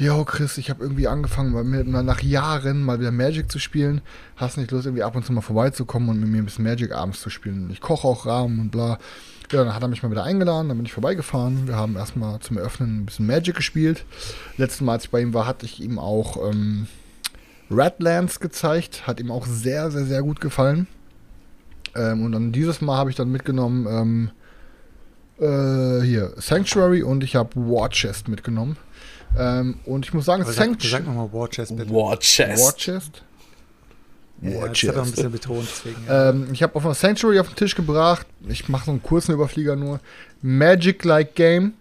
Jo, 0.00 0.24
Chris, 0.24 0.58
ich 0.58 0.70
habe 0.70 0.84
irgendwie 0.84 1.08
angefangen, 1.08 1.50
mal 1.50 2.04
nach 2.04 2.22
Jahren 2.22 2.84
mal 2.84 3.00
wieder 3.00 3.10
Magic 3.10 3.50
zu 3.50 3.58
spielen. 3.58 4.00
Hast 4.36 4.56
nicht 4.56 4.70
Lust, 4.70 4.86
irgendwie 4.86 5.02
ab 5.02 5.16
und 5.16 5.26
zu 5.26 5.32
mal 5.32 5.40
vorbeizukommen 5.40 6.08
und 6.08 6.20
mit 6.20 6.28
mir 6.28 6.38
ein 6.38 6.44
bisschen 6.44 6.64
Magic 6.64 6.92
abends 6.92 7.20
zu 7.20 7.30
spielen? 7.30 7.68
Ich 7.72 7.80
koche 7.80 8.06
auch 8.06 8.24
Rahmen 8.24 8.60
und 8.60 8.70
bla. 8.70 9.00
Ja, 9.50 9.64
dann 9.64 9.74
hat 9.74 9.82
er 9.82 9.88
mich 9.88 10.04
mal 10.04 10.12
wieder 10.12 10.22
eingeladen, 10.22 10.68
dann 10.68 10.76
bin 10.76 10.86
ich 10.86 10.92
vorbeigefahren. 10.92 11.66
Wir 11.66 11.74
haben 11.74 11.96
erstmal 11.96 12.38
zum 12.38 12.58
Eröffnen 12.58 13.00
ein 13.00 13.06
bisschen 13.06 13.26
Magic 13.26 13.56
gespielt. 13.56 14.04
Letztes 14.56 14.82
Mal, 14.82 14.92
als 14.92 15.06
ich 15.06 15.10
bei 15.10 15.20
ihm 15.20 15.34
war, 15.34 15.48
hatte 15.48 15.66
ich 15.66 15.80
ihm 15.80 15.98
auch 15.98 16.48
ähm, 16.48 16.86
Redlands 17.68 18.38
gezeigt. 18.38 19.08
Hat 19.08 19.18
ihm 19.18 19.32
auch 19.32 19.46
sehr, 19.46 19.90
sehr, 19.90 20.04
sehr 20.04 20.22
gut 20.22 20.40
gefallen. 20.40 20.86
Ähm, 21.96 22.24
und 22.24 22.30
dann 22.30 22.52
dieses 22.52 22.80
Mal 22.80 22.98
habe 22.98 23.10
ich 23.10 23.16
dann 23.16 23.32
mitgenommen, 23.32 23.88
ähm, 23.90 24.30
äh, 25.40 26.04
hier, 26.04 26.34
Sanctuary 26.36 27.02
und 27.02 27.24
ich 27.24 27.34
habe 27.34 27.56
War 27.56 27.88
Chest 27.88 28.28
mitgenommen. 28.28 28.76
Ähm, 29.36 29.78
und 29.84 30.06
ich 30.06 30.14
muss 30.14 30.24
sagen, 30.24 30.42
Aber 30.42 30.52
sag, 30.52 30.80
sag 30.80 31.06
nochmal 31.06 31.32
War 31.32 31.48
Chest 31.48 31.76
bitte. 31.76 31.90
War 31.90 32.18
Chest. 32.18 32.64
War 32.64 32.76
Chest. 32.76 33.22
Ja, 34.40 34.68
das 34.68 34.82
hat 34.82 34.94
er 34.94 35.02
ein 35.02 35.10
bisschen 35.10 35.32
betont, 35.32 35.68
deswegen. 35.68 35.96
Ja. 36.06 36.30
Ähm, 36.30 36.48
ich 36.52 36.62
habe 36.62 36.76
auf 36.76 36.96
Sanctuary 36.96 37.40
auf 37.40 37.48
den 37.48 37.56
Tisch 37.56 37.74
gebracht. 37.74 38.26
Ich 38.48 38.68
mache 38.68 38.84
so 38.86 38.92
einen 38.92 39.02
kurzen 39.02 39.32
Überflieger 39.32 39.74
nur. 39.74 40.00
Magic-like 40.42 41.34
Game. 41.34 41.74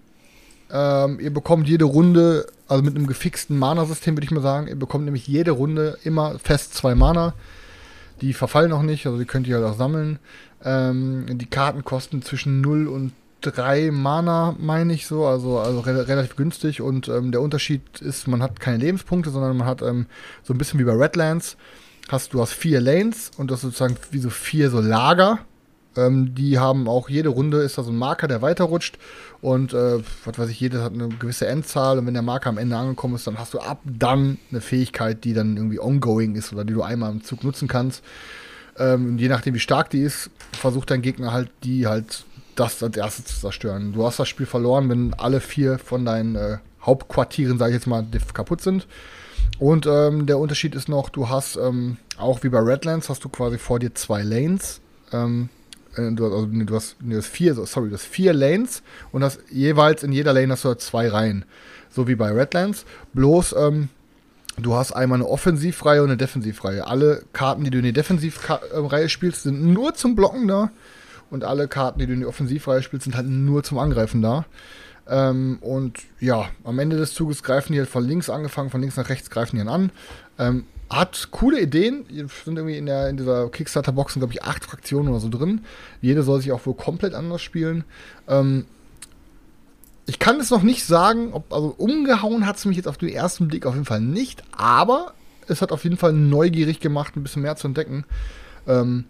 Ähm, 0.71 1.19
ihr 1.19 1.31
bekommt 1.31 1.67
jede 1.69 1.85
Runde, 1.85 2.47
also 2.67 2.83
mit 2.83 2.95
einem 2.95 3.07
gefixten 3.07 3.57
Mana-System 3.57 4.15
würde 4.15 4.25
ich 4.25 4.31
mal 4.31 4.41
sagen, 4.41 4.67
ihr 4.67 4.75
bekommt 4.75 5.05
nämlich 5.05 5.27
jede 5.27 5.51
Runde 5.51 5.97
immer 6.03 6.39
fest 6.39 6.73
zwei 6.73 6.95
Mana. 6.95 7.33
Die 8.21 8.33
verfallen 8.33 8.73
auch 8.73 8.81
nicht, 8.81 9.05
also 9.05 9.17
die 9.17 9.25
könnt 9.25 9.47
ihr 9.47 9.55
halt 9.57 9.65
auch 9.65 9.77
sammeln. 9.77 10.19
Ähm, 10.63 11.25
die 11.37 11.45
Karten 11.45 11.85
kosten 11.85 12.21
zwischen 12.21 12.61
0 12.61 12.87
und 12.87 13.13
3 13.41 13.91
Mana, 13.91 14.55
meine 14.59 14.93
ich 14.93 15.05
so, 15.07 15.25
also, 15.25 15.59
also 15.59 15.79
re 15.81 16.07
relativ 16.07 16.35
günstig. 16.35 16.81
Und 16.81 17.07
ähm, 17.07 17.31
der 17.31 17.41
Unterschied 17.41 17.99
ist, 18.01 18.27
man 18.27 18.41
hat 18.41 18.59
keine 18.59 18.77
Lebenspunkte, 18.77 19.29
sondern 19.29 19.57
man 19.57 19.67
hat 19.67 19.81
ähm, 19.81 20.07
so 20.43 20.53
ein 20.53 20.57
bisschen 20.57 20.79
wie 20.79 20.83
bei 20.83 20.93
Redlands. 20.93 21.57
Hast, 22.09 22.33
du 22.33 22.41
hast 22.41 22.53
vier 22.53 22.79
Lanes 22.79 23.31
und 23.37 23.51
das 23.51 23.61
sozusagen 23.61 23.97
wie 24.11 24.19
so 24.19 24.29
vier 24.29 24.69
so 24.69 24.79
Lager. 24.79 25.39
Ähm, 25.97 26.35
die 26.35 26.57
haben 26.59 26.87
auch 26.87 27.09
jede 27.09 27.29
Runde 27.29 27.61
ist 27.61 27.77
da 27.77 27.83
so 27.83 27.91
ein 27.91 27.97
Marker, 27.97 28.27
der 28.27 28.41
weiterrutscht. 28.41 28.97
Und 29.41 29.73
äh, 29.73 29.99
was 30.25 30.37
weiß 30.37 30.49
ich, 30.49 30.59
jedes 30.59 30.81
hat 30.81 30.93
eine 30.93 31.09
gewisse 31.09 31.47
Endzahl. 31.47 31.99
Und 31.99 32.07
wenn 32.07 32.13
der 32.13 32.23
Marker 32.23 32.49
am 32.49 32.57
Ende 32.57 32.77
angekommen 32.77 33.15
ist, 33.15 33.27
dann 33.27 33.37
hast 33.37 33.53
du 33.53 33.59
ab 33.59 33.81
dann 33.83 34.37
eine 34.51 34.61
Fähigkeit, 34.61 35.23
die 35.23 35.33
dann 35.33 35.57
irgendwie 35.57 35.79
ongoing 35.79 36.35
ist 36.35 36.53
oder 36.53 36.63
die 36.63 36.73
du 36.73 36.83
einmal 36.83 37.11
im 37.11 37.23
Zug 37.23 37.43
nutzen 37.43 37.67
kannst. 37.67 38.03
Ähm, 38.79 39.17
je 39.17 39.27
nachdem, 39.27 39.55
wie 39.55 39.59
stark 39.59 39.89
die 39.89 40.01
ist, 40.01 40.29
versucht 40.51 40.91
dein 40.91 41.01
Gegner 41.01 41.31
halt, 41.31 41.49
die 41.63 41.87
halt 41.87 42.25
das 42.59 42.81
als 42.83 42.97
erstes 42.97 43.25
zu 43.25 43.39
zerstören. 43.39 43.93
Du 43.93 44.05
hast 44.05 44.19
das 44.19 44.27
Spiel 44.27 44.45
verloren, 44.45 44.89
wenn 44.89 45.13
alle 45.13 45.39
vier 45.39 45.79
von 45.79 46.05
deinen 46.05 46.35
äh, 46.35 46.57
Hauptquartieren, 46.81 47.57
sage 47.57 47.71
ich 47.71 47.75
jetzt 47.75 47.87
mal, 47.87 48.05
kaputt 48.33 48.61
sind. 48.61 48.87
Und 49.59 49.85
ähm, 49.87 50.25
der 50.25 50.39
Unterschied 50.39 50.75
ist 50.75 50.89
noch, 50.89 51.09
du 51.09 51.29
hast 51.29 51.55
ähm, 51.55 51.97
auch 52.17 52.43
wie 52.43 52.49
bei 52.49 52.59
Redlands 52.59 53.09
hast 53.09 53.23
du 53.23 53.29
quasi 53.29 53.57
vor 53.57 53.79
dir 53.79 53.93
zwei 53.95 54.23
Lanes. 54.23 54.81
Ähm, 55.11 55.49
äh, 55.95 56.11
du, 56.11 56.25
also, 56.25 56.47
nee, 56.47 56.65
du, 56.65 56.75
hast, 56.75 56.95
nee, 56.99 57.13
du 57.13 57.19
hast 57.19 57.27
vier, 57.27 57.53
sorry, 57.53 57.89
du 57.89 57.95
hast 57.95 58.05
vier 58.05 58.33
Lanes 58.33 58.81
und 59.11 59.23
hast 59.23 59.39
jeweils 59.49 60.03
in 60.03 60.11
jeder 60.11 60.33
Lane 60.33 60.51
hast 60.51 60.63
du 60.63 60.69
halt 60.69 60.81
zwei 60.81 61.07
Reihen. 61.07 61.45
So 61.89 62.07
wie 62.07 62.15
bei 62.15 62.31
Redlands. 62.31 62.85
Bloß, 63.13 63.55
ähm, 63.57 63.89
du 64.57 64.75
hast 64.75 64.91
einmal 64.91 65.17
eine 65.17 65.27
Offensivreihe 65.27 66.01
und 66.01 66.09
eine 66.09 66.17
Defensivreihe. 66.17 66.85
Alle 66.85 67.23
Karten, 67.33 67.63
die 67.63 67.69
du 67.69 67.77
in 67.79 67.85
die 67.85 67.93
Defensivreihe 67.93 69.09
spielst, 69.09 69.43
sind 69.43 69.63
nur 69.63 69.93
zum 69.93 70.15
Blocken 70.15 70.47
da. 70.47 70.71
Und 71.29 71.43
alle 71.43 71.67
Karten, 71.67 71.99
die 71.99 72.07
du 72.07 72.13
in 72.13 72.19
die 72.21 72.25
Offensivreihe 72.25 72.81
spielst, 72.81 73.05
sind 73.05 73.15
halt 73.15 73.27
nur 73.27 73.63
zum 73.63 73.77
Angreifen 73.77 74.21
da. 74.21 74.45
Ähm, 75.09 75.57
und 75.61 75.99
ja, 76.19 76.49
am 76.63 76.79
Ende 76.79 76.97
des 76.97 77.13
Zuges 77.13 77.43
greifen 77.43 77.73
die 77.73 77.79
halt 77.79 77.89
von 77.89 78.05
links 78.05 78.29
angefangen, 78.29 78.69
von 78.69 78.81
links 78.81 78.97
nach 78.97 79.09
rechts 79.09 79.29
greifen 79.29 79.57
die 79.57 79.63
dann 79.63 79.69
an. 79.69 79.91
Ähm, 80.37 80.65
hat 80.89 81.29
coole 81.31 81.61
Ideen. 81.61 82.05
Sind 82.45 82.57
irgendwie 82.57 82.77
in, 82.77 82.85
der, 82.85 83.09
in 83.09 83.17
dieser 83.17 83.49
Kickstarter-Boxen, 83.49 84.19
glaube 84.19 84.33
ich, 84.33 84.43
acht 84.43 84.63
Fraktionen 84.63 85.09
oder 85.09 85.19
so 85.19 85.29
drin. 85.29 85.61
Jede 86.01 86.23
soll 86.23 86.41
sich 86.41 86.51
auch 86.51 86.65
wohl 86.65 86.75
komplett 86.75 87.13
anders 87.13 87.41
spielen. 87.41 87.83
Ähm, 88.27 88.65
ich 90.05 90.19
kann 90.19 90.39
es 90.39 90.49
noch 90.49 90.63
nicht 90.63 90.85
sagen, 90.85 91.33
ob, 91.33 91.51
also 91.51 91.75
umgehauen 91.77 92.45
hat 92.45 92.55
es 92.55 92.65
mich 92.65 92.77
jetzt 92.77 92.87
auf 92.87 92.97
den 92.97 93.09
ersten 93.09 93.49
Blick 93.49 93.65
auf 93.65 93.73
jeden 93.73 93.85
Fall 93.85 93.99
nicht, 93.99 94.41
aber 94.55 95.13
es 95.47 95.61
hat 95.61 95.73
auf 95.73 95.83
jeden 95.83 95.97
Fall 95.97 96.13
neugierig 96.13 96.79
gemacht, 96.79 97.15
ein 97.15 97.23
bisschen 97.23 97.41
mehr 97.41 97.57
zu 97.57 97.67
entdecken. 97.67 98.05
Ähm, 98.67 99.05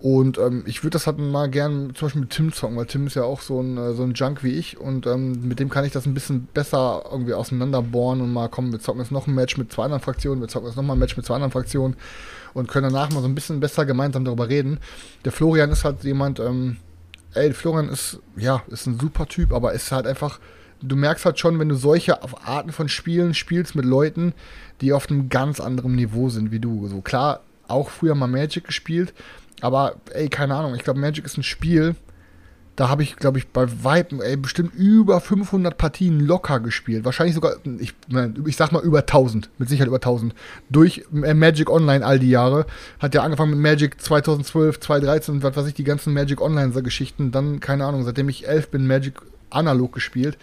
und 0.00 0.38
ähm, 0.38 0.62
ich 0.66 0.82
würde 0.82 0.94
das 0.94 1.06
halt 1.06 1.18
mal 1.18 1.50
gern 1.50 1.94
zum 1.94 2.06
Beispiel 2.06 2.22
mit 2.22 2.30
Tim 2.30 2.52
zocken, 2.52 2.76
weil 2.76 2.86
Tim 2.86 3.06
ist 3.06 3.16
ja 3.16 3.24
auch 3.24 3.42
so 3.42 3.60
ein, 3.60 3.76
äh, 3.76 3.92
so 3.92 4.02
ein 4.02 4.14
Junk 4.14 4.42
wie 4.42 4.52
ich 4.52 4.78
und 4.78 5.06
ähm, 5.06 5.46
mit 5.46 5.60
dem 5.60 5.68
kann 5.68 5.84
ich 5.84 5.92
das 5.92 6.06
ein 6.06 6.14
bisschen 6.14 6.48
besser 6.54 7.04
irgendwie 7.10 7.34
auseinanderbohren 7.34 8.22
und 8.22 8.32
mal 8.32 8.48
kommen, 8.48 8.72
wir 8.72 8.80
zocken 8.80 9.02
jetzt 9.02 9.12
noch 9.12 9.26
ein 9.26 9.34
Match 9.34 9.58
mit 9.58 9.70
zwei 9.70 9.84
anderen 9.84 10.02
Fraktionen, 10.02 10.40
wir 10.40 10.48
zocken 10.48 10.68
jetzt 10.68 10.76
noch 10.76 10.82
mal 10.82 10.94
ein 10.94 10.98
Match 10.98 11.18
mit 11.18 11.26
zwei 11.26 11.34
anderen 11.34 11.52
Fraktionen 11.52 11.96
und 12.54 12.66
können 12.68 12.90
danach 12.90 13.10
mal 13.10 13.20
so 13.20 13.28
ein 13.28 13.34
bisschen 13.34 13.60
besser 13.60 13.84
gemeinsam 13.84 14.24
darüber 14.24 14.48
reden. 14.48 14.80
Der 15.26 15.32
Florian 15.32 15.70
ist 15.70 15.84
halt 15.84 16.02
jemand, 16.02 16.40
ähm, 16.40 16.78
ey, 17.34 17.52
Florian 17.52 17.90
ist, 17.90 18.20
ja, 18.36 18.62
ist 18.68 18.86
ein 18.86 18.98
super 18.98 19.26
Typ, 19.26 19.52
aber 19.52 19.74
ist 19.74 19.92
halt 19.92 20.06
einfach, 20.06 20.40
du 20.80 20.96
merkst 20.96 21.26
halt 21.26 21.38
schon, 21.38 21.58
wenn 21.58 21.68
du 21.68 21.74
solche 21.74 22.22
Arten 22.22 22.72
von 22.72 22.88
Spielen 22.88 23.34
spielst 23.34 23.74
mit 23.74 23.84
Leuten, 23.84 24.32
die 24.80 24.94
auf 24.94 25.10
einem 25.10 25.28
ganz 25.28 25.60
anderen 25.60 25.94
Niveau 25.94 26.30
sind 26.30 26.52
wie 26.52 26.58
du. 26.58 26.88
So 26.88 27.02
klar, 27.02 27.40
auch 27.68 27.90
früher 27.90 28.14
mal 28.14 28.26
Magic 28.26 28.64
gespielt, 28.64 29.14
aber, 29.60 29.96
ey, 30.12 30.28
keine 30.28 30.54
Ahnung, 30.54 30.74
ich 30.74 30.82
glaube, 30.82 31.00
Magic 31.00 31.24
ist 31.24 31.36
ein 31.36 31.42
Spiel, 31.42 31.94
da 32.80 32.88
habe 32.88 33.02
ich, 33.02 33.16
glaube 33.16 33.36
ich, 33.36 33.48
bei 33.48 33.66
ey, 34.22 34.36
bestimmt 34.36 34.74
über 34.74 35.20
500 35.20 35.76
Partien 35.76 36.18
locker 36.18 36.60
gespielt. 36.60 37.04
Wahrscheinlich 37.04 37.34
sogar, 37.34 37.56
ich, 37.78 37.92
ich 38.46 38.56
sag 38.56 38.72
mal 38.72 38.82
über 38.82 39.00
1000, 39.00 39.50
mit 39.58 39.68
Sicherheit 39.68 39.88
über 39.88 39.98
1000. 39.98 40.34
Durch 40.70 41.04
äh, 41.12 41.34
Magic 41.34 41.68
Online 41.68 42.06
all 42.06 42.18
die 42.18 42.30
Jahre. 42.30 42.64
Hat 42.98 43.14
ja 43.14 43.22
angefangen 43.22 43.50
mit 43.50 43.60
Magic 43.60 44.00
2012, 44.00 44.80
2013 44.80 45.34
und 45.34 45.42
was 45.42 45.56
weiß 45.56 45.66
ich, 45.66 45.74
die 45.74 45.84
ganzen 45.84 46.14
Magic 46.14 46.40
Online-Geschichten. 46.40 47.32
Dann, 47.32 47.60
keine 47.60 47.84
Ahnung, 47.84 48.04
seitdem 48.04 48.30
ich 48.30 48.48
elf 48.48 48.70
bin, 48.70 48.86
Magic 48.86 49.20
analog 49.50 49.92
gespielt. 49.92 50.38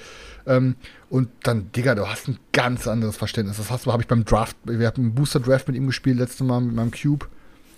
Ähm, 0.45 0.76
und 1.10 1.30
dann, 1.41 1.72
Digga, 1.72 1.95
du 1.95 2.08
hast 2.08 2.28
ein 2.28 2.38
ganz 2.53 2.88
anderes 2.88 3.18
Verständnis. 3.18 3.58
Das 3.58 3.72
habe 3.72 4.01
ich 4.01 4.08
beim 4.08 4.26
Draft, 4.26 4.55
wir 4.64 4.86
haben 4.86 5.01
einen 5.01 5.16
Booster 5.16 5.39
Draft 5.39 5.68
mit 5.70 5.76
ihm 5.76 5.88
gespielt, 5.88 6.20
letztes 6.20 6.45
Mal 6.45 6.62
mit 6.62 6.76
meinem 6.76 6.91
Cube. 6.91 7.26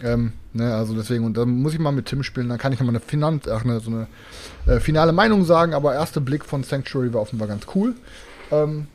Ähm, 0.02 0.34
ne, 0.54 0.74
also 0.74 0.94
deswegen, 0.94 1.26
und 1.26 1.36
dann 1.36 1.50
muss 1.50 1.74
ich 1.74 1.80
mal 1.80 1.92
mit 1.92 2.06
Tim 2.06 2.24
spielen, 2.24 2.50
dann 2.50 2.58
kann 2.58 2.72
ich 2.72 2.80
nochmal 2.80 2.96
eine, 2.96 3.02
Finanz, 3.02 3.48
ach, 3.48 3.66
ne, 3.66 3.80
so 3.80 3.92
eine 3.92 4.08
äh, 4.66 4.80
finale 4.80 5.12
Meinung 5.12 5.44
sagen, 5.44 5.74
aber 5.74 5.94
erster 5.94 6.22
Blick 6.22 6.46
von 6.46 6.64
Sanctuary 6.64 7.14
war 7.14 7.22
offenbar 7.22 7.48
ganz 7.48 7.66
cool. 7.76 7.96
Ähm, 8.52 8.88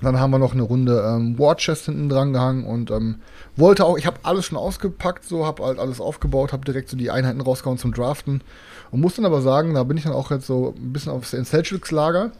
dann 0.00 0.20
haben 0.20 0.30
wir 0.30 0.38
noch 0.38 0.52
eine 0.52 0.62
Runde 0.62 1.02
ähm, 1.04 1.38
War 1.38 1.56
Chest 1.56 1.86
hinten 1.86 2.08
dran 2.08 2.32
gehangen 2.32 2.64
und 2.64 2.90
ähm, 2.90 3.16
wollte 3.56 3.84
auch, 3.84 3.98
ich 3.98 4.06
habe 4.06 4.18
alles 4.22 4.44
schon 4.44 4.58
ausgepackt, 4.58 5.24
so 5.24 5.44
habe 5.44 5.64
halt 5.64 5.78
alles 5.78 6.00
aufgebaut, 6.00 6.52
habe 6.52 6.64
direkt 6.64 6.88
so 6.88 6.96
die 6.96 7.10
Einheiten 7.10 7.40
rausgehauen 7.40 7.78
zum 7.78 7.92
Draften 7.92 8.42
und 8.90 9.00
muss 9.00 9.16
dann 9.16 9.24
aber 9.24 9.42
sagen, 9.42 9.74
da 9.74 9.82
bin 9.82 9.96
ich 9.96 10.04
dann 10.04 10.12
auch 10.12 10.30
jetzt 10.30 10.46
so 10.46 10.74
ein 10.76 10.92
bisschen 10.92 11.10
aufs 11.10 11.30
Celtics 11.30 11.90
Lager 11.90 12.30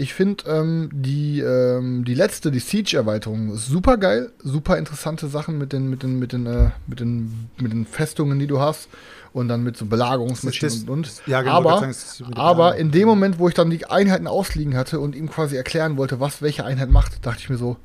ich 0.00 0.14
finde 0.14 0.44
ähm, 0.46 0.88
die, 0.92 1.40
ähm, 1.40 2.04
die 2.06 2.14
letzte, 2.14 2.50
die 2.50 2.58
Siege-Erweiterung, 2.58 3.54
super 3.56 3.98
geil, 3.98 4.32
super 4.42 4.78
interessante 4.78 5.28
Sachen 5.28 5.58
mit 5.58 5.74
den, 5.74 5.90
mit 5.90 6.02
den, 6.02 6.18
mit 6.18 6.32
den, 6.32 6.46
äh, 6.46 6.70
mit 6.86 7.00
den, 7.00 7.50
mit 7.58 7.70
den 7.70 7.84
Festungen, 7.84 8.38
die 8.38 8.46
du 8.46 8.60
hast. 8.60 8.88
Und 9.32 9.46
dann 9.46 9.62
mit 9.62 9.76
so 9.76 9.86
Belagerungsmaschinen 9.86 10.88
und 10.88 10.88
und. 10.88 11.22
Ja, 11.26 11.42
genau, 11.42 11.54
aber 11.54 11.92
sagen, 11.92 12.34
aber 12.34 12.76
in 12.76 12.90
dem 12.90 13.06
Moment, 13.06 13.38
wo 13.38 13.46
ich 13.46 13.54
dann 13.54 13.70
die 13.70 13.86
Einheiten 13.86 14.26
ausliegen 14.26 14.76
hatte 14.76 14.98
und 14.98 15.14
ihm 15.14 15.30
quasi 15.30 15.54
erklären 15.54 15.96
wollte, 15.96 16.18
was 16.18 16.42
welche 16.42 16.64
Einheit 16.64 16.90
macht, 16.90 17.24
dachte 17.24 17.38
ich 17.40 17.48
mir 17.48 17.56
so, 17.56 17.76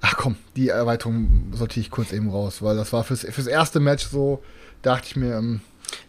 ach 0.00 0.16
komm, 0.16 0.36
die 0.54 0.68
Erweiterung 0.68 1.50
sortiere 1.52 1.80
ich 1.80 1.90
kurz 1.90 2.12
eben 2.12 2.30
raus, 2.30 2.62
weil 2.62 2.76
das 2.76 2.92
war 2.92 3.02
fürs, 3.02 3.22
fürs 3.22 3.48
erste 3.48 3.80
Match 3.80 4.06
so, 4.06 4.40
dachte 4.82 5.08
ich 5.08 5.16
mir, 5.16 5.36
ähm, 5.36 5.62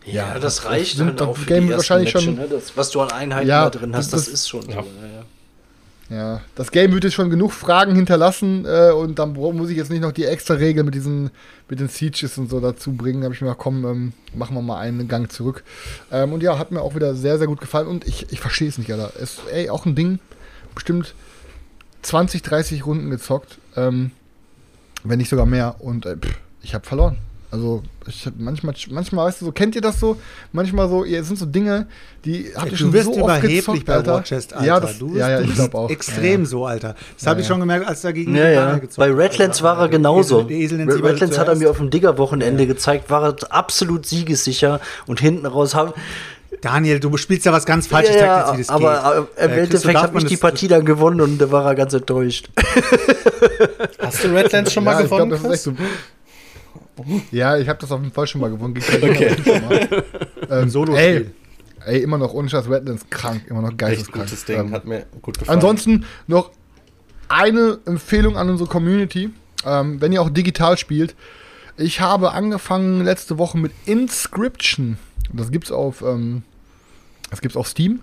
Ja, 0.06 0.34
das 0.36 0.58
das 0.58 0.66
reicht 0.66 1.00
halt 1.00 1.20
das 1.20 1.28
auch 1.28 1.38
für 1.38 1.46
Game 1.46 1.68
die 1.68 1.74
wahrscheinlich 1.74 2.14
Matches, 2.14 2.24
schon- 2.26 2.36
ne? 2.36 2.48
das, 2.50 2.76
was 2.78 2.90
du 2.92 3.02
an 3.02 3.12
Einheiten 3.12 3.48
Ja, 3.50 3.70
da 3.70 3.80
drin 3.80 3.96
hast, 3.96 4.14
das- 4.14 4.26
das, 4.26 4.34
ist 4.34 4.50
schon 4.50 4.62
so. 4.64 4.70
ja. 4.70 4.76
Ja. 4.78 4.84
Ja. 4.84 5.24
Ja, 6.12 6.42
das 6.56 6.72
Game 6.72 6.92
wird 6.92 7.04
jetzt 7.04 7.14
schon 7.14 7.30
genug 7.30 7.52
Fragen 7.54 7.94
hinterlassen 7.94 8.66
äh, 8.66 8.90
und 8.92 9.20
dann 9.20 9.34
muss 9.34 9.70
ich 9.70 9.78
jetzt 9.78 9.92
nicht 9.92 10.02
noch 10.02 10.12
die 10.12 10.26
extra 10.26 10.56
Regel 10.56 10.84
mit 10.84 10.96
diesen 10.96 11.30
mit 11.70 11.80
den 11.80 11.88
Sieges 11.88 12.36
und 12.40 12.50
so 12.50 12.60
dazu 12.60 12.94
bringen. 12.94 13.22
Da 13.22 13.26
habe 13.26 13.36
ich 13.36 13.42
mir 13.42 13.50
gedacht, 13.50 13.62
komm, 13.62 13.86
ähm, 13.86 14.14
machen 14.34 14.56
wir 14.56 14.64
mal 14.64 14.80
einen 14.80 15.08
Gang 15.08 15.32
zurück. 15.32 15.64
Ähm, 16.12 16.34
und 16.34 16.42
ja, 16.42 16.58
hat 16.58 16.72
mir 16.72 16.82
auch 16.82 16.96
wieder 16.96 17.14
sehr, 17.14 17.38
sehr 17.38 17.46
gut 17.46 17.62
gefallen 17.62 17.86
und 17.86 18.08
ich, 18.08 18.26
ich 18.32 18.40
verstehe 18.40 18.68
es 18.70 18.80
nicht, 18.80 18.92
Alter. 18.92 19.12
Es 19.18 19.34
ist 19.34 19.42
ey, 19.54 19.70
auch 19.70 19.86
ein 19.86 19.94
Ding, 19.94 20.18
bestimmt 20.74 21.14
20, 22.02 22.42
30 22.42 22.88
Runden 22.88 23.12
gezockt, 23.12 23.60
ähm, 23.76 24.10
wenn 25.04 25.20
nicht 25.20 25.30
sogar 25.30 25.46
mehr 25.46 25.76
und 25.78 26.08
äh, 26.08 26.18
pff, 26.18 26.40
ich 26.64 26.74
habe 26.74 26.88
verloren. 26.88 27.18
Also 27.52 27.84
ich 28.10 28.28
manchmal, 28.38 28.74
manchmal, 28.90 29.26
weißt 29.28 29.42
du, 29.42 29.46
so 29.46 29.52
kennt 29.52 29.76
ihr 29.76 29.82
das 29.82 30.00
so? 30.00 30.18
Manchmal 30.52 30.90
so, 30.90 31.04
ihr 31.04 31.22
es 31.22 31.28
sind 31.28 31.38
so 31.38 31.46
Dinge, 31.46 31.88
die 32.26 32.52
habt 32.56 32.66
ihr 32.66 32.72
Du 32.72 32.78
schon 32.78 32.94
wirst 32.94 33.06
so 33.06 33.12
oft 33.12 33.20
überheblich 33.24 33.60
gezockt, 33.66 33.86
bei 33.86 33.94
Alter. 33.96 34.16
Watchest, 34.16 34.54
Alter. 34.54 34.66
Ja, 34.68 34.80
das, 34.80 34.98
du 35.00 35.16
ja, 35.16 35.30
ja, 35.30 35.38
du 35.38 35.44
ich 35.44 35.48
bist 35.50 35.60
glaube 35.60 35.78
auch. 35.78 35.90
Extrem 35.90 36.42
ja, 36.42 36.48
so, 36.48 36.66
Alter. 36.66 36.96
Das 37.16 37.24
Ja, 37.24 37.30
habe 37.30 37.42
ich 37.42 37.48
ja. 37.48 37.54
schon 37.54 37.60
gemerkt, 37.62 37.88
als 37.88 38.02
da 38.02 38.12
gegen 38.12 38.36
Ja, 38.36 38.50
ja. 38.50 38.74
Gezockt 38.78 38.98
Bei 38.98 39.10
hat, 39.10 39.18
Redlands 39.18 39.64
Alter. 39.64 39.78
war 39.78 39.86
er 39.86 39.90
genauso. 39.90 40.42
Esel, 40.50 40.80
Esel 40.80 41.02
Redlands 41.02 41.38
hat 41.38 41.48
er 41.48 41.56
mir 41.56 41.70
auf 41.70 41.78
dem 41.78 41.90
Digger-Wochenende 41.90 42.68
gezeigt, 42.68 43.10
war 43.10 43.24
er 43.24 43.36
absolut 43.54 44.06
siegessicher 44.06 44.80
und 45.08 45.20
hinten 45.20 45.46
raus 45.46 45.76
haben. 45.76 45.94
Daniel, 46.62 47.00
du 47.00 47.16
spielst 47.16 47.46
ja 47.46 47.54
was 47.54 47.66
ganz 47.66 47.88
Falsches. 47.88 48.16
ich 48.16 48.22
Ja, 48.22 48.48
sag 48.48 48.56
dir 48.56 48.60
jetzt, 48.60 48.70
wie 48.76 48.82
das 48.82 48.92
aber 48.92 49.28
geht. 49.38 49.46
im 49.46 49.52
Äh, 49.52 49.60
Endeffekt 49.62 49.96
darf 49.96 50.04
habe 50.04 50.14
man 50.16 50.24
ich 50.24 50.28
die 50.30 50.38
Partie 50.38 50.68
dann 50.68 50.84
gewonnen 50.84 51.22
und 51.22 51.38
da 51.38 51.52
war 51.52 51.64
er 51.66 51.76
ganz 51.76 51.94
enttäuscht. 51.94 52.50
Hast 54.00 54.24
du 54.24 54.30
Redlands 54.34 54.74
schon 54.74 54.84
mal 54.84 54.94
ja, 54.94 55.00
ich 55.02 55.06
gewonnen? 55.06 55.30
glaub, 55.30 55.30
das 55.30 55.40
ist 55.62 55.68
echt 55.68 55.78
Chris? 55.78 55.78
so. 55.78 56.19
Ja, 57.32 57.58
ich 57.58 57.68
habe 57.68 57.80
das 57.80 57.92
auf 57.92 58.02
jeden 58.02 58.14
Fall 58.14 58.28
schon 58.28 58.42
mal 58.42 58.50
gewonnen. 58.50 58.76
Okay. 58.78 59.36
Schon 59.44 59.66
mal. 59.66 60.06
ähm, 60.50 60.70
Solo-Spiel. 60.70 61.32
ey, 61.86 61.94
ey, 61.96 62.02
immer 62.02 62.18
noch 62.18 62.34
ohne 62.34 62.50
Scheiß, 62.50 62.70
Redlands 62.70 63.06
krank, 63.10 63.44
immer 63.48 63.62
noch 63.62 63.76
geisteskrank. 63.76 64.26
gutes 64.26 64.46
Ding, 64.46 64.60
Ähm, 64.60 64.72
hat 64.72 64.86
mir 64.86 65.06
gut 65.22 65.40
gefallen. 65.40 65.58
Ansonsten 65.58 66.06
noch 66.28 66.52
eine 67.28 67.80
Empfehlung 67.86 68.38
an 68.38 68.50
unsere 68.50 68.70
Community, 68.70 69.30
ähm, 69.66 70.02
wenn 70.02 70.12
ihr 70.12 70.22
auch 70.22 70.30
digital 70.30 70.78
spielt. 70.78 71.16
Ich 71.78 72.02
habe 72.02 72.32
angefangen 72.34 73.04
letzte 73.04 73.38
Woche 73.38 73.58
mit 73.58 73.72
Inscription. 73.86 74.98
Das 75.32 75.52
gibt's 75.52 75.72
auf, 75.72 76.02
ähm, 76.02 76.44
das 77.30 77.42
gibt's 77.42 77.56
auf 77.56 77.68
Steam. 77.68 78.02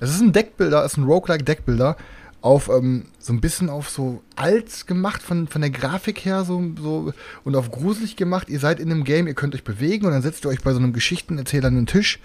Es 0.00 0.10
ist 0.10 0.20
ein 0.20 0.32
Deckbilder, 0.32 0.84
es 0.84 0.92
ist 0.92 0.98
ein 0.98 1.04
Roguelike 1.04 1.44
Deckbilder 1.44 1.96
auf 2.40 2.68
ähm, 2.68 3.06
so 3.18 3.32
ein 3.32 3.40
bisschen 3.40 3.68
auf 3.68 3.90
so 3.90 4.22
alt 4.36 4.86
gemacht 4.86 5.22
von, 5.22 5.48
von 5.48 5.60
der 5.60 5.70
Grafik 5.70 6.24
her 6.24 6.44
so, 6.44 6.62
so 6.80 7.12
und 7.44 7.56
auf 7.56 7.70
gruselig 7.70 8.16
gemacht. 8.16 8.48
Ihr 8.48 8.60
seid 8.60 8.80
in 8.80 8.90
einem 8.90 9.04
Game, 9.04 9.26
ihr 9.26 9.34
könnt 9.34 9.54
euch 9.54 9.64
bewegen 9.64 10.06
und 10.06 10.12
dann 10.12 10.22
setzt 10.22 10.44
ihr 10.44 10.48
euch 10.48 10.62
bei 10.62 10.72
so 10.72 10.78
einem 10.78 10.92
Geschichtenerzähler 10.92 11.68
an 11.68 11.74
den 11.74 11.86
Tisch 11.86 12.20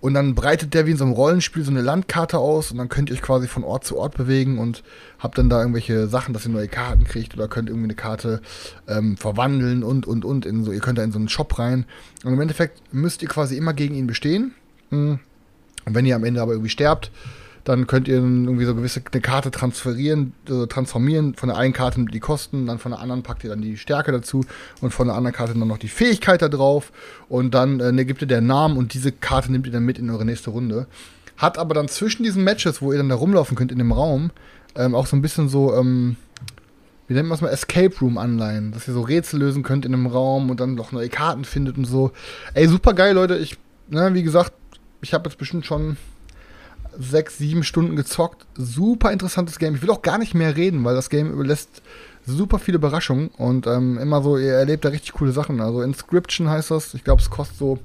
und 0.00 0.14
dann 0.14 0.34
breitet 0.34 0.72
der 0.72 0.86
wie 0.86 0.92
in 0.92 0.96
so 0.96 1.04
einem 1.04 1.12
Rollenspiel 1.12 1.62
so 1.62 1.70
eine 1.70 1.82
Landkarte 1.82 2.38
aus 2.38 2.70
und 2.70 2.78
dann 2.78 2.88
könnt 2.88 3.10
ihr 3.10 3.16
euch 3.16 3.22
quasi 3.22 3.46
von 3.46 3.64
Ort 3.64 3.84
zu 3.84 3.98
Ort 3.98 4.16
bewegen 4.16 4.58
und 4.58 4.82
habt 5.18 5.36
dann 5.36 5.50
da 5.50 5.60
irgendwelche 5.60 6.06
Sachen, 6.08 6.32
dass 6.32 6.46
ihr 6.46 6.52
neue 6.52 6.68
Karten 6.68 7.04
kriegt 7.04 7.34
oder 7.34 7.48
könnt 7.48 7.68
irgendwie 7.68 7.88
eine 7.88 7.94
Karte 7.94 8.40
ähm, 8.88 9.16
verwandeln 9.16 9.82
und 9.82 10.06
und 10.06 10.24
und 10.24 10.46
in 10.46 10.64
so, 10.64 10.72
ihr 10.72 10.80
könnt 10.80 10.98
da 10.98 11.04
in 11.04 11.12
so 11.12 11.18
einen 11.18 11.28
Shop 11.28 11.58
rein. 11.58 11.84
Und 12.24 12.32
im 12.32 12.40
Endeffekt 12.40 12.80
müsst 12.92 13.22
ihr 13.22 13.28
quasi 13.28 13.56
immer 13.56 13.74
gegen 13.74 13.94
ihn 13.94 14.06
bestehen. 14.06 14.54
Mm. 14.88 15.14
Und 15.86 15.94
wenn 15.94 16.06
ihr 16.06 16.16
am 16.16 16.24
Ende 16.24 16.40
aber 16.40 16.52
irgendwie 16.52 16.70
sterbt, 16.70 17.10
dann 17.70 17.86
könnt 17.86 18.08
ihr 18.08 18.16
irgendwie 18.16 18.64
so 18.64 18.74
gewisse 18.74 19.00
eine 19.12 19.20
Karte 19.20 19.52
transferieren, 19.52 20.32
äh, 20.48 20.66
transformieren. 20.66 21.34
Von 21.34 21.50
der 21.50 21.58
einen 21.58 21.72
Karte 21.72 22.04
die 22.04 22.18
Kosten, 22.18 22.66
dann 22.66 22.78
von 22.78 22.90
der 22.90 23.00
anderen 23.00 23.22
packt 23.22 23.44
ihr 23.44 23.50
dann 23.50 23.62
die 23.62 23.76
Stärke 23.76 24.10
dazu 24.10 24.44
und 24.80 24.92
von 24.92 25.06
der 25.06 25.16
anderen 25.16 25.36
Karte 25.36 25.54
dann 25.54 25.68
noch 25.68 25.78
die 25.78 25.88
Fähigkeit 25.88 26.42
da 26.42 26.48
drauf. 26.48 26.90
Und 27.28 27.54
dann 27.54 27.78
äh, 27.78 27.92
ne, 27.92 28.04
gibt 28.04 28.22
ihr 28.22 28.26
der 28.26 28.40
Namen 28.40 28.76
und 28.76 28.92
diese 28.92 29.12
Karte 29.12 29.52
nehmt 29.52 29.66
ihr 29.66 29.72
dann 29.72 29.84
mit 29.84 30.00
in 30.00 30.10
eure 30.10 30.24
nächste 30.24 30.50
Runde. 30.50 30.88
Hat 31.36 31.58
aber 31.58 31.74
dann 31.74 31.86
zwischen 31.86 32.24
diesen 32.24 32.42
Matches, 32.42 32.82
wo 32.82 32.90
ihr 32.90 32.98
dann 32.98 33.08
da 33.08 33.14
rumlaufen 33.14 33.56
könnt 33.56 33.70
in 33.70 33.78
dem 33.78 33.92
Raum, 33.92 34.32
ähm, 34.74 34.96
auch 34.96 35.06
so 35.06 35.14
ein 35.14 35.22
bisschen 35.22 35.48
so, 35.48 35.72
ähm, 35.76 36.16
wie 37.06 37.14
nennt 37.14 37.28
man 37.28 37.36
es 37.36 37.40
mal, 37.40 37.50
Escape 37.50 37.94
Room 38.00 38.18
Anleihen, 38.18 38.72
dass 38.72 38.88
ihr 38.88 38.94
so 38.94 39.02
Rätsel 39.02 39.38
lösen 39.38 39.62
könnt 39.62 39.86
in 39.86 39.94
einem 39.94 40.06
Raum 40.06 40.50
und 40.50 40.58
dann 40.58 40.74
noch 40.74 40.90
neue 40.90 41.08
Karten 41.08 41.44
findet 41.44 41.78
und 41.78 41.84
so. 41.84 42.10
Ey, 42.54 42.66
super 42.66 42.94
geil, 42.94 43.14
Leute. 43.14 43.36
Ich, 43.36 43.58
ne, 43.88 44.12
wie 44.12 44.24
gesagt, 44.24 44.52
ich 45.02 45.14
habe 45.14 45.28
jetzt 45.28 45.38
bestimmt 45.38 45.64
schon 45.64 45.96
sechs, 46.98 47.38
sieben 47.38 47.62
Stunden 47.64 47.96
gezockt. 47.96 48.46
Super 48.56 49.12
interessantes 49.12 49.58
Game. 49.58 49.74
Ich 49.74 49.82
will 49.82 49.90
auch 49.90 50.02
gar 50.02 50.18
nicht 50.18 50.34
mehr 50.34 50.56
reden, 50.56 50.84
weil 50.84 50.94
das 50.94 51.10
Game 51.10 51.30
überlässt 51.32 51.82
super 52.26 52.58
viele 52.58 52.76
Überraschungen 52.76 53.28
und 53.38 53.66
ähm, 53.66 53.98
immer 53.98 54.22
so, 54.22 54.36
ihr 54.38 54.52
erlebt 54.52 54.84
da 54.84 54.90
richtig 54.90 55.12
coole 55.14 55.32
Sachen. 55.32 55.60
Also 55.60 55.82
Inscription 55.82 56.48
heißt 56.48 56.70
das. 56.70 56.94
Ich 56.94 57.02
glaube, 57.04 57.22
es 57.22 57.30
kostet 57.30 57.56
so 57.58 57.78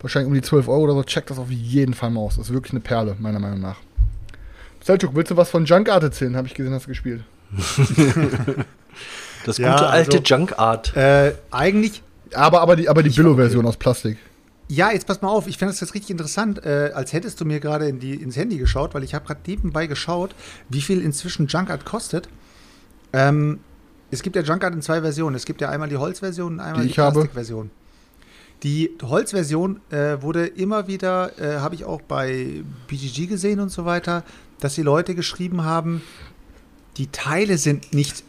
wahrscheinlich 0.00 0.28
um 0.28 0.34
die 0.34 0.42
12 0.42 0.68
Euro 0.68 0.82
oder 0.84 0.94
so. 0.94 1.02
Checkt 1.04 1.30
das 1.30 1.38
auf 1.38 1.50
jeden 1.50 1.94
Fall 1.94 2.10
mal 2.10 2.20
aus. 2.20 2.36
Das 2.36 2.46
ist 2.48 2.52
wirklich 2.52 2.72
eine 2.72 2.80
Perle, 2.80 3.16
meiner 3.18 3.38
Meinung 3.38 3.60
nach. 3.60 3.76
Selchuk, 4.84 5.14
willst 5.14 5.30
du 5.30 5.36
was 5.36 5.48
von 5.50 5.64
Junk 5.64 5.88
Art 5.88 6.02
erzählen? 6.02 6.36
Habe 6.36 6.48
ich 6.48 6.54
gesehen, 6.54 6.72
hast 6.74 6.84
du 6.86 6.88
gespielt. 6.90 7.22
Das 9.44 9.58
Ja, 9.58 9.72
gute 9.72 9.86
alte 9.88 10.18
also- 10.18 10.22
Junk 10.24 10.58
Art. 10.58 10.96
Äh, 10.96 11.34
eigentlich 11.50 12.02
Aber, 12.34 12.60
aber 12.60 12.76
die, 12.76 12.88
aber 12.88 13.02
die 13.02 13.10
Billo-Version 13.10 13.66
aus 13.66 13.76
Plastik. 13.76 14.18
Ja, 14.72 14.90
jetzt 14.90 15.06
pass 15.06 15.20
mal 15.20 15.28
auf, 15.28 15.48
ich 15.48 15.58
finde 15.58 15.74
das 15.74 15.80
jetzt 15.80 15.92
richtig 15.92 16.12
interessant, 16.12 16.64
äh, 16.64 16.92
als 16.94 17.12
hättest 17.12 17.38
du 17.38 17.44
mir 17.44 17.60
gerade 17.60 17.88
in 17.88 18.00
die, 18.00 18.14
ins 18.14 18.36
Handy 18.36 18.56
geschaut, 18.56 18.94
weil 18.94 19.04
ich 19.04 19.12
habe 19.12 19.26
gerade 19.26 19.40
nebenbei 19.46 19.86
geschaut, 19.86 20.34
wie 20.70 20.80
viel 20.80 21.02
inzwischen 21.02 21.46
Junkart 21.46 21.84
kostet. 21.84 22.26
Ähm, 23.12 23.60
es 24.10 24.22
gibt 24.22 24.34
ja 24.34 24.40
Junkart 24.40 24.72
in 24.72 24.80
zwei 24.80 25.02
Versionen. 25.02 25.36
Es 25.36 25.44
gibt 25.44 25.60
ja 25.60 25.68
einmal 25.68 25.90
die 25.90 25.98
Holzversion 25.98 26.54
und 26.54 26.60
einmal 26.60 26.84
Die 26.84 26.88
die. 26.88 26.94
Plastikversion. 26.94 27.70
Die 28.62 28.96
Holzversion 29.02 29.78
äh, 29.90 30.22
wurde 30.22 30.46
immer 30.46 30.86
wieder, 30.88 31.38
äh, 31.38 31.58
habe 31.58 31.74
ich 31.74 31.84
auch 31.84 32.00
bei 32.00 32.62
BGG 32.86 33.26
gesehen 33.26 33.60
und 33.60 33.68
so 33.68 33.84
weiter, 33.84 34.24
dass 34.58 34.74
die 34.74 34.82
Leute 34.82 35.14
geschrieben 35.14 35.64
haben, 35.64 36.00
die 36.96 37.08
Teile 37.08 37.58
sind 37.58 37.92
nicht 37.92 38.24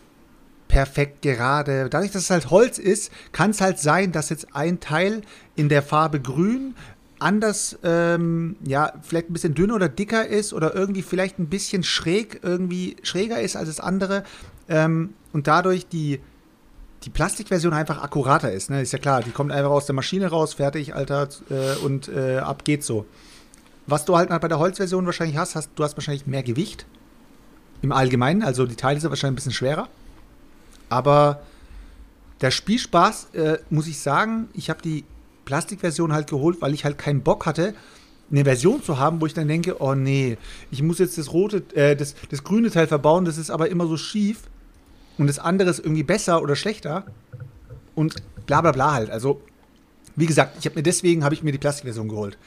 perfekt 0.74 1.22
gerade. 1.22 1.88
Dadurch, 1.88 2.12
dass 2.12 2.24
es 2.24 2.30
halt 2.32 2.50
Holz 2.50 2.80
ist, 2.80 3.12
kann 3.32 3.52
es 3.52 3.62
halt 3.62 3.78
sein, 3.78 4.12
dass 4.12 4.30
jetzt 4.30 4.56
ein 4.56 4.80
Teil 4.80 5.22
in 5.56 5.70
der 5.70 5.84
Farbe 5.84 6.20
grün 6.20 6.74
anders, 7.20 7.78
ähm, 7.84 8.56
ja, 8.66 8.92
vielleicht 9.04 9.30
ein 9.30 9.34
bisschen 9.34 9.54
dünner 9.54 9.76
oder 9.76 9.88
dicker 9.88 10.28
ist 10.28 10.52
oder 10.52 10.74
irgendwie 10.74 11.04
vielleicht 11.04 11.38
ein 11.38 11.48
bisschen 11.48 11.84
schräg, 11.84 12.40
irgendwie 12.42 12.98
schräger 13.04 13.40
ist 13.40 13.56
als 13.56 13.70
das 13.70 13.80
andere 13.80 14.24
ähm, 14.68 15.14
und 15.32 15.46
dadurch 15.46 15.88
die, 15.88 16.20
die 17.04 17.12
Plastikversion 17.12 17.74
einfach 17.74 18.02
akkurater 18.02 18.52
ist. 18.52 18.72
Ne? 18.72 18.82
Ist 18.82 18.94
ja 18.94 19.00
klar, 19.00 19.22
die 19.22 19.30
kommt 19.30 19.52
einfach 19.52 19.70
aus 19.70 19.86
der 19.86 19.94
Maschine 19.94 20.28
raus, 20.28 20.56
fertig, 20.56 20.96
Alter, 20.96 21.30
äh, 21.52 21.86
und 21.86 22.10
äh, 22.10 22.40
ab 22.40 22.66
geht's 22.66 22.88
so. 22.88 23.06
Was 23.86 24.06
du 24.06 24.18
halt 24.18 24.30
bei 24.30 24.48
der 24.48 24.58
Holzversion 24.58 25.06
wahrscheinlich 25.06 25.38
hast, 25.38 25.56
hast, 25.56 25.70
du 25.76 25.84
hast 25.84 25.96
wahrscheinlich 25.96 26.26
mehr 26.26 26.44
Gewicht 26.44 26.88
im 27.84 27.92
Allgemeinen, 27.92 28.42
also 28.42 28.66
die 28.66 28.76
Teile 28.76 29.00
sind 29.00 29.12
wahrscheinlich 29.12 29.34
ein 29.34 29.36
bisschen 29.36 29.52
schwerer. 29.54 29.88
Aber 30.94 31.42
der 32.42 32.52
Spielspaß, 32.52 33.30
äh, 33.34 33.58
muss 33.72 33.88
ich 33.88 33.98
sagen, 34.00 34.48
ich 34.54 34.70
habe 34.70 34.82
die 34.84 35.06
Plastikversion 35.46 36.14
halt 36.14 36.30
geholt, 36.30 36.62
weil 36.62 36.74
ich 36.76 36.86
halt 36.86 37.00
keinen 37.00 37.24
Bock 37.24 37.48
hatte, 37.48 37.74
eine 38.32 38.44
Version 38.44 38.84
zu 38.84 39.00
haben, 39.00 39.20
wo 39.20 39.26
ich 39.26 39.34
dann 39.34 39.48
denke, 39.48 39.82
oh 39.82 39.96
nee, 39.96 40.38
ich 40.70 40.84
muss 40.84 41.00
jetzt 41.00 41.18
das 41.18 41.34
rote, 41.34 41.64
äh, 41.74 41.96
das, 41.96 42.14
das 42.30 42.44
grüne 42.44 42.70
Teil 42.70 42.86
verbauen, 42.86 43.26
das 43.26 43.40
ist 43.40 43.50
aber 43.50 43.70
immer 43.70 43.88
so 43.88 43.98
schief 43.98 44.44
und 45.18 45.26
das 45.26 45.40
andere 45.40 45.72
ist 45.72 45.80
irgendwie 45.80 46.04
besser 46.04 46.44
oder 46.44 46.56
schlechter 46.56 47.06
und 47.96 48.22
bla 48.46 48.62
bla 48.62 48.72
bla 48.72 48.94
halt. 48.94 49.10
Also, 49.10 49.42
wie 50.16 50.28
gesagt, 50.28 50.58
ich 50.60 50.66
habe 50.68 50.76
mir 50.76 50.84
deswegen 50.84 51.24
habe 51.24 51.34
ich 51.34 51.42
mir 51.42 51.52
die 51.52 51.58
Plastikversion 51.58 52.08
geholt. 52.08 52.38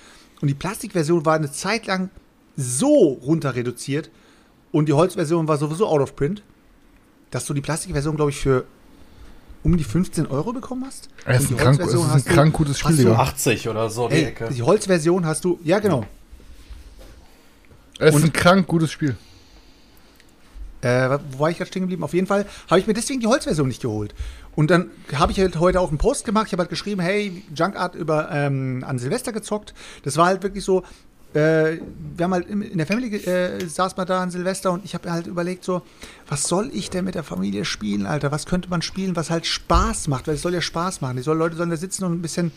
Und 0.40 0.46
die 0.46 0.54
Plastikversion 0.54 1.26
war 1.26 1.34
eine 1.34 1.50
Zeit 1.50 1.86
lang 1.86 2.10
so 2.56 3.18
runter 3.26 3.56
reduziert 3.56 4.08
und 4.70 4.88
die 4.88 4.92
Holzversion 4.92 5.48
war 5.48 5.58
sowieso 5.58 5.88
out 5.88 6.00
of 6.00 6.14
print, 6.14 6.44
dass 7.30 7.44
du 7.46 7.54
die 7.54 7.60
Plastikversion, 7.60 8.16
glaube 8.16 8.30
ich, 8.30 8.38
für 8.38 8.64
um 9.62 9.76
die 9.76 9.84
15 9.84 10.26
Euro 10.26 10.52
bekommen 10.52 10.84
hast. 10.86 11.08
Es 11.24 11.42
ist 11.42 11.50
ein 11.50 11.56
die 11.56 11.62
krank- 11.62 11.78
Holzversion 11.80 12.00
es 12.02 12.06
ist 12.06 12.10
ein 12.10 12.14
hast 12.14 12.28
du- 12.28 12.34
krank 12.34 12.54
gutes 12.54 12.78
Spiel, 12.78 12.90
hast 12.92 12.98
du- 12.98 13.02
Digga. 13.08 13.18
80 13.18 13.68
oder 13.68 13.90
so, 13.90 14.08
die 14.08 14.14
Ey, 14.14 14.24
Ecke. 14.26 14.48
die 14.52 14.62
Holzversion 14.62 15.26
hast 15.26 15.44
du, 15.44 15.58
ja 15.64 15.78
genau. 15.80 16.04
Es 17.98 18.10
ist 18.10 18.14
Und- 18.16 18.24
ein 18.24 18.32
krank 18.32 18.66
gutes 18.66 18.92
Spiel. 18.92 19.16
Äh, 20.82 21.18
wo 21.32 21.38
war 21.40 21.50
ich 21.50 21.56
gerade 21.56 21.68
stehen 21.68 21.82
geblieben? 21.82 22.04
Auf 22.04 22.12
jeden 22.14 22.26
Fall 22.26 22.46
habe 22.68 22.78
ich 22.78 22.86
mir 22.86 22.92
deswegen 22.94 23.18
die 23.20 23.26
Holzversion 23.26 23.66
nicht 23.66 23.80
geholt. 23.82 24.14
Und 24.54 24.70
dann 24.70 24.90
habe 25.14 25.32
ich 25.32 25.40
halt 25.40 25.58
heute 25.58 25.80
auch 25.80 25.88
einen 25.88 25.98
Post 25.98 26.24
gemacht. 26.24 26.46
Ich 26.46 26.52
habe 26.52 26.60
halt 26.62 26.70
geschrieben, 26.70 27.00
hey, 27.00 27.42
Junkart 27.54 27.94
über 27.94 28.30
ähm, 28.30 28.84
an 28.86 28.98
Silvester 28.98 29.32
gezockt. 29.32 29.74
Das 30.04 30.16
war 30.16 30.26
halt 30.26 30.42
wirklich 30.42 30.64
so. 30.64 30.84
Äh, 31.36 31.80
wir 32.16 32.24
haben 32.24 32.32
halt 32.32 32.48
in 32.48 32.78
der 32.78 32.86
Family 32.86 33.14
äh, 33.14 33.66
saß 33.66 33.98
mal 33.98 34.06
da 34.06 34.22
an 34.22 34.30
Silvester 34.30 34.72
und 34.72 34.86
ich 34.86 34.94
habe 34.94 35.10
halt 35.10 35.26
überlegt 35.26 35.64
so, 35.64 35.82
was 36.26 36.44
soll 36.44 36.70
ich 36.72 36.88
denn 36.88 37.04
mit 37.04 37.14
der 37.14 37.24
Familie 37.24 37.66
spielen, 37.66 38.06
Alter? 38.06 38.32
Was 38.32 38.46
könnte 38.46 38.70
man 38.70 38.80
spielen, 38.80 39.16
was 39.16 39.28
halt 39.28 39.44
Spaß 39.44 40.08
macht? 40.08 40.28
Weil 40.28 40.36
es 40.36 40.42
soll 40.42 40.54
ja 40.54 40.62
Spaß 40.62 41.02
machen. 41.02 41.18
Die 41.18 41.22
soll, 41.22 41.36
Leute 41.36 41.54
sollen 41.56 41.68
da 41.68 41.76
sitzen 41.76 42.04
und 42.04 42.12
ein 42.12 42.22
bisschen, 42.22 42.52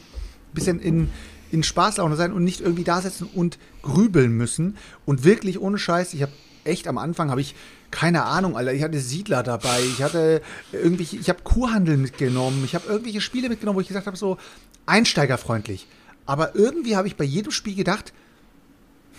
bisschen 0.54 0.80
in, 0.80 1.10
in 1.52 1.62
Spaßlaune 1.62 2.16
sein 2.16 2.32
und 2.32 2.46
nicht 2.46 2.62
irgendwie 2.62 2.86
da 2.86 3.02
sitzen 3.02 3.28
und 3.36 3.58
grübeln 3.82 4.32
müssen. 4.32 4.78
Und 5.06 5.26
wirklich 5.26 5.60
ohne 5.60 5.78
Scheiß, 5.78 6.14
ich 6.14 6.22
habe 6.22 6.32
echt 6.64 6.88
am 6.88 6.98
Anfang 6.98 7.32
habe 7.32 7.42
ich 7.42 7.56
keine 7.92 8.24
Ahnung, 8.24 8.56
Alter. 8.56 8.72
Ich 8.72 8.84
hatte 8.84 9.00
Siedler 9.00 9.44
dabei, 9.44 9.82
ich 9.82 10.02
hatte 10.02 10.42
irgendwelche, 10.72 11.18
ich 11.18 11.28
habe 11.28 11.42
Kurhandel 11.44 11.98
mitgenommen, 11.98 12.64
ich 12.64 12.76
habe 12.76 12.88
irgendwelche 12.88 13.20
Spiele 13.20 13.50
mitgenommen, 13.50 13.76
wo 13.76 13.82
ich 13.82 13.90
gesagt 13.90 14.08
habe, 14.08 14.16
so 14.16 14.38
einsteigerfreundlich. 14.86 15.86
Aber 16.26 16.56
irgendwie 16.56 16.96
habe 16.96 17.08
ich 17.08 17.18
bei 17.18 17.26
jedem 17.26 17.52
Spiel 17.52 17.76
gedacht, 17.76 18.14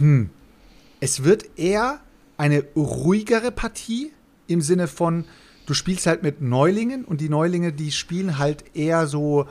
hm, 0.01 0.31
es 0.99 1.25
wird 1.25 1.59
eher 1.59 2.01
eine 2.37 2.65
ruhigere 2.75 3.53
Partie 3.53 4.13
im 4.47 4.61
Sinne 4.61 4.89
von, 4.89 5.25
du 5.67 5.75
spielst 5.75 6.07
halt 6.07 6.23
mit 6.23 6.41
Neulingen 6.41 7.05
und 7.05 7.21
die 7.21 7.29
Neulinge, 7.29 7.73
die 7.73 7.93
spielen 7.93 8.39
halt 8.39 8.65
eher 8.75 9.07
so, 9.07 9.47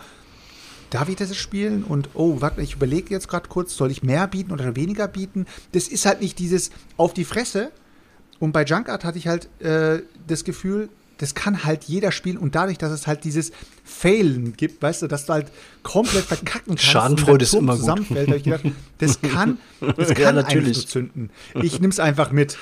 darf 0.89 1.09
ich 1.09 1.15
das 1.15 1.35
spielen? 1.35 1.83
Und 1.83 2.09
oh, 2.13 2.41
warte, 2.41 2.61
ich 2.61 2.75
überlege 2.75 3.13
jetzt 3.13 3.27
gerade 3.27 3.47
kurz, 3.47 3.75
soll 3.75 3.91
ich 3.91 4.03
mehr 4.03 4.27
bieten 4.27 4.51
oder 4.51 4.75
weniger 4.75 5.07
bieten? 5.07 5.45
Das 5.71 5.87
ist 5.87 6.05
halt 6.05 6.21
nicht 6.21 6.39
dieses 6.39 6.71
auf 6.97 7.13
die 7.13 7.25
Fresse. 7.25 7.71
Und 8.39 8.51
bei 8.51 8.63
Junkart 8.63 9.03
hatte 9.03 9.17
ich 9.17 9.27
halt 9.27 9.49
äh, 9.61 10.01
das 10.27 10.43
Gefühl, 10.43 10.89
das 11.19 11.35
kann 11.35 11.63
halt 11.65 11.83
jeder 11.83 12.11
spielen 12.11 12.37
und 12.37 12.55
dadurch, 12.55 12.77
dass 12.77 12.91
es 12.91 13.05
halt 13.05 13.23
dieses 13.23 13.51
Failen 13.83 14.55
gibt, 14.55 14.81
weißt 14.81 15.03
du, 15.03 15.07
dass 15.07 15.25
du 15.25 15.33
halt 15.33 15.51
komplett 15.83 16.23
verkacken 16.25 16.75
kannst. 16.75 16.83
Schadenfreude 16.83 17.43
ist 17.43 17.53
immer 17.53 17.77
gut. 17.77 18.07
gedacht, 18.43 18.63
das 18.97 19.21
kann, 19.33 19.57
das 19.97 20.09
kann 20.09 20.17
Ja, 20.21 20.31
natürlich. 20.31 20.77
so 20.77 20.83
zünden. 20.83 21.29
Ich 21.61 21.79
nimm's 21.79 21.99
einfach 21.99 22.31
mit. 22.31 22.57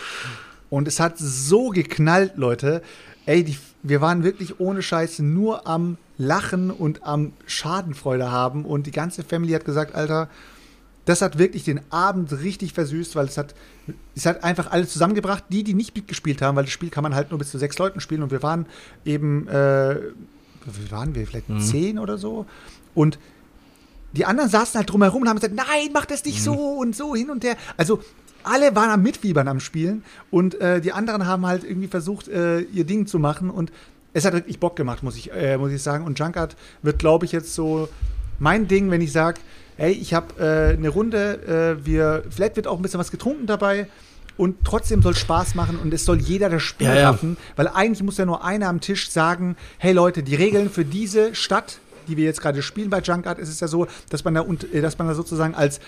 Und 0.69 0.87
es 0.87 0.99
hat 0.99 1.17
so 1.17 1.69
geknallt, 1.69 2.33
Leute. 2.35 2.81
Ey, 3.25 3.43
die, 3.43 3.57
wir 3.83 4.01
waren 4.01 4.23
wirklich 4.23 4.59
ohne 4.59 4.81
Scheiß 4.81 5.19
nur 5.19 5.67
am 5.67 5.97
Lachen 6.17 6.71
und 6.71 7.03
am 7.03 7.33
Schadenfreude 7.45 8.31
haben. 8.31 8.65
Und 8.65 8.87
die 8.87 8.91
ganze 8.91 9.23
Family 9.23 9.53
hat 9.53 9.65
gesagt, 9.65 9.95
Alter, 9.95 10.29
das 11.07 11.21
hat 11.21 11.37
wirklich 11.37 11.63
den 11.63 11.79
Abend 11.89 12.33
richtig 12.41 12.73
versüßt, 12.73 13.15
weil 13.15 13.27
es 13.27 13.37
hat, 13.37 13.55
es 14.13 14.25
hat 14.25 14.43
einfach 14.43 14.71
alle 14.71 14.85
zusammengebracht, 14.85 15.45
die, 15.49 15.63
die 15.63 15.73
nicht 15.73 15.95
mitgespielt 15.95 16.41
haben, 16.41 16.57
weil 16.57 16.65
das 16.65 16.73
Spiel 16.73 16.89
kann 16.89 17.01
man 17.01 17.15
halt 17.15 17.31
nur 17.31 17.39
bis 17.39 17.49
zu 17.49 17.57
sechs 17.57 17.77
Leuten 17.77 18.01
spielen 18.01 18.23
und 18.23 18.31
wir 18.31 18.43
waren 18.43 18.65
eben, 19.05 19.47
äh, 19.47 19.95
wie 20.65 20.91
waren 20.91 21.15
wir, 21.15 21.25
vielleicht 21.25 21.45
zehn 21.59 21.97
oder 21.97 22.17
so. 22.17 22.45
Und 22.93 23.19
die 24.11 24.25
anderen 24.25 24.49
saßen 24.49 24.77
halt 24.77 24.91
drumherum 24.91 25.21
und 25.21 25.29
haben 25.29 25.37
gesagt, 25.37 25.55
nein, 25.55 25.89
mach 25.93 26.05
das 26.05 26.25
nicht 26.25 26.43
so 26.43 26.53
und 26.53 26.93
so 26.93 27.15
hin 27.15 27.29
und 27.29 27.41
her. 27.45 27.55
Also 27.77 28.01
alle 28.43 28.75
waren 28.75 28.89
am 28.89 29.01
Mitfiebern 29.01 29.47
am 29.47 29.61
Spielen 29.61 30.03
und 30.29 30.59
äh, 30.59 30.81
die 30.81 30.91
anderen 30.91 31.25
haben 31.25 31.45
halt 31.45 31.63
irgendwie 31.63 31.87
versucht, 31.87 32.27
äh, 32.27 32.59
ihr 32.59 32.83
Ding 32.83 33.07
zu 33.07 33.17
machen 33.17 33.49
und 33.49 33.71
es 34.11 34.25
hat 34.25 34.33
wirklich 34.33 34.59
Bock 34.59 34.75
gemacht, 34.75 35.03
muss 35.03 35.15
ich, 35.15 35.31
äh, 35.31 35.57
muss 35.57 35.71
ich 35.71 35.81
sagen. 35.81 36.03
Und 36.03 36.19
Junkart 36.19 36.57
wird, 36.81 36.99
glaube 36.99 37.25
ich, 37.25 37.31
jetzt 37.31 37.53
so 37.53 37.87
mein 38.39 38.67
Ding, 38.67 38.91
wenn 38.91 38.99
ich 38.99 39.13
sage, 39.13 39.39
hey, 39.77 39.93
ich 39.93 40.13
habe 40.13 40.33
äh, 40.39 40.73
eine 40.75 40.89
Runde, 40.89 41.77
äh, 41.79 41.85
wir, 41.85 42.23
vielleicht 42.29 42.55
wird 42.55 42.67
auch 42.67 42.77
ein 42.77 42.81
bisschen 42.81 42.99
was 42.99 43.11
getrunken 43.11 43.45
dabei 43.45 43.87
und 44.35 44.57
trotzdem 44.63 45.01
soll 45.01 45.15
Spaß 45.15 45.55
machen 45.55 45.79
und 45.79 45.93
es 45.93 46.05
soll 46.05 46.19
jeder 46.19 46.49
das 46.49 46.63
Spiel 46.63 46.87
Ja, 46.87 46.95
ja. 46.95 47.09
raffen, 47.11 47.37
weil 47.55 47.67
eigentlich 47.67 48.03
muss 48.03 48.17
ja 48.17 48.25
nur 48.25 48.43
einer 48.43 48.67
am 48.67 48.81
Tisch 48.81 49.09
sagen, 49.09 49.55
hey 49.77 49.93
Leute, 49.93 50.23
die 50.23 50.35
Regeln 50.35 50.69
für 50.69 50.85
diese 50.85 51.33
Stadt, 51.35 51.79
die 52.07 52.17
wir 52.17 52.25
jetzt 52.25 52.41
gerade 52.41 52.61
spielen 52.61 52.89
bei 52.89 52.99
Junkart, 52.99 53.39
ist 53.39 53.49
es 53.49 53.59
ja 53.59 53.67
so, 53.67 53.87
dass 54.09 54.23
man 54.23 54.35
da, 54.35 54.45
äh, 54.73 54.81
dass 54.81 54.97
man 54.97 55.07
da 55.07 55.13
sozusagen 55.15 55.55
als 55.55 55.79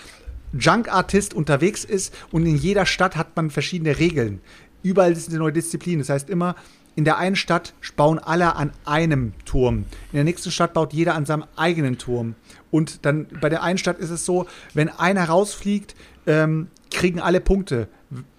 Junk-Artist 0.57 1.33
unterwegs 1.33 1.83
ist 1.83 2.13
und 2.31 2.45
in 2.45 2.55
jeder 2.55 2.85
Stadt 2.85 3.15
hat 3.15 3.35
man 3.35 3.51
verschiedene 3.51 3.99
Regeln. 3.99 4.41
Überall 4.81 5.11
ist 5.11 5.29
eine 5.29 5.37
neue 5.37 5.53
Disziplin. 5.53 5.99
Das 5.99 6.09
heißt 6.09 6.29
immer, 6.29 6.55
in 6.95 7.05
der 7.05 7.17
einen 7.17 7.35
Stadt 7.35 7.73
bauen 7.95 8.19
alle 8.19 8.55
an 8.55 8.71
einem 8.85 9.33
Turm. 9.45 9.85
In 10.11 10.15
der 10.15 10.23
nächsten 10.23 10.51
Stadt 10.51 10.73
baut 10.73 10.93
jeder 10.93 11.15
an 11.15 11.25
seinem 11.25 11.45
eigenen 11.55 11.97
Turm. 11.97 12.35
Und 12.71 13.05
dann 13.05 13.27
bei 13.41 13.49
der 13.49 13.63
einen 13.63 13.77
Stadt 13.77 13.99
ist 13.99 14.09
es 14.09 14.25
so, 14.25 14.45
wenn 14.73 14.89
einer 14.89 15.25
rausfliegt, 15.25 15.95
ähm, 16.27 16.67
kriegen 16.91 17.19
alle 17.19 17.39
Punkte. 17.41 17.87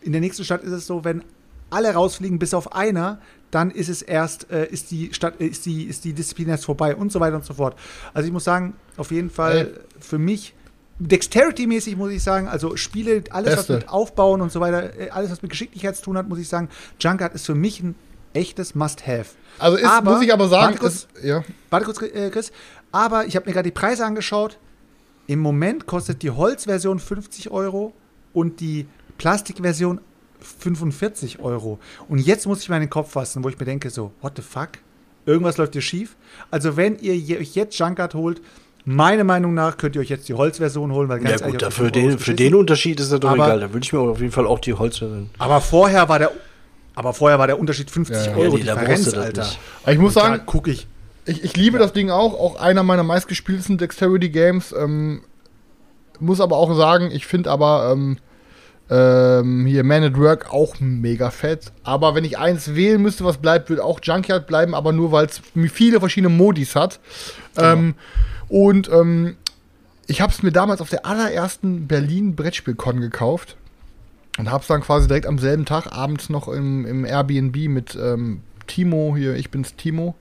In 0.01 0.12
der 0.12 0.20
nächsten 0.20 0.44
Stadt 0.44 0.62
ist 0.62 0.73
es 0.73 0.86
so, 0.86 1.05
wenn 1.05 1.24
alle 1.70 1.93
rausfliegen 1.94 2.39
bis 2.39 2.55
auf 2.55 2.74
einer, 2.74 3.20
dann 3.51 3.70
ist 3.70 3.89
es 3.89 4.02
erst, 4.02 4.51
äh, 4.51 4.66
ist 4.66 4.90
die 4.90 5.12
Stadt, 5.12 5.40
äh, 5.40 5.47
ist 5.47 5.66
die, 5.66 5.85
ist 5.85 6.05
die 6.05 6.12
Disziplin 6.12 6.48
erst 6.48 6.65
vorbei 6.65 6.94
und 6.94 7.11
so 7.12 7.20
weiter 7.20 7.36
und 7.36 7.44
so 7.44 7.55
fort. 7.55 7.77
Also 8.15 8.27
ich 8.27 8.32
muss 8.32 8.44
sagen, 8.44 8.74
auf 8.97 9.11
jeden 9.11 9.31
Fall 9.31 9.81
für 9.98 10.19
mich 10.19 10.55
Dexterity-mäßig 11.01 11.97
muss 11.97 12.11
ich 12.12 12.23
sagen, 12.23 12.47
also 12.47 12.77
Spiele, 12.77 13.24
alles 13.31 13.57
Beste. 13.57 13.73
was 13.74 13.81
mit 13.81 13.89
Aufbauen 13.89 14.43
und 14.43 14.52
so 14.52 14.61
weiter, 14.61 14.98
äh, 14.98 15.09
alles 15.11 15.31
was 15.31 15.40
mit 15.40 15.51
Geschicklichkeit 15.51 15.97
zu 15.97 16.02
tun 16.02 16.19
hat, 16.19 16.28
muss 16.28 16.39
ich 16.39 16.48
sagen, 16.48 16.69
Junkart 17.01 17.35
ist 17.35 17.47
für 17.47 17.55
mich 17.55 17.81
ein 17.82 17.94
echtes 18.35 18.74
Must-Have. 18.74 19.31
Also 19.59 19.78
ist, 19.78 19.86
Aber- 19.86 20.12
muss 20.12 20.23
ich 20.23 20.32
aber 20.32 20.48
sagen, 20.48 20.66
warte 20.66 20.78
kurz. 20.78 20.94
ist, 20.94 21.24
ja. 21.24 21.43
Warte 21.70 21.86
kurz, 21.86 22.02
äh, 22.02 22.31
Chris. 22.31 22.52
Aber 22.92 23.26
ich 23.26 23.36
habe 23.36 23.46
mir 23.46 23.52
gerade 23.52 23.68
die 23.68 23.74
Preise 23.74 24.04
angeschaut. 24.04 24.58
Im 25.26 25.38
Moment 25.40 25.86
kostet 25.86 26.22
die 26.22 26.30
Holzversion 26.30 26.98
50 26.98 27.50
Euro 27.50 27.92
und 28.32 28.60
die 28.60 28.86
Plastikversion 29.18 30.00
45 30.58 31.40
Euro. 31.40 31.78
Und 32.08 32.18
jetzt 32.18 32.46
muss 32.46 32.62
ich 32.62 32.68
mir 32.68 32.76
in 32.76 32.82
den 32.82 32.90
Kopf 32.90 33.12
fassen, 33.12 33.44
wo 33.44 33.48
ich 33.48 33.58
mir 33.58 33.66
denke, 33.66 33.90
so, 33.90 34.12
what 34.22 34.32
the 34.36 34.42
fuck? 34.42 34.70
Irgendwas 35.26 35.56
läuft 35.58 35.74
hier 35.74 35.82
schief. 35.82 36.16
Also, 36.50 36.76
wenn 36.76 36.98
ihr 36.98 37.38
euch 37.38 37.54
jetzt 37.54 37.78
Junkart 37.78 38.14
holt, 38.14 38.40
meiner 38.84 39.22
Meinung 39.24 39.54
nach 39.54 39.76
könnt 39.76 39.94
ihr 39.94 40.00
euch 40.00 40.08
jetzt 40.08 40.28
die 40.28 40.34
Holzversion 40.34 40.90
holen, 40.92 41.08
weil 41.08 41.22
Ja 41.22 41.30
ganz 41.30 41.42
gut, 41.42 41.52
ehrlich, 41.52 41.66
auf 41.66 41.74
dafür 41.76 41.84
5 41.92 41.96
Euro 41.96 42.08
den, 42.08 42.18
für 42.18 42.34
den 42.34 42.54
Unterschied 42.54 42.98
ist 42.98 43.12
das 43.12 43.20
doch 43.20 43.30
Aber- 43.30 43.44
egal. 43.46 43.60
Da 43.60 43.72
würde 43.72 43.84
ich 43.84 43.92
mir 43.92 44.00
auf 44.00 44.20
jeden 44.20 44.32
Fall 44.32 44.46
auch 44.46 44.58
die 44.58 44.72
Holz. 44.74 45.00
Aber 45.38 45.60
vorher 45.60 46.08
war 46.08 46.18
der, 46.18 46.32
aber 46.94 47.12
vorher 47.12 47.38
war 47.38 47.46
der 47.46 47.60
Unterschied 47.60 47.90
50 47.90 48.16
Ja, 48.16 48.32
ja. 48.32 48.36
Euro 48.36 48.56
Ja, 48.56 48.74
nee, 48.74 48.80
Differenz, 48.80 49.14
Alter. 49.14 49.46
ich 49.86 49.98
muss 49.98 50.14
Da 50.14 50.20
sagen, 50.22 50.46
gucke 50.46 50.70
ich. 50.70 50.88
Ich, 51.31 51.44
ich 51.44 51.57
liebe 51.57 51.78
das 51.78 51.93
Ding 51.93 52.11
auch, 52.11 52.35
auch 52.35 52.57
einer 52.57 52.82
meiner 52.82 53.05
meistgespieltesten 53.05 53.78
Dexterity 53.78 54.31
Games. 54.31 54.74
Ähm, 54.77 55.23
muss 56.19 56.40
aber 56.40 56.57
auch 56.57 56.74
sagen, 56.74 57.11
ich 57.12 57.24
finde 57.24 57.51
aber 57.51 57.93
ähm, 57.93 58.19
ähm, 58.90 59.65
hier 59.65 59.85
Man 59.85 60.02
at 60.02 60.19
Work 60.19 60.52
auch 60.52 60.81
mega 60.81 61.31
fett. 61.31 61.70
Aber 61.85 62.16
wenn 62.16 62.24
ich 62.24 62.36
eins 62.36 62.74
wählen 62.74 63.01
müsste, 63.01 63.24
was 63.24 63.36
bleibt, 63.36 63.70
würde 63.70 63.85
auch 63.85 64.01
Junkyard 64.02 64.48
bleiben, 64.48 64.74
aber 64.74 64.93
nur 64.93 65.12
weil 65.12 65.27
es 65.27 65.40
viele 65.73 66.01
verschiedene 66.01 66.35
Modis 66.35 66.74
hat. 66.74 66.98
Ähm, 67.57 67.94
und 68.48 68.90
ähm, 68.90 69.36
ich 70.09 70.20
habe 70.20 70.32
es 70.32 70.43
mir 70.43 70.51
damals 70.51 70.81
auf 70.81 70.90
der 70.90 71.07
allerersten 71.07 71.86
Berlin 71.86 72.35
Brettspielcon 72.35 73.01
gekauft 73.01 73.57
und 74.36 74.51
habe 74.51 74.62
es 74.62 74.66
dann 74.66 74.81
quasi 74.81 75.07
direkt 75.07 75.27
am 75.27 75.39
selben 75.39 75.65
Tag 75.65 75.93
abends 75.93 76.28
noch 76.28 76.48
im, 76.48 76.86
im 76.86 77.05
Airbnb 77.05 77.57
mit 77.69 77.94
ähm, 77.94 78.40
Timo 78.66 79.15
hier, 79.16 79.36
ich 79.36 79.52
bin's 79.52 79.77
Timo 79.77 80.16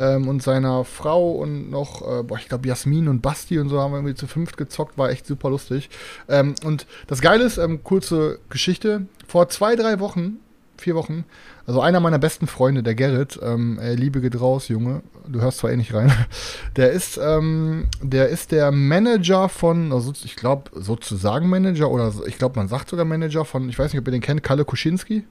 ähm, 0.00 0.26
und 0.28 0.42
seiner 0.42 0.84
Frau 0.84 1.32
und 1.32 1.70
noch, 1.70 2.00
äh, 2.00 2.22
boah, 2.22 2.38
ich 2.38 2.48
glaube 2.48 2.66
Jasmin 2.66 3.06
und 3.06 3.20
Basti 3.20 3.58
und 3.58 3.68
so 3.68 3.80
haben 3.80 3.92
wir 3.92 3.98
irgendwie 3.98 4.14
zu 4.14 4.26
fünft 4.26 4.56
gezockt, 4.56 4.96
war 4.96 5.10
echt 5.10 5.26
super 5.26 5.50
lustig. 5.50 5.90
Ähm, 6.28 6.54
und 6.64 6.86
das 7.06 7.20
Geile 7.20 7.44
ist, 7.44 7.58
ähm, 7.58 7.84
kurze 7.84 8.38
Geschichte, 8.48 9.06
vor 9.28 9.48
zwei, 9.50 9.76
drei 9.76 10.00
Wochen, 10.00 10.38
vier 10.78 10.94
Wochen, 10.94 11.24
also 11.66 11.82
einer 11.82 12.00
meiner 12.00 12.18
besten 12.18 12.46
Freunde, 12.46 12.82
der 12.82 12.94
Gerrit, 12.94 13.38
ähm, 13.42 13.78
Liebe 13.94 14.22
geht 14.22 14.40
raus, 14.40 14.68
Junge, 14.68 15.02
du 15.28 15.42
hörst 15.42 15.58
zwar 15.58 15.70
eh 15.70 15.76
nicht 15.76 15.92
rein, 15.92 16.10
der 16.76 16.92
ist, 16.92 17.20
ähm, 17.22 17.88
der 18.02 18.30
ist 18.30 18.52
der 18.52 18.72
Manager 18.72 19.50
von, 19.50 19.92
also 19.92 20.14
ich 20.24 20.34
glaube 20.34 20.70
sozusagen 20.74 21.50
Manager 21.50 21.90
oder 21.90 22.12
ich 22.26 22.38
glaube 22.38 22.58
man 22.58 22.68
sagt 22.68 22.88
sogar 22.88 23.04
Manager 23.04 23.44
von, 23.44 23.68
ich 23.68 23.78
weiß 23.78 23.92
nicht, 23.92 24.00
ob 24.00 24.08
ihr 24.08 24.12
den 24.12 24.22
kennt, 24.22 24.42
Kalle 24.42 24.64
Kuschinski. 24.64 25.24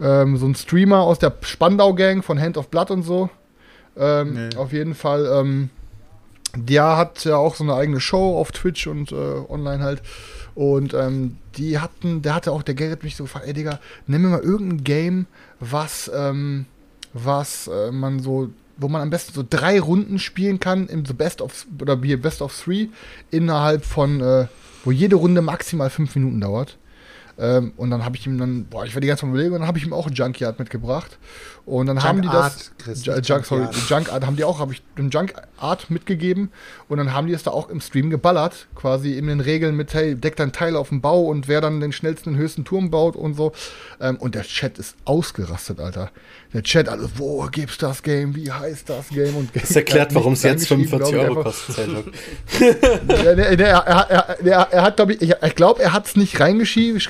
Ähm, 0.00 0.38
so 0.38 0.46
ein 0.46 0.54
Streamer 0.54 1.00
aus 1.00 1.18
der 1.18 1.36
Spandau-Gang 1.42 2.24
von 2.24 2.40
Hand 2.40 2.56
of 2.56 2.68
Blood 2.68 2.90
und 2.90 3.02
so. 3.02 3.28
Ähm, 3.96 4.34
Nee. 4.34 4.56
Auf 4.56 4.72
jeden 4.72 4.94
Fall, 4.94 5.26
ähm, 5.26 5.70
der 6.56 6.96
hat 6.96 7.24
ja 7.24 7.36
auch 7.36 7.54
so 7.54 7.64
eine 7.64 7.74
eigene 7.74 8.00
Show 8.00 8.38
auf 8.38 8.52
Twitch 8.52 8.86
und 8.86 9.12
äh, 9.12 9.14
online 9.14 9.82
halt. 9.82 10.02
Und 10.54 10.94
ähm, 10.94 11.36
die 11.56 11.78
hatten, 11.78 12.22
der 12.22 12.34
hatte 12.34 12.52
auch, 12.52 12.62
der 12.62 12.74
Gerrit 12.74 13.02
mich 13.02 13.16
so 13.16 13.24
gefragt, 13.24 13.46
ey 13.46 13.52
Digga, 13.52 13.78
nimm 14.06 14.22
mir 14.22 14.28
mal 14.28 14.40
irgendein 14.40 14.84
Game, 14.84 15.26
was, 15.60 16.10
ähm, 16.14 16.66
was 17.12 17.68
äh, 17.68 17.92
man 17.92 18.20
so, 18.20 18.50
wo 18.76 18.88
man 18.88 19.02
am 19.02 19.10
besten 19.10 19.32
so 19.32 19.44
drei 19.48 19.78
Runden 19.78 20.18
spielen 20.18 20.58
kann, 20.58 20.88
im 20.88 21.04
so 21.04 21.14
Best 21.14 21.40
of, 21.40 21.66
oder 21.80 21.98
hier 22.02 22.20
Best 22.20 22.42
of 22.42 22.58
Three, 22.58 22.88
innerhalb 23.30 23.84
von, 23.84 24.20
äh, 24.20 24.46
wo 24.84 24.90
jede 24.90 25.16
Runde 25.16 25.42
maximal 25.42 25.90
fünf 25.90 26.14
Minuten 26.16 26.40
dauert. 26.40 26.78
Ähm, 27.38 27.72
und 27.76 27.90
dann 27.90 28.04
habe 28.04 28.16
ich 28.16 28.26
ihm 28.26 28.38
dann, 28.38 28.66
boah, 28.66 28.84
ich 28.84 28.94
war 28.94 29.00
die 29.00 29.06
ganze 29.06 29.22
Zeit 29.22 29.30
überlegen, 29.30 29.54
und 29.54 29.60
dann 29.60 29.68
habe 29.68 29.78
ich 29.78 29.86
ihm 29.86 29.92
auch 29.92 30.06
ein 30.06 30.12
Junkyard 30.14 30.58
mitgebracht. 30.58 31.18
Und 31.66 31.86
dann 31.86 32.02
haben 32.02 32.22
die 32.22 32.28
das. 32.28 32.34
Junkart, 32.34 32.72
Chris, 32.78 33.04
Ju- 33.06 33.16
nicht 33.16 33.28
Junk, 33.28 33.46
sorry, 33.46 33.62
Junkyard. 33.62 33.88
Junkart 33.90 34.26
haben 34.26 34.36
die 34.36 34.44
auch, 34.44 34.58
habe 34.58 34.72
ich 34.72 34.82
einen 34.96 35.10
Junkart 35.10 35.90
mitgegeben 35.90 36.50
und 36.88 36.98
dann 36.98 37.12
haben 37.12 37.26
die 37.26 37.32
es 37.32 37.42
da 37.42 37.50
auch 37.52 37.68
im 37.68 37.80
Stream 37.80 38.10
geballert, 38.10 38.66
quasi 38.74 39.16
in 39.16 39.26
den 39.28 39.40
Regeln 39.40 39.76
mit, 39.76 39.94
hey, 39.94 40.14
deck 40.16 40.36
dein 40.36 40.52
Teil 40.52 40.74
auf 40.76 40.88
den 40.88 41.00
Bau 41.00 41.22
und 41.22 41.46
wer 41.48 41.60
dann 41.60 41.80
den 41.80 41.92
schnellsten, 41.92 42.32
den 42.32 42.38
höchsten 42.38 42.64
Turm 42.64 42.90
baut 42.90 43.14
und 43.14 43.34
so. 43.34 43.52
Ähm, 44.00 44.16
und 44.16 44.34
der 44.34 44.42
Chat 44.42 44.78
ist 44.78 44.96
ausgerastet, 45.04 45.78
Alter. 45.80 46.10
Der 46.52 46.62
Chat, 46.64 46.88
also, 46.88 47.08
wo 47.16 47.46
gibt's 47.52 47.78
das 47.78 48.02
Game? 48.02 48.34
Wie 48.34 48.50
heißt 48.50 48.88
das 48.90 49.08
Game? 49.10 49.36
Und 49.36 49.50
Das 49.54 49.76
erklärt, 49.76 50.12
warum 50.14 50.32
es 50.32 50.42
jetzt 50.42 50.66
45 50.66 51.14
Euro 51.16 51.42
kostet. 51.42 51.76
Ja, 52.60 53.32
er, 53.32 54.08
er, 54.08 54.38
er, 54.44 54.68
er 54.72 54.82
hat, 54.82 54.96
glaube 54.96 55.12
ich, 55.14 55.22
ich, 55.22 55.34
ich 55.42 55.54
glaube, 55.54 55.82
er 55.82 55.92
hat 55.92 56.06
es 56.06 56.16
nicht 56.16 56.40
reingeschrieben, 56.40 57.00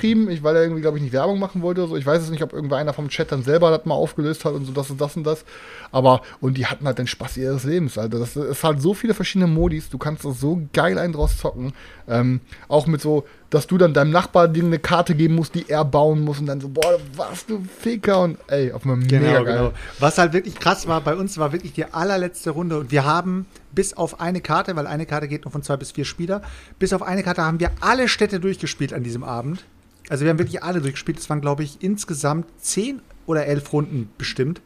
weil 0.43 0.55
er 0.55 0.61
irgendwie, 0.63 0.81
glaube 0.81 0.97
ich, 0.97 1.03
nicht 1.03 1.13
Werbung 1.13 1.39
machen 1.39 1.61
wollte. 1.61 1.81
oder 1.81 1.89
So. 1.89 1.95
Ich 1.97 2.05
weiß 2.05 2.21
es 2.21 2.29
nicht, 2.29 2.43
ob 2.43 2.53
irgendwer 2.53 2.77
einer 2.77 2.93
vom 2.93 3.09
Chat 3.09 3.31
dann 3.31 3.43
selber 3.43 3.71
das 3.71 3.85
mal 3.85 3.95
aufgelöst 3.95 4.40
hat 4.45 4.53
und 4.53 4.65
so, 4.65 4.71
das 4.71 4.89
und 4.89 4.99
das 5.01 5.15
und 5.15 5.23
das. 5.23 5.43
Aber, 5.91 6.21
und 6.39 6.57
die 6.57 6.65
hatten 6.65 6.85
halt 6.85 6.97
den 6.97 7.07
Spaß 7.07 7.37
ihres 7.37 7.63
Lebens, 7.63 7.97
Alter. 7.97 8.19
Das 8.19 8.35
ist 8.35 8.63
halt 8.63 8.81
so 8.81 8.93
viele 8.93 9.13
verschiedene 9.13 9.47
Modis, 9.47 9.89
du 9.89 9.97
kannst 9.97 10.23
so 10.23 10.61
geil 10.73 10.97
einen 10.97 11.13
draus 11.13 11.37
zocken. 11.37 11.73
Ähm, 12.07 12.41
auch 12.67 12.87
mit 12.87 13.01
so, 13.01 13.25
dass 13.49 13.67
du 13.67 13.77
dann 13.77 13.93
deinem 13.93 14.11
Nachbar 14.11 14.47
dir 14.47 14.63
eine 14.63 14.79
Karte 14.79 15.13
geben 15.15 15.35
musst, 15.35 15.55
die 15.55 15.69
er 15.69 15.83
bauen 15.85 16.21
muss 16.21 16.39
und 16.39 16.45
dann 16.45 16.61
so, 16.61 16.69
boah, 16.69 16.97
was 17.15 17.45
du 17.45 17.61
Ficker 17.79 18.21
und 18.21 18.37
ey, 18.47 18.71
auf 18.71 18.83
einmal 18.83 18.99
Genau, 18.99 19.25
mega 19.27 19.43
geil. 19.43 19.57
genau. 19.57 19.71
Was 19.99 20.17
halt 20.17 20.33
wirklich 20.33 20.55
krass 20.55 20.87
war, 20.87 21.01
bei 21.01 21.15
uns 21.15 21.37
war 21.37 21.51
wirklich 21.51 21.73
die 21.73 21.85
allerletzte 21.85 22.51
Runde 22.51 22.79
und 22.79 22.91
wir 22.91 23.05
haben 23.05 23.45
bis 23.73 23.93
auf 23.93 24.19
eine 24.21 24.41
Karte, 24.41 24.75
weil 24.75 24.87
eine 24.87 25.05
Karte 25.05 25.27
geht 25.27 25.45
nur 25.45 25.51
von 25.51 25.63
zwei 25.63 25.77
bis 25.77 25.91
vier 25.91 26.05
Spieler, 26.05 26.41
bis 26.79 26.93
auf 26.93 27.01
eine 27.01 27.23
Karte 27.23 27.41
haben 27.43 27.59
wir 27.59 27.71
alle 27.81 28.07
Städte 28.07 28.39
durchgespielt 28.39 28.93
an 28.93 29.03
diesem 29.03 29.23
Abend. 29.23 29.63
Also 30.09 30.25
wir 30.25 30.31
haben 30.31 30.39
wirklich 30.39 30.61
alle 30.63 30.81
durchgespielt. 30.81 31.19
Es 31.19 31.29
waren, 31.29 31.39
glaube 31.39 31.63
ich, 31.63 31.81
insgesamt 31.81 32.45
zehn 32.59 33.01
oder 33.25 33.45
elf 33.45 33.71
Runden 33.73 34.09
bestimmt. 34.17 34.61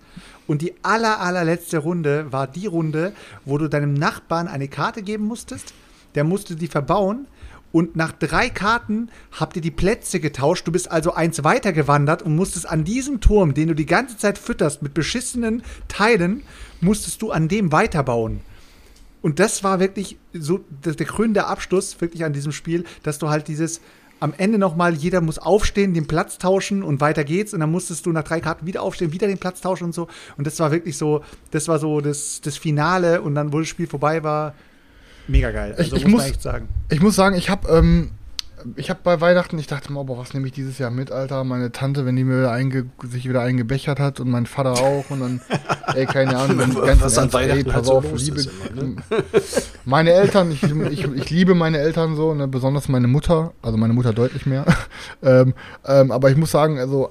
Und 0.47 0.61
die 0.61 0.73
aller, 0.83 1.19
allerletzte 1.19 1.79
Runde 1.79 2.31
war 2.31 2.47
die 2.47 2.67
Runde, 2.67 3.13
wo 3.45 3.57
du 3.57 3.67
deinem 3.67 3.93
Nachbarn 3.93 4.47
eine 4.47 4.67
Karte 4.67 5.01
geben 5.01 5.25
musstest. 5.25 5.73
Der 6.13 6.23
musste 6.23 6.55
die 6.55 6.67
verbauen. 6.67 7.27
Und 7.71 7.97
nach 7.97 8.13
drei 8.13 8.49
Karten 8.49 9.09
habt 9.33 9.57
ihr 9.57 9.61
die 9.61 9.71
Plätze 9.71 10.21
getauscht. 10.21 10.65
Du 10.65 10.71
bist 10.71 10.89
also 10.89 11.13
eins 11.13 11.43
weitergewandert 11.43 12.21
und 12.21 12.35
musstest 12.35 12.69
an 12.69 12.85
diesem 12.85 13.19
Turm, 13.19 13.53
den 13.53 13.67
du 13.67 13.73
die 13.73 13.85
ganze 13.85 14.17
Zeit 14.17 14.37
fütterst 14.37 14.81
mit 14.81 14.93
beschissenen 14.93 15.61
Teilen, 15.89 16.43
musstest 16.79 17.21
du 17.21 17.31
an 17.31 17.49
dem 17.49 17.73
weiterbauen. 17.73 18.39
Und 19.21 19.39
das 19.39 19.63
war 19.63 19.79
wirklich 19.79 20.17
so 20.33 20.61
der, 20.69 20.93
krönende 20.93 21.47
Abschluss 21.47 21.99
wirklich 21.99 22.23
an 22.23 22.31
diesem 22.31 22.51
Spiel, 22.51 22.85
dass 23.01 23.17
du 23.17 23.27
halt 23.27 23.47
dieses 23.47 23.81
am 24.19 24.33
Ende 24.37 24.57
nochmal, 24.57 24.93
jeder 24.95 25.21
muss 25.21 25.37
aufstehen, 25.37 25.93
den 25.93 26.07
Platz 26.07 26.37
tauschen 26.37 26.83
und 26.83 27.01
weiter 27.01 27.23
geht's. 27.23 27.53
Und 27.53 27.59
dann 27.59 27.71
musstest 27.71 28.05
du 28.05 28.11
nach 28.11 28.23
drei 28.23 28.39
Karten 28.39 28.65
wieder 28.65 28.81
aufstehen, 28.81 29.11
wieder 29.11 29.27
den 29.27 29.37
Platz 29.37 29.61
tauschen 29.61 29.83
und 29.85 29.93
so. 29.93 30.07
Und 30.37 30.47
das 30.47 30.59
war 30.59 30.71
wirklich 30.71 30.97
so, 30.97 31.21
das 31.51 31.67
war 31.67 31.79
so 31.79 32.01
das, 32.01 32.41
das 32.41 32.57
Finale. 32.57 33.21
Und 33.21 33.35
dann, 33.35 33.51
wo 33.53 33.59
das 33.59 33.67
Spiel 33.67 33.87
vorbei 33.87 34.23
war, 34.23 34.53
mega 35.27 35.51
geil. 35.51 35.75
Also 35.77 35.95
Ich- 35.95 36.07
muss- 36.07 36.21
man 36.21 36.29
echt 36.29 36.41
sagen. 36.41 36.67
Ich 36.89 37.01
muss 37.01 37.15
sagen, 37.15 37.35
ich 37.35 37.49
habe 37.49 37.67
ähm, 37.69 38.11
ich 38.75 38.89
habe 38.89 38.99
bei 39.03 39.21
Weihnachten, 39.21 39.57
ich 39.59 39.67
dachte 39.67 39.91
mir, 39.91 40.03
boah, 40.03 40.17
was 40.17 40.33
nehme 40.33 40.47
ich 40.47 40.53
dieses 40.53 40.77
Jahr 40.77 40.91
mit, 40.91 41.11
Alter? 41.11 41.43
Meine 41.43 41.71
Tante, 41.71 42.05
wenn 42.05 42.15
die 42.15 42.23
mir 42.23 42.39
wieder 42.39 42.51
einge 42.51 42.87
sich 43.03 43.27
wieder 43.27 43.41
eingebechert 43.41 43.99
hat 43.99 44.19
und 44.19 44.29
mein 44.29 44.45
Vater 44.45 44.73
auch 44.73 45.09
und 45.09 45.19
dann, 45.19 45.41
ey, 45.95 46.05
keine 46.05 46.37
Ahnung, 46.37 46.57
dann 46.57 46.75
Was 46.75 46.85
ganz 46.85 47.17
an 47.17 47.23
ernst, 47.23 47.33
Weihnachten 47.33 47.57
ey, 47.59 47.63
pass 47.63 47.75
halt 47.75 47.85
so 47.85 47.93
auf, 47.93 48.11
los 48.11 48.23
liebe, 48.23 48.41
immer, 48.41 48.83
ne? 48.83 48.95
meine 49.85 50.11
Eltern, 50.11 50.51
ich, 50.51 50.63
ich, 50.63 51.03
ich 51.03 51.29
liebe 51.29 51.55
meine 51.55 51.77
Eltern 51.77 52.15
so, 52.15 52.33
ne, 52.33 52.47
besonders 52.47 52.89
meine 52.89 53.07
Mutter, 53.07 53.53
also 53.61 53.77
meine 53.77 53.93
Mutter 53.93 54.13
deutlich 54.13 54.45
mehr. 54.45 54.65
ähm, 55.23 55.53
ähm, 55.85 56.11
aber 56.11 56.31
ich 56.31 56.37
muss 56.37 56.51
sagen, 56.51 56.79
also 56.79 57.09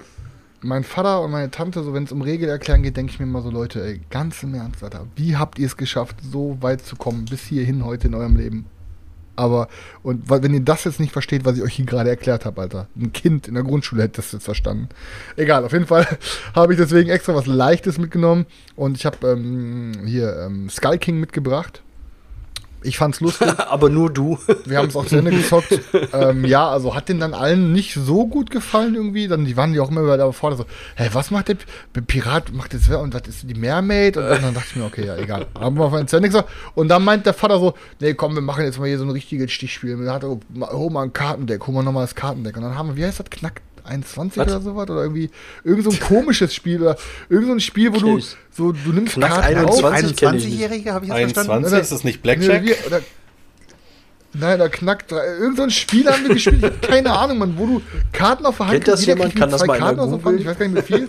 mein 0.60 0.82
Vater 0.82 1.20
und 1.20 1.30
meine 1.30 1.50
Tante, 1.50 1.82
so 1.82 1.94
wenn 1.94 2.04
es 2.04 2.12
um 2.12 2.22
Regelerklären 2.22 2.82
geht, 2.82 2.96
denke 2.96 3.12
ich 3.12 3.20
mir 3.20 3.26
immer 3.26 3.42
so, 3.42 3.50
Leute, 3.50 3.84
ey, 3.84 4.00
ganz 4.10 4.42
im 4.42 4.54
Ernst, 4.54 4.82
Alter, 4.82 5.06
wie 5.14 5.36
habt 5.36 5.58
ihr 5.58 5.66
es 5.66 5.76
geschafft, 5.76 6.16
so 6.22 6.56
weit 6.60 6.82
zu 6.82 6.96
kommen, 6.96 7.26
bis 7.26 7.42
hierhin 7.42 7.84
heute 7.84 8.08
in 8.08 8.14
eurem 8.14 8.36
Leben? 8.36 8.66
Aber, 9.36 9.68
und 10.02 10.30
wenn 10.30 10.54
ihr 10.54 10.60
das 10.60 10.84
jetzt 10.84 11.00
nicht 11.00 11.12
versteht, 11.12 11.44
was 11.44 11.56
ich 11.56 11.62
euch 11.62 11.74
hier 11.74 11.86
gerade 11.86 12.10
erklärt 12.10 12.44
habe, 12.44 12.60
Alter, 12.60 12.86
ein 12.96 13.12
Kind 13.12 13.48
in 13.48 13.54
der 13.54 13.64
Grundschule 13.64 14.02
hätte 14.02 14.16
das 14.16 14.32
jetzt 14.32 14.44
verstanden. 14.44 14.88
Egal, 15.36 15.64
auf 15.64 15.72
jeden 15.72 15.86
Fall 15.86 16.06
habe 16.54 16.72
ich 16.72 16.78
deswegen 16.78 17.10
extra 17.10 17.34
was 17.34 17.46
Leichtes 17.46 17.98
mitgenommen 17.98 18.46
und 18.76 18.96
ich 18.96 19.06
habe 19.06 19.28
ähm, 19.28 19.92
hier 20.04 20.36
ähm, 20.46 20.68
Skull 20.70 20.98
King 20.98 21.18
mitgebracht. 21.20 21.82
Ich 22.84 22.98
fand's 22.98 23.20
lustig. 23.20 23.48
Aber 23.68 23.88
nur 23.88 24.10
du. 24.12 24.38
Wir 24.64 24.78
haben 24.78 24.88
es 24.88 24.96
auch 24.96 25.06
zu 25.06 25.16
Ende 25.16 25.30
gezockt. 25.30 25.80
ähm, 26.12 26.44
ja, 26.44 26.68
also 26.68 26.94
hat 26.94 27.08
den 27.08 27.18
dann 27.18 27.34
allen 27.34 27.72
nicht 27.72 27.94
so 27.94 28.26
gut 28.26 28.50
gefallen 28.50 28.94
irgendwie. 28.94 29.26
Dann 29.26 29.44
die 29.44 29.56
waren 29.56 29.72
die 29.72 29.80
auch 29.80 29.90
immer 29.90 30.16
da 30.16 30.30
vorne 30.32 30.56
so, 30.56 30.64
hä, 30.96 31.08
was 31.12 31.30
macht 31.30 31.48
der 31.48 31.54
P- 31.54 32.00
Pirat? 32.02 32.52
Macht 32.52 32.74
das 32.74 32.88
und 32.88 33.14
was 33.14 33.22
ist 33.26 33.48
die 33.48 33.54
Mermaid? 33.54 34.16
Und 34.16 34.24
dann 34.28 34.54
dachte 34.54 34.66
ich 34.70 34.76
mir, 34.76 34.84
okay, 34.84 35.06
ja, 35.06 35.16
egal. 35.16 35.46
Haben 35.58 35.76
wir 35.78 35.84
auf 35.86 36.06
zu 36.06 36.16
Ende 36.16 36.28
gesagt. 36.28 36.48
Und 36.74 36.88
dann 36.88 37.02
meint 37.04 37.26
der 37.26 37.34
Vater 37.34 37.58
so, 37.58 37.74
nee, 38.00 38.14
komm, 38.14 38.34
wir 38.34 38.42
machen 38.42 38.64
jetzt 38.64 38.78
mal 38.78 38.86
hier 38.86 38.98
so 38.98 39.04
ein 39.04 39.10
richtiges 39.10 39.50
Stichspiel. 39.50 39.94
Und 39.94 40.04
dann 40.04 40.14
hat 40.14 40.22
er, 40.22 40.38
hol 40.76 40.90
mal 40.90 41.02
ein 41.04 41.12
Kartendeck, 41.12 41.66
hol 41.66 41.74
mal 41.74 41.82
nochmal 41.82 42.04
das 42.04 42.14
Kartendeck. 42.14 42.56
Und 42.56 42.62
dann 42.62 42.76
haben 42.76 42.88
wir, 42.90 42.96
wie 42.96 43.04
heißt 43.06 43.20
das, 43.20 43.30
Knack 43.30 43.62
21 43.84 44.38
Was? 44.38 44.46
oder 44.48 44.60
sowas? 44.60 44.90
Oder 44.90 45.02
irgendwie 45.02 45.30
irgend 45.62 45.84
so 45.84 45.90
ein 45.90 46.00
komisches 46.00 46.54
Spiel 46.54 46.82
oder 46.82 46.96
irgend 47.28 47.46
so 47.48 47.52
ein 47.52 47.60
Spiel, 47.60 47.92
wo 47.92 47.98
du 47.98 48.20
so, 48.50 48.72
du 48.72 48.92
nimmst 48.92 49.14
Knack 49.14 49.30
Karten 49.30 49.58
21 49.58 50.10
auf. 50.10 50.16
kenn 50.16 50.34
ich 50.34 50.44
nicht. 50.44 50.54
21-Jährige, 50.54 50.92
habe 50.92 51.04
ich 51.06 51.12
jetzt 51.12 51.34
verstanden? 51.34 51.64
21, 51.66 51.80
ist 51.82 51.92
das 51.92 52.04
nicht 52.04 52.22
Blackjack? 52.22 52.62
Oder, 52.86 53.00
nein, 54.32 54.58
da 54.58 54.68
knackt 54.68 55.12
drei. 55.12 55.26
Irgend 55.38 55.56
so 55.56 55.62
ein 55.64 55.70
Spiel 55.70 56.10
haben 56.10 56.22
wir 56.26 56.34
gespielt. 56.34 56.64
Ich 56.82 56.88
keine 56.88 57.12
Ahnung, 57.12 57.38
Mann, 57.38 57.54
wo 57.58 57.66
du 57.66 57.82
Karten 58.12 58.46
auf 58.46 58.56
der 58.56 58.66
Hand 58.66 58.74
Kennt 58.74 58.88
das 58.88 59.00
jeder 59.00 59.16
jemand? 59.16 59.32
kriegt 59.32 59.40
Kann 59.40 59.50
das 59.50 59.66
mal 59.66 59.78
Karten 59.78 60.00
aus 60.00 60.10
der 60.10 60.24
Hand, 60.24 60.40
ich 60.40 60.46
weiß 60.46 60.58
gar 60.58 60.68
nicht 60.68 60.88
wie 60.88 60.94
viel. 60.94 61.08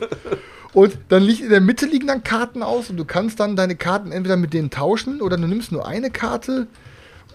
Und 0.73 0.97
dann 1.07 1.23
liegt 1.23 1.41
in 1.41 1.49
der 1.49 1.61
Mitte 1.61 1.85
liegen 1.85 2.07
dann 2.07 2.23
Karten 2.23 2.61
aus 2.61 2.89
und 2.89 2.97
du 2.97 3.05
kannst 3.05 3.39
dann 3.39 3.55
deine 3.55 3.77
Karten 3.77 4.11
entweder 4.11 4.35
mit 4.35 4.53
denen 4.53 4.69
tauschen 4.69 5.21
oder 5.21 5.37
du 5.37 5.47
nimmst 5.47 5.71
nur 5.71 5.87
eine 5.87 6.11
Karte 6.11 6.67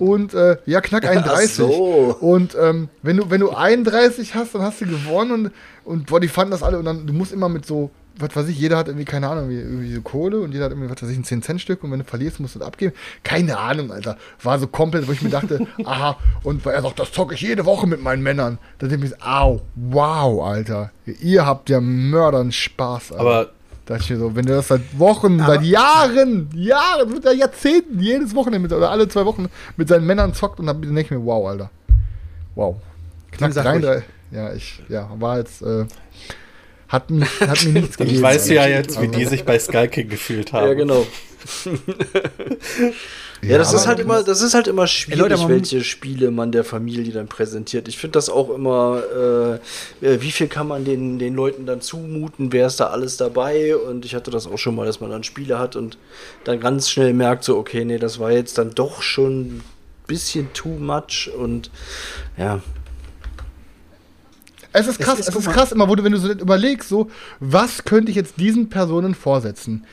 und 0.00 0.34
äh, 0.34 0.56
ja, 0.66 0.80
knack 0.80 1.06
31. 1.06 1.52
so. 1.52 2.16
Und 2.20 2.56
ähm, 2.60 2.88
wenn 3.02 3.18
du 3.18 3.30
wenn 3.30 3.40
du 3.40 3.50
31 3.50 4.34
hast, 4.34 4.54
dann 4.54 4.62
hast 4.62 4.80
du 4.80 4.86
gewonnen 4.86 5.32
und, 5.32 5.52
und 5.84 6.06
boah, 6.06 6.18
die 6.18 6.28
fanden 6.28 6.50
das 6.50 6.62
alle 6.62 6.78
und 6.78 6.86
dann 6.86 7.06
du 7.06 7.12
musst 7.12 7.32
immer 7.32 7.48
mit 7.48 7.66
so 7.66 7.90
was 8.20 8.36
weiß 8.36 8.48
ich, 8.48 8.58
jeder 8.58 8.76
hat 8.76 8.88
irgendwie, 8.88 9.04
keine 9.04 9.28
Ahnung, 9.28 9.50
irgendwie, 9.50 9.62
irgendwie 9.62 9.94
so 9.94 10.02
Kohle 10.02 10.40
und 10.40 10.52
jeder 10.52 10.66
hat 10.66 10.72
irgendwie, 10.72 10.90
was 10.90 11.02
weiß 11.02 11.10
ich, 11.10 11.16
ein 11.16 11.24
10-Cent-Stück 11.24 11.82
und 11.82 11.90
wenn 11.90 12.00
du 12.00 12.04
verlierst, 12.04 12.40
musst 12.40 12.54
du 12.54 12.58
das 12.58 12.68
abgeben. 12.68 12.92
Keine 13.22 13.58
Ahnung, 13.58 13.90
Alter. 13.90 14.16
War 14.42 14.58
so 14.58 14.66
komplett, 14.66 15.08
wo 15.08 15.12
ich 15.12 15.22
mir 15.22 15.30
dachte, 15.30 15.66
aha, 15.84 16.18
und 16.42 16.66
er 16.66 16.82
sagt, 16.82 16.98
das 16.98 17.12
zocke 17.12 17.34
ich 17.34 17.40
jede 17.40 17.64
Woche 17.64 17.86
mit 17.86 18.02
meinen 18.02 18.22
Männern. 18.22 18.58
Da 18.78 18.88
denke 18.88 19.06
ich 19.06 19.12
mir, 19.12 19.26
au, 19.26 19.62
wow, 19.74 20.44
Alter. 20.44 20.90
Ihr 21.06 21.46
habt 21.46 21.70
ja 21.70 21.80
Mördern 21.80 22.52
Spaß, 22.52 23.12
Alter. 23.12 23.20
Aber 23.20 23.50
dachte 23.90 24.04
ich 24.04 24.10
mir 24.10 24.18
so, 24.18 24.36
wenn 24.36 24.46
du 24.46 24.54
das 24.54 24.68
seit 24.68 24.98
Wochen, 24.98 25.38
seit 25.38 25.62
Jahren, 25.62 26.48
Jahren, 26.54 27.12
mit 27.12 27.24
Jahrzehnten, 27.24 27.98
jedes 27.98 28.34
Wochenende 28.34 28.60
mit, 28.60 28.72
oder 28.72 28.90
alle 28.90 29.08
zwei 29.08 29.24
Wochen 29.26 29.48
mit 29.76 29.88
seinen 29.88 30.06
Männern 30.06 30.32
zockt 30.32 30.60
und 30.60 30.66
dann 30.66 30.80
denke 30.80 31.00
ich 31.00 31.10
mir, 31.10 31.24
wow, 31.24 31.48
Alter. 31.48 31.70
Wow. 32.54 32.76
Knack 33.32 33.52
sag 33.52 33.64
33. 33.64 34.04
Ja, 34.30 34.52
ich, 34.52 34.80
ja, 34.88 35.10
war 35.18 35.38
jetzt, 35.38 35.62
äh, 35.62 35.86
hat, 36.88 37.10
mich, 37.10 37.28
hat 37.40 37.64
mir 37.64 37.80
nichts 37.80 37.96
gegeben. 37.98 38.22
weißt 38.22 38.50
du 38.50 38.54
ja 38.54 38.66
jetzt, 38.68 39.00
wie 39.02 39.08
die 39.08 39.24
sich 39.24 39.44
bei 39.44 39.58
Skull 39.58 39.88
King 39.88 40.08
gefühlt 40.08 40.52
haben. 40.52 40.68
Ja, 40.68 40.74
genau. 40.74 41.04
Ja, 43.42 43.56
das 43.56 43.68
aber- 43.68 43.78
ist 43.78 43.86
halt 43.86 43.98
immer, 44.00 44.22
das 44.22 44.42
ist 44.42 44.52
halt 44.52 44.68
immer 44.68 44.86
schwierig, 44.86 45.18
Leute, 45.20 45.48
welche 45.48 45.82
Spiele 45.82 46.30
man 46.30 46.52
der 46.52 46.62
Familie 46.62 47.10
dann 47.12 47.26
präsentiert. 47.26 47.88
Ich 47.88 47.96
finde 47.96 48.12
das 48.12 48.28
auch 48.28 48.50
immer, 48.50 49.02
äh, 50.02 50.06
äh, 50.06 50.20
wie 50.20 50.30
viel 50.30 50.46
kann 50.48 50.68
man 50.68 50.84
den, 50.84 51.18
den 51.18 51.34
Leuten 51.34 51.64
dann 51.64 51.80
zumuten, 51.80 52.52
wer 52.52 52.66
ist 52.66 52.80
da 52.80 52.88
alles 52.88 53.16
dabei? 53.16 53.76
Und 53.76 54.04
ich 54.04 54.14
hatte 54.14 54.30
das 54.30 54.46
auch 54.46 54.58
schon 54.58 54.74
mal, 54.74 54.84
dass 54.84 55.00
man 55.00 55.08
dann 55.10 55.24
Spiele 55.24 55.58
hat 55.58 55.74
und 55.74 55.96
dann 56.44 56.60
ganz 56.60 56.90
schnell 56.90 57.14
merkt, 57.14 57.44
so, 57.44 57.56
okay, 57.56 57.84
nee, 57.86 57.98
das 57.98 58.18
war 58.18 58.30
jetzt 58.30 58.58
dann 58.58 58.72
doch 58.74 59.00
schon 59.00 59.40
ein 59.40 59.64
bisschen 60.06 60.52
too 60.52 60.68
much 60.78 61.30
und 61.34 61.70
ja. 62.36 62.60
Es 64.72 64.86
ist 64.86 65.00
krass, 65.00 65.18
ist- 65.18 65.28
es 65.28 65.34
guck 65.34 65.44
ist 65.46 65.50
krass 65.50 65.72
immer, 65.72 65.88
wo 65.88 65.94
du, 65.94 66.04
wenn 66.04 66.12
du 66.12 66.18
so 66.18 66.30
überlegst, 66.30 66.88
so, 66.88 67.10
was 67.40 67.84
könnte 67.84 68.10
ich 68.10 68.16
jetzt 68.16 68.34
diesen 68.38 68.68
Personen 68.68 69.14
vorsetzen? 69.14 69.84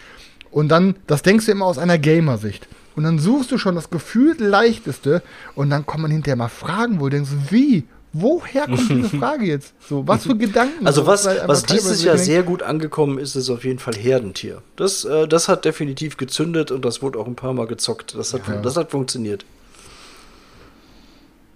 Und 0.52 0.68
dann, 0.70 0.96
das 1.08 1.22
denkst 1.24 1.46
du 1.46 1.52
immer 1.52 1.66
aus 1.66 1.78
einer 1.78 1.98
Gamer-Sicht. 1.98 2.68
Und 2.98 3.04
dann 3.04 3.20
suchst 3.20 3.52
du 3.52 3.60
schon 3.60 3.76
das 3.76 3.92
gefühlt 3.92 4.40
leichteste 4.40 5.22
und 5.54 5.70
dann 5.70 5.86
kommen 5.86 6.10
hinterher 6.12 6.36
mal 6.36 6.50
Fragen, 6.50 7.00
wo 7.00 7.04
du 7.06 7.12
denkst, 7.12 7.30
wie? 7.52 7.84
Woher 8.12 8.66
kommt 8.66 8.90
diese 8.90 9.10
Frage 9.20 9.46
jetzt? 9.46 9.76
So, 9.88 10.08
was 10.08 10.24
für 10.24 10.36
Gedanken? 10.36 10.88
Also 10.88 11.02
So, 11.02 11.08
was, 11.08 11.28
einfach 11.28 11.48
was 11.48 11.62
dieses 11.62 12.04
Jahr 12.04 12.18
sehr 12.18 12.42
gut 12.42 12.64
angekommen 12.64 13.20
ist, 13.20 13.36
ist 13.36 13.52
auf 13.52 13.64
jeden 13.64 13.78
Fall 13.78 13.94
Herdentier. 13.94 14.64
Das, 14.78 15.06
äh, 15.06 15.28
das 15.28 15.48
hat 15.48 15.64
definitiv 15.66 16.18
gezündet 16.18 16.72
und 16.72 16.84
das 16.86 17.04
wurde 17.04 17.20
auch 17.20 17.28
ein 17.28 17.36
paar 17.36 17.54
Mal 17.54 17.68
gezockt. 17.68 18.16
Das 18.18 18.34
hat, 18.34 18.48
Ja. 18.48 18.62
das 18.64 18.76
hat 18.78 18.90
funktioniert. 18.90 19.46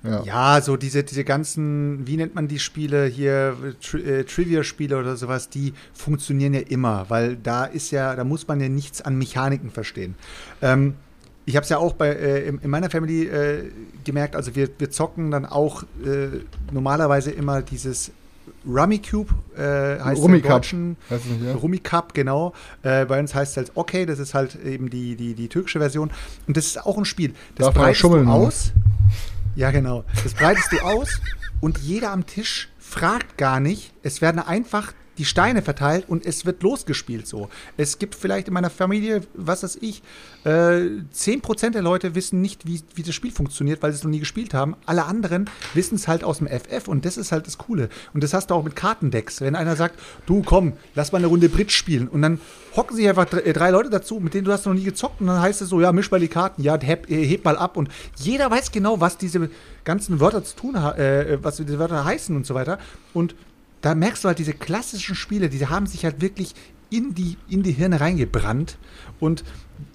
Ja. 0.04 0.24
Ja, 0.24 0.62
so 0.62 0.78
diese, 0.78 1.04
diese 1.04 1.24
ganzen, 1.24 2.06
wie 2.06 2.18
nennt 2.18 2.36
man 2.36 2.48
die 2.48 2.60
Spiele 2.60 3.06
hier, 3.06 3.56
Tri 3.82 4.02
äh, 4.02 4.24
Trivia-Spiele 4.26 4.98
oder 5.00 5.16
sowas, 5.16 5.50
die 5.50 5.74
funktionieren 5.94 6.54
ja 6.54 6.62
immer, 6.62 7.06
weil 7.10 7.36
da 7.36 7.66
ist 7.66 7.90
ja, 7.90 8.16
da 8.16 8.24
muss 8.24 8.48
man 8.48 8.60
ja 8.62 8.70
nichts 8.70 9.02
an 9.02 9.16
Mechaniken 9.18 9.72
verstehen. 9.72 10.14
Ähm, 10.62 10.94
ich 11.46 11.56
habe 11.56 11.64
es 11.64 11.70
ja 11.70 11.78
auch 11.78 11.94
bei, 11.94 12.10
äh, 12.10 12.48
in, 12.48 12.60
in 12.60 12.70
meiner 12.70 12.90
Family 12.90 13.28
äh, 13.28 13.72
gemerkt, 14.04 14.36
also 14.36 14.56
wir, 14.56 14.70
wir 14.78 14.92
zocken 14.92 15.32
dann 15.32 15.46
auch 15.46 15.84
äh, 16.06 16.40
normalerweise 16.72 17.32
immer 17.32 17.62
dieses 17.62 18.12
Rummy 18.66 19.00
Cube, 19.00 19.34
äh, 19.58 20.00
heißt 20.04 20.22
Rummy 20.22 20.42
Cup. 20.42 20.62
Nicht, 20.74 20.98
ja? 21.44 21.54
Rummy 21.54 21.80
Cup, 21.80 22.14
genau. 22.14 22.54
Äh, 22.84 23.06
bei 23.06 23.20
uns 23.20 23.34
heißt 23.34 23.52
es 23.52 23.58
halt 23.58 23.72
Okay, 23.76 24.06
das 24.06 24.20
ist 24.20 24.34
halt 24.34 24.56
eben 24.64 24.90
die, 24.90 25.16
die, 25.16 25.34
die 25.34 25.48
türkische 25.48 25.80
Version. 25.80 26.12
Und 26.48 26.58
das 26.58 26.68
ist 26.68 26.86
auch 26.86 26.98
ein 26.98 27.06
Spiel. 27.06 27.34
Das 27.56 27.68
Darf 27.68 27.76
breitest 27.76 28.02
schummeln, 28.02 28.26
du 28.26 28.32
oder? 28.32 28.48
aus. 28.48 28.72
Ja, 29.56 29.72
genau. 29.72 30.04
Das 30.24 30.34
breitest 30.34 30.72
du 30.72 30.80
aus 30.80 31.10
und 31.60 31.80
jeder 31.80 32.12
am 32.12 32.26
Tisch 32.26 32.70
fragt 32.80 33.38
gar 33.38 33.60
nicht. 33.60 33.94
Es 34.04 34.22
werden 34.22 34.40
einfach 34.40 34.94
die 35.22 35.26
Steine 35.26 35.62
verteilt 35.62 36.06
und 36.08 36.26
es 36.26 36.48
wird 36.48 36.64
losgespielt 36.64 37.28
so. 37.28 37.48
Es 37.78 38.00
gibt 38.00 38.16
vielleicht 38.16 38.48
in 38.48 38.56
meiner 38.56 38.72
Familie, 38.72 39.22
was 39.36 39.62
weiß 39.62 39.78
ich, 39.80 40.02
äh, 40.46 40.50
10% 41.14 41.76
der 41.76 41.84
Leute 41.84 42.16
wissen 42.16 42.42
nicht, 42.42 42.66
wie, 42.66 42.82
wie 42.96 43.04
das 43.04 43.14
Spiel 43.14 43.32
funktioniert, 43.32 43.84
weil 43.84 43.92
sie 43.92 43.98
es 43.98 44.04
noch 44.04 44.10
nie 44.10 44.20
gespielt 44.20 44.56
haben. 44.56 44.76
Alle 44.88 45.06
anderen 45.06 45.48
wissen 45.76 45.94
es 45.94 46.08
halt 46.08 46.24
aus 46.24 46.40
dem 46.40 46.48
FF 46.48 46.88
und 46.88 47.06
das 47.06 47.18
ist 47.18 47.32
halt 47.32 47.46
das 47.46 47.60
Coole. 47.60 47.90
Und 48.16 48.24
das 48.24 48.34
hast 48.34 48.50
du 48.50 48.56
auch 48.56 48.64
mit 48.64 48.76
Kartendecks. 48.76 49.42
Wenn 49.42 49.56
einer 49.56 49.76
sagt, 49.76 50.00
du 50.26 50.42
komm, 50.42 50.74
lass 50.96 51.12
mal 51.12 51.20
eine 51.20 51.28
Runde 51.28 51.50
Bridge 51.50 51.74
spielen 51.74 52.08
und 52.08 52.24
dann 52.24 52.42
hocken 52.76 52.96
sich 52.96 53.08
einfach 53.08 53.26
drei, 53.26 53.42
äh, 53.42 53.54
drei 53.54 53.70
Leute 53.70 53.92
dazu, 53.92 54.20
mit 54.20 54.34
denen 54.34 54.46
du 54.46 54.52
hast 54.52 54.66
noch 54.66 54.74
nie 54.74 54.84
gezockt 54.84 55.22
und 55.22 55.28
dann 55.28 55.40
heißt 55.40 55.62
es 55.62 55.70
so, 55.70 55.82
ja, 55.82 55.92
misch 55.92 56.10
mal 56.10 56.20
die 56.20 56.30
Karten, 56.30 56.64
ja, 56.64 56.80
heb, 56.82 57.12
äh, 57.12 57.24
heb 57.28 57.46
mal 57.46 57.58
ab 57.58 57.78
und 57.78 57.90
jeder 58.16 58.50
weiß 58.50 58.72
genau, 58.72 59.00
was 59.00 59.20
diese 59.20 59.52
ganzen 59.84 60.20
Wörter 60.20 60.44
zu 60.44 60.56
tun 60.56 60.82
haben, 60.82 61.00
äh, 61.00 61.38
was 61.44 61.58
diese 61.58 61.78
Wörter 61.78 62.06
heißen 62.06 62.36
und 62.36 62.48
so 62.48 62.56
weiter. 62.56 62.80
Und 63.14 63.36
da 63.82 63.96
merkst 63.96 64.24
du 64.24 64.28
halt 64.28 64.40
diese 64.40 64.54
klassischen 64.54 65.16
Spiele, 65.16 65.50
die 65.50 65.66
haben 65.66 65.88
sich 65.88 66.06
halt 66.06 66.22
wirklich 66.22 66.54
in 66.90 67.16
die, 67.16 67.38
in 67.50 67.64
die 67.64 67.72
Hirne 67.72 68.00
reingebrannt. 68.00 68.78
Und 69.20 69.44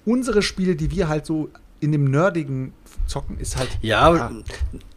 unsere 0.05 0.41
Spiele, 0.41 0.75
die 0.75 0.91
wir 0.91 1.07
halt 1.07 1.25
so 1.25 1.49
in 1.79 1.91
dem 1.91 2.05
nerdigen 2.05 2.73
zocken, 3.05 3.39
ist 3.39 3.55
halt. 3.55 3.69
Ja, 3.81 4.13
ja, 4.15 4.31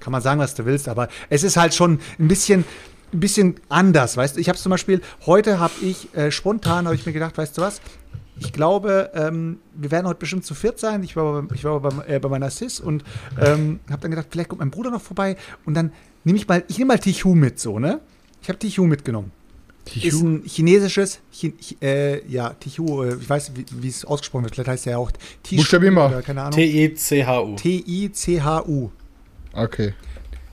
kann 0.01 0.13
man 0.13 0.23
sagen, 0.23 0.41
was 0.41 0.55
du 0.55 0.65
willst, 0.65 0.89
aber 0.89 1.09
es 1.29 1.45
ist 1.45 1.57
halt 1.57 1.75
schon 1.75 2.01
ein 2.19 2.29
bisschen. 2.29 2.65
Ein 3.13 3.19
bisschen 3.19 3.57
anders, 3.69 4.17
weißt 4.17 4.37
du? 4.37 4.41
Ich 4.41 4.49
habe 4.49 4.57
zum 4.57 4.71
Beispiel, 4.71 5.01
heute 5.27 5.59
habe 5.59 5.73
ich 5.83 6.15
äh, 6.15 6.31
spontan, 6.31 6.85
habe 6.85 6.95
ich 6.95 7.05
mir 7.05 7.13
gedacht, 7.13 7.37
weißt 7.37 7.59
du 7.59 7.63
was? 7.63 7.81
Ich 8.39 8.53
glaube, 8.53 9.11
ähm, 9.15 9.59
wir 9.75 9.91
werden 9.91 10.07
heute 10.07 10.21
bestimmt 10.21 10.45
zu 10.45 10.55
viert 10.55 10.79
sein. 10.79 11.03
Ich 11.03 11.17
war, 11.17 11.43
bei, 11.43 11.55
ich 11.57 11.65
war 11.65 11.81
bei, 11.81 12.07
äh, 12.07 12.21
bei 12.21 12.29
meiner 12.29 12.51
Sis 12.51 12.79
und 12.79 13.03
ähm, 13.37 13.81
habe 13.91 14.03
dann 14.03 14.13
gedacht, 14.13 14.29
vielleicht 14.31 14.49
kommt 14.49 14.61
mein 14.61 14.71
Bruder 14.71 14.93
noch 14.93 15.03
vorbei 15.03 15.37
und 15.67 15.75
dann 15.75 15.93
nehme 16.23 16.39
ich 16.39 16.47
mal, 16.47 16.63
ich 16.69 16.79
nehme 16.79 16.87
mal 16.95 17.01
Tichu 17.01 17.35
mit, 17.35 17.59
so, 17.59 17.81
ne? 17.81 18.01
Ich 18.43 18.49
habe 18.49 18.59
Tichu 18.59 18.85
mitgenommen. 18.85 19.33
Tichu? 19.85 20.07
Ist 20.07 20.23
ein 20.23 20.43
chinesisches, 20.45 21.21
Chi, 21.33 21.55
äh, 21.81 22.27
ja, 22.29 22.51
Tichu, 22.51 23.03
äh, 23.03 23.15
ich 23.15 23.29
weiß, 23.29 23.53
wie, 23.55 23.65
wie 23.81 23.89
es 23.89 24.05
ausgesprochen 24.05 24.45
wird. 24.45 24.55
Vielleicht 24.55 24.69
heißt 24.69 24.87
er 24.87 24.93
ja 24.93 24.99
auch 24.99 25.11
Tichu. 25.43 25.63
Buchstabier 25.63 25.91
mal. 25.91 26.23
Ahnung. 26.27 26.53
T-I-C-H-U. 26.53 27.57
T-I-C-H-U. 27.57 28.91
Okay. 29.53 29.95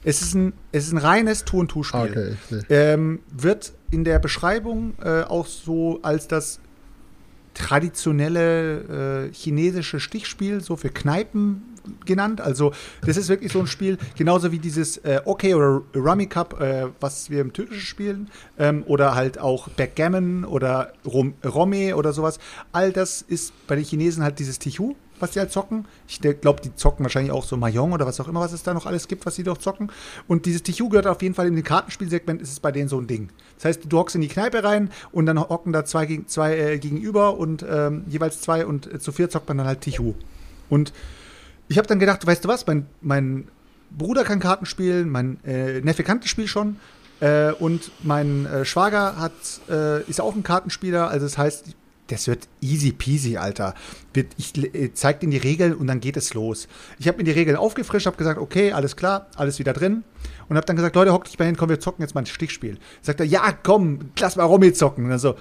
Es 0.04 0.22
ist 0.22 0.36
ein, 0.36 0.54
es 0.72 0.86
ist 0.88 0.94
ein 0.94 1.00
reines 1.00 1.44
Tu- 1.44 1.60
und 1.60 1.68
Tu-Spiel. 1.70 2.38
Okay, 2.50 2.64
ähm, 2.70 3.20
wird 3.30 3.74
in 3.92 4.06
der 4.06 4.20
Beschreibung 4.20 4.94
äh, 5.02 5.24
auch 5.24 5.46
so 5.46 6.00
als 6.02 6.28
das 6.28 6.60
traditionelle 7.54 9.28
äh, 9.30 9.34
chinesische 9.34 10.00
Stichspiel, 10.00 10.62
so 10.62 10.76
für 10.76 10.90
Kneipen 10.90 11.64
genannt. 12.06 12.42
Also 12.42 12.74
das 13.06 13.18
ist 13.18 13.30
wirklich 13.30 13.52
so 13.52 13.60
ein 13.60 13.68
Spiel, 13.68 13.98
genauso 14.16 14.52
wie 14.52 14.60
dieses 14.60 14.98
äh, 14.98 15.22
Okay 15.26 15.54
oder 15.54 15.82
Rummy 15.96 16.28
Cup, 16.28 16.60
äh, 16.60 16.88
was 17.00 17.30
wir 17.30 17.42
im 17.42 17.54
Türkischen 17.54 17.82
spielen, 17.82 18.30
ähm, 18.58 18.84
oder 18.88 19.16
halt 19.16 19.40
auch 19.40 19.68
Backgammon 19.70 20.46
oder 20.46 20.94
Rom 21.06 21.34
Romme 21.46 21.96
oder 21.96 22.14
sowas. 22.14 22.40
All 22.72 22.92
das 22.92 23.22
ist 23.22 23.54
bei 23.68 23.76
den 23.76 23.86
Chinesen 23.86 24.24
halt 24.24 24.40
dieses 24.40 24.60
Tichu, 24.60 24.96
was 25.20 25.32
die 25.32 25.40
halt 25.40 25.52
zocken. 25.52 25.86
Ich 26.08 26.20
glaube, 26.20 26.62
die 26.62 26.76
zocken 26.76 27.04
wahrscheinlich 27.04 27.32
auch 27.32 27.44
so 27.44 27.58
Mahjong 27.58 27.92
oder 27.92 28.06
was 28.06 28.20
auch 28.20 28.28
immer, 28.28 28.40
was 28.40 28.54
es 28.54 28.64
da 28.64 28.74
noch 28.74 28.86
alles 28.86 29.08
gibt, 29.08 29.26
was 29.26 29.36
sie 29.36 29.44
doch 29.44 29.58
zocken. 29.58 29.92
Und 30.28 30.46
dieses 30.46 30.64
Tichu 30.64 30.90
gehört 30.90 31.08
auf 31.08 31.22
jeden 31.22 31.36
Fall 31.36 31.48
in 31.48 31.56
den 31.56 31.64
Kartenspielsegment, 31.64 32.42
ist 32.42 32.52
es 32.52 32.60
bei 32.60 32.72
denen 32.72 32.90
so 32.90 33.00
ein 33.00 33.08
Ding. 33.08 33.30
Das 33.56 33.66
heißt, 33.66 33.82
du 33.88 33.98
hockst 33.98 34.16
in 34.16 34.22
die 34.22 34.28
Kneipe 34.28 34.64
rein 34.64 34.92
und 35.12 35.26
dann 35.26 35.40
hocken 35.40 35.74
da 35.74 35.86
zwei, 35.86 36.22
zwei 36.28 36.58
äh, 36.58 36.78
gegenüber 36.78 37.38
und 37.38 37.66
ähm, 37.68 38.04
jeweils 38.08 38.42
zwei 38.42 38.66
und 38.66 38.92
äh, 38.92 39.00
zu 39.00 39.12
vier 39.12 39.30
zockt 39.30 39.48
man 39.48 39.58
dann 39.58 39.68
halt 39.68 39.82
Tichu. 39.82 40.14
Und 40.70 40.94
ich 41.68 41.78
habe 41.78 41.88
dann 41.88 42.00
gedacht, 42.00 42.26
weißt 42.26 42.46
du 42.46 42.48
was, 42.48 42.66
mein, 42.68 42.88
mein 43.02 43.48
Bruder 43.92 44.24
kann 44.24 44.40
Karten 44.40 44.66
spielen, 44.66 45.10
mein 45.10 45.44
äh, 45.46 45.82
Neffe 45.82 46.04
kannte 46.04 46.24
das 46.24 46.32
Spiel 46.32 46.48
schon 46.48 46.78
äh, 47.20 47.52
und 47.52 47.92
mein 48.04 48.46
äh, 48.46 48.66
Schwager 48.66 49.18
hat, 49.18 49.34
äh, 49.70 50.04
ist 50.04 50.22
auch 50.22 50.36
ein 50.36 50.44
Kartenspieler, 50.44 51.10
also 51.10 51.26
das 51.26 51.38
heißt, 51.38 51.66
das 52.08 52.28
wird 52.28 52.48
easy 52.62 52.92
peasy, 52.92 53.38
Alter. 53.38 53.74
Ich 54.38 54.58
äh, 54.58 54.94
zeige 54.94 55.20
dir 55.20 55.30
die 55.30 55.38
Regeln 55.38 55.74
und 55.74 55.88
dann 55.88 56.00
geht 56.00 56.18
es 56.18 56.34
los. 56.34 56.68
Ich 57.00 57.08
habe 57.08 57.18
mir 57.18 57.26
die 57.26 57.32
Regeln 57.32 57.58
aufgefrischt, 57.58 58.06
habe 58.06 58.18
gesagt, 58.18 58.40
okay, 58.40 58.72
alles 58.72 58.96
klar, 58.96 59.28
alles 59.36 59.60
wieder 59.60 59.74
drin. 59.74 60.04
Und 60.48 60.56
habe 60.56 60.66
dann 60.66 60.78
gesagt, 60.78 60.96
Leute, 60.96 61.12
hockt 61.12 61.28
dich 61.28 61.38
mal 61.38 61.46
hin, 61.46 61.58
komm, 61.58 61.70
wir 61.70 61.80
zocken 61.80 62.02
jetzt 62.04 62.16
mal 62.16 62.22
ein 62.22 62.26
Stichspiel. 62.26 62.78
Sagt 63.02 63.20
er, 63.20 63.26
ja, 63.26 63.52
komm, 63.52 64.12
lass 64.18 64.38
mal 64.38 64.46
Rommel 64.46 64.74
zocken. 64.74 65.04
Und 65.04 65.10
dann 65.10 65.20
so, 65.20 65.36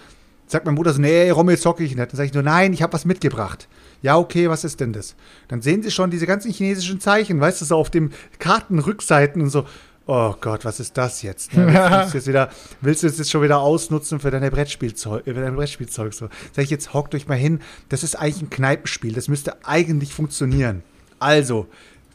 sagt 0.47 0.67
mein 0.67 0.75
Bruder 0.75 0.93
so, 0.93 1.01
nee, 1.01 1.31
Rommel 1.31 1.59
zocke 1.59 1.85
ich 1.85 1.97
nicht. 1.97 2.13
Dann 2.13 2.17
sage 2.17 2.29
ich 2.29 2.35
nur, 2.35 2.43
nein, 2.43 2.73
ich 2.73 2.83
habe 2.83 2.93
was 2.93 3.05
mitgebracht. 3.05 3.69
Ja, 4.03 4.17
okay, 4.17 4.49
was 4.49 4.65
ist 4.65 4.81
denn 4.81 4.93
das? 4.93 5.17
Dann 5.49 5.63
sehen 5.63 5.83
sie 5.83 5.91
schon 5.91 6.11
diese 6.11 6.27
ganzen 6.27 6.53
chinesischen 6.53 7.01
Zeichen, 7.01 7.41
weißt 7.41 7.61
du, 7.61 7.65
so 7.65 7.77
auf 7.77 7.91
dem 7.91 8.11
Kartenrückseiten 8.39 9.43
und 9.43 9.51
so. 9.51 9.67
Oh 10.09 10.35
Gott, 10.41 10.65
was 10.65 10.79
ist 10.79 10.97
das 10.97 11.23
jetzt? 11.23 11.53
Ne? 11.55 11.67
Willst, 11.67 12.13
du 12.13 12.19
jetzt 12.19 12.29
wieder, 12.29 12.51
willst 12.81 13.03
du 13.03 13.09
es 13.09 13.19
jetzt 13.19 13.31
schon 13.31 13.43
wieder 13.43 13.59
ausnutzen 13.59 14.21
für 14.21 14.31
deine 14.31 14.53
Brettspielzeug? 14.53 15.25
Für 15.25 15.35
dein 15.35 15.57
Brettspielzeug 15.57 16.15
so. 16.15 16.29
Sag 16.53 16.65
ich 16.65 16.71
jetzt, 16.71 16.95
hockt 16.95 17.17
euch 17.17 17.27
mal 17.27 17.35
hin. 17.35 17.61
Das 17.89 18.05
ist 18.05 18.15
eigentlich 18.15 18.43
ein 18.43 18.51
Kneipenspiel. 18.51 19.15
Das 19.15 19.27
müsste 19.27 19.57
eigentlich 19.65 20.15
funktionieren. 20.15 20.85
Also, 21.19 21.67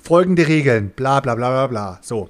folgende 0.01 0.47
Regeln. 0.47 0.93
Bla, 0.95 1.19
bla, 1.19 1.35
bla, 1.35 1.49
bla, 1.49 1.67
bla. 1.67 1.99
So. 2.01 2.29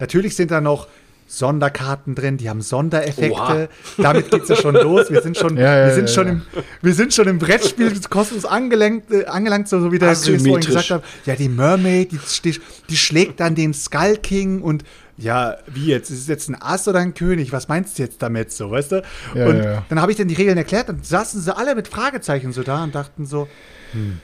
Natürlich 0.00 0.34
sind 0.34 0.50
da 0.50 0.60
noch 0.60 0.88
Sonderkarten 1.28 2.14
drin, 2.14 2.36
die 2.36 2.48
haben 2.48 2.60
Sondereffekte. 2.60 3.32
Oha. 3.32 3.68
Damit 3.98 4.30
geht 4.30 4.44
es 4.44 4.48
ja 4.48 4.56
schon 4.56 4.74
los. 4.74 5.10
Wir 5.10 5.22
sind 5.22 5.36
schon, 5.36 5.56
ja, 5.56 5.78
ja, 5.78 5.86
wir 5.86 5.94
sind 5.94 6.08
ja, 6.08 6.14
schon 6.14 6.28
im, 6.28 6.42
wir 6.82 6.94
sind 6.94 7.12
schon 7.12 7.26
im 7.26 7.38
Brettspielkosmos 7.38 8.44
angelangt, 8.44 9.10
äh, 9.10 9.24
angelangt, 9.24 9.68
so 9.68 9.90
wie 9.90 9.98
der 9.98 10.14
vorhin 10.14 10.60
gesagt 10.60 10.90
hat. 10.90 11.04
Ja, 11.24 11.34
die 11.34 11.48
Mermaid, 11.48 12.12
die, 12.12 12.20
die, 12.44 12.60
die, 12.88 12.96
schlägt 12.96 13.40
dann 13.40 13.56
den 13.56 13.74
Skull 13.74 14.16
King 14.18 14.62
und 14.62 14.84
ja, 15.18 15.56
wie 15.66 15.86
jetzt? 15.86 16.10
Ist 16.10 16.20
es 16.20 16.26
jetzt 16.28 16.48
ein 16.48 16.60
Ass 16.60 16.86
oder 16.86 17.00
ein 17.00 17.14
König? 17.14 17.50
Was 17.50 17.68
meinst 17.68 17.98
du 17.98 18.02
jetzt 18.02 18.22
damit 18.22 18.52
so, 18.52 18.70
weißt 18.70 18.92
du? 18.92 19.02
und 19.34 19.64
dann 19.88 20.00
habe 20.00 20.12
ich 20.12 20.18
dann 20.18 20.28
die 20.28 20.34
Regeln 20.34 20.58
erklärt 20.58 20.90
und 20.90 21.04
saßen 21.06 21.40
sie 21.40 21.56
alle 21.56 21.74
mit 21.74 21.88
Fragezeichen 21.88 22.52
so 22.52 22.62
da 22.62 22.84
und 22.84 22.94
dachten 22.94 23.24
so, 23.24 23.48
hm, 23.92 24.20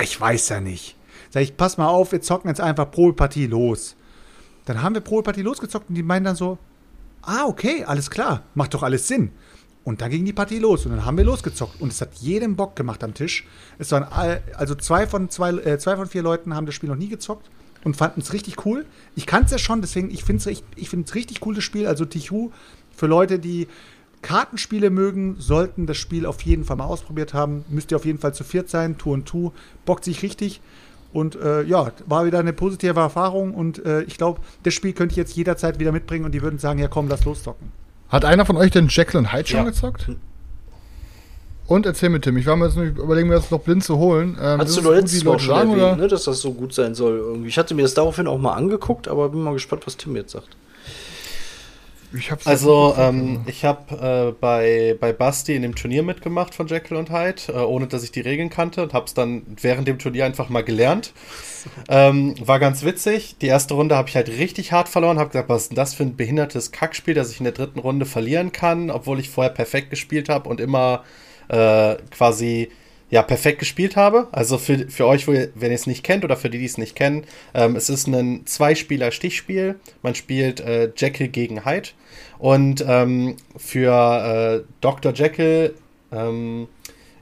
ich 0.00 0.20
weiß 0.20 0.50
ja 0.50 0.60
nicht. 0.60 0.96
Sag 1.30 1.42
ich, 1.42 1.56
pass 1.56 1.76
mal 1.76 1.88
auf, 1.88 2.12
wir 2.12 2.20
zocken 2.20 2.48
jetzt 2.48 2.60
einfach 2.60 2.90
pro 2.90 3.12
Partie 3.12 3.46
los. 3.46 3.96
Dann 4.68 4.82
haben 4.82 4.94
wir 4.94 5.00
Probepartie 5.00 5.40
losgezockt 5.40 5.88
und 5.88 5.94
die 5.94 6.02
meinen 6.02 6.24
dann 6.24 6.36
so, 6.36 6.58
ah, 7.22 7.46
okay, 7.46 7.84
alles 7.84 8.10
klar, 8.10 8.42
macht 8.54 8.74
doch 8.74 8.82
alles 8.82 9.08
Sinn. 9.08 9.30
Und 9.82 10.02
dann 10.02 10.10
ging 10.10 10.26
die 10.26 10.34
Partie 10.34 10.58
los 10.58 10.84
und 10.84 10.92
dann 10.92 11.06
haben 11.06 11.16
wir 11.16 11.24
losgezockt. 11.24 11.80
Und 11.80 11.90
es 11.90 12.02
hat 12.02 12.14
jedem 12.16 12.54
Bock 12.54 12.76
gemacht 12.76 13.02
am 13.02 13.14
Tisch. 13.14 13.46
Es 13.78 13.92
waren 13.92 14.02
all, 14.02 14.42
also 14.54 14.74
zwei 14.74 15.06
von, 15.06 15.30
zwei, 15.30 15.52
äh, 15.52 15.78
zwei 15.78 15.96
von 15.96 16.06
vier 16.06 16.22
Leuten 16.22 16.54
haben 16.54 16.66
das 16.66 16.74
Spiel 16.74 16.90
noch 16.90 16.96
nie 16.96 17.08
gezockt 17.08 17.48
und 17.82 17.96
fanden 17.96 18.20
es 18.20 18.34
richtig 18.34 18.66
cool. 18.66 18.84
Ich 19.16 19.24
kann 19.24 19.44
es 19.44 19.50
ja 19.50 19.56
schon, 19.56 19.80
deswegen, 19.80 20.10
ich 20.10 20.24
finde 20.24 20.50
es 20.50 20.62
ich 20.76 20.90
find's 20.90 21.14
richtig 21.14 21.46
cool, 21.46 21.54
das 21.54 21.64
Spiel. 21.64 21.86
Also 21.86 22.04
Tichu, 22.04 22.50
für 22.94 23.06
Leute, 23.06 23.38
die 23.38 23.68
Kartenspiele 24.20 24.90
mögen, 24.90 25.36
sollten 25.38 25.86
das 25.86 25.96
Spiel 25.96 26.26
auf 26.26 26.42
jeden 26.42 26.64
Fall 26.64 26.76
mal 26.76 26.84
ausprobiert 26.84 27.32
haben. 27.32 27.64
Müsst 27.70 27.90
ihr 27.90 27.96
auf 27.96 28.04
jeden 28.04 28.18
Fall 28.18 28.34
zu 28.34 28.44
viert 28.44 28.68
sein, 28.68 28.98
Tour 28.98 29.14
und 29.14 29.24
Tour. 29.24 29.54
Bockt 29.86 30.04
sich 30.04 30.22
richtig. 30.22 30.60
Und 31.18 31.34
äh, 31.34 31.62
ja, 31.64 31.90
war 32.06 32.26
wieder 32.26 32.38
eine 32.38 32.52
positive 32.52 33.00
Erfahrung 33.00 33.52
und 33.52 33.84
äh, 33.84 34.02
ich 34.02 34.16
glaube, 34.18 34.40
das 34.62 34.72
Spiel 34.72 34.92
könnte 34.92 35.14
ich 35.14 35.16
jetzt 35.16 35.34
jederzeit 35.34 35.80
wieder 35.80 35.90
mitbringen 35.90 36.24
und 36.24 36.30
die 36.30 36.42
würden 36.42 36.60
sagen, 36.60 36.78
ja 36.78 36.86
komm, 36.86 37.08
lass 37.08 37.24
loszocken. 37.24 37.72
Hat 38.08 38.24
einer 38.24 38.46
von 38.46 38.56
euch 38.56 38.70
den 38.70 38.86
Jekyll 38.86 39.18
und 39.18 39.32
Hyde 39.32 39.48
schon 39.48 39.58
ja. 39.58 39.64
gezockt? 39.64 40.08
Und 41.66 41.86
erzähl 41.86 42.08
mir, 42.08 42.20
Tim, 42.20 42.36
ich 42.36 42.46
war 42.46 42.56
mir 42.56 42.66
jetzt 42.66 42.76
überlegen, 42.76 43.28
mir 43.28 43.34
das 43.34 43.50
noch 43.50 43.60
blind 43.60 43.82
zu 43.82 43.98
holen. 43.98 44.38
Ähm, 44.40 44.60
Hast 44.60 44.76
du 44.76 44.80
doch 44.80 44.92
letztes 44.92 45.24
Mal 45.24 45.40
schon 45.40 45.54
erwähnt, 45.54 45.72
oder? 45.72 45.96
Ne, 45.96 46.06
dass 46.06 46.22
das 46.24 46.40
so 46.40 46.52
gut 46.52 46.72
sein 46.72 46.94
soll 46.94 47.18
irgendwie. 47.18 47.48
Ich 47.48 47.58
hatte 47.58 47.74
mir 47.74 47.82
das 47.82 47.94
daraufhin 47.94 48.28
auch 48.28 48.38
mal 48.38 48.54
angeguckt, 48.54 49.08
aber 49.08 49.28
bin 49.28 49.42
mal 49.42 49.54
gespannt, 49.54 49.86
was 49.86 49.96
Tim 49.96 50.14
jetzt 50.14 50.32
sagt. 50.32 50.56
Ich 52.16 52.32
also, 52.46 52.94
ähm, 52.96 53.44
ich 53.46 53.64
habe 53.64 54.30
äh, 54.30 54.32
bei, 54.40 54.96
bei 54.98 55.12
Basti 55.12 55.54
in 55.54 55.62
dem 55.62 55.74
Turnier 55.74 56.02
mitgemacht 56.02 56.54
von 56.54 56.66
Jekyll 56.66 56.96
und 56.96 57.10
Hyde, 57.10 57.42
äh, 57.48 57.58
ohne 57.58 57.86
dass 57.86 58.02
ich 58.02 58.10
die 58.10 58.20
Regeln 58.20 58.48
kannte 58.48 58.82
und 58.82 58.94
habe 58.94 59.06
es 59.06 59.14
dann 59.14 59.42
während 59.60 59.86
dem 59.86 59.98
Turnier 59.98 60.24
einfach 60.24 60.48
mal 60.48 60.64
gelernt. 60.64 61.12
Ähm, 61.88 62.34
war 62.40 62.60
ganz 62.60 62.84
witzig. 62.84 63.36
Die 63.42 63.46
erste 63.46 63.74
Runde 63.74 63.96
habe 63.96 64.08
ich 64.08 64.16
halt 64.16 64.28
richtig 64.28 64.72
hart 64.72 64.88
verloren, 64.88 65.18
habe 65.18 65.30
gesagt, 65.30 65.48
was 65.48 65.62
ist 65.62 65.68
denn 65.70 65.76
das 65.76 65.92
für 65.92 66.04
ein 66.04 66.16
behindertes 66.16 66.70
Kackspiel, 66.70 67.14
dass 67.14 67.30
ich 67.30 67.40
in 67.40 67.44
der 67.44 67.52
dritten 67.52 67.80
Runde 67.80 68.06
verlieren 68.06 68.52
kann, 68.52 68.90
obwohl 68.90 69.18
ich 69.18 69.28
vorher 69.28 69.52
perfekt 69.52 69.90
gespielt 69.90 70.28
habe 70.28 70.48
und 70.48 70.60
immer 70.60 71.02
äh, 71.48 71.96
quasi 72.10 72.70
ja, 73.10 73.22
perfekt 73.22 73.58
gespielt 73.58 73.96
habe. 73.96 74.28
Also 74.32 74.58
für, 74.58 74.88
für 74.88 75.06
euch, 75.06 75.26
wenn 75.26 75.48
ihr 75.62 75.72
es 75.72 75.86
nicht 75.86 76.04
kennt 76.04 76.24
oder 76.24 76.36
für 76.36 76.50
die, 76.50 76.58
die 76.58 76.64
es 76.64 76.78
nicht 76.78 76.94
kennen, 76.94 77.24
ähm, 77.54 77.76
es 77.76 77.88
ist 77.88 78.06
ein 78.06 78.46
Zwei-Spieler-Stichspiel. 78.46 79.76
Man 80.02 80.14
spielt 80.14 80.60
äh, 80.60 80.90
Jekyll 80.96 81.28
gegen 81.28 81.64
Hyde. 81.64 81.90
Und 82.38 82.84
ähm, 82.86 83.36
für 83.56 84.62
äh, 84.62 84.72
Dr. 84.80 85.12
Jekyll 85.12 85.74
ähm, 86.12 86.68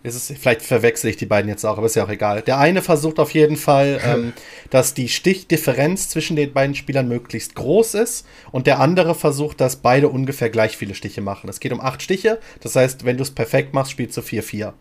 ist 0.03 0.15
es, 0.15 0.39
vielleicht 0.39 0.63
verwechsel 0.63 1.11
ich 1.11 1.17
die 1.17 1.27
beiden 1.27 1.49
jetzt 1.49 1.65
auch, 1.65 1.79
aber 1.79 1.87
ist 1.87 1.97
ja 1.97 2.05
auch 2.05 2.11
egal. 2.11 2.43
Der 2.43 2.59
eine 2.59 2.83
versucht 2.83 3.19
auf 3.19 3.33
jeden 3.33 3.57
Fall, 3.57 4.01
ähm, 4.07 4.33
dass 4.71 4.95
die 4.95 5.09
Stichdifferenz 5.09 6.09
zwischen 6.09 6.37
den 6.37 6.53
beiden 6.53 6.75
Spielern 6.75 7.09
möglichst 7.09 7.55
groß 7.55 7.95
ist 7.95 8.27
und 8.53 8.67
der 8.67 8.81
andere 8.81 9.15
versucht, 9.15 9.61
dass 9.61 9.77
beide 9.77 10.09
ungefähr 10.09 10.51
gleich 10.51 10.77
viele 10.77 10.95
Stiche 10.95 11.23
machen. 11.23 11.49
Es 11.49 11.61
geht 11.61 11.73
um 11.73 11.81
acht 11.81 12.03
Stiche, 12.03 12.39
das 12.61 12.77
heißt, 12.77 13.05
wenn 13.05 13.17
du 13.17 13.23
es 13.23 13.31
perfekt 13.31 13.75
machst, 13.75 13.93
spielst 13.93 14.17
du 14.17 14.21
4-4. 14.21 14.75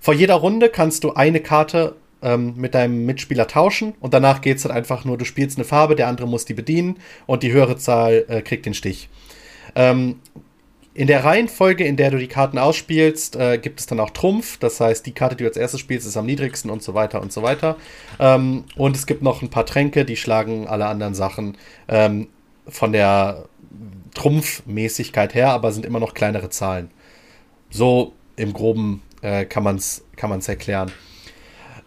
Vor 0.00 0.14
jeder 0.14 0.34
Runde 0.34 0.68
kannst 0.68 1.04
du 1.04 1.12
eine 1.12 1.40
Karte 1.40 1.96
ähm, 2.22 2.54
mit 2.56 2.74
deinem 2.74 3.06
Mitspieler 3.06 3.46
tauschen 3.46 3.94
und 4.00 4.14
danach 4.14 4.40
geht 4.40 4.56
es 4.56 4.62
dann 4.64 4.72
einfach 4.72 5.04
nur, 5.04 5.18
du 5.18 5.24
spielst 5.24 5.58
eine 5.58 5.64
Farbe, 5.64 5.96
der 5.96 6.08
andere 6.08 6.26
muss 6.26 6.44
die 6.44 6.54
bedienen 6.54 6.98
und 7.26 7.42
die 7.42 7.52
höhere 7.52 7.76
Zahl 7.76 8.24
äh, 8.28 8.42
kriegt 8.42 8.66
den 8.66 8.74
Stich. 8.74 9.08
Ähm, 9.74 10.16
in 10.92 11.06
der 11.06 11.24
Reihenfolge, 11.24 11.84
in 11.84 11.96
der 11.96 12.10
du 12.10 12.18
die 12.18 12.26
Karten 12.26 12.58
ausspielst, 12.58 13.36
äh, 13.36 13.58
gibt 13.58 13.78
es 13.78 13.86
dann 13.86 14.00
auch 14.00 14.10
Trumpf. 14.10 14.58
Das 14.58 14.80
heißt, 14.80 15.06
die 15.06 15.12
Karte, 15.12 15.36
die 15.36 15.44
du 15.44 15.48
als 15.48 15.56
erstes 15.56 15.80
spielst, 15.80 16.06
ist 16.06 16.16
am 16.16 16.26
niedrigsten 16.26 16.70
und 16.70 16.82
so 16.82 16.94
weiter 16.94 17.22
und 17.22 17.32
so 17.32 17.42
weiter. 17.42 17.76
Ähm, 18.18 18.64
und 18.76 18.96
es 18.96 19.06
gibt 19.06 19.22
noch 19.22 19.40
ein 19.40 19.50
paar 19.50 19.66
Tränke, 19.66 20.04
die 20.04 20.16
schlagen 20.16 20.66
alle 20.66 20.86
anderen 20.86 21.14
Sachen 21.14 21.56
ähm, 21.88 22.26
von 22.66 22.92
der 22.92 23.44
Trumpfmäßigkeit 24.14 25.34
her, 25.34 25.50
aber 25.50 25.70
sind 25.70 25.86
immer 25.86 26.00
noch 26.00 26.12
kleinere 26.12 26.50
Zahlen. 26.50 26.90
So 27.70 28.12
im 28.34 28.52
Groben 28.52 29.02
äh, 29.22 29.44
kann 29.44 29.62
man 29.62 29.76
es 29.76 30.04
kann 30.16 30.30
man's 30.30 30.48
erklären. 30.48 30.92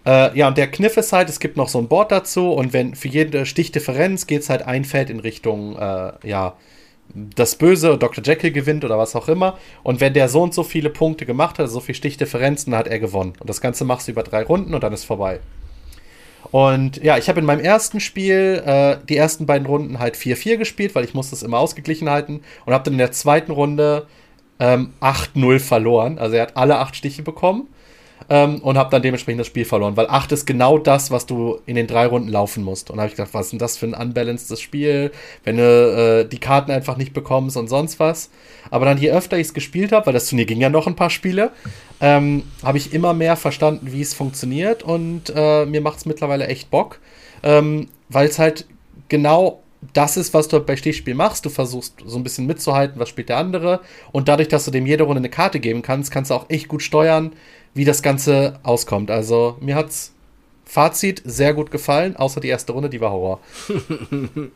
Äh, 0.06 0.38
ja, 0.38 0.48
und 0.48 0.58
der 0.58 0.70
Kniff 0.70 0.98
ist 0.98 1.14
halt, 1.14 1.30
es 1.30 1.40
gibt 1.40 1.56
noch 1.56 1.70
so 1.70 1.80
ein 1.80 1.88
Board 1.88 2.12
dazu 2.12 2.52
und 2.52 2.74
wenn 2.74 2.96
für 2.96 3.08
jede 3.08 3.46
Stichdifferenz 3.46 4.28
geht 4.28 4.42
es 4.42 4.50
halt 4.50 4.64
ein 4.64 4.84
Feld 4.84 5.10
in 5.10 5.20
Richtung, 5.20 5.78
äh, 5.78 6.12
ja, 6.24 6.56
das 7.14 7.56
Böse, 7.56 7.98
Dr. 7.98 8.24
Jekyll 8.24 8.52
gewinnt 8.52 8.84
oder 8.84 8.98
was 8.98 9.16
auch 9.16 9.28
immer. 9.28 9.58
Und 9.84 10.02
wenn 10.02 10.14
der 10.14 10.30
so 10.30 10.42
und 10.42 10.54
so 10.54 10.64
viele 10.64 10.90
Punkte 10.90 11.26
gemacht 11.26 11.54
hat, 11.54 11.62
also 11.62 11.76
so 11.76 11.80
viel 11.80 11.96
Stichdifferenzen, 11.96 12.72
dann 12.72 12.80
hat 12.80 12.88
er 12.88 13.00
gewonnen. 13.00 13.34
Und 13.40 13.50
das 13.50 13.62
Ganze 13.62 13.86
machst 13.86 14.08
du 14.08 14.12
über 14.12 14.24
drei 14.24 14.44
Runden 14.44 14.74
und 14.74 14.84
dann 14.84 14.94
ist 14.94 15.04
vorbei. 15.04 15.40
Und 16.52 16.98
ja, 17.04 17.18
ich 17.18 17.30
habe 17.30 17.40
in 17.40 17.46
meinem 17.46 17.64
ersten 17.64 18.00
Spiel 18.00 18.62
äh, 18.66 18.98
die 19.08 19.18
ersten 19.18 19.46
beiden 19.46 19.66
Runden 19.66 20.00
halt 20.00 20.16
4-4 20.16 20.58
gespielt, 20.58 20.96
weil 20.96 21.04
ich 21.04 21.14
musste 21.14 21.36
es 21.36 21.44
immer 21.44 21.60
ausgeglichen 21.60 22.10
halten. 22.10 22.42
Und 22.66 22.74
habe 22.74 22.84
dann 22.84 22.94
in 22.94 23.00
der 23.00 23.12
zweiten 23.12 23.52
Runde 23.52 24.08
ähm, 24.64 24.94
8-0 25.02 25.60
verloren. 25.60 26.18
Also 26.18 26.38
er 26.38 26.44
hat 26.44 26.56
alle 26.56 26.78
acht 26.78 26.96
Stiche 26.96 27.22
bekommen 27.22 27.68
ähm, 28.30 28.62
und 28.62 28.78
habe 28.78 28.90
dann 28.92 29.02
dementsprechend 29.02 29.42
das 29.42 29.48
Spiel 29.48 29.66
verloren, 29.66 29.98
weil 29.98 30.08
8 30.08 30.32
ist 30.32 30.46
genau 30.46 30.78
das, 30.78 31.12
was 31.12 31.26
du 31.26 31.60
in 31.66 31.76
den 31.76 31.86
drei 31.86 32.08
Runden 32.08 32.30
laufen 32.30 32.64
musst. 32.64 32.90
Und 32.90 33.00
habe 33.00 33.10
ich 33.10 33.16
gedacht, 33.18 33.34
was 33.34 33.48
ist 33.48 33.52
denn 33.52 33.60
das 33.60 33.78
für 33.78 33.88
ein 33.88 33.94
unbalancedes 33.94 34.62
Spiel, 34.62 35.12
wenn 35.44 35.58
du 35.58 35.64
äh, 36.24 36.30
die 36.30 36.40
Karten 36.40 36.72
einfach 36.72 36.96
nicht 36.96 37.14
bekommst 37.14 37.58
und 37.58 37.68
sonst 37.68 38.00
was. 38.00 38.30
Aber 38.72 38.86
dann, 38.86 38.98
je 38.98 39.12
öfter 39.12 39.38
ich 39.38 39.48
es 39.48 39.54
gespielt 39.54 39.92
habe, 39.92 40.06
weil 40.06 40.14
das 40.14 40.30
Turnier 40.30 40.46
ging 40.46 40.62
ja 40.62 40.70
noch 40.70 40.88
ein 40.88 40.96
paar 40.96 41.10
Spiele, 41.10 41.52
ähm, 42.00 42.44
habe 42.64 42.78
ich 42.78 42.94
immer 42.94 43.14
mehr 43.14 43.36
verstanden, 43.36 43.92
wie 43.92 44.02
es 44.02 44.14
funktioniert 44.14 44.82
und 44.82 45.34
äh, 45.36 45.66
mir 45.66 45.82
macht 45.82 45.98
es 45.98 46.06
mittlerweile 46.06 46.48
echt 46.48 46.72
Bock, 46.72 47.00
ähm, 47.44 47.90
weil 48.08 48.28
es 48.28 48.40
halt 48.40 48.66
genau 49.10 49.63
das 49.94 50.18
ist, 50.18 50.34
was 50.34 50.48
du 50.48 50.60
bei 50.60 50.76
Stichspiel 50.76 51.16
machst. 51.16 51.46
Du 51.46 51.50
versuchst 51.50 51.96
so 52.06 52.18
ein 52.18 52.24
bisschen 52.24 52.46
mitzuhalten, 52.46 53.00
was 53.00 53.10
spielt 53.10 53.30
der 53.30 53.38
andere. 53.38 53.82
Und 54.12 54.28
dadurch, 54.28 54.48
dass 54.48 54.66
du 54.66 54.72
dem 54.72 54.86
jede 54.86 55.04
Runde 55.04 55.20
eine 55.20 55.30
Karte 55.30 55.60
geben 55.60 55.82
kannst, 55.82 56.12
kannst 56.12 56.32
du 56.32 56.36
auch 56.36 56.50
echt 56.50 56.68
gut 56.68 56.82
steuern, 56.82 57.34
wie 57.74 57.86
das 57.86 58.02
Ganze 58.02 58.60
auskommt. 58.64 59.12
Also 59.12 59.58
mir 59.60 59.76
hat's 59.76 60.14
Fazit 60.66 61.22
sehr 61.26 61.54
gut 61.54 61.72
gefallen, 61.72 62.16
außer 62.16 62.40
die 62.40 62.48
erste 62.48 62.72
Runde, 62.72 62.90
die 62.90 63.02
war 63.02 63.12
Horror. 63.12 63.40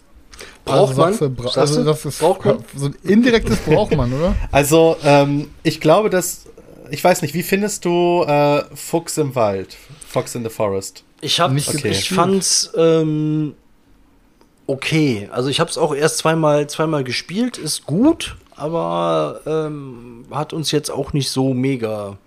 Braucht 0.66 0.90
also, 0.90 1.02
man? 1.02 1.18
du, 1.18 1.30
bra 1.30 1.49
also 1.60 1.84
das 1.84 2.06
ist 2.06 2.20
Braucht 2.20 2.45
man? 2.45 2.64
so 2.76 2.88
ein 2.88 2.95
indirektes 3.04 3.58
braucht 3.58 3.95
man, 3.95 4.14
oder? 4.14 4.36
Also 4.52 4.95
ähm, 5.04 5.49
ich 5.64 5.82
glaube, 5.82 6.10
dass 6.12 6.45
ich 6.91 7.04
weiß 7.04 7.22
nicht, 7.22 7.34
wie 7.34 7.44
findest 7.44 7.86
du 7.86 8.24
äh, 8.24 8.64
Fuchs 8.74 9.18
im 9.18 9.36
Wald, 9.36 9.76
Fox 10.08 10.36
in 10.36 10.44
the 10.44 10.49
Forest? 10.49 11.04
Ich 11.22 11.40
hab, 11.40 11.52
Nicht 11.52 11.70
okay. 11.70 11.90
ich 11.90 12.10
fand's 12.10 12.72
ähm, 12.78 13.56
okay. 14.68 15.30
Also 15.31 15.49
ich 15.49 15.60
habe 15.60 15.69
es 15.69 15.77
auch 15.77 15.95
erst 15.95 16.19
zweimal, 16.19 16.68
zweimal 16.68 17.03
gespielt, 17.03 17.57
ist 17.57 17.85
gut, 17.85 18.38
aber 18.56 19.41
ähm, 19.45 20.26
hat 20.31 20.53
uns 20.53 20.72
jetzt 20.72 20.91
auch 20.91 21.14
nicht 21.14 21.30
so 21.30 21.53
mega. 21.53 22.18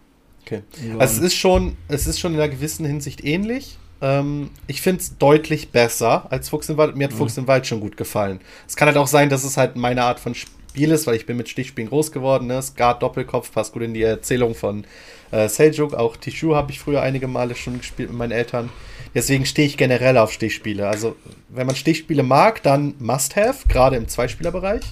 Okay. 0.42 0.62
Also 0.98 1.18
es 1.18 1.26
ist 1.26 1.36
schon, 1.36 1.76
es 1.88 2.06
ist 2.06 2.18
schon 2.18 2.34
in 2.34 2.40
einer 2.40 2.48
gewissen 2.48 2.84
Hinsicht 2.84 3.22
ähnlich. 3.24 3.78
Ähm, 4.02 4.50
ich 4.66 4.80
finde 4.80 5.00
es 5.00 5.18
deutlich 5.18 5.70
besser 5.70 6.26
als 6.30 6.48
Fuchs 6.48 6.68
im 6.68 6.76
Wald. 6.76 6.96
Mir 6.96 7.04
hat 7.04 7.12
Fuchs 7.12 7.36
im 7.36 7.46
Wald 7.46 7.66
schon 7.66 7.80
gut 7.80 7.96
gefallen. 7.96 8.40
Es 8.66 8.74
kann 8.74 8.86
halt 8.86 8.96
auch 8.96 9.06
sein, 9.06 9.28
dass 9.28 9.44
es 9.44 9.56
halt 9.56 9.76
meine 9.76 10.02
Art 10.02 10.18
von 10.18 10.34
Spiel 10.34 10.90
ist, 10.90 11.06
weil 11.06 11.16
ich 11.16 11.26
bin 11.26 11.36
mit 11.36 11.48
Stichspielen 11.48 11.90
groß 11.90 12.10
geworden. 12.10 12.46
Ne? 12.46 12.62
Skat 12.62 13.02
Doppelkopf 13.02 13.52
passt 13.52 13.72
gut 13.72 13.82
in 13.82 13.94
die 13.94 14.02
Erzählung 14.02 14.54
von 14.54 14.84
äh, 15.30 15.48
Seljuk. 15.48 15.94
Auch 15.94 16.16
Tishu 16.16 16.54
habe 16.54 16.72
ich 16.72 16.80
früher 16.80 17.02
einige 17.02 17.28
Male 17.28 17.54
schon 17.54 17.78
gespielt 17.78 18.08
mit 18.08 18.18
meinen 18.18 18.32
Eltern. 18.32 18.70
Deswegen 19.14 19.44
stehe 19.46 19.66
ich 19.66 19.76
generell 19.76 20.16
auf 20.18 20.32
Stichspiele. 20.32 20.88
Also 20.88 21.16
wenn 21.48 21.66
man 21.66 21.76
Stichspiele 21.76 22.22
mag, 22.22 22.62
dann 22.62 22.94
Must-Have, 22.98 23.66
gerade 23.68 23.96
im 23.96 24.06
Zweispielerbereich. 24.08 24.82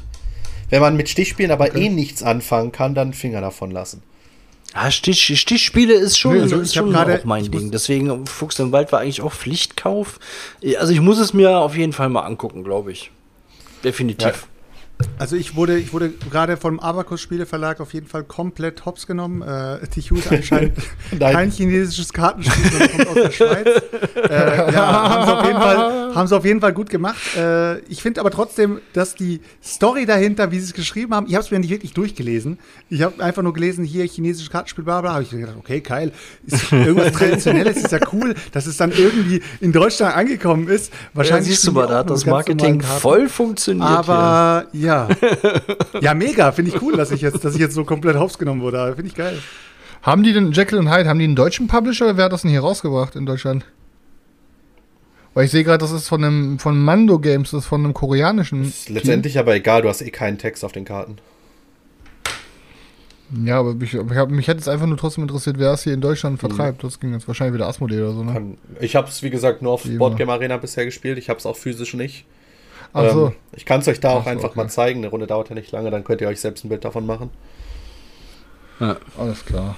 Wenn 0.70 0.80
man 0.80 0.96
mit 0.96 1.08
Stichspielen 1.08 1.50
aber 1.50 1.74
eh 1.76 1.88
nichts 1.88 2.22
anfangen 2.22 2.72
kann, 2.72 2.94
dann 2.94 3.12
Finger 3.14 3.40
davon 3.40 3.70
lassen. 3.70 4.02
Ja, 4.74 4.90
Stich, 4.90 5.38
Stichspiele 5.40 5.94
ist 5.94 6.18
schon, 6.18 6.34
Nee, 6.34 6.42
also 6.42 6.56
ist 6.60 6.74
schon 6.74 6.90
gerade- 6.90 7.20
auch 7.20 7.24
mein 7.24 7.50
Ding. 7.50 7.70
Deswegen 7.70 8.26
Fuchs 8.26 8.58
im 8.58 8.70
Wald 8.70 8.92
war 8.92 9.00
eigentlich 9.00 9.22
auch 9.22 9.32
Pflichtkauf. 9.32 10.18
Also 10.78 10.92
ich 10.92 11.00
muss 11.00 11.18
es 11.18 11.32
mir 11.32 11.56
auf 11.58 11.74
jeden 11.76 11.94
Fall 11.94 12.10
mal 12.10 12.22
angucken, 12.22 12.64
glaube 12.64 12.92
ich. 12.92 13.10
Definitiv. 13.82 14.46
Also 15.18 15.36
ich 15.36 15.56
wurde, 15.56 15.78
ich 15.78 15.92
wurde 15.92 16.10
gerade 16.30 16.56
vom 16.56 16.78
Abacus 16.78 17.20
Spieleverlag 17.20 17.80
auf 17.80 17.92
jeden 17.92 18.06
Fall 18.06 18.24
komplett 18.24 18.84
hops 18.84 19.06
genommen. 19.06 19.42
Äh, 19.42 19.86
Tichu 19.88 20.16
ist 20.16 20.30
anscheinend 20.30 20.76
kein 21.18 21.50
chinesisches 21.50 22.12
Kartenspiel, 22.12 22.70
sondern 22.70 22.90
kommt 22.90 23.08
aus 23.08 23.14
der 23.14 23.30
Schweiz. 23.32 23.82
Äh, 24.14 24.72
ja, 24.72 25.10
haben 25.10 25.26
sie, 25.26 25.36
auf 25.36 25.44
jeden 25.46 25.58
Fall, 25.58 26.14
haben 26.14 26.28
sie 26.28 26.36
auf 26.36 26.44
jeden 26.44 26.60
Fall 26.60 26.72
gut 26.72 26.90
gemacht. 26.90 27.18
Äh, 27.36 27.78
ich 27.82 28.02
finde 28.02 28.20
aber 28.20 28.30
trotzdem, 28.30 28.80
dass 28.92 29.14
die 29.14 29.40
Story 29.62 30.06
dahinter, 30.06 30.50
wie 30.50 30.58
sie 30.58 30.66
es 30.66 30.74
geschrieben 30.74 31.14
haben, 31.14 31.26
ich 31.26 31.34
habe 31.34 31.44
es 31.44 31.50
mir 31.50 31.58
nicht 31.58 31.70
wirklich 31.70 31.94
durchgelesen. 31.94 32.58
Ich 32.88 33.02
habe 33.02 33.22
einfach 33.22 33.42
nur 33.42 33.52
gelesen, 33.52 33.84
hier 33.84 34.04
chinesisches 34.04 34.50
Kartenspiel, 34.50 34.84
bla 34.84 35.00
bla. 35.00 35.14
Habe 35.14 35.22
ich 35.24 35.30
gedacht, 35.30 35.56
okay, 35.58 35.80
geil. 35.80 36.12
Ist 36.46 36.72
irgendwas 36.72 37.12
Traditionelles, 37.12 37.76
ist 37.76 37.92
ja 37.92 38.00
cool, 38.12 38.34
dass 38.52 38.66
es 38.66 38.76
dann 38.76 38.92
irgendwie 38.92 39.42
in 39.60 39.72
Deutschland 39.72 40.16
angekommen 40.16 40.68
ist. 40.68 40.92
Ja, 40.92 40.98
Wahrscheinlich 41.14 41.48
siehst 41.48 41.66
du 41.66 41.72
mal, 41.72 41.86
da 41.86 41.98
hat 41.98 42.10
das 42.10 42.26
Marketing 42.26 42.80
voll 42.82 43.28
funktioniert. 43.28 43.88
Aber 43.88 44.66
ja. 44.72 44.87
Ja, 46.00 46.14
mega. 46.14 46.52
Finde 46.52 46.70
ich 46.74 46.82
cool, 46.82 46.96
dass 46.96 47.10
ich 47.10 47.20
jetzt, 47.20 47.44
dass 47.44 47.54
ich 47.54 47.60
jetzt 47.60 47.74
so 47.74 47.84
komplett 47.84 48.16
hops 48.16 48.38
genommen 48.38 48.60
wurde. 48.60 48.94
Finde 48.94 49.08
ich 49.08 49.14
geil. 49.14 49.38
Haben 50.02 50.22
die 50.22 50.32
denn, 50.32 50.52
Jekyll 50.52 50.78
und 50.78 50.90
Hyde, 50.90 51.08
haben 51.08 51.18
die 51.18 51.24
einen 51.24 51.36
deutschen 51.36 51.66
Publisher 51.66 52.06
oder 52.06 52.16
wer 52.16 52.24
hat 52.26 52.32
das 52.32 52.42
denn 52.42 52.50
hier 52.50 52.60
rausgebracht 52.60 53.16
in 53.16 53.26
Deutschland? 53.26 53.64
Weil 55.34 55.44
ich 55.44 55.50
sehe 55.50 55.64
gerade, 55.64 55.78
das 55.78 55.92
ist 55.92 56.08
von 56.08 56.24
einem 56.24 56.58
von 56.58 56.78
Mando 56.78 57.18
Games, 57.18 57.50
das 57.50 57.62
ist 57.64 57.68
von 57.68 57.84
einem 57.84 57.94
koreanischen. 57.94 58.64
Ist 58.64 58.88
letztendlich 58.88 59.38
aber 59.38 59.54
egal, 59.54 59.82
du 59.82 59.88
hast 59.88 60.02
eh 60.02 60.10
keinen 60.10 60.38
Text 60.38 60.64
auf 60.64 60.72
den 60.72 60.84
Karten. 60.84 61.16
Ja, 63.44 63.58
aber 63.60 63.74
mich, 63.74 63.92
ich 63.92 64.00
hab, 64.00 64.30
mich 64.30 64.48
hätte 64.48 64.60
es 64.60 64.68
einfach 64.68 64.86
nur 64.86 64.96
trotzdem 64.96 65.22
interessiert, 65.22 65.58
wer 65.58 65.72
es 65.72 65.84
hier 65.84 65.92
in 65.92 66.00
Deutschland 66.00 66.40
vertreibt. 66.40 66.82
Das 66.82 66.98
ging 66.98 67.12
jetzt 67.12 67.28
wahrscheinlich 67.28 67.54
wieder 67.54 67.68
Asmodee 67.68 68.00
oder 68.00 68.12
so, 68.12 68.24
ne? 68.24 68.32
Kann, 68.32 68.58
ich 68.80 68.96
habe 68.96 69.08
es, 69.08 69.22
wie 69.22 69.30
gesagt, 69.30 69.60
nur 69.60 69.72
auf 69.72 69.86
Wie 69.86 69.98
Boardgame 69.98 70.32
Arena 70.32 70.56
bisher 70.56 70.86
gespielt. 70.86 71.18
Ich 71.18 71.28
habe 71.28 71.38
es 71.38 71.44
auch 71.44 71.56
physisch 71.56 71.92
nicht. 71.92 72.24
Ach 72.92 73.10
so. 73.10 73.26
Ähm, 73.28 73.32
ich 73.52 73.64
kann 73.64 73.80
es 73.80 73.88
euch 73.88 74.00
da 74.00 74.10
auch 74.10 74.20
Ach 74.20 74.24
so, 74.24 74.30
einfach 74.30 74.50
okay. 74.50 74.58
mal 74.58 74.68
zeigen. 74.68 75.00
Eine 75.00 75.08
Runde 75.08 75.26
dauert 75.26 75.48
ja 75.48 75.54
nicht 75.54 75.72
lange, 75.72 75.90
dann 75.90 76.04
könnt 76.04 76.20
ihr 76.20 76.28
euch 76.28 76.40
selbst 76.40 76.64
ein 76.64 76.68
Bild 76.68 76.84
davon 76.84 77.06
machen. 77.06 77.30
Klar. 78.78 78.96
Alles 79.18 79.44
klar. 79.44 79.76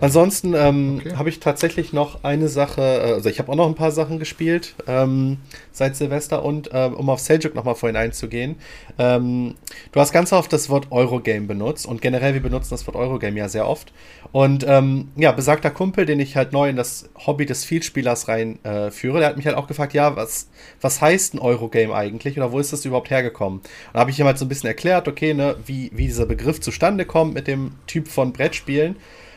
Ansonsten 0.00 0.54
ähm, 0.54 1.00
Okay. 1.04 1.16
habe 1.16 1.28
ich 1.28 1.40
tatsächlich 1.40 1.92
noch 1.92 2.24
eine 2.24 2.48
Sache, 2.48 2.80
äh, 2.82 3.12
also 3.12 3.28
ich 3.28 3.38
habe 3.38 3.50
auch 3.52 3.56
noch 3.56 3.66
ein 3.66 3.74
paar 3.74 3.90
Sachen 3.90 4.18
gespielt 4.18 4.74
ähm, 4.86 5.38
seit 5.72 5.96
Silvester 5.96 6.44
und 6.44 6.70
ähm, 6.72 6.94
um 6.94 7.08
auf 7.08 7.20
Seljuk 7.20 7.54
nochmal 7.54 7.74
vorhin 7.74 7.96
einzugehen. 7.96 8.56
Ähm, 8.98 9.54
du 9.92 10.00
hast 10.00 10.12
ganz 10.12 10.32
oft 10.32 10.52
das 10.52 10.68
Wort 10.70 10.90
Eurogame 10.90 11.46
benutzt 11.46 11.86
und 11.86 12.02
generell 12.02 12.34
wir 12.34 12.42
benutzen 12.42 12.70
das 12.70 12.86
Wort 12.86 12.96
Eurogame 12.96 13.38
ja 13.38 13.48
sehr 13.48 13.68
oft. 13.68 13.92
Und 14.32 14.64
ähm, 14.68 15.08
ja, 15.16 15.32
besagter 15.32 15.70
Kumpel, 15.70 16.06
den 16.06 16.20
ich 16.20 16.36
halt 16.36 16.52
neu 16.52 16.68
in 16.68 16.76
das 16.76 17.08
Hobby 17.26 17.46
des 17.46 17.64
Vielspielers 17.64 18.28
reinführe, 18.28 18.86
äh, 18.86 18.90
führe, 18.90 19.18
der 19.20 19.28
hat 19.28 19.36
mich 19.36 19.46
halt 19.46 19.56
auch 19.56 19.66
gefragt, 19.66 19.94
ja, 19.94 20.16
was, 20.16 20.48
was 20.80 21.00
heißt 21.00 21.34
ein 21.34 21.38
Eurogame 21.38 21.94
eigentlich 21.94 22.36
oder 22.36 22.50
wo 22.52 22.58
ist 22.58 22.72
das 22.72 22.84
überhaupt 22.84 23.10
hergekommen? 23.10 23.60
Und 23.60 23.68
da 23.92 24.00
habe 24.00 24.10
ich 24.10 24.18
ihm 24.18 24.26
halt 24.26 24.38
so 24.38 24.44
ein 24.44 24.48
bisschen 24.48 24.68
erklärt, 24.68 25.06
okay, 25.08 25.34
ne, 25.34 25.56
wie, 25.66 25.90
wie 25.94 26.06
dieser 26.06 26.26
Begriff 26.26 26.60
zustande 26.60 27.04
kommt 27.04 27.34
mit 27.34 27.46
dem 27.46 27.72
Typ 27.86 28.08
von 28.08 28.32
Brettspielen. 28.32 28.96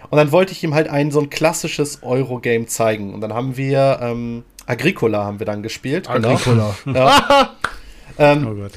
Und 0.09 0.17
dann 0.17 0.31
wollte 0.31 0.51
ich 0.53 0.63
ihm 0.63 0.73
halt 0.73 0.89
ein 0.89 1.11
so 1.11 1.19
ein 1.19 1.29
klassisches 1.29 1.99
Eurogame 2.03 2.65
zeigen. 2.67 3.13
Und 3.13 3.21
dann 3.21 3.33
haben 3.33 3.57
wir 3.57 3.99
ähm, 4.01 4.43
Agricola 4.65 5.23
haben 5.23 5.39
wir 5.39 5.45
dann 5.45 5.63
gespielt. 5.63 6.09
Agricola. 6.09 6.75
Genau. 6.85 6.97
Ja. 6.99 7.49
ähm, 8.17 8.47
Oh 8.49 8.53
Gott. 8.55 8.71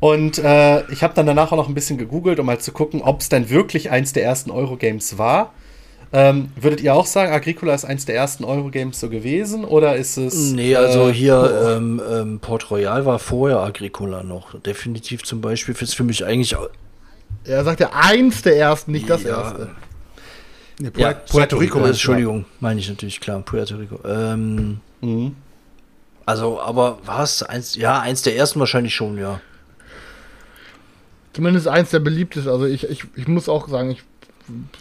und 0.00 0.38
äh, 0.38 0.90
ich 0.92 1.02
habe 1.02 1.14
dann 1.14 1.26
danach 1.26 1.52
auch 1.52 1.56
noch 1.56 1.68
ein 1.68 1.74
bisschen 1.74 1.98
gegoogelt, 1.98 2.38
um 2.38 2.48
halt 2.48 2.62
zu 2.62 2.72
gucken, 2.72 3.02
ob 3.02 3.20
es 3.20 3.28
denn 3.28 3.50
wirklich 3.50 3.90
eins 3.90 4.12
der 4.12 4.24
ersten 4.24 4.50
Eurogames 4.50 5.18
war. 5.18 5.52
Ähm, 6.12 6.50
würdet 6.54 6.80
ihr 6.80 6.94
auch 6.94 7.06
sagen, 7.06 7.32
Agricola 7.32 7.74
ist 7.74 7.84
eins 7.84 8.04
der 8.06 8.14
ersten 8.14 8.44
Eurogames 8.44 9.00
so 9.00 9.08
gewesen? 9.10 9.64
Oder 9.64 9.96
ist 9.96 10.16
es. 10.16 10.52
Nee, 10.52 10.76
also 10.76 11.08
äh, 11.08 11.12
hier 11.12 11.74
ähm, 11.76 12.00
ähm, 12.08 12.38
Port 12.38 12.70
Royal 12.70 13.04
war 13.04 13.18
vorher 13.18 13.58
Agricola 13.58 14.22
noch. 14.22 14.54
Definitiv 14.60 15.24
zum 15.24 15.40
Beispiel 15.40 15.74
ist 15.80 15.94
für 15.96 16.04
mich 16.04 16.24
eigentlich. 16.24 16.54
Er 17.44 17.64
sagt 17.64 17.80
ja 17.80 17.90
eins 17.92 18.42
der 18.42 18.56
ersten, 18.56 18.92
nicht 18.92 19.10
das 19.10 19.24
Ja. 19.24 19.42
erste. 19.42 19.70
Nee, 20.80 20.90
Ja, 20.96 21.12
Puerto, 21.12 21.56
Rico. 21.56 21.78
Du? 21.78 21.84
Entschuldigung, 21.86 22.44
meine 22.60 22.80
ich 22.80 22.88
natürlich, 22.88 23.20
klar, 23.20 23.40
Puerto 23.40 23.76
Rico. 23.76 23.98
Ähm, 24.06 24.80
Mhm. 25.00 25.36
also, 26.26 26.60
aber 26.60 26.98
war 27.06 27.22
es 27.22 27.42
eins, 27.42 27.74
ja, 27.76 28.00
eins 28.00 28.22
der 28.22 28.36
ersten 28.36 28.58
wahrscheinlich 28.60 28.94
schon, 28.94 29.18
ja. 29.18 29.40
Zumindest 31.32 31.66
eins 31.68 31.90
der 31.90 31.98
beliebtesten. 32.00 32.50
Also 32.52 32.66
ich, 32.66 32.88
ich, 32.88 33.04
ich 33.16 33.28
muss 33.28 33.48
auch 33.48 33.68
sagen, 33.68 33.90
ich, 33.90 34.02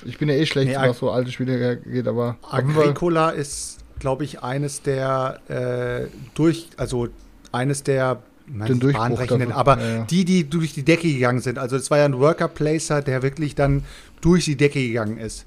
ich 0.06 0.18
bin 0.18 0.30
ja 0.30 0.36
eh 0.36 0.46
schlecht, 0.46 0.70
Nee, 0.72 0.78
was 0.78 1.00
so 1.00 1.10
alte 1.12 1.32
Spiele 1.32 1.78
geht, 1.78 2.08
aber. 2.08 2.38
Agricola 2.50 3.32
ist, 3.32 3.80
glaube 4.00 4.24
ich, 4.24 4.44
eines 4.44 4.82
der 4.82 5.40
äh, 5.48 6.08
durch, 6.36 6.70
also 6.78 7.08
eines 7.52 7.84
der 7.84 8.22
Den 8.48 8.80
bahnbrechenden, 8.80 9.52
aber 9.52 9.80
Ja, 9.80 9.90
ja. 9.98 10.04
die, 10.06 10.26
die 10.26 10.50
durch 10.50 10.74
die 10.74 10.84
Decke 10.84 11.08
gegangen 11.12 11.40
sind. 11.40 11.58
Also 11.58 11.76
es 11.76 11.90
war 11.90 11.98
ja 11.98 12.06
ein 12.06 12.20
Worker 12.20 12.48
Placer, 12.50 13.02
der 13.02 13.24
wirklich 13.24 13.56
dann 13.56 13.84
durch 14.22 14.46
die 14.46 14.56
Decke 14.58 14.80
gegangen 14.86 15.18
ist. 15.18 15.46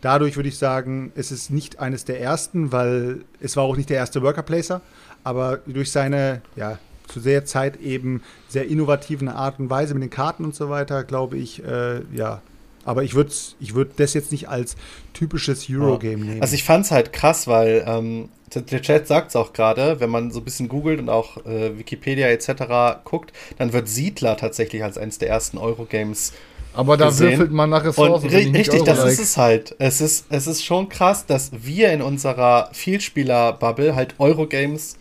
Dadurch 0.00 0.36
würde 0.36 0.48
ich 0.48 0.58
sagen, 0.58 1.12
es 1.16 1.32
ist 1.32 1.50
nicht 1.50 1.80
eines 1.80 2.04
der 2.04 2.20
ersten, 2.20 2.70
weil 2.72 3.22
es 3.40 3.56
war 3.56 3.64
auch 3.64 3.76
nicht 3.76 3.90
der 3.90 3.96
erste 3.96 4.22
Worker 4.22 4.42
Placer, 4.42 4.80
aber 5.24 5.58
durch 5.66 5.90
seine, 5.90 6.42
ja, 6.56 6.78
zu 7.08 7.20
der 7.20 7.44
Zeit 7.44 7.80
eben 7.80 8.22
sehr 8.48 8.68
innovativen 8.68 9.28
Art 9.28 9.58
und 9.58 9.70
Weise 9.70 9.94
mit 9.94 10.02
den 10.02 10.10
Karten 10.10 10.44
und 10.44 10.54
so 10.54 10.68
weiter, 10.70 11.04
glaube 11.04 11.36
ich, 11.36 11.64
äh, 11.64 12.00
ja. 12.14 12.42
Aber 12.84 13.02
ich 13.02 13.14
würde 13.14 13.32
ich 13.60 13.74
würd 13.74 13.92
das 13.96 14.14
jetzt 14.14 14.32
nicht 14.32 14.48
als 14.48 14.76
typisches 15.12 15.68
Eurogame 15.68 16.24
nehmen. 16.24 16.42
Also 16.42 16.54
ich 16.54 16.64
fand's 16.64 16.90
halt 16.90 17.12
krass, 17.12 17.46
weil 17.46 17.84
ähm, 17.86 18.28
der- 18.54 18.80
Chat 18.80 19.06
sagt's 19.06 19.36
auch 19.36 19.52
gerade, 19.52 20.00
wenn 20.00 20.08
man 20.08 20.30
so 20.30 20.40
ein 20.40 20.44
bisschen 20.44 20.68
googelt 20.68 20.98
und 20.98 21.10
auch 21.10 21.44
äh, 21.44 21.78
Wikipedia 21.78 22.28
etc. 22.28 23.02
guckt, 23.04 23.32
dann 23.58 23.72
wird 23.72 23.88
Siedler 23.88 24.36
tatsächlich 24.36 24.84
als 24.84 24.96
eines 24.96 25.18
der 25.18 25.28
ersten 25.28 25.58
Eurogames 25.58 26.32
Aber 26.74 26.96
da 26.96 27.06
gesehen. 27.06 27.30
würfelt 27.30 27.50
man 27.50 27.70
nach 27.70 27.84
Ressourcen. 27.84 28.28
ri 28.28 28.50
richtig, 28.50 28.84
das 28.84 29.04
ist 29.04 29.20
es 29.20 29.36
halt. 29.36 29.74
Es 29.78 30.00
ist, 30.00 30.26
es 30.28 30.46
ist 30.46 30.64
schon 30.64 30.88
krass, 30.88 31.26
dass 31.26 31.50
wir 31.52 31.92
in 31.92 32.02
unserer 32.02 32.70
Vielspieler-Bubble 32.72 33.94
halt 33.94 34.14
Eurogames 34.18 34.96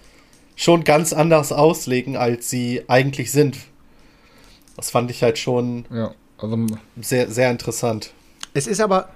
schon 0.55 0.83
ganz 0.83 1.13
anders 1.13 1.51
auslegen, 1.51 2.17
als 2.17 2.49
sie 2.49 2.83
eigentlich 2.87 3.31
sind. 3.31 3.57
Das 4.75 4.89
fand 4.89 5.11
ich 5.11 5.23
halt 5.23 5.37
schon 5.37 5.85
Ja, 5.91 6.13
also 6.39 6.57
sehr, 6.99 7.29
sehr 7.29 7.51
interessant. 7.51 8.11
Es 8.53 8.65
ist 8.67 8.81
aber, 8.81 9.09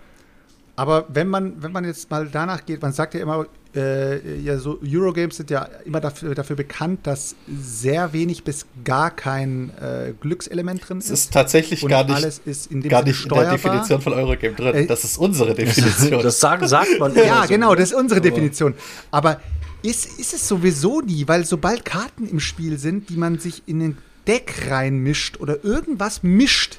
aber 0.76 1.06
wenn 1.10 1.28
man, 1.28 1.61
wenn 1.64 1.72
man 1.72 1.84
jetzt 1.84 2.10
mal 2.11 2.28
danach 2.28 2.65
geht, 2.65 2.82
man 2.82 2.94
sagt 2.94 3.15
ja 3.15 3.22
immer, 3.22 3.48
äh, 3.76 4.39
ja, 4.39 4.57
so 4.57 4.80
Eurogames 4.85 5.38
sind 5.38 5.49
ja 5.49 5.64
immer 5.85 6.02
dafür, 6.02 6.35
dafür 6.35 6.56
bekannt, 6.56 7.07
dass 7.07 7.35
sehr 7.48 8.14
wenig 8.14 8.43
bis 8.43 8.65
gar 8.84 9.11
kein 9.11 9.72
äh, 9.80 10.14
Glückselement 10.19 10.88
drin 10.88 10.98
Es 10.98 11.06
ist. 11.06 11.11
ist 11.11 11.34
tatsächlich 11.34 11.84
und 11.84 11.89
gar 11.89 12.03
nicht, 12.03 12.15
alles 12.15 12.41
ist 12.43 12.72
in 12.72 12.81
dem 12.81 12.89
gar 12.89 13.03
nicht 13.03 13.23
in 13.23 13.30
der. 13.30 13.52
Definition 13.52 14.02
von 14.02 14.14
Eurogame 14.14 14.56
drin. 14.56 14.76
Äh, 14.76 14.85
das 14.88 15.03
ist 15.03 15.18
unsere 15.18 15.53
Definition. 15.53 16.22
Das 16.22 16.39
sagt, 16.39 16.68
sagt 16.68 16.99
man 16.99 17.15
Ja, 17.15 17.23
immer 17.23 17.41
so. 17.43 17.48
genau, 17.49 17.76
das 17.76 17.91
ist 17.91 17.98
unsere 17.98 18.19
Definition. 18.22 18.73
Aber 19.10 19.39
ist, 19.84 20.19
ist 20.19 20.34
es 20.34 20.48
sowieso 20.48 21.02
nie, 21.02 21.27
weil 21.27 21.45
sobald 21.45 21.85
Karten 21.85 22.27
im 22.27 22.39
Spiel 22.39 22.77
sind, 22.77 23.10
die 23.10 23.18
man 23.18 23.39
sich 23.39 23.64
in 23.65 23.81
ein 23.81 23.98
Deck 24.27 24.68
reinmischt 24.69 25.39
oder 25.39 25.64
irgendwas 25.64 26.23
mischt, 26.23 26.77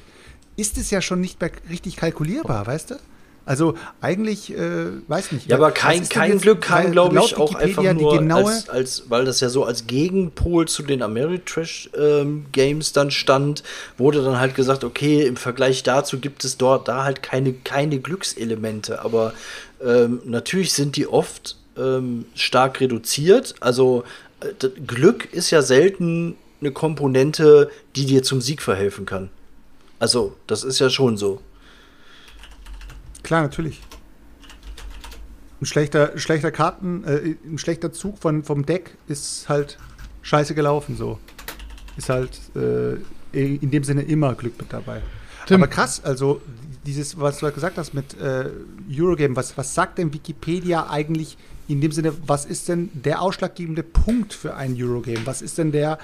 ist 0.55 0.77
es 0.77 0.91
ja 0.91 1.01
schon 1.01 1.19
nicht 1.19 1.41
mehr 1.41 1.51
richtig 1.69 1.95
kalkulierbar, 1.97 2.67
weißt 2.67 2.91
du? 2.91 2.95
Also 3.45 3.75
eigentlich, 3.99 4.53
äh, 4.53 4.85
weiß 5.07 5.33
nicht. 5.33 5.49
Ja, 5.49 5.57
aber 5.57 5.71
kein, 5.71 6.07
kein 6.07 6.39
Glück 6.39 6.69
weil 6.71 6.91
glaube 6.91 7.17
ich, 7.17 7.35
auch 7.35 7.49
Wikipedia 7.53 7.89
einfach 7.89 8.01
nur, 8.01 8.17
genaue, 8.17 8.51
als, 8.51 8.69
als, 8.69 9.03
weil 9.09 9.25
das 9.25 9.41
ja 9.41 9.49
so 9.49 9.65
als 9.65 9.85
Gegenpol 9.85 10.67
zu 10.67 10.81
den 10.83 11.01
Ameritrash-Games 11.01 12.93
dann 12.93 13.11
stand, 13.11 13.63
wurde 13.97 14.23
dann 14.23 14.39
halt 14.39 14.55
gesagt, 14.55 14.85
okay, 14.85 15.25
im 15.25 15.35
Vergleich 15.35 15.83
dazu 15.83 16.19
gibt 16.19 16.45
es 16.45 16.57
dort 16.57 16.87
da 16.87 17.03
halt 17.03 17.21
keine, 17.21 17.51
keine 17.51 17.99
Glückselemente. 17.99 19.03
Aber 19.03 19.33
ähm, 19.83 20.21
natürlich 20.23 20.71
sind 20.71 20.95
die 20.95 21.07
oft 21.07 21.57
ähm, 21.77 22.25
stark 22.35 22.79
reduziert. 22.79 23.55
Also 23.59 24.05
äh, 24.39 24.69
Glück 24.87 25.33
ist 25.33 25.51
ja 25.51 25.61
selten 25.61 26.37
eine 26.61 26.71
Komponente, 26.71 27.69
die 27.97 28.05
dir 28.05 28.23
zum 28.23 28.39
Sieg 28.39 28.61
verhelfen 28.61 29.05
kann. 29.05 29.29
Also, 29.99 30.35
das 30.47 30.63
ist 30.63 30.79
ja 30.79 30.89
schon 30.89 31.17
so. 31.17 31.41
Klar, 33.23 33.41
natürlich. 33.41 33.81
Ein 35.61 35.65
schlechter, 35.65 36.17
schlechter 36.17 36.51
Karten, 36.51 37.03
äh, 37.05 37.35
ein 37.45 37.57
schlechter 37.57 37.93
Zug 37.93 38.19
von, 38.19 38.43
vom 38.43 38.65
Deck 38.65 38.97
ist 39.07 39.47
halt 39.47 39.77
scheiße 40.21 40.55
gelaufen 40.55 40.97
so. 40.97 41.19
Ist 41.95 42.09
halt 42.09 42.39
äh, 42.55 42.97
in 43.31 43.71
dem 43.71 43.83
Sinne 43.83 44.03
immer 44.03 44.35
Glück 44.35 44.57
mit 44.59 44.71
dabei. 44.71 45.01
Tim. 45.47 45.61
Aber 45.61 45.67
krass, 45.67 46.03
also 46.03 46.41
dieses, 46.85 47.19
was 47.19 47.39
du 47.39 47.45
halt 47.45 47.55
gesagt 47.55 47.77
hast 47.77 47.93
mit 47.93 48.19
äh, 48.19 48.49
Eurogame, 48.91 49.35
was, 49.35 49.57
was 49.57 49.73
sagt 49.73 49.97
denn 49.97 50.13
Wikipedia 50.13 50.89
eigentlich 50.89 51.37
in 51.67 51.81
dem 51.81 51.91
Sinne, 51.91 52.13
was 52.27 52.45
ist 52.45 52.67
denn 52.67 52.89
der 52.93 53.21
ausschlaggebende 53.21 53.83
Punkt 53.83 54.33
für 54.33 54.55
ein 54.55 54.75
Eurogame? 54.77 55.25
Was 55.25 55.41
ist 55.41 55.57
denn 55.57 55.71
der, 55.71 55.97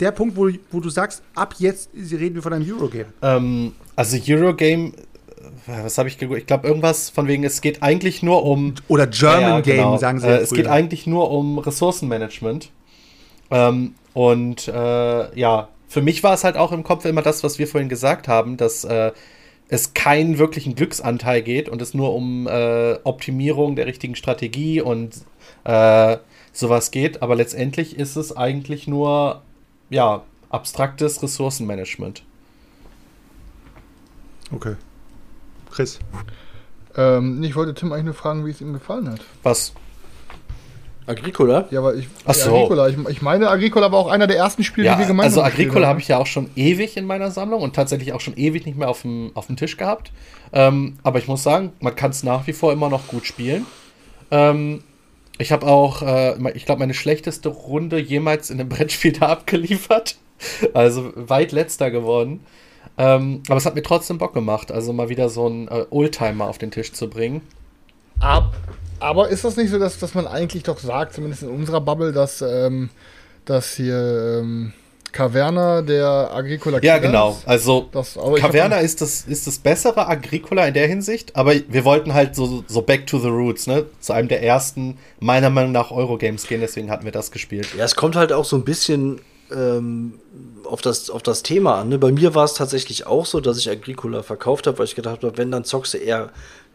der 0.00 0.10
Punkt, 0.10 0.36
wo, 0.36 0.50
wo 0.70 0.80
du 0.80 0.90
sagst, 0.90 1.22
ab 1.34 1.54
jetzt 1.58 1.90
reden 1.94 2.34
wir 2.34 2.42
von 2.42 2.52
einem 2.52 2.68
Eurogame? 2.68 3.06
Ähm, 3.22 3.72
also 3.94 4.18
Eurogame, 4.26 4.92
was 5.66 5.98
habe 5.98 6.08
ich 6.08 6.18
geguckt? 6.18 6.38
Ich 6.40 6.46
glaube 6.46 6.66
irgendwas 6.66 7.10
von 7.10 7.26
wegen, 7.26 7.44
es 7.44 7.60
geht 7.60 7.82
eigentlich 7.82 8.22
nur 8.22 8.44
um 8.44 8.74
Oder 8.88 9.06
German 9.06 9.40
Ja, 9.40 9.60
Game, 9.60 9.76
genau. 9.76 9.96
sagen 9.96 10.20
sie. 10.20 10.28
Äh, 10.28 10.38
es 10.38 10.50
geht 10.50 10.66
eigentlich 10.66 11.06
nur 11.06 11.30
um 11.30 11.58
Ressourcenmanagement. 11.58 12.70
Ähm, 13.50 13.94
und 14.12 14.68
äh, 14.68 15.38
ja, 15.38 15.68
für 15.88 16.02
mich 16.02 16.22
war 16.22 16.34
es 16.34 16.44
halt 16.44 16.56
auch 16.56 16.72
im 16.72 16.82
Kopf 16.82 17.04
immer 17.04 17.22
das, 17.22 17.44
was 17.44 17.58
wir 17.58 17.68
vorhin 17.68 17.88
gesagt 17.88 18.28
haben, 18.28 18.56
dass 18.56 18.84
äh, 18.84 19.12
es 19.68 19.94
keinen 19.94 20.38
wirklichen 20.38 20.74
Glücksanteil 20.74 21.42
geht 21.42 21.68
und 21.68 21.80
es 21.80 21.94
nur 21.94 22.14
um 22.14 22.46
äh, 22.46 22.94
Optimierung 23.04 23.76
der 23.76 23.86
richtigen 23.86 24.14
Strategie 24.14 24.80
und 24.80 25.14
äh, 25.64 26.16
sowas 26.52 26.90
geht. 26.90 27.22
Aber 27.22 27.34
letztendlich 27.34 27.98
ist 27.98 28.16
es 28.16 28.36
eigentlich 28.36 28.86
nur 28.86 29.42
ja 29.90 30.22
abstraktes 30.50 31.22
Ressourcenmanagement. 31.22 32.22
Okay. 34.52 34.76
Chris. 35.74 35.98
Ähm, 36.96 37.42
ich 37.42 37.56
wollte 37.56 37.74
Tim 37.74 37.92
eigentlich 37.92 38.04
nur 38.04 38.14
fragen, 38.14 38.46
wie 38.46 38.50
es 38.50 38.60
ihm 38.60 38.72
gefallen 38.72 39.10
hat. 39.10 39.20
Was? 39.42 39.72
Agricola? 41.06 41.66
Ja, 41.70 41.80
aber 41.80 41.94
ich. 41.96 42.08
Ach 42.24 42.32
so. 42.32 42.54
Agricola. 42.54 42.88
Ich, 42.88 42.96
ich 43.10 43.22
meine, 43.22 43.50
Agricola 43.50 43.92
war 43.92 43.98
auch 43.98 44.08
einer 44.08 44.26
der 44.26 44.38
ersten 44.38 44.64
Spiele, 44.64 44.86
Ja, 44.86 44.94
die 44.94 45.00
wir 45.00 45.06
gemeinsam 45.06 45.40
also 45.44 45.50
gespielt 45.50 45.68
Agricola 45.68 45.86
haben. 45.86 45.90
habe 45.90 46.00
ich 46.00 46.08
ja 46.08 46.18
auch 46.18 46.26
schon 46.26 46.48
ewig 46.56 46.96
in 46.96 47.04
meiner 47.04 47.30
Sammlung 47.30 47.60
und 47.60 47.76
tatsächlich 47.76 48.12
auch 48.14 48.20
schon 48.20 48.36
ewig 48.36 48.64
nicht 48.64 48.78
mehr 48.78 48.88
auf 48.88 49.02
dem, 49.02 49.32
auf 49.34 49.46
dem 49.46 49.56
Tisch 49.56 49.76
gehabt. 49.76 50.12
Ähm, 50.52 50.96
aber 51.02 51.18
ich 51.18 51.28
muss 51.28 51.42
sagen, 51.42 51.72
man 51.80 51.94
kann 51.94 52.10
es 52.10 52.22
nach 52.22 52.46
wie 52.46 52.52
vor 52.54 52.72
immer 52.72 52.88
noch 52.88 53.06
gut 53.08 53.26
spielen. 53.26 53.66
Ähm, 54.30 54.82
ich 55.36 55.52
habe 55.52 55.66
auch, 55.66 56.00
äh, 56.02 56.36
ich 56.52 56.64
glaube, 56.64 56.78
meine 56.78 56.94
schlechteste 56.94 57.50
Runde 57.50 57.98
jemals 57.98 58.48
in 58.48 58.58
einem 58.60 58.68
Brettspiel 58.70 59.12
da 59.12 59.26
abgeliefert. 59.28 60.16
Also 60.72 61.12
weit 61.16 61.52
letzter 61.52 61.90
geworden. 61.90 62.40
Ähm, 62.96 63.42
aber 63.48 63.56
es 63.56 63.66
hat 63.66 63.74
mir 63.74 63.82
trotzdem 63.82 64.18
Bock 64.18 64.34
gemacht, 64.34 64.70
also 64.70 64.92
mal 64.92 65.08
wieder 65.08 65.28
so 65.28 65.46
einen 65.46 65.68
äh, 65.68 65.84
Oldtimer 65.90 66.46
auf 66.48 66.58
den 66.58 66.70
Tisch 66.70 66.92
zu 66.92 67.08
bringen. 67.08 67.42
Ab, 68.20 68.54
aber 69.00 69.28
ist 69.28 69.44
das 69.44 69.56
nicht 69.56 69.70
so, 69.70 69.78
dass, 69.78 69.98
dass 69.98 70.14
man 70.14 70.26
eigentlich 70.26 70.62
doch 70.62 70.78
sagt, 70.78 71.14
zumindest 71.14 71.42
in 71.42 71.50
unserer 71.50 71.80
Bubble, 71.80 72.12
dass, 72.12 72.40
ähm, 72.42 72.90
dass 73.44 73.74
hier 73.74 74.40
ähm, 74.40 74.72
Caverna 75.10 75.82
der 75.82 76.30
Agricola 76.32 76.78
Ja, 76.82 76.98
genau. 76.98 77.30
ist? 77.30 77.46
Also 77.48 77.88
Das, 77.92 78.18
Caverna 78.36 78.76
ist 78.78 79.00
das, 79.00 79.22
ist 79.22 79.46
das 79.46 79.58
bessere 79.58 80.06
Agricola 80.08 80.66
in 80.66 80.74
der 80.74 80.86
Hinsicht, 80.88 81.34
aber 81.36 81.54
wir 81.68 81.84
wollten 81.84 82.14
halt 82.14 82.34
so, 82.34 82.64
so 82.66 82.82
back 82.82 83.06
to 83.06 83.18
the 83.18 83.28
roots, 83.28 83.66
ne? 83.66 83.86
Zu 84.00 84.12
einem 84.12 84.28
der 84.28 84.42
ersten, 84.42 84.98
meiner 85.20 85.50
Meinung 85.50 85.72
nach, 85.72 85.90
Eurogames 85.90 86.46
gehen, 86.46 86.60
deswegen 86.60 86.90
hatten 86.90 87.04
wir 87.04 87.12
das 87.12 87.30
gespielt. 87.30 87.68
Ja, 87.76 87.84
es 87.84 87.94
kommt 87.94 88.16
halt 88.16 88.32
auch 88.32 88.44
so 88.44 88.56
ein 88.56 88.64
bisschen 88.64 89.20
ähm, 89.52 90.14
auf, 90.64 90.80
das, 90.82 91.10
auf 91.10 91.22
das 91.22 91.42
Thema 91.42 91.80
an. 91.80 91.88
Ne? 91.88 91.98
Bei 91.98 92.12
mir 92.12 92.34
war 92.34 92.44
es 92.44 92.54
tatsächlich 92.54 93.06
auch 93.06 93.26
so, 93.26 93.40
dass 93.40 93.58
ich 93.58 93.70
Agricola 93.70 94.22
verkauft 94.22 94.66
habe, 94.66 94.78
weil 94.78 94.86
ich 94.86 94.94
gedacht 94.94 95.22
habe, 95.22 95.36
wenn, 95.36 95.50
dann 95.50 95.64
zockst 95.64 95.94
du 95.94 95.98
eher 95.98 96.30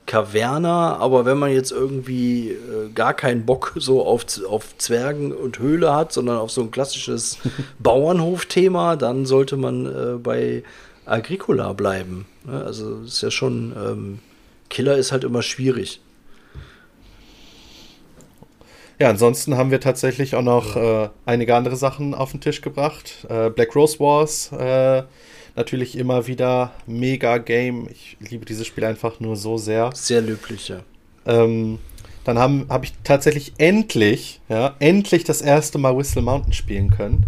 Caverna, 0.05 0.97
aber 0.97 1.25
wenn 1.25 1.37
man 1.37 1.51
jetzt 1.51 1.71
irgendwie 1.71 2.49
äh, 2.49 2.89
gar 2.95 3.13
keinen 3.13 3.45
Bock 3.45 3.73
so 3.75 4.03
auf, 4.03 4.25
auf 4.47 4.75
Zwergen 4.79 5.31
und 5.31 5.59
Höhle 5.59 5.93
hat, 5.93 6.13
sondern 6.13 6.37
auf 6.37 6.49
so 6.49 6.61
ein 6.61 6.71
klassisches 6.71 7.37
Bauernhof-Thema, 7.79 8.95
dann 8.95 9.27
sollte 9.27 9.55
man 9.55 9.85
äh, 9.85 10.17
bei 10.17 10.63
Agricola 11.05 11.73
bleiben. 11.73 12.25
Ne? 12.45 12.63
Also 12.63 13.01
ist 13.05 13.21
ja 13.21 13.29
schon, 13.29 13.73
ähm, 13.77 14.19
Killer 14.69 14.97
ist 14.97 15.11
halt 15.11 15.23
immer 15.23 15.43
schwierig. 15.43 16.01
Ja, 18.99 19.09
ansonsten 19.09 19.55
haben 19.55 19.71
wir 19.71 19.80
tatsächlich 19.80 20.35
auch 20.35 20.41
noch 20.41 20.76
äh, 20.76 21.09
einige 21.26 21.55
andere 21.55 21.77
Sachen 21.77 22.13
auf 22.13 22.31
den 22.31 22.41
Tisch 22.41 22.59
gebracht. 22.61 23.26
Äh, 23.30 23.49
Black 23.49 23.73
Rose 23.73 23.97
Wars, 23.99 24.51
äh, 24.51 25.03
natürlich 25.55 25.97
immer 25.97 26.27
wieder 26.27 26.73
mega 26.85 27.38
Game. 27.38 27.88
Ich 27.89 28.17
liebe 28.19 28.45
dieses 28.45 28.67
Spiel 28.67 28.84
einfach 28.84 29.21
nur 29.21 29.38
so 29.38 29.57
sehr. 29.57 29.91
Sehr 29.93 30.21
löblich, 30.21 30.67
ja. 30.67 30.81
Ähm, 31.26 31.80
dann 32.26 32.38
habe 32.38 32.65
hab 32.67 32.84
ich 32.84 32.91
tatsächlich 33.05 33.53
endlich, 33.57 34.41
ja, 34.49 34.76
endlich 34.80 35.23
das 35.23 35.41
erste 35.41 35.77
Mal 35.77 35.97
Whistle 35.97 36.21
Mountain 36.21 36.51
spielen 36.53 36.89
können. 36.89 37.26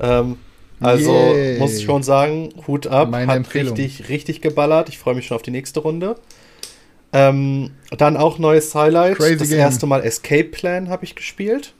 Ähm, 0.00 0.38
also 0.80 1.12
Yay. 1.12 1.58
muss 1.58 1.76
ich 1.76 1.84
schon 1.84 2.02
sagen, 2.02 2.50
Hut 2.66 2.88
ab, 2.88 3.10
Meine 3.10 3.28
hat 3.28 3.36
Empfehlung. 3.36 3.76
richtig, 3.76 4.08
richtig 4.08 4.40
geballert. 4.42 4.88
Ich 4.88 4.98
freue 4.98 5.14
mich 5.14 5.26
schon 5.26 5.36
auf 5.36 5.42
die 5.42 5.52
nächste 5.52 5.80
Runde. 5.80 6.16
Ähm, 7.12 7.70
dann 7.96 8.16
auch 8.16 8.38
neues 8.38 8.74
Highlight. 8.74 9.16
Crazy 9.16 9.36
das 9.36 9.48
Game. 9.48 9.58
erste 9.58 9.86
Mal 9.86 10.02
Escape 10.02 10.44
Plan 10.44 10.88
habe 10.88 11.04
ich 11.04 11.14
gespielt. 11.14 11.72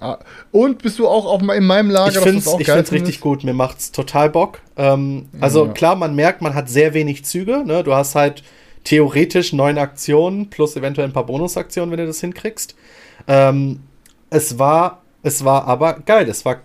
Ah, 0.00 0.18
und 0.52 0.80
bist 0.82 0.98
du 1.00 1.08
auch 1.08 1.26
auf, 1.26 1.42
in 1.42 1.66
meinem 1.66 1.90
Lager? 1.90 2.10
Ich 2.10 2.18
finde 2.18 2.38
es 2.38 2.46
ich 2.46 2.70
find's 2.70 2.92
richtig 2.92 3.20
gut. 3.20 3.42
Mir 3.42 3.54
macht's 3.54 3.90
total 3.90 4.30
Bock. 4.30 4.60
Ähm, 4.76 5.28
also 5.40 5.66
Ja. 5.66 5.72
klar, 5.72 5.96
man 5.96 6.14
merkt, 6.14 6.40
man 6.40 6.54
hat 6.54 6.68
sehr 6.68 6.94
wenig 6.94 7.24
Züge. 7.24 7.64
Ne? 7.66 7.82
Du 7.82 7.94
hast 7.94 8.14
halt 8.14 8.44
theoretisch 8.84 9.52
neun 9.52 9.76
Aktionen 9.76 10.50
plus 10.50 10.76
eventuell 10.76 11.08
ein 11.08 11.12
paar 11.12 11.26
Bonusaktionen, 11.26 11.90
wenn 11.90 11.98
du 11.98 12.06
das 12.06 12.20
hinkriegst. 12.20 12.76
Ähm, 13.26 13.80
es 14.30 14.58
war, 14.58 15.02
es 15.24 15.44
war 15.44 15.66
aber 15.66 15.94
geil. 15.94 16.28
Es 16.28 16.44
war 16.44 16.60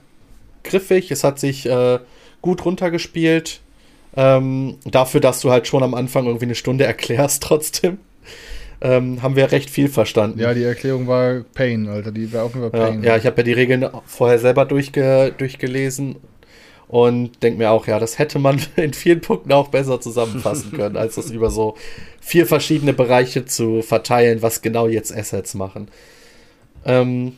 griffig, 0.64 1.10
es 1.10 1.24
hat 1.24 1.40
sich 1.40 1.66
äh, 1.66 2.00
gut 2.42 2.64
runtergespielt. 2.66 3.62
Ähm, 4.16 4.78
dafür, 4.86 5.22
dass 5.22 5.42
du 5.42 5.52
halt 5.52 5.68
schon 5.68 5.84
am 5.84 5.94
Anfang 5.94 6.26
irgendwie 6.26 6.46
eine 6.46 6.56
Stunde 6.56 6.86
erklärst, 6.86 7.44
trotzdem. 7.44 7.98
Ähm, 8.82 9.22
haben 9.24 9.36
wir 9.38 9.52
recht 9.52 9.70
viel 9.70 9.88
verstanden. 9.88 10.40
Ja, 10.40 10.54
die 10.54 10.64
Erklärung 10.64 11.08
war 11.08 11.44
Pain, 11.54 11.88
Alter. 11.88 12.12
Die 12.12 12.32
war 12.34 12.44
auf 12.44 12.54
jeden 12.54 12.70
Fall 12.70 12.80
Ja, 12.80 12.88
Pain. 12.88 13.04
ja 13.04 13.16
ich 13.18 13.26
habe 13.26 13.38
ja 13.38 13.44
die 13.44 13.54
Regeln 13.54 13.88
vorher 14.06 14.40
selber 14.40 14.66
durchge 14.66 15.34
durchgelesen 15.38 16.18
und 16.90 17.42
denke 17.42 17.60
mir 17.60 17.72
auch, 17.72 17.88
ja, 17.88 17.98
das 17.98 18.20
hätte 18.20 18.40
man 18.40 18.62
in 18.76 18.94
vielen 18.94 19.22
Punkten 19.22 19.54
auch 19.54 19.70
besser 19.70 20.02
zusammenfassen 20.02 20.72
können, 20.76 20.98
als 20.98 21.16
das 21.16 21.32
über 21.32 21.50
so 21.50 21.76
vier 22.20 22.46
verschiedene 22.46 22.92
Bereiche 22.94 23.46
zu 23.46 23.82
verteilen, 23.82 24.42
was 24.42 24.62
genau 24.62 24.88
jetzt 24.88 25.16
Assets 25.16 25.54
machen. 25.54 25.88
Ähm, 26.86 27.38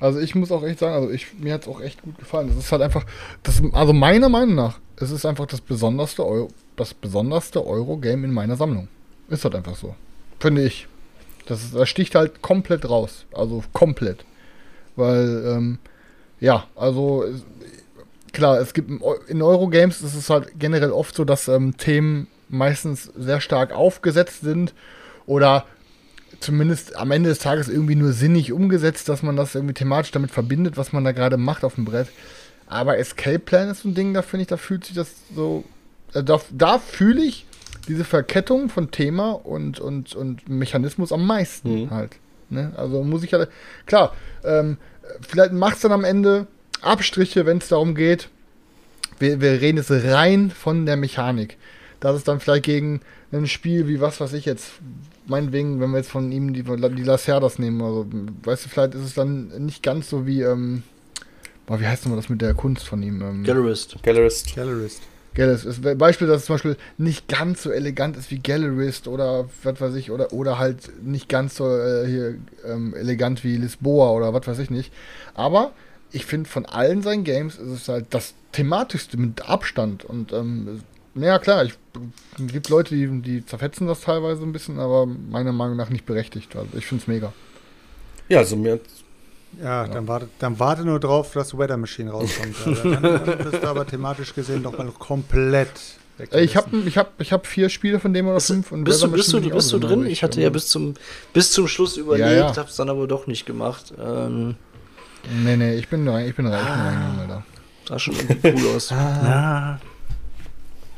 Also 0.00 0.18
ich 0.20 0.34
muss 0.34 0.52
auch 0.52 0.62
echt 0.64 0.78
sagen, 0.80 0.94
also 0.94 1.10
ich, 1.10 1.34
mir 1.38 1.54
hat 1.54 1.62
es 1.62 1.68
auch 1.68 1.80
echt 1.80 2.02
gut 2.02 2.18
gefallen. 2.18 2.48
Das 2.48 2.56
ist 2.56 2.72
halt 2.72 2.82
einfach, 2.82 3.04
das, 3.42 3.62
also 3.72 3.92
meiner 3.92 4.28
Meinung 4.28 4.54
nach, 4.54 4.78
es 4.96 5.10
ist 5.10 5.26
einfach 5.26 5.46
das 5.46 5.60
besonderste 5.60 6.24
Euro, 6.26 6.48
das 6.76 6.94
besonderste 6.94 7.66
Euro-Game 7.66 8.24
in 8.24 8.32
meiner 8.32 8.56
Sammlung. 8.56 8.88
Ist 9.28 9.44
halt 9.44 9.54
einfach 9.54 9.76
so. 9.76 9.94
Finde 10.40 10.64
ich. 10.64 10.86
Das, 11.46 11.62
ist, 11.62 11.74
das 11.74 11.88
sticht 11.88 12.14
halt 12.14 12.42
komplett 12.42 12.88
raus. 12.88 13.24
Also 13.32 13.62
komplett. 13.72 14.24
Weil, 14.96 15.44
ähm, 15.46 15.78
ja, 16.40 16.64
also 16.74 17.24
es- 17.24 17.44
klar, 18.32 18.58
es 18.60 18.74
gibt 18.74 18.90
in 19.28 19.42
Eurogames 19.42 20.02
ist 20.02 20.14
es 20.14 20.28
halt 20.30 20.58
generell 20.58 20.90
oft 20.90 21.14
so, 21.14 21.24
dass 21.24 21.48
ähm, 21.48 21.76
Themen 21.76 22.26
meistens 22.48 23.10
sehr 23.16 23.40
stark 23.40 23.72
aufgesetzt 23.72 24.40
sind 24.42 24.74
oder 25.26 25.64
zumindest 26.40 26.96
am 26.96 27.10
Ende 27.10 27.28
des 27.28 27.38
Tages 27.38 27.68
irgendwie 27.68 27.94
nur 27.94 28.12
sinnig 28.12 28.52
umgesetzt, 28.52 29.08
dass 29.08 29.22
man 29.22 29.36
das 29.36 29.54
irgendwie 29.54 29.74
thematisch 29.74 30.10
damit 30.12 30.30
verbindet, 30.30 30.76
was 30.76 30.92
man 30.92 31.04
da 31.04 31.12
gerade 31.12 31.36
macht 31.36 31.64
auf 31.64 31.74
dem 31.76 31.84
Brett. 31.84 32.08
Aber 32.66 32.98
Escape 32.98 33.38
Plan 33.38 33.68
ist 33.68 33.82
so 33.82 33.88
ein 33.88 33.94
Ding, 33.94 34.12
da 34.14 34.22
finde 34.22 34.42
ich, 34.42 34.48
da 34.48 34.56
fühlt 34.56 34.84
sich 34.84 34.94
das 34.96 35.08
so. 35.34 35.64
äh, 36.14 36.22
Da, 36.22 36.40
da 36.50 36.78
fühle 36.78 37.22
ich 37.22 37.46
diese 37.88 38.04
Verkettung 38.04 38.68
von 38.68 38.90
Thema 38.90 39.30
und, 39.32 39.78
und, 39.78 40.14
und 40.16 40.48
Mechanismus 40.48 41.12
am 41.12 41.24
meisten 41.26 41.82
Mhm. 41.84 41.90
halt. 41.90 42.16
Ne? 42.50 42.72
Also 42.76 43.02
muss 43.04 43.22
ich 43.22 43.32
halt. 43.32 43.48
Klar, 43.86 44.14
ähm, 44.44 44.78
vielleicht 45.20 45.52
macht 45.52 45.76
es 45.76 45.82
dann 45.82 45.92
am 45.92 46.04
Ende 46.04 46.46
Abstriche, 46.82 47.46
wenn 47.46 47.58
es 47.58 47.68
darum 47.68 47.94
geht. 47.94 48.28
Wir, 49.18 49.40
wir 49.40 49.60
reden 49.60 49.78
jetzt 49.78 49.90
rein 49.90 50.50
von 50.50 50.86
der 50.86 50.96
Mechanik. 50.96 51.56
Dass 52.00 52.16
es 52.16 52.24
dann 52.24 52.40
vielleicht 52.40 52.64
gegen 52.64 53.00
ein 53.32 53.46
Spiel 53.46 53.88
wie 53.88 54.00
was 54.00 54.20
weiß 54.20 54.32
ich 54.34 54.44
jetzt, 54.44 54.72
meinetwegen, 55.26 55.80
wenn 55.80 55.90
wir 55.90 55.98
jetzt 55.98 56.10
von 56.10 56.30
ihm 56.32 56.52
die, 56.52 56.62
die 56.62 57.02
Lacerdas 57.02 57.58
nehmen, 57.58 57.82
also, 57.82 58.06
weißt 58.44 58.64
du, 58.64 58.68
vielleicht 58.68 58.94
ist 58.94 59.02
es 59.02 59.14
dann 59.14 59.48
nicht 59.64 59.82
ganz 59.82 60.08
so 60.08 60.26
wie, 60.26 60.42
ähm, 60.42 60.82
boah, 61.66 61.80
wie 61.80 61.86
heißt 61.86 62.04
nochmal 62.04 62.20
das 62.20 62.28
mit 62.28 62.42
der 62.42 62.54
Kunst 62.54 62.86
von 62.86 63.02
ihm? 63.02 63.22
Ähm, 63.22 63.44
Gallerist. 63.44 63.96
Gallerist. 64.02 64.54
Gallerist. 64.54 65.02
Gallerist 65.34 65.66
ist 65.66 65.86
ein 65.86 65.98
Beispiel, 65.98 66.26
dass 66.26 66.40
es 66.40 66.46
zum 66.46 66.54
Beispiel 66.54 66.76
nicht 66.96 67.28
ganz 67.28 67.62
so 67.62 67.70
elegant 67.70 68.16
ist 68.16 68.30
wie 68.30 68.38
Gallerist 68.38 69.06
oder 69.06 69.48
was 69.62 69.80
weiß 69.80 69.94
ich, 69.94 70.10
oder, 70.10 70.32
oder 70.32 70.58
halt 70.58 71.04
nicht 71.04 71.28
ganz 71.28 71.56
so 71.56 71.68
äh, 71.68 72.06
hier 72.06 72.34
ähm, 72.64 72.94
elegant 72.94 73.44
wie 73.44 73.56
Lisboa 73.56 74.12
oder 74.12 74.32
was 74.32 74.46
weiß 74.46 74.58
ich 74.58 74.70
nicht. 74.70 74.92
Aber 75.34 75.72
ich 76.12 76.24
finde, 76.24 76.48
von 76.48 76.64
allen 76.64 77.02
seinen 77.02 77.24
Games 77.24 77.56
ist 77.56 77.70
es 77.70 77.88
halt 77.88 78.06
das 78.10 78.34
thematischste 78.52 79.18
mit 79.18 79.48
Abstand. 79.48 80.04
Und 80.04 80.32
ähm, 80.32 80.80
ja 81.16 81.38
klar, 81.38 81.64
ich, 81.64 81.72
es 82.38 82.52
gibt 82.52 82.68
Leute, 82.68 82.94
die, 82.94 83.06
die 83.22 83.44
zerfetzen 83.46 83.86
das 83.86 84.00
teilweise 84.02 84.42
ein 84.42 84.52
bisschen, 84.52 84.78
aber 84.78 85.06
meiner 85.06 85.52
Meinung 85.52 85.76
nach 85.76 85.88
nicht 85.90 86.06
berechtigt. 86.06 86.54
Also 86.56 86.68
ich 86.76 86.86
finde 86.86 87.02
es 87.02 87.08
mega. 87.08 87.32
Ja, 88.28 88.38
also 88.38 88.56
mir 88.56 88.80
Ja, 89.62 89.86
Dann, 89.86 90.06
warte, 90.08 90.28
dann 90.38 90.58
warte 90.58 90.84
nur 90.84 91.00
drauf, 91.00 91.32
dass 91.32 91.56
Weather 91.56 91.76
Machine 91.76 92.10
rauskommt. 92.10 92.54
Also 92.66 92.90
dann, 92.90 93.02
dann 93.02 93.38
bist 93.38 93.62
du 93.62 93.68
aber 93.68 93.86
thematisch 93.86 94.34
gesehen 94.34 94.62
doch 94.62 94.76
mal 94.76 94.86
komplett 94.98 95.70
weg. 96.18 96.34
Ich 96.34 96.56
habe 96.56 96.76
ich 96.78 96.98
hab, 96.98 97.20
ich 97.20 97.32
hab 97.32 97.46
vier 97.46 97.68
Spiele 97.68 98.00
von 98.00 98.12
dem 98.12 98.26
oder 98.26 98.40
fünf. 98.40 98.72
Und 98.72 98.84
Bist 98.84 99.02
du, 99.02 99.10
bist 99.10 99.32
du, 99.32 99.40
bist 99.40 99.72
du 99.72 99.78
drin? 99.78 100.06
Ich 100.06 100.22
hatte 100.22 100.40
ja 100.40 100.50
bis 100.50 100.66
zum, 100.68 100.94
bis 101.32 101.52
zum 101.52 101.68
Schluss 101.68 101.96
überlegt, 101.96 102.28
Ja, 102.28 102.34
ja. 102.50 102.56
hab's 102.56 102.76
dann 102.76 102.90
aber 102.90 103.06
doch 103.06 103.26
nicht 103.26 103.46
gemacht. 103.46 103.92
Ähm, 103.98 104.56
Nee, 105.42 105.56
nee, 105.56 105.74
ich 105.74 105.88
bin, 105.88 106.06
rein- 106.08 106.28
ich 106.28 106.36
bin 106.36 106.46
reich 106.46 106.64
Alter. 106.64 107.42
sah 107.88 107.98
schon 107.98 108.14
irgendwie 108.14 108.48
cool 108.64 108.76
aus. 108.76 108.92
Ah, 108.92 108.94
Ja, 109.24 109.80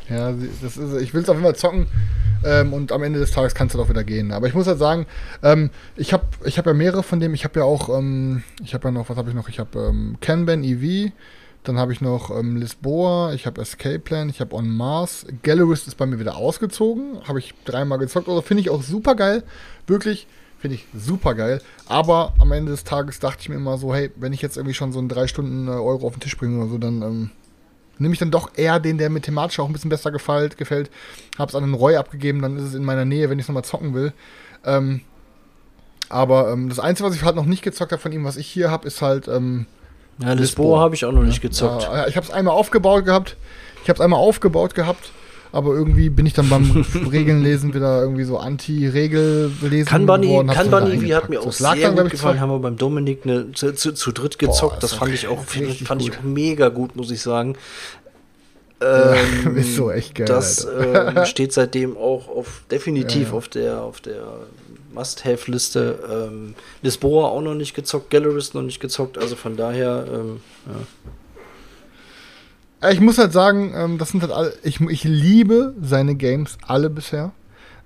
sie- 0.08 0.50
das 0.62 0.76
ist, 0.76 1.00
ich 1.02 1.12
will 1.14 1.22
es 1.22 1.28
auf 1.28 1.36
jeden 1.36 1.44
Fall 1.44 1.56
zocken 1.56 1.86
ähm, 2.44 2.72
und 2.72 2.92
am 2.92 3.02
Ende 3.02 3.18
des 3.18 3.30
Tages 3.32 3.54
kann 3.54 3.66
es 3.66 3.74
halt 3.74 3.84
auch 3.84 3.88
wieder 3.90 4.04
gehen. 4.04 4.32
Aber 4.32 4.46
ich 4.46 4.54
muss 4.54 4.66
halt 4.66 4.78
sagen, 4.78 5.06
ähm, 5.42 5.70
ich 5.96 6.12
habe 6.12 6.24
ich 6.44 6.58
hab 6.58 6.66
ja 6.66 6.72
mehrere 6.74 7.02
von 7.02 7.20
dem. 7.20 7.34
Ich 7.34 7.44
habe 7.44 7.60
ja 7.60 7.64
auch, 7.66 7.88
ähm, 7.96 8.42
ich 8.64 8.74
habe 8.74 8.88
ja 8.88 8.92
noch, 8.92 9.08
was 9.08 9.16
habe 9.16 9.28
ich 9.30 9.34
noch? 9.36 9.48
Ich 9.48 9.58
habe 9.58 9.78
ähm, 9.78 10.16
Kanban 10.20 10.64
EV, 10.64 11.10
dann 11.64 11.78
habe 11.78 11.92
ich 11.92 12.00
noch 12.00 12.30
ähm, 12.30 12.56
Lisboa, 12.56 13.32
ich 13.34 13.46
habe 13.46 13.60
Escape 13.60 13.98
Plan, 13.98 14.28
ich 14.30 14.40
habe 14.40 14.54
On 14.54 14.68
Mars. 14.68 15.26
Gallerist 15.42 15.86
ist 15.88 15.96
bei 15.96 16.06
mir 16.06 16.18
wieder 16.18 16.36
ausgezogen, 16.36 17.18
habe 17.26 17.38
ich 17.40 17.54
dreimal 17.64 17.98
gezockt. 17.98 18.28
Also 18.28 18.40
finde 18.40 18.62
ich 18.62 18.70
auch 18.70 18.82
super 18.82 19.14
geil, 19.14 19.42
wirklich. 19.86 20.26
Finde 20.60 20.74
ich 20.74 20.86
super 20.92 21.34
geil. 21.36 21.60
Aber 21.86 22.34
am 22.40 22.50
Ende 22.50 22.72
des 22.72 22.82
Tages 22.82 23.20
dachte 23.20 23.38
ich 23.42 23.48
mir 23.48 23.54
immer 23.54 23.78
so, 23.78 23.94
hey, 23.94 24.10
wenn 24.16 24.32
ich 24.32 24.42
jetzt 24.42 24.56
irgendwie 24.56 24.74
schon 24.74 24.90
so 24.90 24.98
einen 24.98 25.08
3 25.08 25.28
Stunden 25.28 25.68
äh, 25.68 25.70
Euro 25.70 26.04
auf 26.06 26.14
den 26.14 26.20
Tisch 26.20 26.36
bringe 26.36 26.58
oder 26.60 26.68
so, 26.68 26.78
dann 26.78 27.02
ähm, 27.02 27.30
nehme 27.98 28.12
ich 28.14 28.18
dann 28.20 28.30
doch 28.30 28.50
eher 28.56 28.80
den, 28.80 28.98
der 28.98 29.10
mir 29.10 29.20
thematisch 29.20 29.58
auch 29.60 29.66
ein 29.66 29.72
bisschen 29.72 29.90
besser 29.90 30.10
gefällt. 30.10 30.56
gefällt. 30.56 30.90
Habe 31.38 31.48
es 31.48 31.54
an 31.54 31.64
den 31.64 31.74
Roy 31.74 31.96
abgegeben, 31.96 32.42
dann 32.42 32.56
ist 32.56 32.64
es 32.64 32.74
in 32.74 32.84
meiner 32.84 33.04
Nähe, 33.04 33.30
wenn 33.30 33.38
ich 33.38 33.44
es 33.44 33.48
nochmal 33.48 33.64
zocken 33.64 33.94
will. 33.94 34.12
Ähm, 34.64 35.00
aber 36.08 36.50
ähm, 36.52 36.68
das 36.68 36.78
Einzige, 36.80 37.08
was 37.08 37.16
ich 37.16 37.22
halt 37.22 37.36
noch 37.36 37.44
nicht 37.44 37.62
gezockt 37.62 37.92
habe 37.92 38.00
von 38.00 38.12
ihm, 38.12 38.24
was 38.24 38.36
ich 38.36 38.46
hier 38.46 38.70
habe, 38.70 38.86
ist 38.86 39.02
halt. 39.02 39.28
Ähm, 39.28 39.66
Ja, 40.18 40.32
Lisboa 40.32 40.34
Lisboa. 40.40 40.80
habe 40.80 40.94
ich 40.94 41.04
auch 41.04 41.12
noch 41.12 41.22
nicht 41.22 41.40
gezockt. 41.42 41.82
Ja, 41.84 42.06
ich 42.08 42.16
habe 42.16 42.26
es 42.26 42.32
einmal 42.32 42.54
aufgebaut 42.54 43.04
gehabt. 43.04 43.36
Ich 43.82 43.88
habe 43.88 43.96
es 43.98 44.00
einmal 44.00 44.18
aufgebaut 44.20 44.74
gehabt. 44.74 45.12
Aber 45.52 45.74
irgendwie 45.74 46.10
bin 46.10 46.26
ich 46.26 46.32
dann 46.34 46.48
beim 46.48 46.84
Regeln 47.10 47.42
lesen 47.42 47.74
wieder 47.74 48.00
irgendwie 48.00 48.24
so 48.24 48.38
anti-Regel 48.38 49.50
lesen 49.62 49.86
Kanban 49.86 50.22
geworden. 50.22 50.48
hab's 50.48 50.58
Kanban 50.58 50.86
wieder 50.86 51.02
Eevee 51.02 51.14
hat 51.14 51.28
mir 51.30 51.40
auch 51.40 51.46
Das 51.46 51.58
sehr 51.58 51.74
dann, 51.76 51.96
gut 51.96 52.06
ich, 52.06 52.12
gefallen. 52.12 52.40
Haben 52.40 52.50
wir 52.50 52.58
beim 52.58 52.76
Dominik 52.76 53.20
eine, 53.24 53.52
zu, 53.52 53.74
zu, 53.74 53.92
zu 53.92 54.12
dritt 54.12 54.38
gezockt. 54.38 54.76
Boah, 54.76 54.80
das 54.80 54.92
ist 54.92 54.98
fand 54.98 55.14
ich 55.14 55.28
auch, 55.28 55.44
fand 55.44 56.02
ich 56.02 56.10
gut. 56.10 56.18
auch 56.18 56.22
mega 56.22 56.68
gut, 56.68 56.96
muss 56.96 57.10
ich 57.10 57.22
sagen. 57.22 57.56
Ähm, 58.80 59.56
ist 59.56 59.74
so 59.74 59.90
echt 59.90 60.14
geil, 60.14 60.26
Das 60.26 60.66
ähm, 60.66 61.24
steht 61.24 61.52
seitdem 61.52 61.96
auch 61.96 62.28
auf 62.28 62.62
definitiv 62.70 63.30
ja. 63.30 63.34
auf 63.34 63.48
der 63.48 63.82
auf 63.82 64.00
der 64.00 64.22
Must-Have-Liste. 64.94 65.98
Ähm, 66.30 66.54
Lisboa 66.82 67.28
auch 67.28 67.40
noch 67.40 67.54
nicht 67.54 67.74
gezockt, 67.74 68.10
Gallerist 68.10 68.54
noch 68.54 68.62
nicht 68.62 68.80
gezockt, 68.80 69.18
also 69.18 69.36
von 69.36 69.56
daher, 69.56 70.06
ähm, 70.12 70.40
ja. 70.66 71.10
Äh, 72.80 72.92
Ich 72.92 73.00
muss 73.00 73.18
halt 73.18 73.32
sagen, 73.32 73.72
ähm, 73.74 73.98
das 73.98 74.10
sind 74.10 74.22
halt 74.22 74.32
alle, 74.32 74.54
ich, 74.62 74.80
ich 74.80 75.04
liebe 75.04 75.74
seine 75.80 76.14
Games 76.14 76.58
alle 76.66 76.90
bisher. 76.90 77.32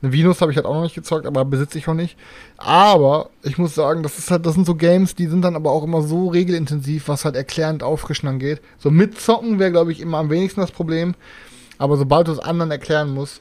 Eine 0.03 0.13
Venus 0.13 0.41
habe 0.41 0.51
ich 0.51 0.57
halt 0.57 0.67
auch 0.67 0.75
noch 0.75 0.83
nicht 0.83 0.97
gezockt, 0.97 1.27
aber 1.27 1.45
besitze 1.45 1.79
ich 1.79 1.87
auch 1.87 1.95
nicht. 1.95 2.17
Aber 2.57 3.31
ich 3.45 3.57
muss 3.57 3.75
sagen, 3.77 4.03
das 4.03 4.19
ist 4.19 4.33
halt, 4.33 4.45
das 4.47 4.55
sind 4.55 4.67
so 4.67 4.75
Games, 4.75 5.15
die 5.15 5.29
sind 5.29 5.43
dann 5.43 5.55
aber 5.55 5.71
auch 5.71 5.85
immer 5.85 6.03
so 6.03 6.27
regelintensiv, 6.29 7.07
was 7.07 7.25
halt 7.25 7.37
erklärend 7.37 7.85
auffrischen 7.85 8.29
angeht. 8.29 8.61
So 8.79 8.91
mitzocken 8.91 9.61
wäre, 9.61 9.71
glaube 9.71 9.93
ich, 9.93 10.01
immer 10.01 10.19
am 10.19 10.29
wenigsten 10.31 10.61
das 10.61 10.73
Problem. 10.73 11.15
Aber 11.79 11.97
sobald 11.97 12.27
du 12.27 12.33
es 12.33 12.41
anderen 12.41 12.73
erklären 12.73 13.15
musst, 13.15 13.41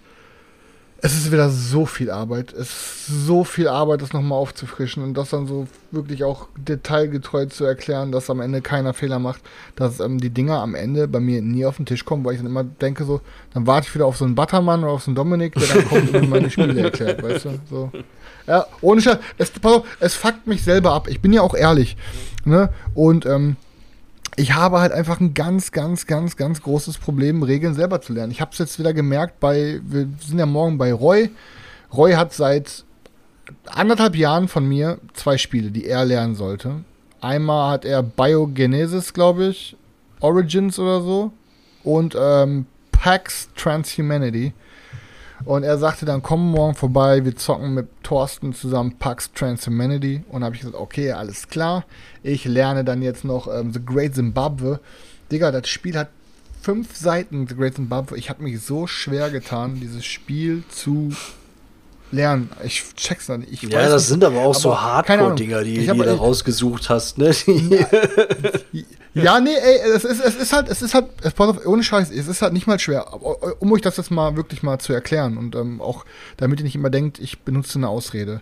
es 1.03 1.13
ist 1.15 1.31
wieder 1.31 1.49
so 1.49 1.87
viel 1.87 2.11
Arbeit. 2.11 2.53
Es 2.53 2.69
ist 2.69 3.07
so 3.25 3.43
viel 3.43 3.67
Arbeit, 3.67 4.03
das 4.03 4.13
nochmal 4.13 4.37
aufzufrischen 4.37 5.03
und 5.03 5.15
das 5.15 5.31
dann 5.31 5.47
so 5.47 5.67
wirklich 5.89 6.23
auch 6.23 6.47
detailgetreu 6.55 7.47
zu 7.47 7.65
erklären, 7.65 8.11
dass 8.11 8.29
am 8.29 8.39
Ende 8.39 8.61
keiner 8.61 8.93
Fehler 8.93 9.17
macht, 9.17 9.41
dass 9.75 9.99
ähm, 9.99 10.19
die 10.19 10.29
Dinger 10.29 10.59
am 10.61 10.75
Ende 10.75 11.07
bei 11.07 11.19
mir 11.19 11.41
nie 11.41 11.65
auf 11.65 11.77
den 11.77 11.87
Tisch 11.87 12.05
kommen, 12.05 12.23
weil 12.23 12.33
ich 12.33 12.39
dann 12.39 12.47
immer 12.47 12.63
denke 12.63 13.03
so, 13.03 13.21
dann 13.53 13.65
warte 13.65 13.87
ich 13.87 13.95
wieder 13.95 14.05
auf 14.05 14.17
so 14.17 14.25
einen 14.25 14.35
Buttermann 14.35 14.83
oder 14.83 14.93
auf 14.93 15.01
so 15.01 15.09
einen 15.09 15.15
Dominik, 15.15 15.55
der 15.55 15.67
dann 15.67 15.87
kommt 15.87 16.13
und 16.13 16.21
mir 16.21 16.27
meine 16.27 16.51
Spiele 16.51 16.79
erklärt, 16.79 17.23
weißt 17.23 17.45
du? 17.45 17.59
So. 17.67 17.91
Ja, 18.45 18.67
ohne 18.81 19.01
Scheiß, 19.01 19.17
es, 19.39 19.49
pass 19.51 19.73
auf, 19.73 19.87
es 19.99 20.13
fuckt 20.13 20.45
mich 20.45 20.63
selber 20.63 20.93
ab. 20.93 21.07
Ich 21.09 21.19
bin 21.19 21.33
ja 21.33 21.41
auch 21.41 21.55
ehrlich. 21.55 21.97
Ne? 22.45 22.69
Und 22.93 23.25
ähm, 23.25 23.55
ich 24.37 24.53
habe 24.53 24.79
halt 24.79 24.91
einfach 24.91 25.19
ein 25.19 25.33
ganz, 25.33 25.71
ganz, 25.71 26.07
ganz, 26.07 26.37
ganz 26.37 26.61
großes 26.61 26.97
Problem, 26.97 27.43
Regeln 27.43 27.73
selber 27.73 28.01
zu 28.01 28.13
lernen. 28.13 28.31
Ich 28.31 28.41
habe 28.41 28.51
es 28.51 28.57
jetzt 28.57 28.79
wieder 28.79 28.93
gemerkt 28.93 29.39
bei, 29.39 29.81
wir 29.83 30.07
sind 30.25 30.39
ja 30.39 30.45
morgen 30.45 30.77
bei 30.77 30.93
Roy. 30.93 31.29
Roy 31.93 32.13
hat 32.13 32.33
seit 32.33 32.85
anderthalb 33.65 34.15
Jahren 34.15 34.47
von 34.47 34.67
mir 34.67 34.99
zwei 35.13 35.37
Spiele, 35.37 35.71
die 35.71 35.85
er 35.85 36.05
lernen 36.05 36.35
sollte. 36.35 36.83
Einmal 37.19 37.71
hat 37.71 37.85
er 37.85 38.01
Biogenesis, 38.01 39.13
glaube 39.13 39.47
ich, 39.47 39.75
Origins 40.21 40.79
oder 40.79 41.01
so 41.01 41.31
und 41.83 42.15
ähm, 42.19 42.65
PAX 42.91 43.49
Transhumanity. 43.55 44.53
Und 45.45 45.63
er 45.63 45.77
sagte 45.77 46.05
dann, 46.05 46.21
komm 46.21 46.51
morgen 46.51 46.75
vorbei, 46.75 47.25
wir 47.25 47.35
zocken 47.35 47.73
mit 47.73 47.87
Thorsten 48.03 48.53
zusammen 48.53 48.97
Pax 48.97 49.31
Transhumanity. 49.33 50.23
Und 50.29 50.43
habe 50.43 50.55
ich 50.55 50.61
gesagt, 50.61 50.79
okay, 50.79 51.11
alles 51.11 51.47
klar. 51.47 51.85
Ich 52.23 52.45
lerne 52.45 52.83
dann 52.83 53.01
jetzt 53.01 53.25
noch 53.25 53.47
ähm, 53.47 53.73
The 53.73 53.83
Great 53.83 54.15
Zimbabwe. 54.15 54.79
Digga, 55.31 55.51
das 55.51 55.67
Spiel 55.69 55.97
hat 55.97 56.09
fünf 56.61 56.95
Seiten, 56.95 57.47
The 57.47 57.55
Great 57.55 57.75
Zimbabwe. 57.75 58.17
Ich 58.17 58.29
habe 58.29 58.43
mich 58.43 58.61
so 58.61 58.87
schwer 58.87 59.29
getan, 59.29 59.79
dieses 59.79 60.05
Spiel 60.05 60.63
zu 60.69 61.11
lernen. 62.11 62.49
Ich 62.63 62.83
check's 62.95 63.27
dann 63.27 63.41
nicht. 63.41 63.53
Ich 63.53 63.61
Ja, 63.63 63.81
das 63.89 64.03
nicht. 64.03 64.09
sind 64.09 64.23
aber 64.23 64.39
auch 64.41 64.55
so 64.55 64.73
Aber 64.73 64.81
Ahnung. 64.81 64.95
Hardcore-Dinger, 64.95 65.63
die, 65.63 65.77
Ich 65.77 65.83
die 65.85 65.89
hab- 65.89 65.97
du 65.97 66.03
rausgesucht 66.17 66.89
hast. 66.89 67.17
Ne? 67.17 67.31
Ja, 69.13 69.39
nee, 69.41 69.49
ey, 69.53 69.91
es 69.93 70.05
ist, 70.05 70.21
es 70.23 70.35
ist 70.35 70.53
halt, 70.53 70.69
es 70.69 70.81
ist 70.81 70.93
halt, 70.93 71.07
es, 71.21 71.33
pass 71.33 71.49
auf, 71.49 71.65
ohne 71.65 71.83
Scheiß, 71.83 72.11
es 72.11 72.27
ist 72.27 72.41
halt 72.41 72.53
nicht 72.53 72.65
mal 72.65 72.79
schwer, 72.79 73.07
um 73.61 73.71
euch 73.73 73.81
das 73.81 73.97
jetzt 73.97 74.09
mal 74.09 74.37
wirklich 74.37 74.63
mal 74.63 74.79
zu 74.79 74.93
erklären 74.93 75.37
und 75.37 75.53
ähm, 75.55 75.81
auch, 75.81 76.05
damit 76.37 76.59
ihr 76.59 76.63
nicht 76.63 76.75
immer 76.75 76.89
denkt, 76.89 77.19
ich 77.19 77.39
benutze 77.39 77.77
eine 77.77 77.89
Ausrede. 77.89 78.39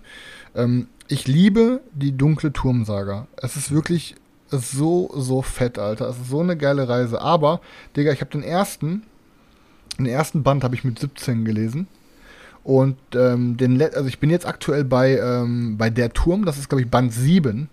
Ähm, 0.55 0.87
ich 1.07 1.27
liebe 1.27 1.81
die 1.93 2.15
dunkle 2.15 2.53
Turmsaga. 2.53 3.25
Es 3.37 3.55
ist 3.55 3.71
wirklich 3.71 4.15
so, 4.51 5.09
so 5.15 5.41
fett, 5.41 5.79
Alter. 5.79 6.07
Es 6.09 6.17
ist 6.17 6.29
so 6.29 6.41
eine 6.41 6.55
geile 6.55 6.87
Reise. 6.87 7.19
Aber, 7.19 7.61
Digga, 7.97 8.11
ich 8.11 8.21
habe 8.21 8.29
den 8.31 8.43
ersten, 8.43 9.03
den 9.97 10.05
ersten 10.05 10.43
Band 10.43 10.63
habe 10.63 10.75
ich 10.75 10.83
mit 10.83 10.99
17 10.99 11.45
gelesen. 11.45 11.87
Und 12.69 12.97
ähm, 13.15 13.57
den, 13.57 13.81
also 13.81 14.05
ich 14.07 14.19
bin 14.19 14.29
jetzt 14.29 14.45
aktuell 14.45 14.83
bei, 14.83 15.17
ähm, 15.17 15.75
bei 15.79 15.89
Der 15.89 16.13
Turm, 16.13 16.45
das 16.45 16.59
ist, 16.59 16.69
glaube 16.69 16.83
ich, 16.83 16.87
Band 16.87 17.11
7. 17.11 17.67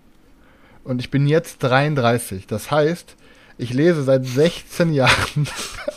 Und 0.83 0.99
ich 0.99 1.11
bin 1.11 1.27
jetzt 1.27 1.59
33. 1.61 2.47
Das 2.47 2.71
heißt, 2.71 3.15
ich 3.59 3.75
lese 3.75 4.01
seit 4.01 4.25
16 4.25 4.91
Jahren 5.01 5.47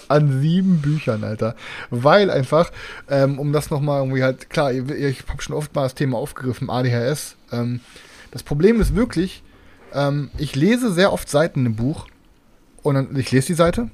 an 0.08 0.42
sieben 0.42 0.82
Büchern, 0.82 1.24
Alter. 1.24 1.56
Weil 1.88 2.30
einfach, 2.30 2.70
ähm, 3.08 3.38
um 3.38 3.54
das 3.54 3.70
nochmal 3.70 4.02
irgendwie 4.02 4.22
halt, 4.22 4.50
klar, 4.50 4.70
ihr- 4.70 4.90
ich 4.90 5.26
habe 5.26 5.40
schon 5.40 5.56
oft 5.56 5.74
mal 5.74 5.84
das 5.84 5.94
Thema 5.94 6.18
aufgegriffen, 6.18 6.68
ADHS. 6.68 7.36
Ähm, 7.52 7.80
das 8.32 8.42
Problem 8.42 8.82
ist 8.82 8.94
wirklich, 8.94 9.42
ähm, 9.94 10.30
ich 10.36 10.54
lese 10.56 10.92
sehr 10.92 11.10
oft 11.14 11.30
Seiten 11.30 11.64
im 11.64 11.74
Buch 11.74 12.06
und 12.82 12.96
dann, 12.96 13.16
ich 13.16 13.32
lese 13.32 13.46
die 13.46 13.54
Seite 13.54 13.88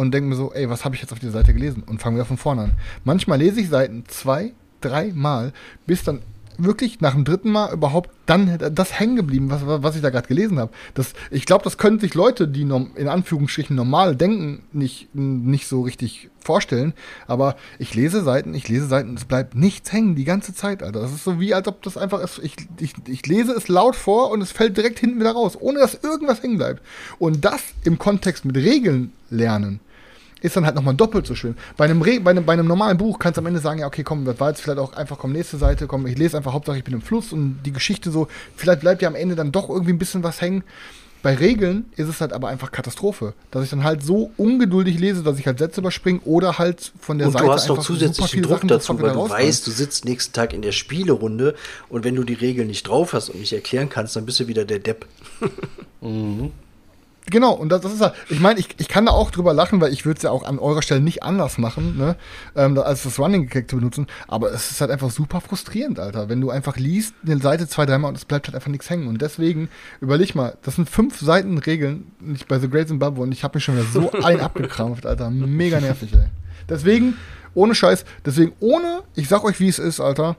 und 0.00 0.12
denke 0.12 0.30
mir 0.30 0.36
so, 0.36 0.52
ey, 0.52 0.68
was 0.70 0.84
habe 0.84 0.94
ich 0.94 1.02
jetzt 1.02 1.12
auf 1.12 1.18
dieser 1.18 1.32
Seite 1.32 1.52
gelesen? 1.52 1.82
Und 1.86 2.00
fange 2.00 2.16
wieder 2.16 2.24
von 2.24 2.38
vorne 2.38 2.62
an. 2.62 2.72
Manchmal 3.04 3.38
lese 3.38 3.60
ich 3.60 3.68
Seiten 3.68 4.04
zwei, 4.08 4.52
drei 4.80 5.12
Mal, 5.14 5.52
bis 5.86 6.04
dann 6.04 6.20
wirklich 6.64 7.00
nach 7.00 7.14
dem 7.14 7.24
dritten 7.24 7.50
Mal 7.50 7.72
überhaupt 7.72 8.10
dann 8.26 8.58
das 8.74 8.98
hängen 8.98 9.16
geblieben, 9.16 9.50
was, 9.50 9.62
was 9.64 9.96
ich 9.96 10.02
da 10.02 10.10
gerade 10.10 10.28
gelesen 10.28 10.58
habe. 10.58 10.72
Ich 11.30 11.46
glaube, 11.46 11.64
das 11.64 11.78
können 11.78 11.98
sich 12.00 12.14
Leute, 12.14 12.48
die 12.48 12.62
in 12.62 13.08
Anführungsstrichen 13.08 13.74
normal 13.74 14.16
denken, 14.16 14.62
nicht, 14.72 15.14
nicht 15.14 15.66
so 15.66 15.82
richtig 15.82 16.30
vorstellen. 16.38 16.94
Aber 17.26 17.56
ich 17.78 17.94
lese 17.94 18.22
Seiten, 18.22 18.54
ich 18.54 18.68
lese 18.68 18.86
Seiten, 18.86 19.14
es 19.14 19.24
bleibt 19.24 19.54
nichts 19.54 19.92
hängen 19.92 20.14
die 20.14 20.24
ganze 20.24 20.54
Zeit, 20.54 20.82
Alter. 20.82 21.00
Das 21.00 21.12
ist 21.12 21.24
so 21.24 21.40
wie, 21.40 21.54
als 21.54 21.68
ob 21.68 21.82
das 21.82 21.96
einfach 21.96 22.20
ist. 22.20 22.40
Ich, 22.42 22.56
ich, 22.78 22.94
ich 23.06 23.26
lese 23.26 23.52
es 23.52 23.68
laut 23.68 23.96
vor 23.96 24.30
und 24.30 24.40
es 24.40 24.52
fällt 24.52 24.76
direkt 24.76 24.98
hinten 24.98 25.20
wieder 25.20 25.32
raus, 25.32 25.56
ohne 25.58 25.78
dass 25.78 25.94
irgendwas 25.94 26.42
hängen 26.42 26.58
bleibt. 26.58 26.82
Und 27.18 27.44
das 27.44 27.62
im 27.84 27.98
Kontext 27.98 28.44
mit 28.44 28.56
Regeln 28.56 29.12
lernen 29.30 29.80
ist 30.40 30.56
dann 30.56 30.64
halt 30.64 30.74
nochmal 30.74 30.94
doppelt 30.94 31.26
so 31.26 31.34
schön. 31.34 31.56
Bei 31.76 31.84
einem, 31.84 32.02
Re 32.02 32.20
bei, 32.20 32.30
einem, 32.30 32.44
bei 32.44 32.52
einem 32.52 32.66
normalen 32.66 32.98
Buch 32.98 33.18
kannst 33.18 33.36
du 33.36 33.42
am 33.42 33.46
Ende 33.46 33.60
sagen, 33.60 33.80
ja, 33.80 33.86
okay, 33.86 34.02
komm, 34.02 34.24
das 34.24 34.40
war 34.40 34.48
jetzt 34.48 34.60
vielleicht 34.62 34.78
auch 34.78 34.92
einfach, 34.94 35.18
komm, 35.18 35.32
nächste 35.32 35.58
Seite, 35.58 35.86
komm, 35.86 36.06
ich 36.06 36.18
lese 36.18 36.36
einfach, 36.36 36.52
Hauptsache 36.52 36.78
ich 36.78 36.84
bin 36.84 36.94
im 36.94 37.02
Fluss 37.02 37.32
und 37.32 37.62
die 37.64 37.72
Geschichte 37.72 38.10
so, 38.10 38.28
vielleicht 38.56 38.80
bleibt 38.80 39.02
ja 39.02 39.08
am 39.08 39.14
Ende 39.14 39.34
dann 39.36 39.52
doch 39.52 39.68
irgendwie 39.68 39.92
ein 39.92 39.98
bisschen 39.98 40.22
was 40.22 40.40
hängen. 40.40 40.64
Bei 41.22 41.34
Regeln 41.34 41.84
ist 41.96 42.08
es 42.08 42.22
halt 42.22 42.32
aber 42.32 42.48
einfach 42.48 42.72
Katastrophe, 42.72 43.34
dass 43.50 43.62
ich 43.64 43.70
dann 43.70 43.84
halt 43.84 44.02
so 44.02 44.30
ungeduldig 44.38 44.98
lese, 44.98 45.22
dass 45.22 45.38
ich 45.38 45.46
halt 45.46 45.58
Sätze 45.58 45.82
überspringe 45.82 46.20
oder 46.20 46.58
halt 46.58 46.92
von 46.98 47.18
der 47.18 47.26
Und 47.26 47.34
Seite 47.34 47.44
du 47.44 47.52
hast 47.52 47.68
noch 47.68 47.78
zusätzlichen 47.80 48.42
Druck 48.42 48.56
Sachen 48.56 48.68
dazu, 48.68 49.00
weil 49.02 49.12
du 49.12 49.28
weißt, 49.28 49.66
du 49.66 49.70
sitzt 49.70 50.06
nächsten 50.06 50.32
Tag 50.32 50.54
in 50.54 50.62
der 50.62 50.72
Spielerunde 50.72 51.54
und 51.90 52.04
wenn 52.04 52.14
du 52.14 52.24
die 52.24 52.34
Regeln 52.34 52.68
nicht 52.68 52.88
drauf 52.88 53.12
hast 53.12 53.28
und 53.28 53.40
nicht 53.40 53.52
erklären 53.52 53.90
kannst, 53.90 54.16
dann 54.16 54.24
bist 54.24 54.40
du 54.40 54.48
wieder 54.48 54.64
der 54.64 54.78
Depp. 54.78 55.06
Genau, 57.30 57.52
und 57.52 57.70
das, 57.70 57.82
das 57.82 57.94
ist 57.94 58.00
halt, 58.00 58.14
ich 58.28 58.40
meine, 58.40 58.58
ich, 58.58 58.68
ich 58.78 58.88
kann 58.88 59.06
da 59.06 59.12
auch 59.12 59.30
drüber 59.30 59.54
lachen, 59.54 59.80
weil 59.80 59.92
ich 59.92 60.04
würde 60.04 60.18
es 60.18 60.22
ja 60.22 60.30
auch 60.30 60.42
an 60.42 60.58
eurer 60.58 60.82
Stelle 60.82 61.00
nicht 61.00 61.22
anders 61.22 61.58
machen, 61.58 61.96
ne, 61.96 62.16
ähm, 62.56 62.76
als 62.78 63.04
das 63.04 63.18
Running 63.18 63.48
Gag 63.48 63.70
zu 63.70 63.76
benutzen, 63.76 64.08
aber 64.26 64.52
es 64.52 64.72
ist 64.72 64.80
halt 64.80 64.90
einfach 64.90 65.10
super 65.10 65.40
frustrierend, 65.40 66.00
Alter, 66.00 66.28
wenn 66.28 66.40
du 66.40 66.50
einfach 66.50 66.76
liest, 66.76 67.14
eine 67.24 67.38
Seite 67.38 67.68
zwei, 67.68 67.86
dreimal 67.86 68.08
und 68.10 68.16
es 68.16 68.24
bleibt 68.24 68.48
halt 68.48 68.56
einfach 68.56 68.70
nichts 68.70 68.90
hängen. 68.90 69.06
Und 69.06 69.22
deswegen, 69.22 69.68
überleg 70.00 70.34
mal, 70.34 70.58
das 70.62 70.74
sind 70.74 70.90
fünf 70.90 71.20
Seiten 71.20 71.58
Regeln, 71.58 72.10
nicht 72.20 72.48
bei 72.48 72.58
The 72.58 72.68
Great 72.68 72.88
Zimbabwe 72.88 73.22
und 73.22 73.30
ich 73.32 73.44
habe 73.44 73.56
mich 73.56 73.64
schon 73.64 73.76
wieder 73.76 73.86
so 73.86 74.10
ein 74.24 74.40
abgekrampft, 74.40 75.06
Alter, 75.06 75.30
mega 75.30 75.80
nervig, 75.80 76.12
ey. 76.12 76.26
Deswegen, 76.68 77.16
ohne 77.54 77.74
Scheiß, 77.74 78.04
deswegen 78.24 78.52
ohne, 78.60 79.02
ich 79.14 79.28
sag 79.28 79.44
euch, 79.44 79.60
wie 79.60 79.68
es 79.68 79.78
ist, 79.78 80.00
Alter, 80.00 80.36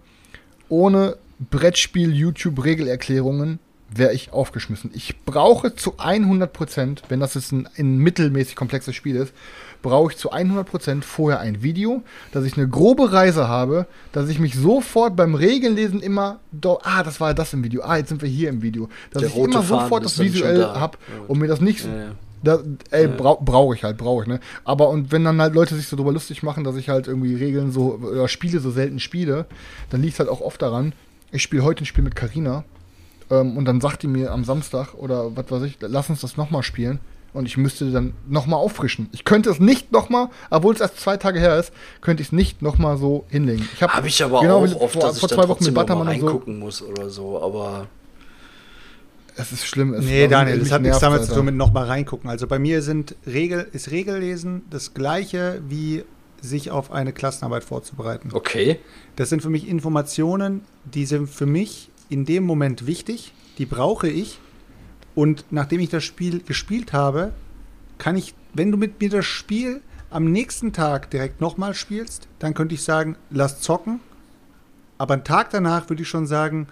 ohne 0.70 1.18
Brettspiel-YouTube-Regelerklärungen 1.50 3.60
wäre 3.94 4.14
ich 4.14 4.32
aufgeschmissen. 4.32 4.92
Ich 4.94 5.20
brauche 5.26 5.76
zu 5.76 5.96
100%, 5.98 7.00
wenn 7.10 7.20
das 7.20 7.34
jetzt 7.34 7.52
ein, 7.52 7.68
ein 7.78 7.98
mittelmäßig 7.98 8.56
komplexes 8.56 8.96
Spiel 8.96 9.16
ist, 9.16 9.34
brauche 9.82 10.12
ich 10.12 10.18
zu 10.18 10.32
100% 10.32 11.04
vorher 11.04 11.40
ein 11.40 11.64
Video, 11.64 12.04
dass 12.32 12.46
ich 12.46 12.56
eine 12.58 12.68
grobe 12.68 13.12
Reise 13.12 13.48
habe, 13.48 13.88
dass 14.12 14.30
ich 14.30 14.40
mich 14.40 14.56
sofort 14.56 15.16
beim 15.16 15.36
Regelnlesen 15.36 16.02
immer, 16.02 16.40
ah, 16.84 17.04
das 17.04 17.20
war 17.20 17.34
das 17.34 17.54
im 17.54 17.64
Video, 17.64 17.82
ah, 17.82 17.98
jetzt 17.98 18.10
sind 18.10 18.22
wir 18.22 18.30
hier 18.30 18.50
im 18.50 18.62
Video, 18.62 18.90
dass 19.12 19.22
Der 19.22 19.30
ich 19.30 19.38
immer 19.38 19.64
Faden 19.64 19.68
sofort 19.68 20.06
das 20.06 20.20
visuell 20.20 20.60
da. 20.60 20.80
habe 20.80 20.98
Ja, 21.08 21.24
und 21.28 21.40
mir 21.40 21.48
das 21.48 21.62
nicht, 21.62 21.86
Ja, 21.86 21.98
ja. 21.98 22.12
da, 22.44 22.60
ey, 22.92 23.08
brau, 23.08 23.38
brauche 23.44 23.76
ich 23.76 23.84
halt, 23.84 23.98
brauche 23.98 24.24
ich, 24.24 24.28
ne? 24.28 24.40
Aber 24.64 24.90
und 24.90 25.12
wenn 25.12 25.24
dann 25.24 25.42
halt 25.42 25.54
Leute 25.54 25.76
sich 25.76 25.88
so 25.88 25.96
drüber 25.96 26.12
lustig 26.12 26.44
machen, 26.44 26.64
dass 26.64 26.76
ich 26.76 26.90
halt 26.90 27.08
irgendwie 27.08 27.36
Regeln 27.36 27.72
so 27.72 27.96
oder 27.96 28.28
Spiele 28.28 28.60
so 28.60 28.72
selten 28.72 29.00
spiele, 29.00 29.48
dann 29.90 30.02
liegt 30.02 30.14
es 30.14 30.20
halt 30.20 30.30
auch 30.30 30.42
oft 30.42 30.62
daran, 30.62 30.94
ich 31.32 31.42
spiele 31.42 31.64
heute 31.64 31.84
ein 31.84 31.86
Spiel 31.86 32.04
mit 32.04 32.16
Karina 32.16 32.64
ähm, 33.32 33.58
und 33.58 33.66
dann 33.66 33.82
sagt 33.82 34.03
die 34.03 34.08
mir 34.08 34.32
am 34.32 34.44
Samstag 34.44 34.94
oder 34.94 35.36
was 35.36 35.49
weiß 35.49 35.64
ich, 35.64 35.78
lass 35.80 36.10
uns 36.10 36.22
das 36.22 36.38
nochmal 36.38 36.64
spielen 36.64 36.99
und 37.34 37.45
ich 37.45 37.58
müsste 37.58 37.90
dann 37.91 38.14
nochmal 38.28 38.60
auffrischen. 38.60 39.10
Ich 39.14 39.24
könnte 39.24 39.49
es 39.49 39.60
nicht 39.60 39.91
nochmal, 39.91 40.28
obwohl 40.49 40.74
es 40.74 40.82
erst 40.82 40.99
zwei 40.99 41.18
Tage 41.18 41.40
her 41.40 41.58
ist, 41.58 41.72
könnte 42.02 42.22
ich 42.22 42.30
es 42.30 42.32
nicht 42.32 42.62
nochmal 42.62 42.98
so 42.98 43.26
hinlegen. 43.30 43.68
Ich 43.74 43.82
Habe 43.82 44.08
ich 44.08 44.24
aber 44.24 44.41
genau 44.41 44.66
auch 44.66 44.82
oft, 44.82 44.94
vor, 44.94 45.02
dass 45.02 45.16
ich 45.16 45.20
vor 45.22 45.30
dann 45.30 45.38
zwei 45.40 45.48
Wochen 45.48 45.64
mit 45.64 45.74
Buttermann 45.74 46.08
und 46.08 46.20
so. 46.20 46.26
reingucken 46.26 46.60
muss 46.60 46.82
oder 46.82 47.10
so, 47.10 47.41
aber 47.41 47.88
Es 49.38 49.52
ist 49.52 49.66
schlimm. 49.66 49.94
Es 49.94 50.06
Nee, 50.06 50.28
Daniel, 50.28 50.60
das 50.60 50.72
hat 50.72 50.82
nichts 50.82 50.99
damit 50.99 51.24
zu 51.24 51.34
tun 51.34 51.45
mit 51.45 51.56
nochmal 51.56 51.86
reingucken. 51.86 52.30
Also 52.30 52.48
bei 52.48 52.60
mir 52.60 52.82
sind 52.82 53.16
Regel, 53.26 53.68
ist 53.72 53.91
Regellesen 53.91 54.64
das 54.70 54.94
gleiche 54.94 55.62
wie 55.68 56.03
sich 56.41 56.72
auf 56.72 56.91
eine 56.91 57.14
Klassenarbeit 57.14 57.64
vorzubereiten. 57.64 58.30
okay. 58.34 58.80
Das 59.16 59.30
sind 59.30 59.44
für 59.44 59.49
mich 59.49 59.68
Informationen, 59.68 60.66
die 60.86 61.06
sind 61.06 61.30
für 61.30 61.45
mich 61.45 61.91
in 62.12 62.26
dem 62.26 62.44
Moment 62.44 62.86
wichtig, 62.86 63.34
die 63.58 63.66
brauche 63.66 64.10
ich. 64.10 64.38
Und 65.16 65.46
nachdem 65.50 65.80
ich 65.80 65.90
das 65.90 66.04
Spiel 66.04 66.42
gespielt 66.42 66.94
habe, 66.94 67.34
kann 67.98 68.16
ich, 68.16 68.36
wenn 68.54 68.72
du 68.72 68.78
mit 68.78 69.00
mir 69.00 69.10
das 69.10 69.26
Spiel 69.26 69.82
am 70.10 70.32
nächsten 70.32 70.74
Tag 70.74 71.10
direkt 71.10 71.40
nochmal 71.40 71.74
spielst, 71.74 72.28
dann 72.40 72.54
könnte 72.54 72.76
ich 72.76 72.84
sagen, 72.84 73.16
lass 73.30 73.62
zocken. 73.62 74.02
Aber 74.98 75.14
einen 75.14 75.24
Tag 75.24 75.50
danach 75.52 75.90
würde 75.90 76.04
ich 76.04 76.10
schon 76.10 76.28
sagen, 76.28 76.68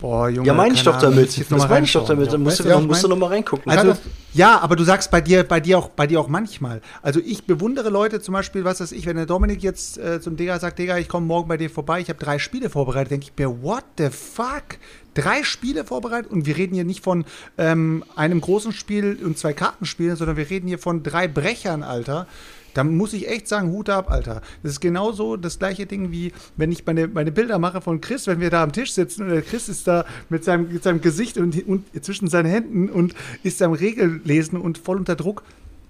boah, 0.00 0.28
Junge. 0.28 0.46
Ja, 0.46 0.54
meine 0.54 0.74
ich 0.74 0.82
doch 0.82 0.96
Ahnung, 0.96 1.10
damit. 1.16 1.38
Das 1.38 1.50
noch 1.50 1.68
meine 1.68 1.84
ich 1.86 1.92
doch 1.92 2.06
damit. 2.06 2.32
Dann 2.32 2.42
musst 2.42 2.60
Weißt 2.64 2.70
du, 2.70 2.78
ich 2.80 2.86
musst 2.86 3.04
du 3.04 3.08
noch 3.08 3.16
mal 3.18 3.26
reingucken. 3.26 3.70
Also, 3.70 3.88
das- 3.88 4.00
ja, 4.32 4.58
aber 4.60 4.76
du 4.76 4.84
sagst 4.84 5.10
bei 5.10 5.20
dir, 5.20 5.42
bei 5.44 5.60
dir 5.60 5.78
auch, 5.78 5.88
bei 5.88 6.06
dir 6.06 6.20
auch 6.20 6.28
manchmal. 6.28 6.80
Also 7.02 7.20
ich 7.24 7.44
bewundere 7.44 7.90
Leute 7.90 8.20
zum 8.20 8.32
Beispiel, 8.34 8.64
was 8.64 8.80
weiß 8.80 8.92
ich, 8.92 9.06
wenn 9.06 9.16
der 9.16 9.26
Dominik 9.26 9.62
jetzt 9.62 9.98
äh, 9.98 10.20
zum 10.20 10.36
Digga 10.36 10.58
sagt, 10.60 10.78
Digga, 10.78 10.98
ich 10.98 11.08
komme 11.08 11.26
morgen 11.26 11.48
bei 11.48 11.56
dir 11.56 11.68
vorbei, 11.68 12.00
ich 12.00 12.08
habe 12.08 12.18
drei 12.18 12.38
Spiele 12.38 12.70
vorbereitet, 12.70 13.10
denke 13.10 13.26
ich 13.26 13.32
mir, 13.36 13.62
what 13.62 13.84
the 13.98 14.08
fuck? 14.10 14.78
Drei 15.14 15.42
Spiele 15.42 15.84
vorbereitet 15.84 16.30
und 16.30 16.46
wir 16.46 16.56
reden 16.56 16.74
hier 16.74 16.84
nicht 16.84 17.02
von 17.02 17.24
ähm, 17.58 18.04
einem 18.14 18.40
großen 18.40 18.72
Spiel 18.72 19.18
und 19.24 19.36
zwei 19.36 19.52
Kartenspielen, 19.52 20.14
sondern 20.14 20.36
wir 20.36 20.48
reden 20.48 20.68
hier 20.68 20.78
von 20.78 21.02
drei 21.02 21.26
Brechern, 21.26 21.82
Alter. 21.82 22.28
Da 22.74 22.84
muss 22.84 23.12
ich 23.12 23.28
echt 23.28 23.48
sagen, 23.48 23.70
Hut 23.70 23.88
ab, 23.88 24.10
Alter. 24.10 24.42
Das 24.62 24.72
ist 24.72 24.80
genauso 24.80 25.36
das 25.36 25.58
gleiche 25.58 25.86
Ding 25.86 26.10
wie, 26.10 26.32
wenn 26.56 26.72
ich 26.72 26.84
meine, 26.86 27.08
meine 27.08 27.32
Bilder 27.32 27.58
mache 27.58 27.80
von 27.80 28.00
Chris, 28.00 28.26
wenn 28.26 28.40
wir 28.40 28.50
da 28.50 28.62
am 28.62 28.72
Tisch 28.72 28.92
sitzen 28.92 29.22
und 29.22 29.30
der 29.30 29.42
Chris 29.42 29.68
ist 29.68 29.86
da 29.86 30.04
mit 30.28 30.44
seinem, 30.44 30.72
mit 30.72 30.82
seinem 30.82 31.00
Gesicht 31.00 31.38
und, 31.38 31.66
und 31.66 31.84
zwischen 32.04 32.28
seinen 32.28 32.50
Händen 32.50 32.88
und 32.88 33.14
ist 33.42 33.60
am 33.62 33.72
Regellesen 33.72 34.60
und 34.60 34.78
voll 34.78 34.96
unter 34.96 35.16
Druck. 35.16 35.42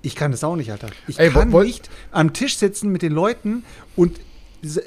Ich 0.03 0.15
kann 0.15 0.31
das 0.31 0.45
auch 0.45 0.57
nicht, 0.57 0.71
Alter. 0.71 0.89
Ich 1.07 1.19
Ey, 1.19 1.31
kann 1.31 1.51
nicht 1.51 1.91
am 2.11 2.33
Tisch 2.33 2.57
sitzen 2.57 2.91
mit 2.91 3.03
den 3.03 3.13
Leuten 3.13 3.65
und, 3.97 4.19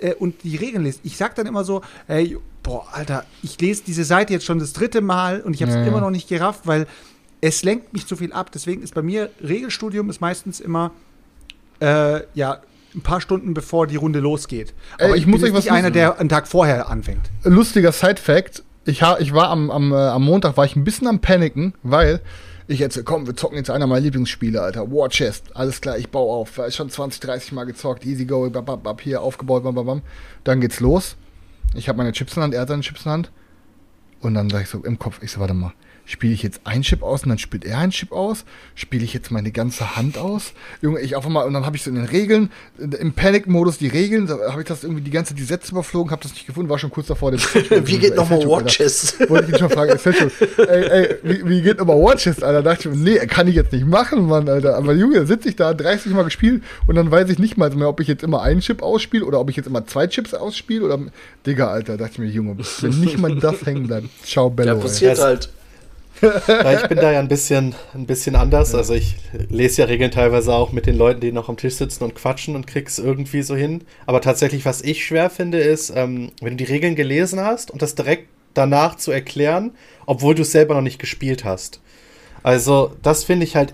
äh, 0.02 0.16
und 0.16 0.44
die 0.44 0.56
Regeln 0.56 0.84
lesen. 0.84 1.02
Ich 1.04 1.18
sag 1.18 1.36
dann 1.36 1.46
immer 1.46 1.64
so, 1.64 1.82
ey, 2.08 2.38
boah, 2.64 2.88
Alter, 2.92 3.26
ich 3.44 3.60
lese 3.62 3.84
diese 3.86 4.06
Seite 4.06 4.34
jetzt 4.34 4.46
schon 4.46 4.58
das 4.58 4.74
dritte 4.74 5.02
Mal 5.02 5.42
und 5.42 5.54
ich 5.54 5.62
habe 5.62 5.72
es 5.72 5.78
ja. 5.78 5.86
immer 5.86 6.02
noch 6.02 6.10
nicht 6.10 6.28
gerafft, 6.28 6.62
weil 6.66 6.88
es 7.42 7.64
lenkt 7.64 7.94
mich 7.94 8.08
zu 8.08 8.16
viel 8.16 8.34
ab. 8.34 8.52
Deswegen 8.52 8.82
ist 8.82 8.96
bei 8.96 9.02
mir 9.02 9.30
Regelstudium 9.42 10.10
ist 10.10 10.22
meistens 10.22 10.60
immer 10.60 10.92
äh, 11.84 12.22
ja, 12.34 12.62
ein 12.96 13.02
paar 13.02 13.22
Stunden 13.22 13.54
bevor 13.54 13.88
die 13.88 13.96
Runde 13.96 14.20
losgeht. 14.20 14.74
Aber 15.00 15.16
ich 15.16 15.24
ich, 15.24 15.28
muss 15.28 15.42
bin 15.42 15.50
euch 15.50 15.58
was 15.58 15.66
nicht 15.66 15.74
einer, 15.74 15.92
der 15.92 16.20
einen 16.20 16.30
Tag 16.30 16.48
vorher 16.48 16.90
anfängt. 16.90 17.30
lustiger 17.44 17.92
Side-Fact. 17.92 18.64
Ich, 18.86 19.02
ich 19.20 19.34
war 19.34 19.50
am, 19.50 19.72
am, 19.72 19.92
äh, 19.92 19.96
am 19.96 20.24
Montag 20.24 20.58
war 20.58 20.66
ich 20.66 20.76
ein 20.76 20.84
bisschen 20.84 21.08
am 21.08 21.20
Paniken, 21.20 21.74
weil 21.84 22.22
ich 22.68 22.80
jetzt, 22.80 23.04
komm, 23.06 23.28
wir 23.28 23.36
zocken 23.36 23.58
jetzt 23.58 23.70
einer 23.70 23.88
meiner 23.88 24.02
Lieblingsspiele, 24.02 24.62
Alter. 24.62 24.90
War 24.92 25.10
Chest, 25.10 25.56
alles 25.56 25.82
klar, 25.82 25.98
ich 25.98 26.10
baue 26.10 26.34
auf. 26.34 26.58
War 26.58 26.70
schon 26.72 26.90
20, 26.90 27.20
30 27.22 27.52
Mal 27.54 27.66
gezockt, 27.66 28.06
easy 28.06 28.26
go, 28.26 28.50
bap, 28.50 28.66
bap, 28.66 28.84
bap, 28.84 29.02
hier 29.02 29.22
aufgebaut, 29.22 29.64
bam, 29.64 29.76
bam, 29.76 29.86
bam. 29.86 30.02
Dann 30.44 30.62
geht's 30.62 30.80
los. 30.80 31.16
Ich 31.76 31.90
habe 31.90 31.98
meine 31.98 32.12
Chips 32.12 32.34
in 32.34 32.42
der 32.42 32.44
Hand, 32.44 32.54
er 32.54 32.62
hat 32.62 32.68
seine 32.70 32.82
Chips 32.82 33.02
in 33.02 33.04
der 33.06 33.14
Hand. 33.14 33.32
Und 34.22 34.36
dann 34.36 34.50
sag 34.50 34.62
ich 34.62 34.70
so 34.70 34.84
im 34.84 35.00
Kopf, 35.00 35.20
ich 35.22 35.32
so, 35.32 35.40
warte 35.40 35.54
mal, 35.54 35.74
spiele 36.06 36.34
ich 36.34 36.44
jetzt 36.44 36.62
ein 36.66 36.82
Chip 36.82 37.02
aus 37.02 37.24
und 37.24 37.30
dann 37.30 37.38
spielt 37.38 37.66
er 37.66 37.78
ein 37.80 37.92
Chip 37.92 38.12
aus? 38.12 38.46
Spiele 38.76 39.04
ich 39.04 39.14
jetzt 39.14 39.32
meine 39.32 39.52
ganze 39.52 39.96
Hand 39.96 40.18
aus? 40.18 40.54
Junge, 40.82 41.00
ich 41.00 41.16
auf 41.16 41.26
einmal, 41.26 41.46
und 41.48 41.54
dann 41.54 41.66
habe 41.66 41.76
ich 41.78 41.84
so 41.84 41.90
in 41.90 41.96
den 41.96 42.06
Regeln, 42.06 42.52
im 42.78 43.14
Panic-Modus 43.14 43.78
die 43.78 43.88
Regeln, 43.88 44.28
da 44.28 44.38
habe 44.52 44.62
ich 44.62 44.68
das 44.68 44.84
irgendwie 44.84 45.02
die 45.02 45.12
ganze 45.12 45.34
die 45.34 45.44
Sätze 45.44 45.72
überflogen, 45.72 46.12
habe 46.12 46.22
das 46.24 46.34
nicht 46.34 46.46
gefunden, 46.46 46.70
war 46.70 46.78
schon 46.80 46.92
kurz 46.92 47.08
davor. 47.08 47.32
Den 47.32 47.40
Wie 47.86 47.98
geht 47.98 48.16
nochmal 48.16 48.40
Alter. 48.40 48.50
Watches? 48.66 49.16
Wollte 49.30 49.46
ich 49.48 49.54
ihn 49.54 49.60
schon 49.60 49.70
fragen, 49.70 49.92
ey, 49.92 50.66
ey, 50.68 50.84
ey, 50.90 51.16
wie, 51.24 51.50
wie 51.50 51.62
geht 51.62 51.78
nochmal 51.80 51.98
Watches, 51.98 52.44
Alter? 52.44 52.62
Da 52.62 52.74
dachte 52.74 52.90
ich 52.90 52.96
mir, 52.96 53.02
nee, 53.02 53.18
kann 53.28 53.48
ich 53.48 53.56
jetzt 53.56 53.72
nicht 53.72 53.86
machen, 53.88 54.28
Mann, 54.28 54.50
Alter. 54.50 54.76
Aber 54.76 54.94
Junge, 54.94 55.26
sitze 55.26 55.50
ich 55.50 55.56
da, 55.56 55.74
30 55.74 56.12
Mal 56.14 56.24
gespielt 56.24 56.64
und 56.88 56.96
dann 56.96 57.10
weiß 57.12 57.30
ich 57.30 57.40
nicht 57.40 57.58
mal 57.58 57.70
mehr, 57.72 57.88
ob 57.90 58.00
ich 58.02 58.08
jetzt 58.08 58.24
immer 58.24 58.42
einen 58.42 58.60
Chip 58.60 58.82
ausspiele 58.84 59.26
oder 59.26 59.40
ob 59.40 59.50
ich 59.50 59.56
jetzt 59.56 59.68
immer 59.68 59.86
zwei 59.88 60.08
Chips 60.08 60.34
ausspiele 60.34 60.84
oder, 60.86 61.00
Digga, 61.46 61.68
Alter, 61.70 61.98
dachte 61.98 62.14
ich 62.14 62.20
mir, 62.20 62.28
Junge, 62.30 62.58
wenn 62.82 63.00
nicht 63.00 63.18
mal 63.20 63.34
das 63.36 63.66
hängen 63.66 63.88
bleibt, 63.88 64.08
ciao, 64.26 64.50
Bello, 64.50 64.72
Ja, 64.72 64.76
ey. 64.76 64.82
passiert 64.82 65.18
Ja, 65.18 65.24
halt. 65.24 65.50
Ja, 66.48 66.74
ich 66.74 66.88
bin 66.88 66.98
da 66.98 67.12
ja 67.12 67.20
ein 67.20 67.28
bisschen, 67.28 67.76
ein 67.94 68.06
bisschen 68.06 68.36
anders. 68.36 68.74
Also 68.74 68.94
ich 68.94 69.16
lese 69.50 69.82
ja 69.82 69.88
Regeln 69.88 70.12
teilweise 70.12 70.54
auch 70.54 70.72
mit 70.72 70.86
den 70.86 70.98
Leuten, 70.98 71.22
die 71.22 71.32
noch 71.32 71.50
am 71.50 71.58
Tisch 71.58 71.76
sitzen 71.76 72.04
und 72.04 72.16
quatschen 72.16 72.56
und 72.56 72.68
krieg's 72.68 73.00
irgendwie 73.00 73.42
so 73.42 73.56
hin. 73.56 73.82
Aber 74.06 74.22
tatsächlich, 74.22 74.66
was 74.66 74.82
ich 74.82 75.06
schwer 75.06 75.30
finde, 75.30 75.60
ist, 75.60 75.92
ähm, 75.96 76.32
wenn 76.42 76.58
du 76.58 76.66
die 76.66 76.72
Regeln 76.72 76.96
gelesen 76.96 77.40
hast 77.40 77.72
und 77.72 77.82
das 77.82 77.96
direkt 77.96 78.28
danach 78.54 78.96
zu 78.96 79.12
erklären, 79.12 79.72
obwohl 80.06 80.36
du 80.36 80.44
es 80.44 80.52
selber 80.52 80.76
noch 80.76 80.82
nicht 80.82 81.00
gespielt 81.00 81.44
hast. 81.44 81.82
Also 82.44 82.96
das 83.02 83.24
finde 83.24 83.46
ich 83.46 83.56
halt 83.56 83.74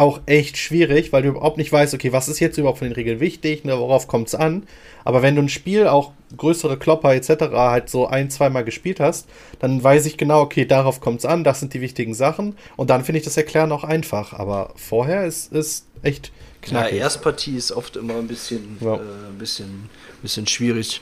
auch 0.00 0.20
echt 0.26 0.56
schwierig, 0.56 1.12
weil 1.12 1.22
du 1.22 1.28
überhaupt 1.28 1.58
nicht 1.58 1.70
weißt, 1.70 1.92
okay, 1.94 2.12
was 2.12 2.28
ist 2.28 2.40
jetzt 2.40 2.56
überhaupt 2.58 2.78
von 2.78 2.88
den 2.88 2.94
Regeln 2.94 3.20
wichtig, 3.20 3.64
ne, 3.64 3.78
worauf 3.78 4.08
kommt 4.08 4.28
es 4.28 4.34
an. 4.34 4.64
Aber 5.04 5.22
wenn 5.22 5.36
du 5.36 5.42
ein 5.42 5.48
Spiel 5.48 5.86
auch 5.86 6.12
größere 6.36 6.78
Klopper 6.78 7.14
etc. 7.14 7.52
halt 7.52 7.88
so 7.90 8.06
ein, 8.06 8.30
zweimal 8.30 8.64
gespielt 8.64 8.98
hast, 9.00 9.28
dann 9.58 9.82
weiß 9.82 10.06
ich 10.06 10.16
genau, 10.16 10.40
okay, 10.40 10.64
darauf 10.64 11.00
kommt 11.00 11.18
es 11.20 11.24
an, 11.26 11.44
das 11.44 11.60
sind 11.60 11.74
die 11.74 11.80
wichtigen 11.80 12.14
Sachen. 12.14 12.56
Und 12.76 12.90
dann 12.90 13.04
finde 13.04 13.18
ich 13.18 13.24
das 13.24 13.36
Erklären 13.36 13.72
auch 13.72 13.84
einfach. 13.84 14.32
Aber 14.32 14.72
vorher 14.76 15.26
ist 15.26 15.52
es 15.52 15.86
echt 16.02 16.28
Ja, 16.64 16.68
knackig. 16.82 16.98
Erstpartie 16.98 17.56
ist 17.56 17.72
oft 17.72 17.96
immer 17.96 18.16
ein 18.16 18.26
bisschen, 18.26 18.78
Ja. 18.80 18.94
äh, 18.96 18.98
ein 18.98 19.38
bisschen, 19.38 19.90
bisschen 20.22 20.46
schwierig. 20.46 21.00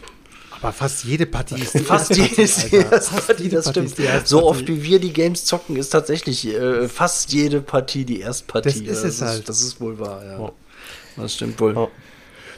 Aber 0.61 0.73
fast 0.73 1.05
jede 1.05 1.27
Partie 1.27 1.61
ist 1.61 1.75
die 1.75 1.79
Fast 1.81 2.11
erste 2.11 2.23
jede 2.23 2.35
Partie, 2.35 2.43
ist 2.43 2.73
die 2.73 2.77
erste 2.77 3.01
Fast 3.15 3.27
Partie, 3.27 3.43
jede 3.45 3.57
das 3.57 3.65
Partie 3.67 3.71
stimmt. 3.81 3.87
ist 3.91 3.99
die 3.99 4.03
erste 4.03 4.29
So 4.29 4.37
Partie. 4.41 4.49
oft 4.51 4.69
wie 4.69 4.83
wir 4.83 4.99
die 4.99 5.13
Games 5.13 5.45
zocken, 5.45 5.77
ist 5.77 5.91
tatsächlich 5.91 6.47
äh, 6.49 6.89
fast 6.89 7.33
jede 7.33 7.61
Partie 7.61 8.05
die 8.05 8.21
Erstpartie. 8.21 8.85
Das 8.85 8.99
ist 8.99 9.05
es 9.05 9.19
das 9.21 9.29
halt. 9.29 9.49
das 9.49 9.61
ist 9.63 9.81
wohl 9.81 9.99
wahr, 9.99 10.23
ja. 10.25 10.39
Ja. 10.39 10.53
Das 11.17 11.35
stimmt 11.35 11.61
wohl. 11.61 11.75
Ja. 11.75 11.89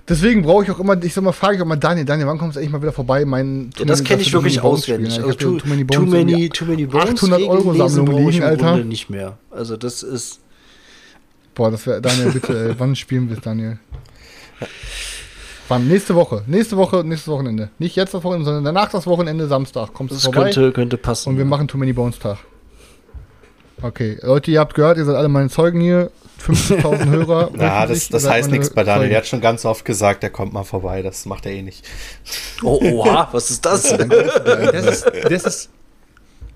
Deswegen 0.09 0.43
brauche 0.43 0.65
ich 0.65 0.71
auch 0.71 0.81
immer, 0.81 1.01
ich 1.03 1.13
sag 1.15 1.23
mal, 1.23 1.33
frage 1.33 1.57
ich 1.57 1.63
auch 1.63 1.67
mal 1.67 1.77
Daniel, 1.77 2.05
Daniel, 2.07 2.27
wann 2.27 2.39
kommst 2.39 2.57
du 2.57 2.61
eigentlich 2.61 2.73
mal 2.73 2.83
wieder 2.83 2.93
vorbei? 2.93 3.25
Mein 3.25 3.71
Ja, 3.79 3.85
das 3.85 4.03
kenne 4.03 4.23
ich 4.23 4.33
wirklich 4.33 4.61
auswendig. 4.61 5.21
Also 5.21 5.35
too, 5.35 5.59
too, 5.59 5.69
many, 5.69 5.87
too, 5.87 6.03
many, 6.03 6.49
too 6.49 6.65
many 6.65 6.87
Bones 6.87 7.23
800 7.23 7.43
Euro 7.43 7.89
Sammlung 7.89 8.27
liegen, 8.27 8.39
im 8.39 8.49
Alter. 8.49 8.71
Grunde 8.71 8.85
nicht 8.87 9.11
mehr. 9.11 9.39
Also 9.51 9.77
das 9.77 10.03
ist 10.03 10.41
Boah, 11.55 11.71
das 11.71 11.87
wäre, 11.87 12.01
Daniel, 12.01 12.31
bitte, 12.31 12.69
ey, 12.71 12.75
wann 12.79 12.97
spielen 12.97 13.29
wir 13.29 13.37
es, 13.37 13.43
Daniel? 13.43 13.79
Wann? 15.71 15.87
Nächste 15.87 16.17
Woche. 16.17 16.43
Nächste 16.49 16.77
Woche, 16.77 17.05
nächstes 17.05 17.29
Wochenende. 17.29 17.71
Nicht 17.79 17.95
jetzt 17.95 18.13
das 18.13 18.25
Wochenende, 18.25 18.45
sondern 18.45 18.65
danach 18.65 18.91
das 18.91 19.07
Wochenende, 19.07 19.47
Samstag. 19.47 19.95
Kommst 19.95 20.11
du 20.11 20.17
das 20.17 20.25
vorbei? 20.25 20.51
könnte, 20.51 20.73
könnte 20.73 20.97
passen. 20.97 21.29
Und 21.29 21.39
wir 21.39 21.45
machen 21.45 21.69
Too 21.69 21.79
Many 21.79 21.93
Bones 21.93 22.19
Tag. 22.19 22.39
Okay, 23.81 24.19
Leute, 24.21 24.51
ihr 24.51 24.59
habt 24.59 24.75
gehört, 24.75 24.99
ihr 24.99 25.05
seid 25.05 25.15
alle 25.15 25.29
meine 25.29 25.49
Zeugen 25.49 25.81
hier. 25.81 26.11
50.000 26.45 27.09
Hörer. 27.11 27.51
Ja, 27.57 27.87
das, 27.87 28.09
das 28.09 28.29
heißt 28.29 28.51
nichts 28.51 28.71
bei 28.71 28.83
Daniel. 28.83 29.03
Zeugen. 29.03 29.13
Er 29.13 29.19
hat 29.19 29.27
schon 29.29 29.41
ganz 29.41 29.65
oft 29.65 29.85
gesagt, 29.85 30.25
er 30.25 30.31
kommt 30.31 30.53
mal 30.53 30.65
vorbei. 30.65 31.03
Das 31.03 31.25
macht 31.25 31.47
er 31.47 31.53
eh 31.53 31.63
nicht. 31.63 31.87
Oh, 32.65 32.81
oha, 32.83 33.29
was 33.31 33.51
ist 33.51 33.65
das? 33.65 33.97
Das 33.97 34.87
ist, 34.87 35.07
das 35.23 35.45
ist, 35.45 35.71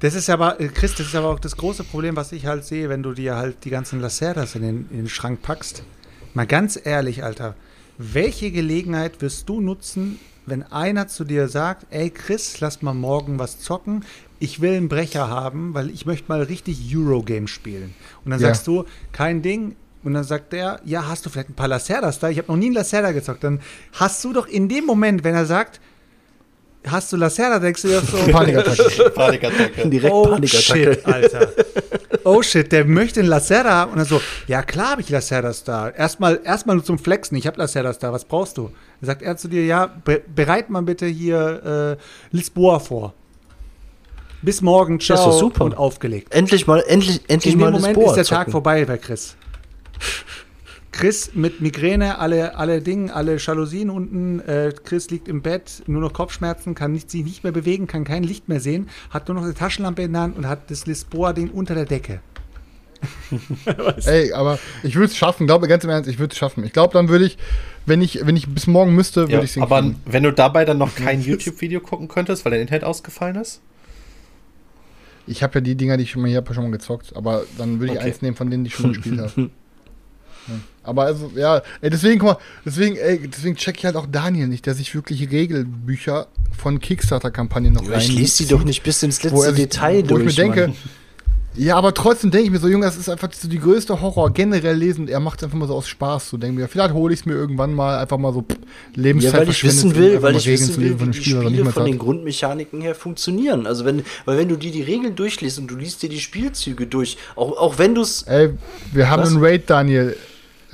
das 0.00 0.14
ist 0.16 0.28
aber, 0.28 0.60
äh, 0.60 0.66
Chris, 0.66 0.96
das 0.96 1.06
ist 1.06 1.14
aber 1.14 1.28
auch 1.28 1.38
das 1.38 1.56
große 1.56 1.84
Problem, 1.84 2.16
was 2.16 2.32
ich 2.32 2.46
halt 2.46 2.64
sehe, 2.64 2.88
wenn 2.88 3.04
du 3.04 3.12
dir 3.12 3.36
halt 3.36 3.64
die 3.64 3.70
ganzen 3.70 4.00
Lacerdas 4.00 4.56
in 4.56 4.62
den, 4.62 4.88
in 4.90 4.96
den 4.96 5.08
Schrank 5.08 5.40
packst. 5.40 5.84
Mal 6.34 6.48
ganz 6.48 6.80
ehrlich, 6.82 7.22
Alter, 7.22 7.54
welche 7.98 8.50
Gelegenheit 8.50 9.20
wirst 9.22 9.48
du 9.48 9.60
nutzen, 9.60 10.18
wenn 10.46 10.62
einer 10.62 11.08
zu 11.08 11.24
dir 11.24 11.48
sagt, 11.48 11.86
ey 11.90 12.10
Chris, 12.10 12.60
lass 12.60 12.82
mal 12.82 12.92
morgen 12.94 13.38
was 13.38 13.60
zocken, 13.60 14.04
ich 14.38 14.60
will 14.60 14.76
einen 14.76 14.88
Brecher 14.88 15.28
haben, 15.28 15.72
weil 15.74 15.88
ich 15.90 16.04
möchte 16.04 16.28
mal 16.28 16.42
richtig 16.42 16.78
Eurogame 16.94 17.48
spielen. 17.48 17.94
Und 18.24 18.30
dann 18.30 18.40
Ja. 18.40 18.48
sagst 18.48 18.66
du, 18.66 18.84
kein 19.12 19.40
Ding, 19.42 19.76
und 20.02 20.12
dann 20.12 20.24
sagt 20.24 20.52
der, 20.52 20.80
ja, 20.84 21.08
hast 21.08 21.24
du 21.24 21.30
vielleicht 21.30 21.48
ein 21.48 21.54
paar 21.54 21.68
Lacerdas 21.68 22.18
da? 22.18 22.28
Ich 22.28 22.36
habe 22.36 22.48
noch 22.48 22.58
nie 22.58 22.66
einen 22.66 22.74
Lacerda 22.74 23.12
gezockt. 23.12 23.42
Dann 23.42 23.60
hast 23.94 24.22
du 24.22 24.34
doch 24.34 24.46
in 24.46 24.68
dem 24.68 24.84
Moment, 24.84 25.24
wenn 25.24 25.34
er 25.34 25.46
sagt, 25.46 25.80
hast 26.86 27.12
du 27.12 27.16
Lacerda, 27.16 27.58
denkst 27.58 27.82
du 27.82 27.88
dir 27.88 28.00
so, 28.00 28.16
Panikattacke. 28.30 29.10
Panikattacke. 29.14 29.88
Direkt 29.88 30.14
oh 30.14 30.24
Panikattacke. 30.28 30.94
shit, 30.94 31.06
Alter. 31.06 31.52
Oh 32.26 32.40
shit, 32.40 32.72
der 32.72 32.86
möchte 32.86 33.20
einen 33.20 33.28
Lacerda 33.28 33.70
haben. 33.70 33.92
Und 33.92 33.98
dann 33.98 34.06
so, 34.06 34.18
ja 34.46 34.62
klar 34.62 34.92
habe 34.92 35.02
ich 35.02 35.10
Lacerdas 35.10 35.62
da. 35.62 35.90
Erstmal 35.90 36.40
erstmal 36.42 36.76
nur 36.76 36.84
zum 36.84 36.98
Flexen, 36.98 37.36
ich 37.36 37.46
habe 37.46 37.58
Lacerdas 37.58 37.98
da, 37.98 38.12
was 38.14 38.24
brauchst 38.24 38.56
du? 38.56 38.70
Dann 39.00 39.06
sagt 39.06 39.20
er 39.20 39.36
zu 39.36 39.46
dir, 39.48 39.66
ja, 39.66 39.86
be 40.04 40.22
bereit 40.34 40.70
mal 40.70 40.80
bitte 40.82 41.04
hier 41.06 41.98
äh, 42.00 42.34
Lisboa 42.34 42.78
vor. 42.78 43.12
Bis 44.40 44.62
morgen, 44.62 44.98
Das 44.98 45.10
ist 45.10 45.16
ciao 45.16 45.32
super. 45.32 45.64
und 45.64 45.76
aufgelegt. 45.76 46.34
Endlich 46.34 46.66
mal, 46.66 46.82
endlich, 46.86 47.20
endlich 47.28 47.54
In 47.54 47.60
mal 47.60 47.66
dem 47.72 47.80
Moment 47.80 47.96
Lisboa 47.96 48.12
ist 48.12 48.16
der 48.16 48.24
Tag 48.24 48.38
zocken. 48.46 48.52
vorbei 48.52 48.84
bei 48.86 48.96
Chris. 48.96 49.36
Chris 50.94 51.32
mit 51.34 51.60
Migräne, 51.60 52.18
alle, 52.20 52.54
alle 52.56 52.80
Dinge, 52.80 53.12
alle 53.12 53.36
Jalousien 53.38 53.90
unten. 53.90 54.38
Äh, 54.40 54.72
Chris 54.84 55.10
liegt 55.10 55.26
im 55.26 55.42
Bett, 55.42 55.82
nur 55.86 56.00
noch 56.00 56.12
Kopfschmerzen, 56.12 56.76
kann 56.76 56.92
nicht, 56.92 57.10
sich 57.10 57.24
nicht 57.24 57.42
mehr 57.42 57.52
bewegen, 57.52 57.88
kann 57.88 58.04
kein 58.04 58.22
Licht 58.22 58.48
mehr 58.48 58.60
sehen, 58.60 58.88
hat 59.10 59.26
nur 59.26 59.34
noch 59.34 59.42
eine 59.42 59.54
Taschenlampe 59.54 60.02
in 60.02 60.12
der 60.12 60.22
Hand 60.22 60.36
und 60.38 60.46
hat 60.46 60.70
das 60.70 60.86
Lisboa-Ding 60.86 61.50
unter 61.50 61.74
der 61.74 61.84
Decke. 61.86 62.20
Ey, 64.06 64.32
aber 64.32 64.58
ich 64.84 64.94
würde 64.94 65.06
es 65.06 65.16
schaffen, 65.16 65.46
glaube 65.48 65.66
ganz 65.66 65.82
im 65.82 65.90
Ernst, 65.90 66.08
ich 66.08 66.20
würde 66.20 66.30
es 66.32 66.38
schaffen. 66.38 66.62
Ich 66.64 66.72
glaube, 66.72 66.92
dann 66.92 67.08
würde 67.08 67.24
ich, 67.26 67.38
wenn 67.86 68.00
ich, 68.00 68.24
wenn 68.24 68.36
ich 68.36 68.46
bis 68.48 68.68
morgen 68.68 68.94
müsste, 68.94 69.22
würde 69.22 69.32
Ja, 69.32 69.42
ich 69.42 69.56
es 69.56 69.62
aber 69.62 69.82
hinkriegen. 69.82 70.00
wenn 70.06 70.22
du 70.22 70.32
dabei 70.32 70.64
dann 70.64 70.78
noch 70.78 70.94
kein 70.94 71.20
YouTube-Video 71.22 71.80
gucken 71.80 72.06
könntest, 72.06 72.44
weil 72.44 72.52
dein 72.52 72.60
Internet 72.62 72.84
ausgefallen 72.84 73.34
ist? 73.36 73.60
Ich 75.26 75.42
habe 75.42 75.54
ja 75.56 75.60
die 75.60 75.74
Dinger, 75.74 75.96
die 75.96 76.04
ich 76.04 76.12
schon 76.12 76.22
mal 76.22 76.28
hier 76.28 76.36
habe, 76.36 76.54
schon 76.54 76.62
mal 76.64 76.70
gezockt, 76.70 77.16
aber 77.16 77.44
dann 77.58 77.80
würde 77.80 77.94
ich 77.94 77.98
Okay. 77.98 78.08
eins 78.08 78.22
nehmen 78.22 78.36
von 78.36 78.48
denen, 78.48 78.62
die 78.64 78.68
ich 78.68 78.74
schon 78.76 78.92
gespielt 78.92 79.18
habe. 79.20 79.50
Ja. 80.48 80.54
Aber 80.82 81.04
also, 81.04 81.30
ja, 81.34 81.62
ey, 81.80 81.88
deswegen, 81.90 82.18
guck 82.18 82.28
mal, 82.30 82.38
deswegen, 82.64 82.96
ey, 82.96 83.26
deswegen 83.26 83.56
check 83.56 83.78
ich 83.78 83.84
halt 83.86 83.96
auch 83.96 84.06
Daniel 84.10 84.48
nicht, 84.48 84.66
der 84.66 84.74
sich 84.74 84.94
wirklich 84.94 85.30
Regelbücher 85.30 86.26
von 86.56 86.78
Kickstarter-Kampagnen 86.78 87.72
noch 87.72 87.88
Ja, 87.88 87.96
ich 87.96 88.12
lese 88.12 88.42
die 88.44 88.50
doch 88.50 88.64
nicht 88.64 88.82
bis 88.82 89.02
ins 89.02 89.22
letzte 89.22 89.36
wo 89.38 89.42
sich, 89.42 89.54
Detail 89.54 90.02
wo 90.04 90.18
durch. 90.18 90.26
ich 90.26 90.36
mir 90.36 90.44
denke, 90.44 90.68
Mann. 90.68 90.76
ja, 91.56 91.76
aber 91.76 91.94
trotzdem 91.94 92.30
denke 92.30 92.46
ich 92.46 92.50
mir 92.52 92.58
so, 92.58 92.68
Junge, 92.68 92.84
das 92.84 92.98
ist 92.98 93.08
einfach 93.08 93.32
so 93.32 93.48
die 93.48 93.58
größte 93.60 94.02
Horror 94.02 94.30
generell 94.34 94.76
lesen. 94.76 95.08
Er 95.08 95.20
macht 95.20 95.38
es 95.38 95.44
einfach 95.44 95.56
mal 95.56 95.66
so 95.68 95.74
aus 95.74 95.88
Spaß. 95.88 96.28
So 96.28 96.36
denke 96.36 96.60
mir, 96.60 96.68
vielleicht 96.68 96.92
hole 96.92 97.14
ich 97.14 97.20
es 97.20 97.26
mir 97.26 97.32
irgendwann 97.32 97.72
mal 97.72 97.98
einfach 97.98 98.18
mal 98.18 98.34
so 98.34 98.44
Lebenszeit 98.94 99.32
Ja, 99.32 99.38
weil 99.40 99.48
ich 99.48 99.64
wissen 99.64 99.94
will, 99.94 100.20
weil 100.20 100.36
ich 100.36 100.46
Regeln 100.46 100.68
wissen 100.68 100.82
will, 100.82 101.00
wie 101.00 101.04
die 101.06 101.12
Spiel, 101.22 101.42
Spiele 101.42 101.64
von 101.70 101.86
den. 101.86 101.98
Grundmechaniken 101.98 102.82
her 102.82 102.94
funktionieren. 102.94 103.66
Also 103.66 103.86
wenn, 103.86 104.02
weil 104.26 104.36
wenn 104.36 104.48
du 104.50 104.56
dir 104.56 104.70
die 104.70 104.82
Regeln 104.82 105.14
durchliest 105.16 105.58
und 105.58 105.68
du 105.70 105.76
liest 105.76 106.02
dir 106.02 106.10
die 106.10 106.20
Spielzüge 106.20 106.86
durch, 106.86 107.16
auch, 107.36 107.56
auch 107.56 107.78
wenn 107.78 107.94
du 107.94 108.02
es 108.02 108.22
Ey, 108.24 108.50
wir 108.92 109.08
haben 109.08 109.22
Was? 109.22 109.30
einen 109.30 109.42
Raid, 109.42 109.70
Daniel. 109.70 110.14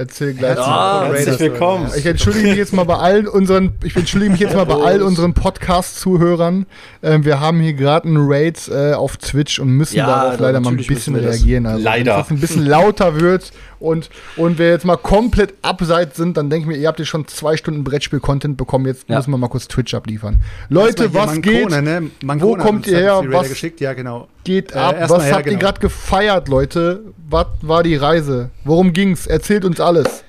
Erzähl 0.00 0.32
gleich. 0.32 0.56
Ja, 0.56 1.00
Raiders, 1.00 1.26
Herzlich 1.26 1.50
willkommen. 1.52 1.90
Ich 1.94 2.06
entschuldige 2.06 2.48
mich 2.48 2.56
jetzt 2.56 2.72
mal 2.72 2.84
bei 2.84 2.94
allen 2.96 3.28
unseren, 3.28 3.72
ich 3.84 3.94
entschuldige 3.94 4.32
mich 4.32 4.40
jetzt 4.40 4.56
mal 4.56 4.64
bei 4.64 4.76
all 4.82 5.02
unseren 5.02 5.34
Podcast-Zuhörern. 5.34 6.64
Ähm, 7.02 7.24
wir 7.26 7.38
haben 7.38 7.60
hier 7.60 7.74
gerade 7.74 8.08
einen 8.08 8.16
Raid 8.18 8.66
äh, 8.72 8.94
auf 8.94 9.18
Twitch 9.18 9.58
und 9.58 9.68
müssen 9.68 9.96
Ja, 9.98 10.06
darauf 10.06 10.36
da- 10.38 10.42
leider 10.44 10.60
mal 10.60 10.70
ein 10.70 10.76
bisschen 10.78 11.16
reagieren. 11.16 11.66
Also, 11.66 11.84
Leider. 11.84 12.12
Wenn 12.14 12.18
das 12.22 12.30
ein 12.30 12.40
bisschen 12.40 12.64
lauter 12.64 13.20
wird 13.20 13.52
und, 13.80 14.10
und 14.36 14.58
wir 14.58 14.68
jetzt 14.68 14.84
mal 14.84 14.96
komplett 14.96 15.54
abseits 15.62 16.16
sind, 16.16 16.36
dann 16.36 16.48
denke 16.50 16.62
ich 16.70 16.76
mir, 16.76 16.80
ihr 16.80 16.86
habt 16.86 16.98
hier 16.98 17.06
schon 17.06 17.26
zwei 17.26 17.56
Stunden 17.56 17.82
Brettspiel-Content 17.82 18.56
bekommen, 18.56 18.86
jetzt 18.86 19.08
Ja. 19.08 19.16
müssen 19.16 19.30
wir 19.32 19.38
mal 19.38 19.48
kurz 19.48 19.66
Twitch 19.66 19.94
abliefern. 19.94 20.38
Leute, 20.68 21.12
was 21.14 21.32
hier 21.32 21.40
geht? 21.42 21.70
Mancone, 21.70 21.82
ne? 22.00 22.10
Mancone 22.22 22.52
Wo 22.52 22.62
kommt 22.62 22.86
ihr 22.86 22.98
her? 22.98 23.22
Was- 23.26 23.48
geschickt, 23.48 23.80
ja, 23.80 23.92
genau. 23.94 24.28
Geht 24.44 24.72
Äh, 24.72 24.78
ab. 24.78 24.96
Was 25.08 25.24
her, 25.24 25.34
habt 25.34 25.46
ihr 25.46 25.52
genau. 25.52 25.58
gerade 25.64 25.80
gefeiert, 25.80 26.48
Leute? 26.48 27.00
Was 27.28 27.46
war 27.62 27.82
die 27.82 27.96
Reise? 27.96 28.50
Worum 28.64 28.92
ging's? 28.92 29.26
Erzählt 29.26 29.64
uns 29.64 29.80
alles. 29.80 30.24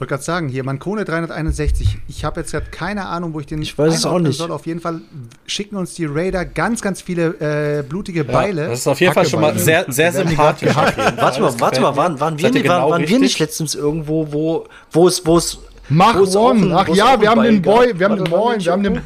Ich 0.00 0.02
wollte 0.02 0.14
gerade 0.14 0.24
sagen, 0.24 0.48
hier 0.48 0.64
Mancone 0.64 1.04
361. 1.04 1.98
Ich 2.08 2.24
habe 2.24 2.40
jetzt 2.40 2.52
gerade 2.52 2.70
keine 2.70 3.04
Ahnung, 3.04 3.34
wo 3.34 3.40
ich 3.40 3.44
den 3.44 3.60
Ich 3.60 3.76
weiß 3.76 3.96
es 3.96 4.06
auch 4.06 4.18
nicht. 4.18 4.38
soll. 4.38 4.50
Auf 4.50 4.64
jeden 4.64 4.80
Fall 4.80 5.02
schicken 5.44 5.76
uns 5.76 5.92
die 5.92 6.06
Raider 6.06 6.46
ganz, 6.46 6.80
ganz 6.80 7.02
viele 7.02 7.34
äh, 7.78 7.82
blutige 7.82 8.24
Beile. 8.24 8.68
Das 8.68 8.78
ist 8.78 8.86
auf 8.86 8.98
jeden 8.98 9.12
Fall 9.12 9.26
schon 9.26 9.42
mal 9.42 9.58
sehr, 9.58 9.84
sehr 9.88 10.10
sympathisch. 10.10 10.74
Warte 10.74 11.42
mal, 11.42 11.60
warte 11.60 11.80
mal, 11.82 11.96
waren, 11.98 12.18
waren, 12.18 12.38
wir, 12.38 12.50
nicht, 12.50 12.62
genau 12.62 12.88
waren 12.88 13.06
wir 13.06 13.18
nicht 13.18 13.38
letztens 13.40 13.74
irgendwo, 13.74 14.32
wo, 14.32 14.66
wo 14.90 15.06
es, 15.06 15.26
wo 15.26 15.36
es, 15.36 15.58
Mach 15.90 16.16
One. 16.34 16.74
Ach 16.74 16.88
ja, 16.88 17.20
wir 17.20 17.28
haben 17.28 17.42
den 17.42 17.60
Boy, 17.60 17.92
wir 17.94 18.08
haben 18.08 18.24
den 18.24 18.24
nicht 18.24 18.64
wir 18.64 18.72
haben 18.72 18.82
den. 18.82 19.02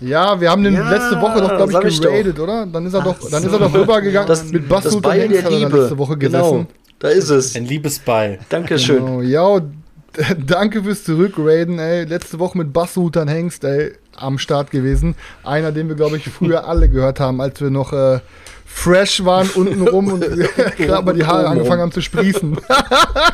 Ja, 0.00 0.40
wir 0.40 0.50
haben 0.50 0.62
den 0.62 0.74
Ja, 0.74 0.88
letzte 0.90 1.20
Woche 1.20 1.40
doch, 1.40 1.48
glaube 1.56 1.66
ich, 1.66 1.72
sag 1.72 1.84
ich 1.86 2.00
geradet, 2.00 2.38
oder? 2.38 2.66
Dann 2.66 2.86
ist 2.86 2.94
er 2.94 3.02
doch, 3.02 3.18
dann 3.30 3.42
so. 3.42 3.48
ist 3.48 3.52
er 3.52 3.58
doch 3.58 3.74
rübergegangen. 3.74 4.28
das, 4.28 4.44
mit 4.44 4.62
das 4.62 4.84
Bastut 4.84 5.06
und 5.06 5.12
Hengst 5.12 5.32
der 5.34 5.44
hat 5.44 5.52
er 5.52 5.58
Liebe. 5.58 5.78
letzte 5.78 5.98
Woche 5.98 6.16
gesessen. 6.18 6.50
Genau, 6.52 6.66
da 6.98 7.08
ist 7.08 7.30
es. 7.30 7.56
Ein 7.56 7.64
Liebesball. 7.66 8.38
Dankeschön. 8.48 9.04
Genau, 9.04 9.20
ja, 9.22 9.60
danke 10.46 10.82
fürs 10.82 11.04
Zurückraiden, 11.04 11.78
ey. 11.78 12.04
Letzte 12.04 12.38
Woche 12.38 12.58
mit 12.58 12.72
Bastut 12.72 13.16
und 13.16 13.28
Hengst, 13.28 13.64
ey. 13.64 13.92
am 14.16 14.38
Start 14.38 14.70
gewesen. 14.70 15.14
Einer, 15.44 15.72
den 15.72 15.88
wir, 15.88 15.94
glaube 15.96 16.16
ich, 16.16 16.28
früher 16.28 16.66
alle 16.68 16.88
gehört 16.88 17.20
haben, 17.20 17.40
als 17.40 17.60
wir 17.60 17.70
noch 17.70 17.92
äh, 17.92 18.20
fresh 18.66 19.24
waren 19.24 19.48
unten 19.50 19.86
rum 19.88 20.12
und 20.12 20.20
gerade 20.76 21.04
mal 21.04 21.14
die 21.14 21.24
Haare 21.24 21.46
angefangen 21.46 21.82
haben 21.82 21.92
zu 21.92 22.02
sprießen. 22.02 22.58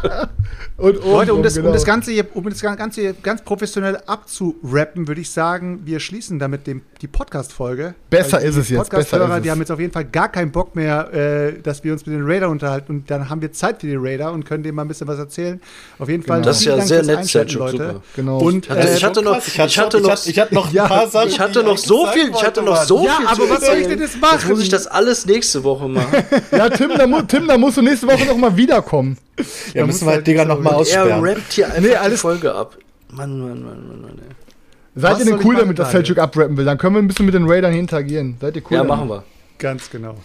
und 0.77 1.05
Leute, 1.05 1.35
um 1.35 1.43
das, 1.43 1.55
genau. 1.55 1.69
um 1.69 1.73
das 1.73 1.85
Ganze 1.85 2.13
hier, 2.13 2.27
um 2.35 2.49
das 2.49 2.61
Ganze 2.61 3.01
hier 3.01 3.15
ganz 3.15 3.43
professionell 3.43 3.97
abzurappen, 4.07 5.09
würde 5.09 5.21
ich 5.21 5.31
sagen, 5.31 5.81
wir 5.85 6.01
schließen 6.01 6.39
damit 6.39 6.67
dem, 6.67 6.83
die 7.01 7.09
Podcast-Folge. 7.09 7.95
Besser 8.11 8.41
ist 8.43 8.57
es 8.57 8.69
jetzt. 8.69 8.79
Podcast-Hörer, 8.79 9.41
die 9.41 9.51
haben 9.51 9.59
jetzt 9.61 9.73
auf 9.73 9.81
jeden 9.81 9.93
Fall 9.93 10.05
gar 10.05 10.31
keinen 10.31 10.53
Bock 10.53 10.77
mehr, 10.77 11.13
äh, 11.13 11.61
dass 11.61 11.83
wir 11.83 11.93
uns 11.93 12.05
mit 12.07 12.15
den 12.15 12.25
Raider 12.25 12.51
unterhalten 12.51 12.93
und 12.93 13.11
dann 13.11 13.29
haben 13.31 13.41
wir 13.41 13.53
Zeit 13.53 13.81
für 13.81 13.87
die 13.87 13.97
Raider 13.97 14.33
und 14.33 14.45
können 14.45 14.63
denen 14.63 14.77
mal 14.77 14.83
ein 14.83 14.89
bisschen 14.89 15.09
was 15.09 15.19
erzählen. 15.19 15.61
Auf 15.99 16.09
jeden 16.09 16.23
Fall. 16.23 16.39
Genau. 16.39 16.47
Das 16.47 16.59
ist 16.59 16.67
ja 16.67 16.81
sehr 16.81 17.03
nett, 17.03 17.25
Sergio, 17.25 17.61
Leute. 17.61 17.77
Super. 17.77 18.03
Genau. 18.17 18.39
Und 18.39 18.69
äh, 18.69 18.97
ich 18.97 19.05
hatte 19.05 19.23
noch, 19.23 19.39
ich 19.47 19.59
hatte 19.59 20.01
noch, 20.01 20.27
ich 20.27 20.39
hatte 20.39 20.55
noch 20.55 20.69
ein 20.69 20.89
paar 20.89 21.09
Sachen. 21.09 21.29
Ich 21.29 21.41
hatte 21.41 21.63
noch 21.63 21.79
so 21.79 22.07
viel, 22.09 22.31
ich 22.31 22.45
hatte 22.45 22.63
noch 22.63 22.83
so 22.85 23.05
ja, 23.05 23.17
viel. 23.17 23.27
aber 23.27 23.51
was 23.51 23.67
soll 23.67 23.77
ich 23.77 23.89
denn 23.89 24.01
jetzt 24.01 24.21
machen? 24.21 24.51
Muss 24.51 24.61
ich 24.61 24.69
das 24.69 24.87
alles 24.87 25.22
nächste 25.27 25.65
Woche 25.65 25.89
machen. 25.89 26.25
ja, 26.51 26.69
Tim, 26.69 26.91
da, 26.97 27.07
mu 27.07 27.23
Tim, 27.23 27.47
da 27.47 27.59
musst 27.59 27.77
du 27.77 27.83
nächste 27.83 28.07
Woche 28.07 28.25
noch 28.27 28.37
mal 28.37 28.57
wiederkommen. 28.57 29.17
Ja, 29.75 29.87
müssen 29.87 30.07
wir 30.07 30.15
halt 30.15 30.27
Digga 30.27 30.45
noch 30.45 30.61
mal 30.61 30.75
aussperren. 30.75 31.11
Er 31.11 31.23
rappt 31.23 31.53
hier 31.53 31.67
einfach 31.67 31.81
nee, 31.81 31.95
alles 31.95 32.15
die 32.15 32.23
Folge 32.23 32.55
ab. 32.55 32.77
Mann, 33.13 33.39
Mann, 33.41 33.63
Mann, 33.63 33.89
Mann, 33.89 34.01
Mann. 34.03 34.19
Ey. 34.19 34.35
Seid 34.95 35.19
ihr 35.21 35.25
denn 35.25 35.41
cool 35.45 35.57
damit, 35.57 35.79
dass 35.79 35.91
Selchuk 35.91 36.19
abrappen 36.19 36.57
will? 36.57 36.65
Dann 36.65 36.79
können 36.79 36.95
wir 36.97 37.03
ein 37.03 37.09
bisschen 37.09 37.27
mit 37.27 37.35
den 37.35 37.49
Raidern 37.49 37.75
interagieren. 37.75 38.37
Seid 38.41 38.57
ihr 38.57 38.63
cool? 38.63 38.73
Ja, 38.73 38.79
damit? 38.79 38.89
machen 38.89 39.09
wir. 39.09 39.25
Ganz 39.59 39.91
genau. 39.91 40.17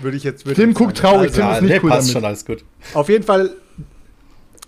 Würde 0.00 0.16
ich 0.16 0.24
jetzt. 0.24 0.46
Würde 0.46 0.60
Tim 0.60 0.74
guckt 0.74 0.98
traurig, 0.98 1.30
also, 1.30 1.40
Tim 1.40 1.50
ist 1.50 1.62
nicht 1.62 1.70
nee, 1.70 1.80
cool 1.82 1.90
passt 1.90 2.08
damit. 2.08 2.12
schon, 2.12 2.24
alles 2.24 2.44
gut. 2.44 2.64
Auf 2.94 3.08
jeden 3.08 3.24
Fall, 3.24 3.50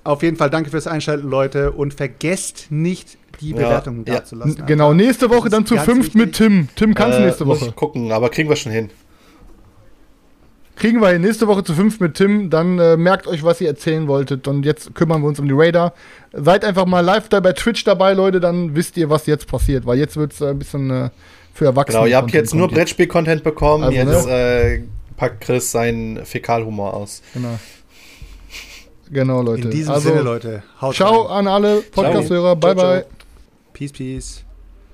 auf 0.02 0.22
jeden 0.22 0.36
Fall 0.36 0.50
danke 0.50 0.70
fürs 0.70 0.86
Einschalten, 0.86 1.28
Leute. 1.28 1.72
Und 1.72 1.94
vergesst 1.94 2.66
nicht, 2.70 3.18
die 3.40 3.52
Bewertungen 3.52 4.04
ja, 4.06 4.16
dazulassen. 4.16 4.56
Ja. 4.58 4.64
Genau, 4.64 4.94
nächste 4.94 5.30
Woche 5.30 5.48
dann 5.48 5.66
zu 5.66 5.76
fünft 5.76 6.14
mit 6.14 6.34
Tim. 6.34 6.68
Tim 6.74 6.94
kannst 6.94 7.18
du 7.18 7.22
äh, 7.22 7.26
nächste 7.26 7.46
Woche. 7.46 7.60
Muss 7.60 7.68
ich 7.68 7.76
gucken, 7.76 8.12
aber 8.12 8.30
kriegen 8.30 8.48
wir 8.48 8.56
schon 8.56 8.72
hin. 8.72 8.90
Kriegen 10.78 11.00
wir 11.00 11.08
hin. 11.08 11.22
Nächste 11.22 11.48
Woche 11.48 11.64
zu 11.64 11.74
fünf 11.74 11.98
mit 11.98 12.14
Tim. 12.14 12.50
Dann 12.50 12.78
äh, 12.78 12.96
merkt 12.96 13.26
euch, 13.26 13.42
was 13.42 13.60
ihr 13.60 13.66
erzählen 13.66 14.06
wolltet. 14.06 14.46
Und 14.46 14.64
jetzt 14.64 14.94
kümmern 14.94 15.22
wir 15.22 15.28
uns 15.28 15.40
um 15.40 15.48
die 15.48 15.54
Raider. 15.54 15.92
Seid 16.32 16.64
einfach 16.64 16.86
mal 16.86 17.00
live 17.00 17.28
da 17.28 17.40
bei 17.40 17.52
Twitch 17.52 17.82
dabei, 17.82 18.12
Leute. 18.12 18.38
Dann 18.38 18.76
wisst 18.76 18.96
ihr, 18.96 19.10
was 19.10 19.26
jetzt 19.26 19.48
passiert. 19.48 19.86
Weil 19.86 19.98
jetzt 19.98 20.16
wird 20.16 20.32
es 20.32 20.40
äh, 20.40 20.50
ein 20.50 20.58
bisschen 20.58 20.88
äh, 20.90 21.10
für 21.52 21.64
Erwachsene. 21.64 22.04
Genau, 22.04 22.08
ihr 22.08 22.16
habt 22.16 22.30
jetzt 22.30 22.54
nur 22.54 22.68
Brettspiel-Content 22.68 23.42
bekommen. 23.42 23.82
Also, 23.82 23.96
jetzt 23.96 24.26
ne? 24.26 24.32
Äh, 24.32 24.82
packt 25.16 25.40
Chris 25.40 25.72
seinen 25.72 26.24
Fäkalhumor 26.24 26.94
aus. 26.94 27.22
Genau. 27.34 27.58
Genau, 29.10 29.42
Leute. 29.42 29.62
In 29.62 29.70
diesem 29.70 29.94
also, 29.94 30.10
Sinne, 30.10 30.22
Leute. 30.22 30.62
Haut 30.80 30.94
ciao 30.94 31.22
rein. 31.22 31.46
an 31.46 31.48
alle 31.48 31.80
Podcast-Hörer. 31.80 32.54
Bye, 32.54 32.76
ciao, 32.76 32.86
bye. 32.86 33.04
Peace, 33.72 33.92
peace. 33.92 34.44